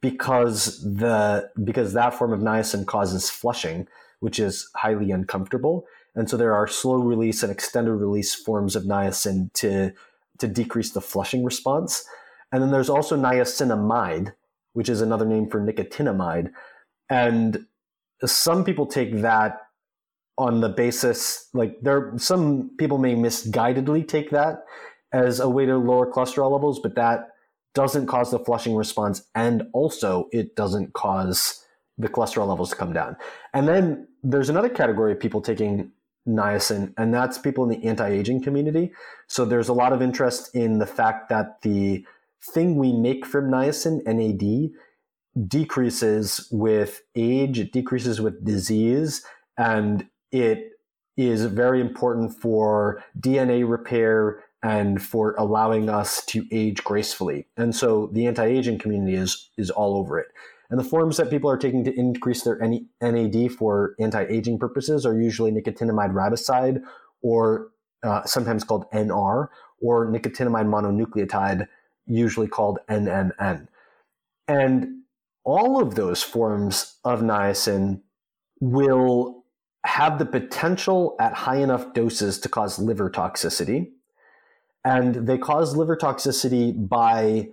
because 0.01 0.81
the 0.83 1.49
because 1.63 1.93
that 1.93 2.13
form 2.13 2.33
of 2.33 2.39
niacin 2.39 2.85
causes 2.85 3.29
flushing, 3.29 3.87
which 4.19 4.39
is 4.39 4.69
highly 4.75 5.11
uncomfortable. 5.11 5.85
And 6.15 6.29
so 6.29 6.37
there 6.37 6.55
are 6.55 6.67
slow 6.67 6.95
release 6.95 7.43
and 7.43 7.51
extended 7.51 7.93
release 7.93 8.33
forms 8.33 8.75
of 8.75 8.83
niacin 8.83 9.51
to 9.53 9.93
to 10.39 10.47
decrease 10.47 10.91
the 10.91 11.01
flushing 11.01 11.43
response. 11.43 12.05
And 12.51 12.61
then 12.61 12.71
there's 12.71 12.89
also 12.89 13.17
niacinamide, 13.17 14.33
which 14.73 14.89
is 14.89 15.01
another 15.01 15.25
name 15.25 15.49
for 15.49 15.61
nicotinamide. 15.61 16.51
And 17.09 17.65
some 18.25 18.63
people 18.63 18.85
take 18.85 19.21
that 19.21 19.61
on 20.37 20.59
the 20.59 20.69
basis 20.69 21.47
like 21.53 21.79
there 21.81 22.11
some 22.17 22.71
people 22.77 22.97
may 22.97 23.15
misguidedly 23.15 24.05
take 24.07 24.31
that 24.31 24.65
as 25.13 25.39
a 25.39 25.47
way 25.47 25.65
to 25.65 25.77
lower 25.77 26.11
cholesterol 26.11 26.51
levels, 26.51 26.79
but 26.79 26.95
that 26.95 27.29
doesn't 27.73 28.07
cause 28.07 28.31
the 28.31 28.39
flushing 28.39 28.75
response 28.75 29.23
and 29.35 29.63
also 29.73 30.27
it 30.31 30.55
doesn't 30.55 30.93
cause 30.93 31.63
the 31.97 32.09
cholesterol 32.09 32.47
levels 32.47 32.69
to 32.69 32.75
come 32.75 32.91
down. 32.91 33.15
And 33.53 33.67
then 33.67 34.07
there's 34.23 34.49
another 34.49 34.69
category 34.69 35.13
of 35.13 35.19
people 35.19 35.41
taking 35.41 35.91
niacin, 36.27 36.93
and 36.97 37.13
that's 37.13 37.37
people 37.37 37.63
in 37.63 37.69
the 37.69 37.87
anti-aging 37.87 38.41
community. 38.43 38.91
So 39.27 39.45
there's 39.45 39.69
a 39.69 39.73
lot 39.73 39.93
of 39.93 40.01
interest 40.01 40.55
in 40.55 40.79
the 40.79 40.85
fact 40.85 41.29
that 41.29 41.61
the 41.61 42.05
thing 42.53 42.75
we 42.75 42.93
make 42.93 43.25
from 43.25 43.49
niacin, 43.49 44.03
NAD, 44.05 44.71
decreases 45.47 46.47
with 46.51 47.01
age, 47.15 47.59
it 47.59 47.71
decreases 47.71 48.21
with 48.21 48.45
disease, 48.45 49.25
and 49.57 50.07
it 50.31 50.71
is 51.17 51.45
very 51.45 51.81
important 51.81 52.33
for 52.33 53.03
DNA 53.19 53.67
repair 53.67 54.43
and 54.63 55.01
for 55.01 55.35
allowing 55.37 55.89
us 55.89 56.25
to 56.25 56.45
age 56.51 56.83
gracefully. 56.83 57.47
And 57.55 57.75
so 57.75 58.09
the 58.11 58.25
anti-aging 58.27 58.79
community 58.79 59.15
is 59.15 59.49
is 59.57 59.69
all 59.69 59.95
over 59.95 60.19
it. 60.19 60.27
And 60.69 60.79
the 60.79 60.83
forms 60.83 61.17
that 61.17 61.29
people 61.29 61.49
are 61.49 61.57
taking 61.57 61.83
to 61.83 61.93
increase 61.93 62.43
their 62.43 62.57
NAD 62.59 63.51
for 63.51 63.95
anti-aging 63.99 64.59
purposes 64.59 65.05
are 65.05 65.19
usually 65.19 65.51
nicotinamide 65.51 66.13
riboside, 66.13 66.81
or 67.21 67.69
uh, 68.03 68.23
sometimes 68.25 68.63
called 68.63 68.89
NR, 68.91 69.47
or 69.81 70.07
nicotinamide 70.07 70.67
mononucleotide, 70.67 71.67
usually 72.07 72.47
called 72.47 72.79
NMN. 72.89 73.67
And 74.47 75.01
all 75.43 75.79
of 75.79 75.95
those 75.95 76.23
forms 76.23 76.97
of 77.03 77.21
niacin 77.21 78.01
will 78.59 79.43
have 79.85 80.17
the 80.17 80.25
potential 80.25 81.15
at 81.19 81.33
high 81.33 81.57
enough 81.57 81.93
doses 81.93 82.39
to 82.39 82.49
cause 82.49 82.79
liver 82.79 83.09
toxicity. 83.09 83.91
And 84.83 85.27
they 85.27 85.37
cause 85.37 85.75
liver 85.75 85.95
toxicity 85.95 86.73
by 86.87 87.49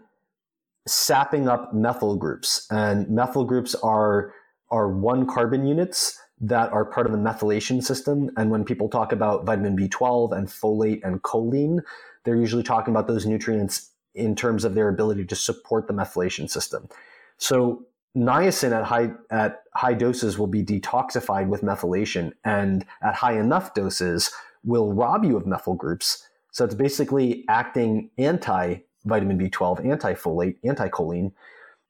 sapping 0.87 1.49
up 1.49 1.73
methyl 1.73 2.17
groups. 2.17 2.67
And 2.71 3.09
methyl 3.09 3.45
groups 3.45 3.75
are, 3.77 4.35
are 4.71 4.89
one 4.89 5.27
carbon 5.27 5.67
units 5.67 6.19
that 6.41 6.73
are 6.73 6.85
part 6.85 7.07
of 7.07 7.13
the 7.13 7.19
methylation 7.19 7.83
system. 7.83 8.31
And 8.37 8.51
when 8.51 8.65
people 8.65 8.89
talk 8.89 9.13
about 9.13 9.47
vitamin 9.47 9.77
B12 9.77 10.37
and 10.37 10.49
folate 10.49 11.01
and 11.05 11.23
choline, 11.23 11.81
they're 12.25 12.37
usually 12.37 12.65
talking 12.65 12.93
about 12.93 13.07
those 13.07 13.27
nutrients 13.27 13.91
in 14.15 14.35
terms 14.35 14.65
of 14.65 14.75
their 14.75 14.89
ability 14.89 15.25
to 15.27 15.37
support 15.37 15.87
the 15.87 15.95
methylation 15.95 16.51
system. 16.51 16.89
So 17.39 17.87
niacin 18.17 18.73
at 18.73 18.85
high 18.85 19.11
at 19.31 19.63
high 19.75 19.95
doses 19.95 20.39
will 20.39 20.47
be 20.47 20.63
detoxified 20.63 21.49
with 21.49 21.63
methylation 21.63 22.33
and 22.45 22.85
at 23.03 23.15
high 23.15 23.39
enough 23.39 23.73
doses 23.73 24.31
will 24.65 24.93
rob 24.93 25.25
you 25.25 25.37
of 25.37 25.47
methyl 25.47 25.75
groups 25.75 26.29
so 26.51 26.65
it's 26.65 26.75
basically 26.75 27.45
acting 27.49 28.11
anti 28.19 28.77
vitamin 29.05 29.39
b12 29.39 29.87
anti-folate 29.89 30.57
anti-choline. 30.65 31.33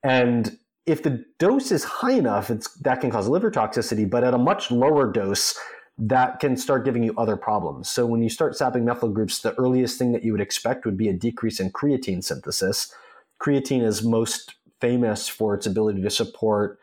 And 0.03 0.59
if 0.87 1.03
the 1.03 1.25
dose 1.39 1.71
is 1.71 1.85
high 1.85 2.13
enough 2.13 2.51
it's 2.51 2.69
that 2.79 3.01
can 3.01 3.11
cause 3.11 3.29
liver 3.29 3.51
toxicity 3.51 4.09
but 4.09 4.25
at 4.25 4.35
a 4.35 4.39
much 4.39 4.71
lower 4.71 5.11
dose 5.11 5.59
that 5.99 6.41
can 6.41 6.57
start 6.57 6.85
giving 6.85 7.05
you 7.05 7.15
other 7.17 7.37
problems. 7.37 7.89
So 7.89 8.07
when 8.07 8.23
you 8.23 8.29
start 8.29 8.57
sapping 8.57 8.85
methyl 8.85 9.11
groups 9.11 9.41
the 9.41 9.55
earliest 9.55 9.99
thing 9.99 10.13
that 10.13 10.25
you 10.25 10.33
would 10.33 10.41
expect 10.41 10.85
would 10.85 10.97
be 10.97 11.09
a 11.09 11.13
decrease 11.13 11.61
in 11.61 11.71
creatine 11.71 12.25
synthesis. 12.25 12.93
Creatine 13.41 13.85
is 13.85 14.03
most 14.03 14.55
famous 14.81 15.29
for 15.29 15.55
its 15.55 15.67
ability 15.67 16.03
to 16.03 16.11
support 16.11 16.79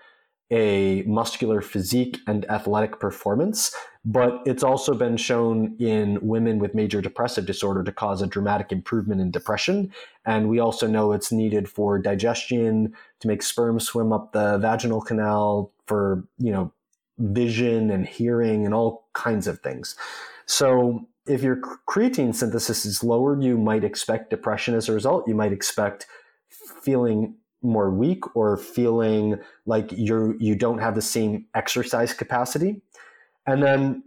a 0.52 1.04
muscular 1.04 1.62
physique 1.62 2.20
and 2.26 2.50
athletic 2.50 3.00
performance, 3.00 3.76
but 4.04 4.42
it's 4.46 4.64
also 4.64 4.94
been 4.94 5.16
shown 5.16 5.76
in 5.80 6.18
women 6.22 6.58
with 6.58 6.74
major 6.74 7.02
depressive 7.02 7.46
disorder 7.46 7.84
to 7.84 7.92
cause 7.92 8.22
a 8.22 8.28
dramatic 8.28 8.72
improvement 8.72 9.22
in 9.22 9.30
depression. 9.30 9.92
And 10.26 10.50
we 10.50 10.60
also 10.60 10.88
know 10.88 11.12
it's 11.12 11.32
needed 11.32 11.70
for 11.70 12.00
digestion, 12.00 12.94
to 13.20 13.28
make 13.28 13.44
sperm 13.44 13.80
swim 13.80 14.12
up 14.12 14.32
the 14.32 14.58
vaginal 14.58 15.02
canal, 15.02 15.72
for, 15.86 16.24
you 16.38 16.52
know, 16.52 16.72
vision 17.18 17.92
and 17.92 18.08
hearing 18.08 18.66
and 18.66 18.74
all 18.74 19.08
kinds 19.14 19.46
of 19.48 19.60
things. 19.60 19.96
So 20.46 21.06
if 21.28 21.44
your 21.44 21.58
creatine 21.88 22.34
synthesis 22.34 22.86
is 22.86 23.04
lowered, 23.04 23.44
you 23.44 23.58
might 23.58 23.84
expect 23.84 24.30
depression 24.30 24.74
as 24.74 24.90
a 24.90 24.94
result. 24.94 25.28
You 25.28 25.36
might 25.36 25.52
expect 25.52 26.08
feeling 26.50 27.36
more 27.62 27.90
weak 27.90 28.36
or 28.36 28.58
feeling 28.58 29.38
like 29.66 29.92
you're 29.92 30.36
you 30.38 30.56
don't 30.56 30.80
have 30.80 30.96
the 30.96 31.02
same 31.02 31.46
exercise 31.56 32.14
capacity. 32.14 32.82
And 33.46 33.62
then 33.62 34.04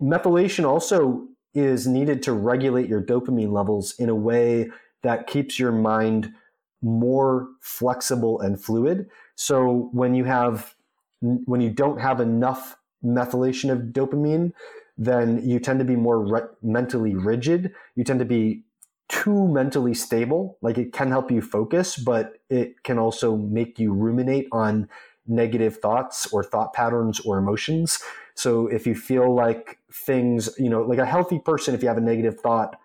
methylation 0.00 0.64
also 0.64 1.26
is 1.54 1.86
needed 1.86 2.22
to 2.24 2.32
regulate 2.32 2.88
your 2.88 3.02
dopamine 3.02 3.52
levels 3.52 3.94
in 3.98 4.08
a 4.08 4.14
way 4.14 4.70
that 5.02 5.26
keeps 5.26 5.58
your 5.58 5.72
mind 5.72 6.32
more 6.82 7.48
flexible 7.60 8.40
and 8.40 8.62
fluid. 8.62 9.08
So 9.34 9.88
when 9.92 10.14
you 10.14 10.24
have 10.24 10.74
when 11.20 11.60
you 11.60 11.70
don't 11.70 12.00
have 12.00 12.20
enough 12.20 12.76
methylation 13.04 13.70
of 13.70 13.92
dopamine, 13.92 14.52
then 14.98 15.46
you 15.48 15.58
tend 15.58 15.78
to 15.78 15.84
be 15.84 15.96
more 15.96 16.20
re- 16.20 16.48
mentally 16.62 17.14
rigid. 17.14 17.72
You 17.94 18.04
tend 18.04 18.18
to 18.18 18.24
be 18.24 18.64
too 19.08 19.48
mentally 19.48 19.94
stable. 19.94 20.58
Like 20.62 20.78
it 20.78 20.92
can 20.92 21.10
help 21.10 21.30
you 21.30 21.40
focus, 21.40 21.96
but 21.96 22.38
it 22.50 22.82
can 22.82 22.98
also 22.98 23.36
make 23.36 23.78
you 23.78 23.92
ruminate 23.92 24.48
on 24.52 24.88
negative 25.26 25.78
thoughts 25.78 26.32
or 26.32 26.42
thought 26.42 26.72
patterns 26.72 27.20
or 27.20 27.38
emotions. 27.38 28.00
So 28.34 28.66
if 28.66 28.86
you 28.86 28.94
feel 28.94 29.34
like 29.34 29.78
things, 29.92 30.50
you 30.58 30.68
know, 30.68 30.82
like 30.82 30.98
a 30.98 31.06
healthy 31.06 31.38
person, 31.38 31.74
if 31.74 31.82
you 31.82 31.88
have 31.88 31.98
a 31.98 32.02
negative 32.02 32.40
thought 32.40 32.78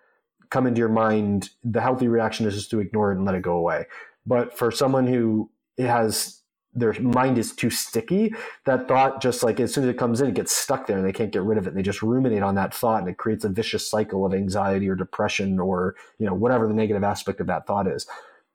come 0.49 0.67
into 0.67 0.79
your 0.79 0.89
mind, 0.89 1.49
the 1.63 1.81
healthy 1.81 2.07
reaction 2.07 2.45
is 2.45 2.55
just 2.55 2.69
to 2.71 2.79
ignore 2.79 3.11
it 3.11 3.17
and 3.17 3.25
let 3.25 3.35
it 3.35 3.41
go 3.41 3.55
away. 3.55 3.85
But 4.25 4.57
for 4.57 4.71
someone 4.71 5.07
who 5.07 5.49
has 5.77 6.40
their 6.73 6.93
mind 7.01 7.37
is 7.37 7.53
too 7.53 7.69
sticky. 7.69 8.33
That 8.65 8.87
thought 8.87 9.21
just 9.21 9.43
like 9.43 9.59
as 9.59 9.73
soon 9.73 9.83
as 9.83 9.89
it 9.89 9.97
comes 9.97 10.21
in, 10.21 10.29
it 10.29 10.35
gets 10.35 10.55
stuck 10.55 10.87
there 10.87 10.97
and 10.97 11.05
they 11.05 11.11
can't 11.11 11.31
get 11.31 11.43
rid 11.43 11.57
of 11.57 11.65
it. 11.65 11.69
And 11.69 11.77
they 11.77 11.81
just 11.81 12.01
ruminate 12.01 12.43
on 12.43 12.55
that 12.55 12.73
thought 12.73 13.01
and 13.01 13.09
it 13.09 13.17
creates 13.17 13.43
a 13.43 13.49
vicious 13.49 13.89
cycle 13.89 14.25
of 14.25 14.33
anxiety 14.33 14.87
or 14.89 14.95
depression 14.95 15.59
or, 15.59 15.95
you 16.17 16.25
know, 16.25 16.33
whatever 16.33 16.67
the 16.67 16.73
negative 16.73 17.03
aspect 17.03 17.41
of 17.41 17.47
that 17.47 17.67
thought 17.67 17.87
is. 17.87 18.07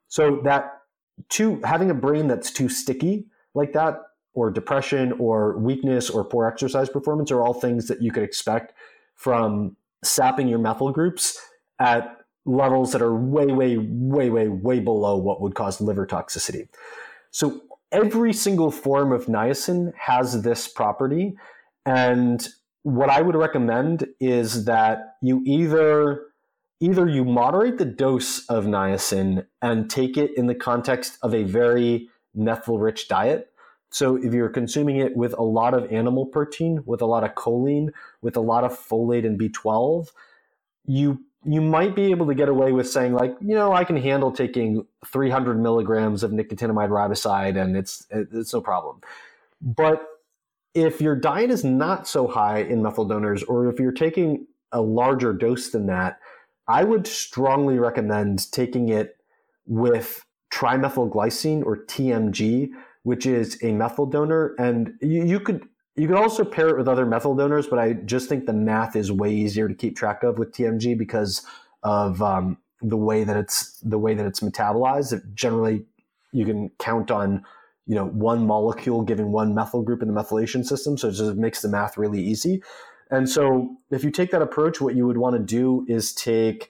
So 0.07 0.41
that 0.43 0.81
too 1.29 1.61
having 1.63 1.89
a 1.89 1.95
brain 1.95 2.27
that's 2.27 2.51
too 2.51 2.69
sticky 2.69 3.27
like 3.53 3.73
that, 3.73 4.01
or 4.37 4.51
depression 4.51 5.13
or 5.13 5.57
weakness 5.57 6.11
or 6.11 6.23
poor 6.23 6.45
exercise 6.45 6.89
performance 6.89 7.31
are 7.31 7.41
all 7.41 7.55
things 7.55 7.87
that 7.87 8.03
you 8.03 8.11
could 8.11 8.21
expect 8.21 8.71
from 9.15 9.75
sapping 10.03 10.47
your 10.47 10.59
methyl 10.59 10.91
groups 10.91 11.41
at 11.79 12.19
levels 12.45 12.91
that 12.91 13.01
are 13.01 13.15
way, 13.15 13.47
way, 13.47 13.77
way, 13.77 14.29
way, 14.29 14.47
way 14.47 14.79
below 14.79 15.17
what 15.17 15.41
would 15.41 15.55
cause 15.55 15.81
liver 15.81 16.05
toxicity. 16.05 16.67
So 17.31 17.61
every 17.91 18.33
single 18.33 18.71
form 18.71 19.11
of 19.11 19.25
niacin 19.25 19.93
has 19.97 20.41
this 20.41 20.67
property. 20.67 21.35
And 21.85 22.47
what 22.83 23.09
I 23.09 23.21
would 23.21 23.35
recommend 23.35 24.07
is 24.19 24.65
that 24.65 25.15
you 25.21 25.41
either 25.45 26.23
either 26.79 27.07
you 27.07 27.25
moderate 27.25 27.79
the 27.79 27.85
dose 27.85 28.45
of 28.47 28.65
niacin 28.65 29.45
and 29.61 29.89
take 29.89 30.15
it 30.15 30.31
in 30.37 30.45
the 30.45 30.55
context 30.55 31.17
of 31.23 31.33
a 31.33 31.43
very 31.43 32.07
methyl 32.35 32.77
rich 32.77 33.07
diet. 33.07 33.51
So 33.89 34.15
if 34.15 34.33
you're 34.33 34.49
consuming 34.49 34.97
it 34.97 35.15
with 35.15 35.33
a 35.33 35.43
lot 35.43 35.73
of 35.73 35.91
animal 35.91 36.25
protein, 36.25 36.83
with 36.85 37.01
a 37.01 37.05
lot 37.05 37.23
of 37.23 37.33
choline, 37.35 37.89
with 38.21 38.35
a 38.35 38.41
lot 38.41 38.63
of 38.63 38.77
folate 38.77 39.25
and 39.25 39.39
B12, 39.39 40.09
you 40.85 41.23
you 41.47 41.61
might 41.61 41.95
be 41.95 42.11
able 42.11 42.27
to 42.27 42.35
get 42.35 42.49
away 42.49 42.73
with 42.73 42.89
saying 42.89 43.13
like, 43.13 43.35
you 43.39 43.55
know, 43.55 43.71
I 43.71 43.85
can 43.85 43.95
handle 43.95 44.31
taking 44.31 44.85
300 45.05 45.59
milligrams 45.59 46.21
of 46.21 46.31
nicotinamide 46.31 46.89
riboside 46.89 47.59
and 47.59 47.77
it's 47.77 48.05
it's 48.11 48.53
no 48.53 48.59
problem. 48.59 48.99
But 49.61 50.05
if 50.73 50.99
your 50.99 51.15
diet 51.15 51.49
is 51.49 51.63
not 51.63 52.07
so 52.07 52.27
high 52.27 52.59
in 52.59 52.83
methyl 52.83 53.05
donors, 53.05 53.43
or 53.43 53.67
if 53.69 53.79
you're 53.79 53.93
taking 53.93 54.45
a 54.73 54.81
larger 54.81 55.31
dose 55.31 55.69
than 55.69 55.87
that, 55.87 56.19
I 56.67 56.83
would 56.83 57.07
strongly 57.07 57.79
recommend 57.79 58.51
taking 58.51 58.89
it 58.89 59.15
with 59.65 60.25
trimethylglycine 60.53 61.65
or 61.65 61.77
TMG, 61.77 62.69
which 63.03 63.25
is 63.25 63.57
a 63.63 63.71
methyl 63.71 64.05
donor. 64.05 64.53
And 64.59 64.93
you, 65.01 65.23
you 65.23 65.39
could 65.39 65.67
You 65.97 66.07
can 66.07 66.15
also 66.15 66.45
pair 66.45 66.69
it 66.69 66.77
with 66.77 66.87
other 66.87 67.07
methyl 67.07 67.35
donors, 67.35 67.65
but 67.65 67.79
I 67.79 67.93
just 67.93 68.29
think 68.29 68.45
the 68.45 68.53
math 68.53 68.95
is 68.95 69.11
way 69.11 69.33
easier 69.33 69.67
to 69.67 69.73
keep 69.73 69.97
track 69.97 70.21
of 70.21 70.37
with 70.37 70.51
TMG 70.51 70.95
because 70.95 71.43
of 71.81 72.21
um, 72.21 72.57
the 72.81 72.97
way 72.97 73.23
that 73.23 73.35
it's 73.35 73.79
the 73.79 73.97
way 73.97 74.13
that 74.13 74.25
it's 74.25 74.41
metabolized. 74.41 75.13
It 75.13 75.23
generally, 75.33 75.85
you 76.31 76.45
can 76.45 76.69
count 76.77 77.09
on 77.09 77.43
you 77.87 77.95
know 77.95 78.05
one 78.05 78.45
molecule 78.45 79.01
giving 79.01 79.31
one 79.31 79.55
methyl 79.55 79.81
group 79.81 80.03
in 80.03 80.07
the 80.07 80.13
methylation 80.13 80.63
system, 80.63 80.97
so 80.97 81.07
it 81.07 81.13
just 81.13 81.35
makes 81.35 81.61
the 81.61 81.69
math 81.69 81.97
really 81.97 82.21
easy. 82.21 82.61
And 83.09 83.27
so, 83.27 83.77
if 83.89 84.03
you 84.03 84.11
take 84.11 84.29
that 84.31 84.43
approach, 84.43 84.79
what 84.79 84.95
you 84.95 85.07
would 85.07 85.17
want 85.17 85.35
to 85.35 85.41
do 85.41 85.83
is 85.87 86.13
take 86.13 86.69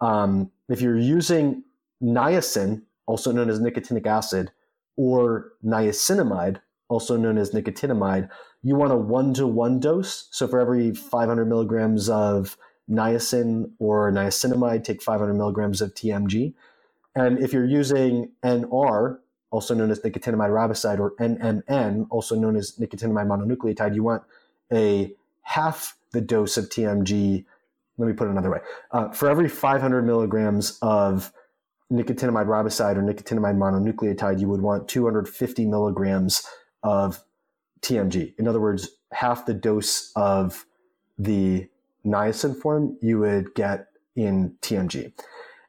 um, 0.00 0.52
if 0.68 0.80
you're 0.80 0.98
using 0.98 1.64
niacin, 2.00 2.82
also 3.06 3.32
known 3.32 3.50
as 3.50 3.58
nicotinic 3.58 4.06
acid, 4.06 4.52
or 4.96 5.52
niacinamide, 5.64 6.60
also 6.88 7.16
known 7.16 7.38
as 7.38 7.50
nicotinamide, 7.50 8.28
you 8.62 8.74
want 8.74 8.92
a 8.92 8.96
one 8.96 9.34
to 9.34 9.46
one 9.46 9.80
dose. 9.80 10.28
So 10.30 10.48
for 10.48 10.60
every 10.60 10.92
500 10.92 11.46
milligrams 11.46 12.08
of 12.08 12.56
niacin 12.90 13.70
or 13.78 14.10
niacinamide, 14.10 14.84
take 14.84 15.02
500 15.02 15.34
milligrams 15.34 15.80
of 15.80 15.94
TMG. 15.94 16.54
And 17.14 17.38
if 17.38 17.52
you're 17.52 17.64
using 17.64 18.30
NR, 18.42 19.18
also 19.50 19.74
known 19.74 19.90
as 19.90 20.00
nicotinamide 20.00 20.50
riboside, 20.50 20.98
or 20.98 21.14
NMN, 21.16 22.06
also 22.10 22.34
known 22.34 22.56
as 22.56 22.72
nicotinamide 22.78 23.26
mononucleotide, 23.26 23.94
you 23.94 24.02
want 24.02 24.22
a 24.72 25.12
half 25.42 25.96
the 26.12 26.20
dose 26.20 26.56
of 26.56 26.66
TMG. 26.66 27.44
Let 27.96 28.06
me 28.06 28.12
put 28.12 28.28
it 28.28 28.30
another 28.30 28.50
way. 28.50 28.60
Uh, 28.90 29.10
for 29.10 29.28
every 29.28 29.48
500 29.48 30.02
milligrams 30.02 30.78
of 30.82 31.32
nicotinamide 31.92 32.46
riboside 32.46 32.96
or 32.96 33.02
nicotinamide 33.02 33.56
mononucleotide, 33.56 34.40
you 34.40 34.48
would 34.48 34.60
want 34.60 34.88
250 34.88 35.66
milligrams 35.66 36.46
of 36.82 37.22
TMG. 37.80 38.34
In 38.38 38.48
other 38.48 38.60
words, 38.60 38.88
half 39.12 39.46
the 39.46 39.54
dose 39.54 40.12
of 40.16 40.66
the 41.18 41.68
niacin 42.04 42.58
form 42.60 42.96
you 43.00 43.18
would 43.18 43.54
get 43.54 43.86
in 44.16 44.54
TMG. 44.62 45.12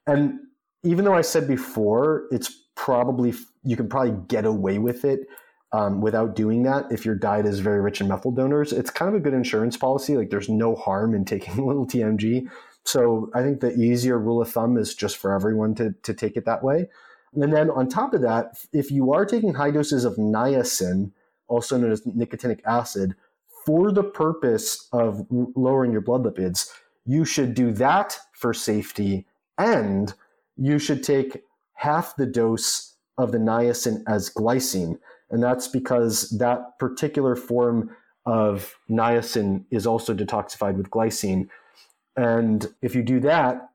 And 0.07 0.39
even 0.83 1.05
though 1.05 1.15
I 1.15 1.21
said 1.21 1.47
before, 1.47 2.27
it's 2.31 2.63
probably, 2.75 3.33
you 3.63 3.75
can 3.75 3.89
probably 3.89 4.15
get 4.27 4.45
away 4.45 4.79
with 4.79 5.05
it 5.05 5.27
um, 5.71 6.01
without 6.01 6.35
doing 6.35 6.63
that 6.63 6.91
if 6.91 7.05
your 7.05 7.15
diet 7.15 7.45
is 7.45 7.59
very 7.59 7.81
rich 7.81 8.01
in 8.01 8.07
methyl 8.07 8.31
donors. 8.31 8.73
It's 8.73 8.89
kind 8.89 9.09
of 9.09 9.15
a 9.15 9.23
good 9.23 9.33
insurance 9.33 9.77
policy. 9.77 10.17
Like 10.17 10.29
there's 10.29 10.49
no 10.49 10.75
harm 10.75 11.13
in 11.13 11.25
taking 11.25 11.59
a 11.59 11.65
little 11.65 11.85
TMG. 11.85 12.47
So 12.85 13.29
I 13.35 13.43
think 13.43 13.59
the 13.59 13.75
easier 13.75 14.17
rule 14.17 14.41
of 14.41 14.51
thumb 14.51 14.77
is 14.77 14.95
just 14.95 15.17
for 15.17 15.33
everyone 15.33 15.75
to, 15.75 15.93
to 16.03 16.13
take 16.13 16.37
it 16.37 16.45
that 16.45 16.63
way. 16.63 16.89
And 17.33 17.53
then 17.53 17.69
on 17.69 17.87
top 17.87 18.13
of 18.13 18.21
that, 18.21 18.57
if 18.73 18.89
you 18.89 19.13
are 19.13 19.25
taking 19.25 19.53
high 19.53 19.71
doses 19.71 20.05
of 20.05 20.15
niacin, 20.15 21.11
also 21.49 21.77
known 21.77 21.91
as 21.91 22.01
nicotinic 22.01 22.61
acid, 22.65 23.15
for 23.65 23.91
the 23.91 24.03
purpose 24.03 24.87
of 24.91 25.25
lowering 25.29 25.91
your 25.91 26.01
blood 26.01 26.23
lipids, 26.23 26.69
you 27.05 27.25
should 27.25 27.53
do 27.53 27.71
that 27.73 28.17
for 28.33 28.53
safety 28.53 29.25
and 29.57 30.13
you 30.55 30.79
should 30.79 31.03
take 31.03 31.43
half 31.73 32.15
the 32.15 32.25
dose 32.25 32.95
of 33.17 33.31
the 33.31 33.37
niacin 33.37 34.03
as 34.07 34.29
glycine. 34.29 34.97
And 35.29 35.43
that's 35.43 35.67
because 35.67 36.29
that 36.37 36.79
particular 36.79 37.35
form 37.35 37.95
of 38.25 38.75
niacin 38.89 39.65
is 39.71 39.85
also 39.85 40.13
detoxified 40.13 40.75
with 40.75 40.89
glycine. 40.89 41.49
And 42.15 42.67
if 42.81 42.95
you 42.95 43.03
do 43.03 43.19
that, 43.21 43.69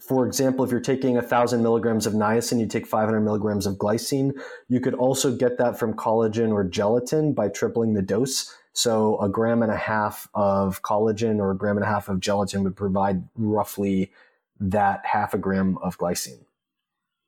for 0.00 0.26
example, 0.26 0.64
if 0.64 0.70
you're 0.70 0.80
taking 0.80 1.14
1,000 1.14 1.62
milligrams 1.62 2.06
of 2.06 2.12
niacin, 2.12 2.60
you 2.60 2.66
take 2.66 2.86
500 2.86 3.20
milligrams 3.20 3.66
of 3.66 3.76
glycine. 3.76 4.32
You 4.68 4.80
could 4.80 4.94
also 4.94 5.34
get 5.34 5.58
that 5.58 5.78
from 5.78 5.94
collagen 5.94 6.52
or 6.52 6.64
gelatin 6.64 7.32
by 7.32 7.48
tripling 7.48 7.94
the 7.94 8.02
dose. 8.02 8.54
So 8.72 9.18
a 9.20 9.28
gram 9.28 9.62
and 9.62 9.72
a 9.72 9.76
half 9.76 10.28
of 10.34 10.82
collagen 10.82 11.38
or 11.38 11.50
a 11.50 11.56
gram 11.56 11.78
and 11.78 11.84
a 11.84 11.88
half 11.88 12.08
of 12.10 12.20
gelatin 12.20 12.62
would 12.64 12.76
provide 12.76 13.22
roughly 13.36 14.12
that 14.60 15.04
half 15.06 15.32
a 15.32 15.38
gram 15.38 15.78
of 15.78 15.96
glycine. 15.96 16.44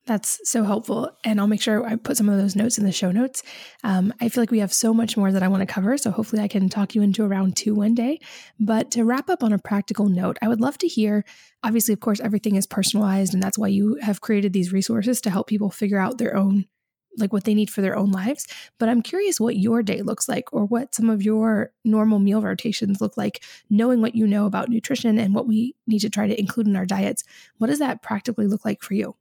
That's 0.09 0.41
so 0.49 0.65
helpful. 0.65 1.11
And 1.23 1.39
I'll 1.39 1.47
make 1.47 1.61
sure 1.61 1.85
I 1.85 1.97
put 1.97 2.17
some 2.17 2.31
of 2.31 2.39
those 2.39 2.57
notes 2.57 2.79
in 2.79 2.85
the 2.85 2.93
show 2.93 3.13
notes. 3.13 3.43
Um, 3.85 4.15
I 4.23 4.31
feel 4.31 4.41
like 4.41 4.51
we 4.51 4.61
have 4.61 4.73
so 4.73 4.95
much 4.95 5.19
more 5.19 5.31
that 5.31 5.43
I 5.43 5.49
want 5.49 5.61
to 5.61 5.67
cover. 5.73 5.99
So 5.99 6.11
hopefully 6.11 6.41
I 6.41 6.49
can 6.49 6.71
talk 6.71 6.95
you 6.95 7.03
into 7.03 7.25
a 7.25 7.29
round 7.29 7.57
two 7.57 7.75
one 7.75 7.95
day. 7.95 8.19
But 8.59 8.91
to 8.93 9.05
wrap 9.05 9.29
up 9.29 9.43
on 9.43 9.53
a 9.53 9.59
practical 9.59 10.09
note, 10.09 10.39
I 10.41 10.49
would 10.49 10.63
love 10.63 10.79
to 10.79 10.89
hear 10.89 11.27
obviously, 11.63 11.93
of 11.93 12.01
course, 12.01 12.21
everything 12.21 12.57
is 12.57 12.67
personalized. 12.67 13.35
And 13.35 13.43
that's 13.43 13.59
why 13.59 13.69
you 13.69 13.99
have 14.01 14.23
created 14.23 14.55
these 14.55 14.73
resources 14.73 15.21
to 15.21 15.31
help 15.31 15.47
people 15.47 15.69
figure 15.69 15.99
out 15.99 16.17
their 16.17 16.35
own, 16.35 16.65
like 17.19 17.35
what 17.35 17.45
they 17.45 17.53
need 17.53 17.69
for 17.69 17.83
their 17.83 17.99
own 17.99 18.11
lives. 18.11 18.47
But 18.79 18.89
I'm 18.89 19.03
curious 19.03 19.39
what 19.39 19.59
your 19.59 19.83
day 19.83 20.01
looks 20.01 20.27
like 20.27 20.51
or 20.55 20.65
what 20.65 20.95
some 20.95 21.11
of 21.11 21.23
your 21.23 21.73
normal 21.85 22.19
meal 22.19 22.41
rotations 22.41 23.03
look 23.03 23.19
like, 23.19 23.45
knowing 23.69 24.01
what 24.01 24.15
you 24.15 24.27
know 24.27 24.47
about 24.47 24.71
nutrition 24.71 25.19
and 25.19 25.35
what 25.35 25.47
we 25.47 25.75
need 25.87 26.01
to 26.01 26.09
try 26.09 26.27
to 26.27 26.41
include 26.41 26.67
in 26.67 26.77
our 26.77 26.87
diets. 26.87 27.25
What 27.59 27.67
does 27.67 27.81
that 27.81 28.01
practically 28.01 28.47
look 28.47 28.65
like 28.65 28.83
for 28.83 28.95
you? 28.95 29.15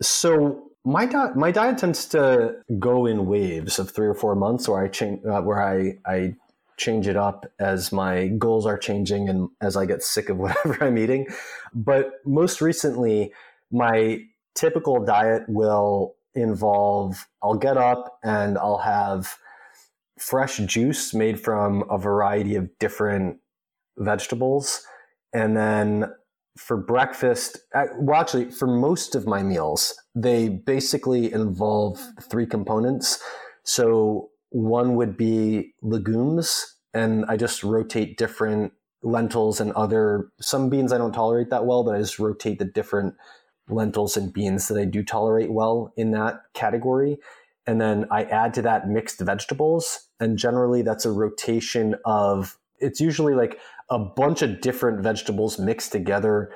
So 0.00 0.70
my 0.84 1.06
diet, 1.06 1.36
my 1.36 1.50
diet 1.50 1.78
tends 1.78 2.06
to 2.06 2.56
go 2.78 3.06
in 3.06 3.26
waves 3.26 3.78
of 3.78 3.90
three 3.90 4.06
or 4.06 4.14
four 4.14 4.34
months, 4.34 4.68
where 4.68 4.82
I 4.82 4.88
change, 4.88 5.24
uh, 5.24 5.42
where 5.42 5.62
I 5.62 5.98
I 6.06 6.34
change 6.76 7.08
it 7.08 7.16
up 7.16 7.46
as 7.58 7.90
my 7.90 8.28
goals 8.28 8.66
are 8.66 8.76
changing 8.76 9.28
and 9.28 9.48
as 9.60 9.76
I 9.76 9.86
get 9.86 10.02
sick 10.02 10.28
of 10.28 10.36
whatever 10.38 10.84
I'm 10.84 10.98
eating. 10.98 11.26
But 11.74 12.12
most 12.24 12.60
recently, 12.60 13.32
my 13.70 14.20
typical 14.54 15.04
diet 15.04 15.42
will 15.48 16.14
involve 16.34 17.26
I'll 17.42 17.54
get 17.54 17.76
up 17.78 18.18
and 18.22 18.58
I'll 18.58 18.78
have 18.78 19.38
fresh 20.18 20.58
juice 20.58 21.14
made 21.14 21.40
from 21.40 21.84
a 21.90 21.98
variety 21.98 22.56
of 22.56 22.70
different 22.78 23.38
vegetables, 23.98 24.82
and 25.32 25.56
then 25.56 26.12
for 26.56 26.76
breakfast, 26.76 27.58
well, 27.98 28.20
actually, 28.20 28.50
for 28.50 28.66
most 28.66 29.14
of 29.14 29.26
my 29.26 29.42
meals, 29.42 29.94
they 30.14 30.48
basically 30.48 31.32
involve 31.32 32.00
three 32.30 32.46
components. 32.46 33.22
So 33.62 34.30
one 34.50 34.94
would 34.96 35.16
be 35.16 35.74
legumes, 35.82 36.76
and 36.94 37.24
I 37.26 37.36
just 37.36 37.62
rotate 37.62 38.16
different 38.16 38.72
lentils 39.02 39.60
and 39.60 39.72
other 39.72 40.28
some 40.40 40.68
beans 40.70 40.92
I 40.92 40.98
don't 40.98 41.12
tolerate 41.12 41.50
that 41.50 41.66
well, 41.66 41.84
but 41.84 41.94
I 41.94 41.98
just 41.98 42.18
rotate 42.18 42.58
the 42.58 42.64
different 42.64 43.14
lentils 43.68 44.16
and 44.16 44.32
beans 44.32 44.68
that 44.68 44.78
I 44.78 44.84
do 44.84 45.02
tolerate 45.02 45.52
well 45.52 45.92
in 45.96 46.12
that 46.12 46.40
category. 46.54 47.18
And 47.66 47.80
then 47.80 48.06
I 48.10 48.24
add 48.24 48.54
to 48.54 48.62
that 48.62 48.88
mixed 48.88 49.20
vegetables. 49.20 50.08
And 50.20 50.38
generally 50.38 50.82
that's 50.82 51.04
a 51.04 51.10
rotation 51.10 51.96
of 52.04 52.58
it's 52.78 53.00
usually 53.00 53.34
like 53.34 53.58
a 53.90 53.98
bunch 53.98 54.42
of 54.42 54.60
different 54.60 55.00
vegetables 55.00 55.58
mixed 55.58 55.92
together, 55.92 56.52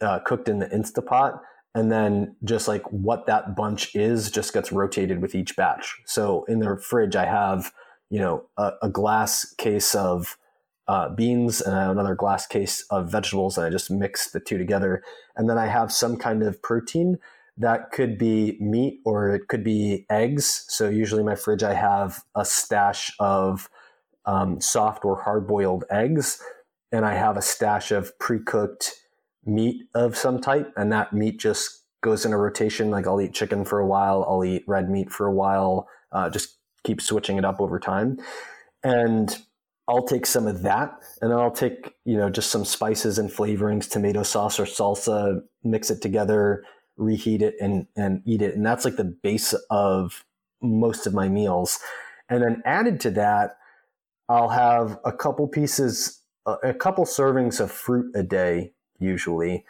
uh, 0.00 0.20
cooked 0.20 0.48
in 0.48 0.58
the 0.58 0.66
Instapot. 0.66 1.40
And 1.74 1.92
then 1.92 2.36
just 2.44 2.66
like 2.66 2.82
what 2.90 3.26
that 3.26 3.54
bunch 3.54 3.94
is 3.94 4.30
just 4.30 4.52
gets 4.52 4.72
rotated 4.72 5.20
with 5.20 5.34
each 5.34 5.54
batch. 5.56 5.96
So 6.06 6.44
in 6.44 6.60
the 6.60 6.76
fridge, 6.76 7.14
I 7.14 7.26
have, 7.26 7.72
you 8.10 8.18
know, 8.18 8.46
a, 8.56 8.72
a 8.82 8.88
glass 8.88 9.52
case 9.58 9.94
of 9.94 10.38
uh, 10.86 11.10
beans 11.10 11.60
and 11.60 11.76
another 11.76 12.14
glass 12.14 12.46
case 12.46 12.84
of 12.90 13.10
vegetables. 13.10 13.58
And 13.58 13.66
I 13.66 13.70
just 13.70 13.90
mix 13.90 14.30
the 14.30 14.40
two 14.40 14.56
together. 14.56 15.02
And 15.36 15.48
then 15.48 15.58
I 15.58 15.66
have 15.66 15.92
some 15.92 16.16
kind 16.16 16.42
of 16.42 16.62
protein 16.62 17.18
that 17.58 17.90
could 17.90 18.18
be 18.18 18.56
meat 18.60 19.00
or 19.04 19.30
it 19.34 19.48
could 19.48 19.64
be 19.64 20.06
eggs. 20.08 20.64
So 20.68 20.88
usually 20.88 21.20
in 21.20 21.26
my 21.26 21.34
fridge, 21.34 21.62
I 21.62 21.74
have 21.74 22.22
a 22.34 22.44
stash 22.44 23.12
of 23.18 23.68
um, 24.24 24.60
soft 24.60 25.04
or 25.04 25.22
hard 25.22 25.46
boiled 25.46 25.84
eggs 25.90 26.40
and 26.92 27.04
I 27.04 27.14
have 27.14 27.36
a 27.36 27.42
stash 27.42 27.90
of 27.90 28.18
pre-cooked 28.18 28.94
meat 29.44 29.82
of 29.94 30.16
some 30.16 30.40
type, 30.40 30.72
and 30.76 30.92
that 30.92 31.12
meat 31.12 31.38
just 31.38 31.84
goes 32.02 32.24
in 32.24 32.32
a 32.32 32.38
rotation. 32.38 32.90
Like 32.90 33.06
I'll 33.06 33.20
eat 33.20 33.34
chicken 33.34 33.64
for 33.64 33.78
a 33.78 33.86
while, 33.86 34.24
I'll 34.28 34.44
eat 34.44 34.64
red 34.66 34.90
meat 34.90 35.10
for 35.10 35.26
a 35.26 35.32
while, 35.32 35.88
uh, 36.12 36.30
just 36.30 36.56
keep 36.84 37.00
switching 37.00 37.36
it 37.36 37.44
up 37.44 37.60
over 37.60 37.78
time, 37.78 38.18
and 38.82 39.36
I'll 39.88 40.06
take 40.06 40.26
some 40.26 40.46
of 40.46 40.62
that, 40.62 40.92
and 41.22 41.30
then 41.30 41.38
I'll 41.38 41.50
take 41.50 41.94
you 42.04 42.16
know 42.16 42.30
just 42.30 42.50
some 42.50 42.64
spices 42.64 43.18
and 43.18 43.30
flavorings, 43.30 43.88
tomato 43.88 44.22
sauce 44.22 44.60
or 44.60 44.64
salsa, 44.64 45.40
mix 45.64 45.90
it 45.90 46.02
together, 46.02 46.64
reheat 46.96 47.42
it, 47.42 47.54
and 47.60 47.86
and 47.96 48.22
eat 48.26 48.42
it, 48.42 48.54
and 48.54 48.64
that's 48.64 48.84
like 48.84 48.96
the 48.96 49.16
base 49.22 49.54
of 49.70 50.24
most 50.62 51.06
of 51.06 51.14
my 51.14 51.28
meals, 51.28 51.78
and 52.28 52.42
then 52.42 52.62
added 52.64 53.00
to 53.00 53.10
that. 53.12 53.56
I'll 54.30 54.50
have 54.50 54.98
a 55.06 55.12
couple 55.12 55.48
pieces 55.48 56.20
a 56.62 56.74
couple 56.74 57.04
servings 57.04 57.60
of 57.60 57.70
fruit 57.70 58.10
a 58.14 58.22
day 58.22 58.72
usually. 58.98 59.64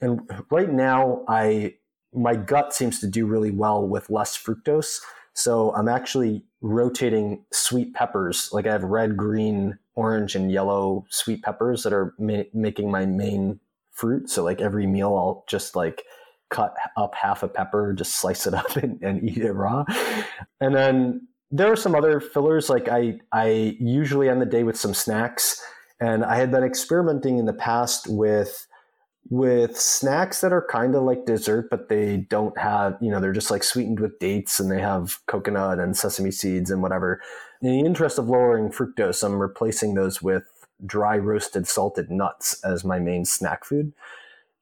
And 0.00 0.20
right 0.50 0.70
now, 0.70 1.24
I 1.28 1.74
my 2.12 2.36
gut 2.36 2.72
seems 2.72 3.00
to 3.00 3.06
do 3.06 3.26
really 3.26 3.50
well 3.50 3.86
with 3.86 4.10
less 4.10 4.36
fructose. 4.36 5.00
So 5.34 5.74
I'm 5.74 5.88
actually 5.88 6.44
rotating 6.60 7.44
sweet 7.52 7.94
peppers. 7.94 8.48
Like 8.52 8.66
I 8.66 8.72
have 8.72 8.82
red, 8.82 9.16
green, 9.16 9.78
orange, 9.94 10.34
and 10.34 10.50
yellow 10.50 11.04
sweet 11.10 11.42
peppers 11.42 11.82
that 11.82 11.92
are 11.92 12.14
ma- 12.18 12.44
making 12.52 12.90
my 12.90 13.06
main 13.06 13.60
fruit. 13.92 14.30
So 14.30 14.42
like 14.42 14.60
every 14.60 14.86
meal, 14.86 15.14
I'll 15.16 15.44
just 15.48 15.76
like 15.76 16.02
cut 16.50 16.74
up 16.96 17.14
half 17.14 17.42
a 17.42 17.48
pepper, 17.48 17.92
just 17.92 18.16
slice 18.16 18.46
it 18.46 18.54
up 18.62 18.76
and, 18.76 19.00
and 19.02 19.28
eat 19.28 19.38
it 19.38 19.52
raw. 19.52 19.84
And 20.60 20.74
then 20.74 21.28
there 21.50 21.70
are 21.70 21.76
some 21.76 21.94
other 21.94 22.20
fillers. 22.20 22.68
Like 22.68 22.88
I, 22.88 23.20
I 23.32 23.76
usually 23.78 24.28
end 24.28 24.40
the 24.40 24.46
day 24.46 24.64
with 24.64 24.78
some 24.78 24.94
snacks, 24.94 25.62
and 26.00 26.24
I 26.24 26.36
had 26.36 26.50
been 26.50 26.64
experimenting 26.64 27.38
in 27.38 27.46
the 27.46 27.52
past 27.52 28.06
with 28.08 28.66
with 29.30 29.78
snacks 29.78 30.40
that 30.40 30.52
are 30.52 30.66
kind 30.70 30.94
of 30.94 31.02
like 31.02 31.26
dessert, 31.26 31.68
but 31.70 31.90
they 31.90 32.16
don't 32.16 32.56
have, 32.56 32.96
you 33.00 33.10
know, 33.10 33.20
they're 33.20 33.32
just 33.32 33.50
like 33.50 33.62
sweetened 33.62 34.00
with 34.00 34.18
dates 34.18 34.58
and 34.58 34.70
they 34.70 34.80
have 34.80 35.18
coconut 35.26 35.78
and 35.78 35.96
sesame 35.96 36.30
seeds 36.30 36.70
and 36.70 36.80
whatever. 36.80 37.20
In 37.60 37.70
the 37.70 37.80
interest 37.80 38.18
of 38.18 38.28
lowering 38.28 38.70
fructose, 38.70 39.22
I'm 39.22 39.38
replacing 39.38 39.94
those 39.94 40.22
with 40.22 40.44
dry 40.86 41.18
roasted 41.18 41.66
salted 41.66 42.10
nuts 42.10 42.62
as 42.64 42.84
my 42.84 42.98
main 42.98 43.24
snack 43.24 43.64
food. 43.64 43.92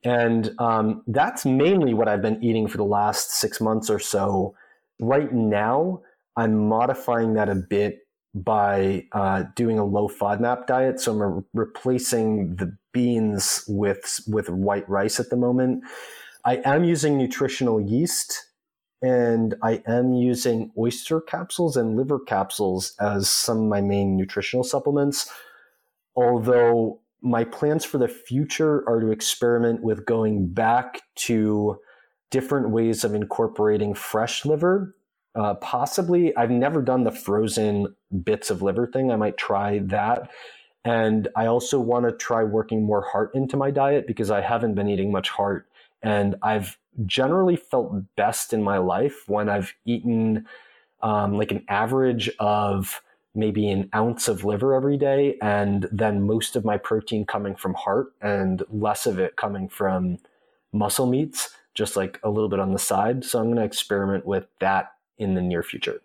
And 0.02 0.54
um, 0.58 1.02
that's 1.06 1.44
mainly 1.44 1.94
what 1.94 2.08
I've 2.08 2.22
been 2.22 2.42
eating 2.42 2.68
for 2.68 2.76
the 2.76 2.84
last 2.84 3.32
six 3.32 3.60
months 3.60 3.90
or 3.90 3.98
so. 3.98 4.54
Right 4.98 5.32
now, 5.32 6.00
I'm 6.36 6.68
modifying 6.68 7.34
that 7.34 7.48
a 7.48 7.54
bit 7.54 8.05
by 8.44 9.06
uh, 9.12 9.44
doing 9.54 9.78
a 9.78 9.84
low 9.84 10.08
FODMAP 10.08 10.66
diet. 10.66 11.00
So 11.00 11.12
I'm 11.12 11.22
re- 11.22 11.42
replacing 11.54 12.56
the 12.56 12.76
beans 12.92 13.64
with 13.66 14.20
with 14.28 14.48
white 14.50 14.88
rice 14.88 15.18
at 15.18 15.30
the 15.30 15.36
moment. 15.36 15.84
I 16.44 16.60
am 16.64 16.84
using 16.84 17.18
nutritional 17.18 17.80
yeast 17.80 18.46
and 19.02 19.54
I 19.62 19.82
am 19.86 20.12
using 20.12 20.70
oyster 20.78 21.20
capsules 21.20 21.76
and 21.76 21.96
liver 21.96 22.18
capsules 22.18 22.94
as 23.00 23.28
some 23.28 23.58
of 23.58 23.64
my 23.64 23.80
main 23.80 24.16
nutritional 24.16 24.64
supplements. 24.64 25.30
Although 26.14 27.00
my 27.20 27.44
plans 27.44 27.84
for 27.84 27.98
the 27.98 28.08
future 28.08 28.88
are 28.88 29.00
to 29.00 29.10
experiment 29.10 29.82
with 29.82 30.06
going 30.06 30.48
back 30.48 31.02
to 31.16 31.78
different 32.30 32.70
ways 32.70 33.04
of 33.04 33.14
incorporating 33.14 33.94
fresh 33.94 34.44
liver 34.44 34.95
uh, 35.36 35.54
possibly, 35.54 36.36
I've 36.36 36.50
never 36.50 36.82
done 36.82 37.04
the 37.04 37.12
frozen 37.12 37.94
bits 38.24 38.50
of 38.50 38.62
liver 38.62 38.86
thing. 38.86 39.12
I 39.12 39.16
might 39.16 39.36
try 39.36 39.78
that. 39.80 40.30
And 40.84 41.28
I 41.36 41.46
also 41.46 41.78
want 41.78 42.06
to 42.06 42.12
try 42.12 42.42
working 42.44 42.84
more 42.84 43.02
heart 43.02 43.32
into 43.34 43.56
my 43.56 43.70
diet 43.70 44.06
because 44.06 44.30
I 44.30 44.40
haven't 44.40 44.74
been 44.74 44.88
eating 44.88 45.12
much 45.12 45.28
heart. 45.28 45.68
And 46.02 46.36
I've 46.42 46.78
generally 47.04 47.56
felt 47.56 47.92
best 48.16 48.52
in 48.52 48.62
my 48.62 48.78
life 48.78 49.28
when 49.28 49.48
I've 49.48 49.74
eaten 49.84 50.46
um, 51.02 51.36
like 51.36 51.52
an 51.52 51.64
average 51.68 52.30
of 52.38 53.02
maybe 53.34 53.68
an 53.68 53.90
ounce 53.94 54.28
of 54.28 54.44
liver 54.44 54.74
every 54.74 54.96
day, 54.96 55.36
and 55.42 55.86
then 55.92 56.22
most 56.22 56.56
of 56.56 56.64
my 56.64 56.78
protein 56.78 57.26
coming 57.26 57.54
from 57.54 57.74
heart 57.74 58.06
and 58.22 58.62
less 58.70 59.04
of 59.04 59.18
it 59.18 59.36
coming 59.36 59.68
from 59.68 60.16
muscle 60.72 61.06
meats, 61.06 61.50
just 61.74 61.96
like 61.96 62.18
a 62.22 62.30
little 62.30 62.48
bit 62.48 62.58
on 62.58 62.72
the 62.72 62.78
side. 62.78 63.24
So 63.24 63.38
I'm 63.38 63.46
going 63.46 63.56
to 63.56 63.64
experiment 63.64 64.24
with 64.24 64.46
that 64.60 64.95
in 65.18 65.34
the 65.34 65.42
near 65.42 65.62
future. 65.62 66.00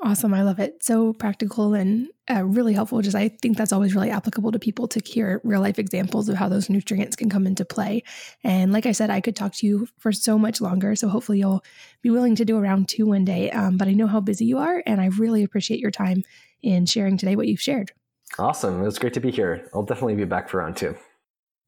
Awesome. 0.00 0.32
I 0.32 0.42
love 0.42 0.60
it. 0.60 0.84
So 0.84 1.12
practical 1.12 1.74
and 1.74 2.08
uh, 2.30 2.44
really 2.44 2.72
helpful. 2.72 3.02
Just 3.02 3.16
I 3.16 3.30
think 3.30 3.56
that's 3.56 3.72
always 3.72 3.96
really 3.96 4.10
applicable 4.10 4.52
to 4.52 4.58
people 4.58 4.86
to 4.88 5.00
hear 5.04 5.40
real 5.42 5.60
life 5.60 5.76
examples 5.76 6.28
of 6.28 6.36
how 6.36 6.48
those 6.48 6.70
nutrients 6.70 7.16
can 7.16 7.28
come 7.28 7.48
into 7.48 7.64
play. 7.64 8.04
And 8.44 8.72
like 8.72 8.86
I 8.86 8.92
said, 8.92 9.10
I 9.10 9.20
could 9.20 9.34
talk 9.34 9.54
to 9.54 9.66
you 9.66 9.88
for 9.98 10.12
so 10.12 10.38
much 10.38 10.60
longer. 10.60 10.94
So 10.94 11.08
hopefully 11.08 11.40
you'll 11.40 11.64
be 12.00 12.10
willing 12.10 12.36
to 12.36 12.44
do 12.44 12.56
a 12.56 12.60
round 12.60 12.88
two 12.88 13.06
one 13.06 13.24
day. 13.24 13.50
Um, 13.50 13.76
but 13.76 13.88
I 13.88 13.92
know 13.92 14.06
how 14.06 14.20
busy 14.20 14.44
you 14.44 14.58
are, 14.58 14.84
and 14.86 15.00
I 15.00 15.06
really 15.06 15.42
appreciate 15.42 15.80
your 15.80 15.90
time 15.90 16.22
in 16.62 16.86
sharing 16.86 17.18
today 17.18 17.34
what 17.34 17.48
you've 17.48 17.60
shared. 17.60 17.90
Awesome. 18.38 18.80
It 18.80 18.84
was 18.84 19.00
great 19.00 19.14
to 19.14 19.20
be 19.20 19.32
here. 19.32 19.68
I'll 19.74 19.82
definitely 19.82 20.14
be 20.14 20.24
back 20.24 20.48
for 20.48 20.58
round 20.58 20.76
two. 20.76 20.94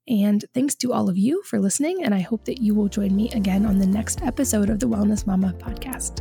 And 0.06 0.44
thanks 0.54 0.76
to 0.76 0.92
all 0.92 1.08
of 1.08 1.18
you 1.18 1.42
for 1.42 1.58
listening. 1.58 2.04
And 2.04 2.14
I 2.14 2.20
hope 2.20 2.44
that 2.44 2.60
you 2.60 2.74
will 2.74 2.88
join 2.88 3.14
me 3.14 3.30
again 3.30 3.66
on 3.66 3.78
the 3.78 3.86
next 3.86 4.22
episode 4.22 4.70
of 4.70 4.78
the 4.78 4.86
Wellness 4.86 5.26
Mama 5.26 5.52
podcast. 5.58 6.20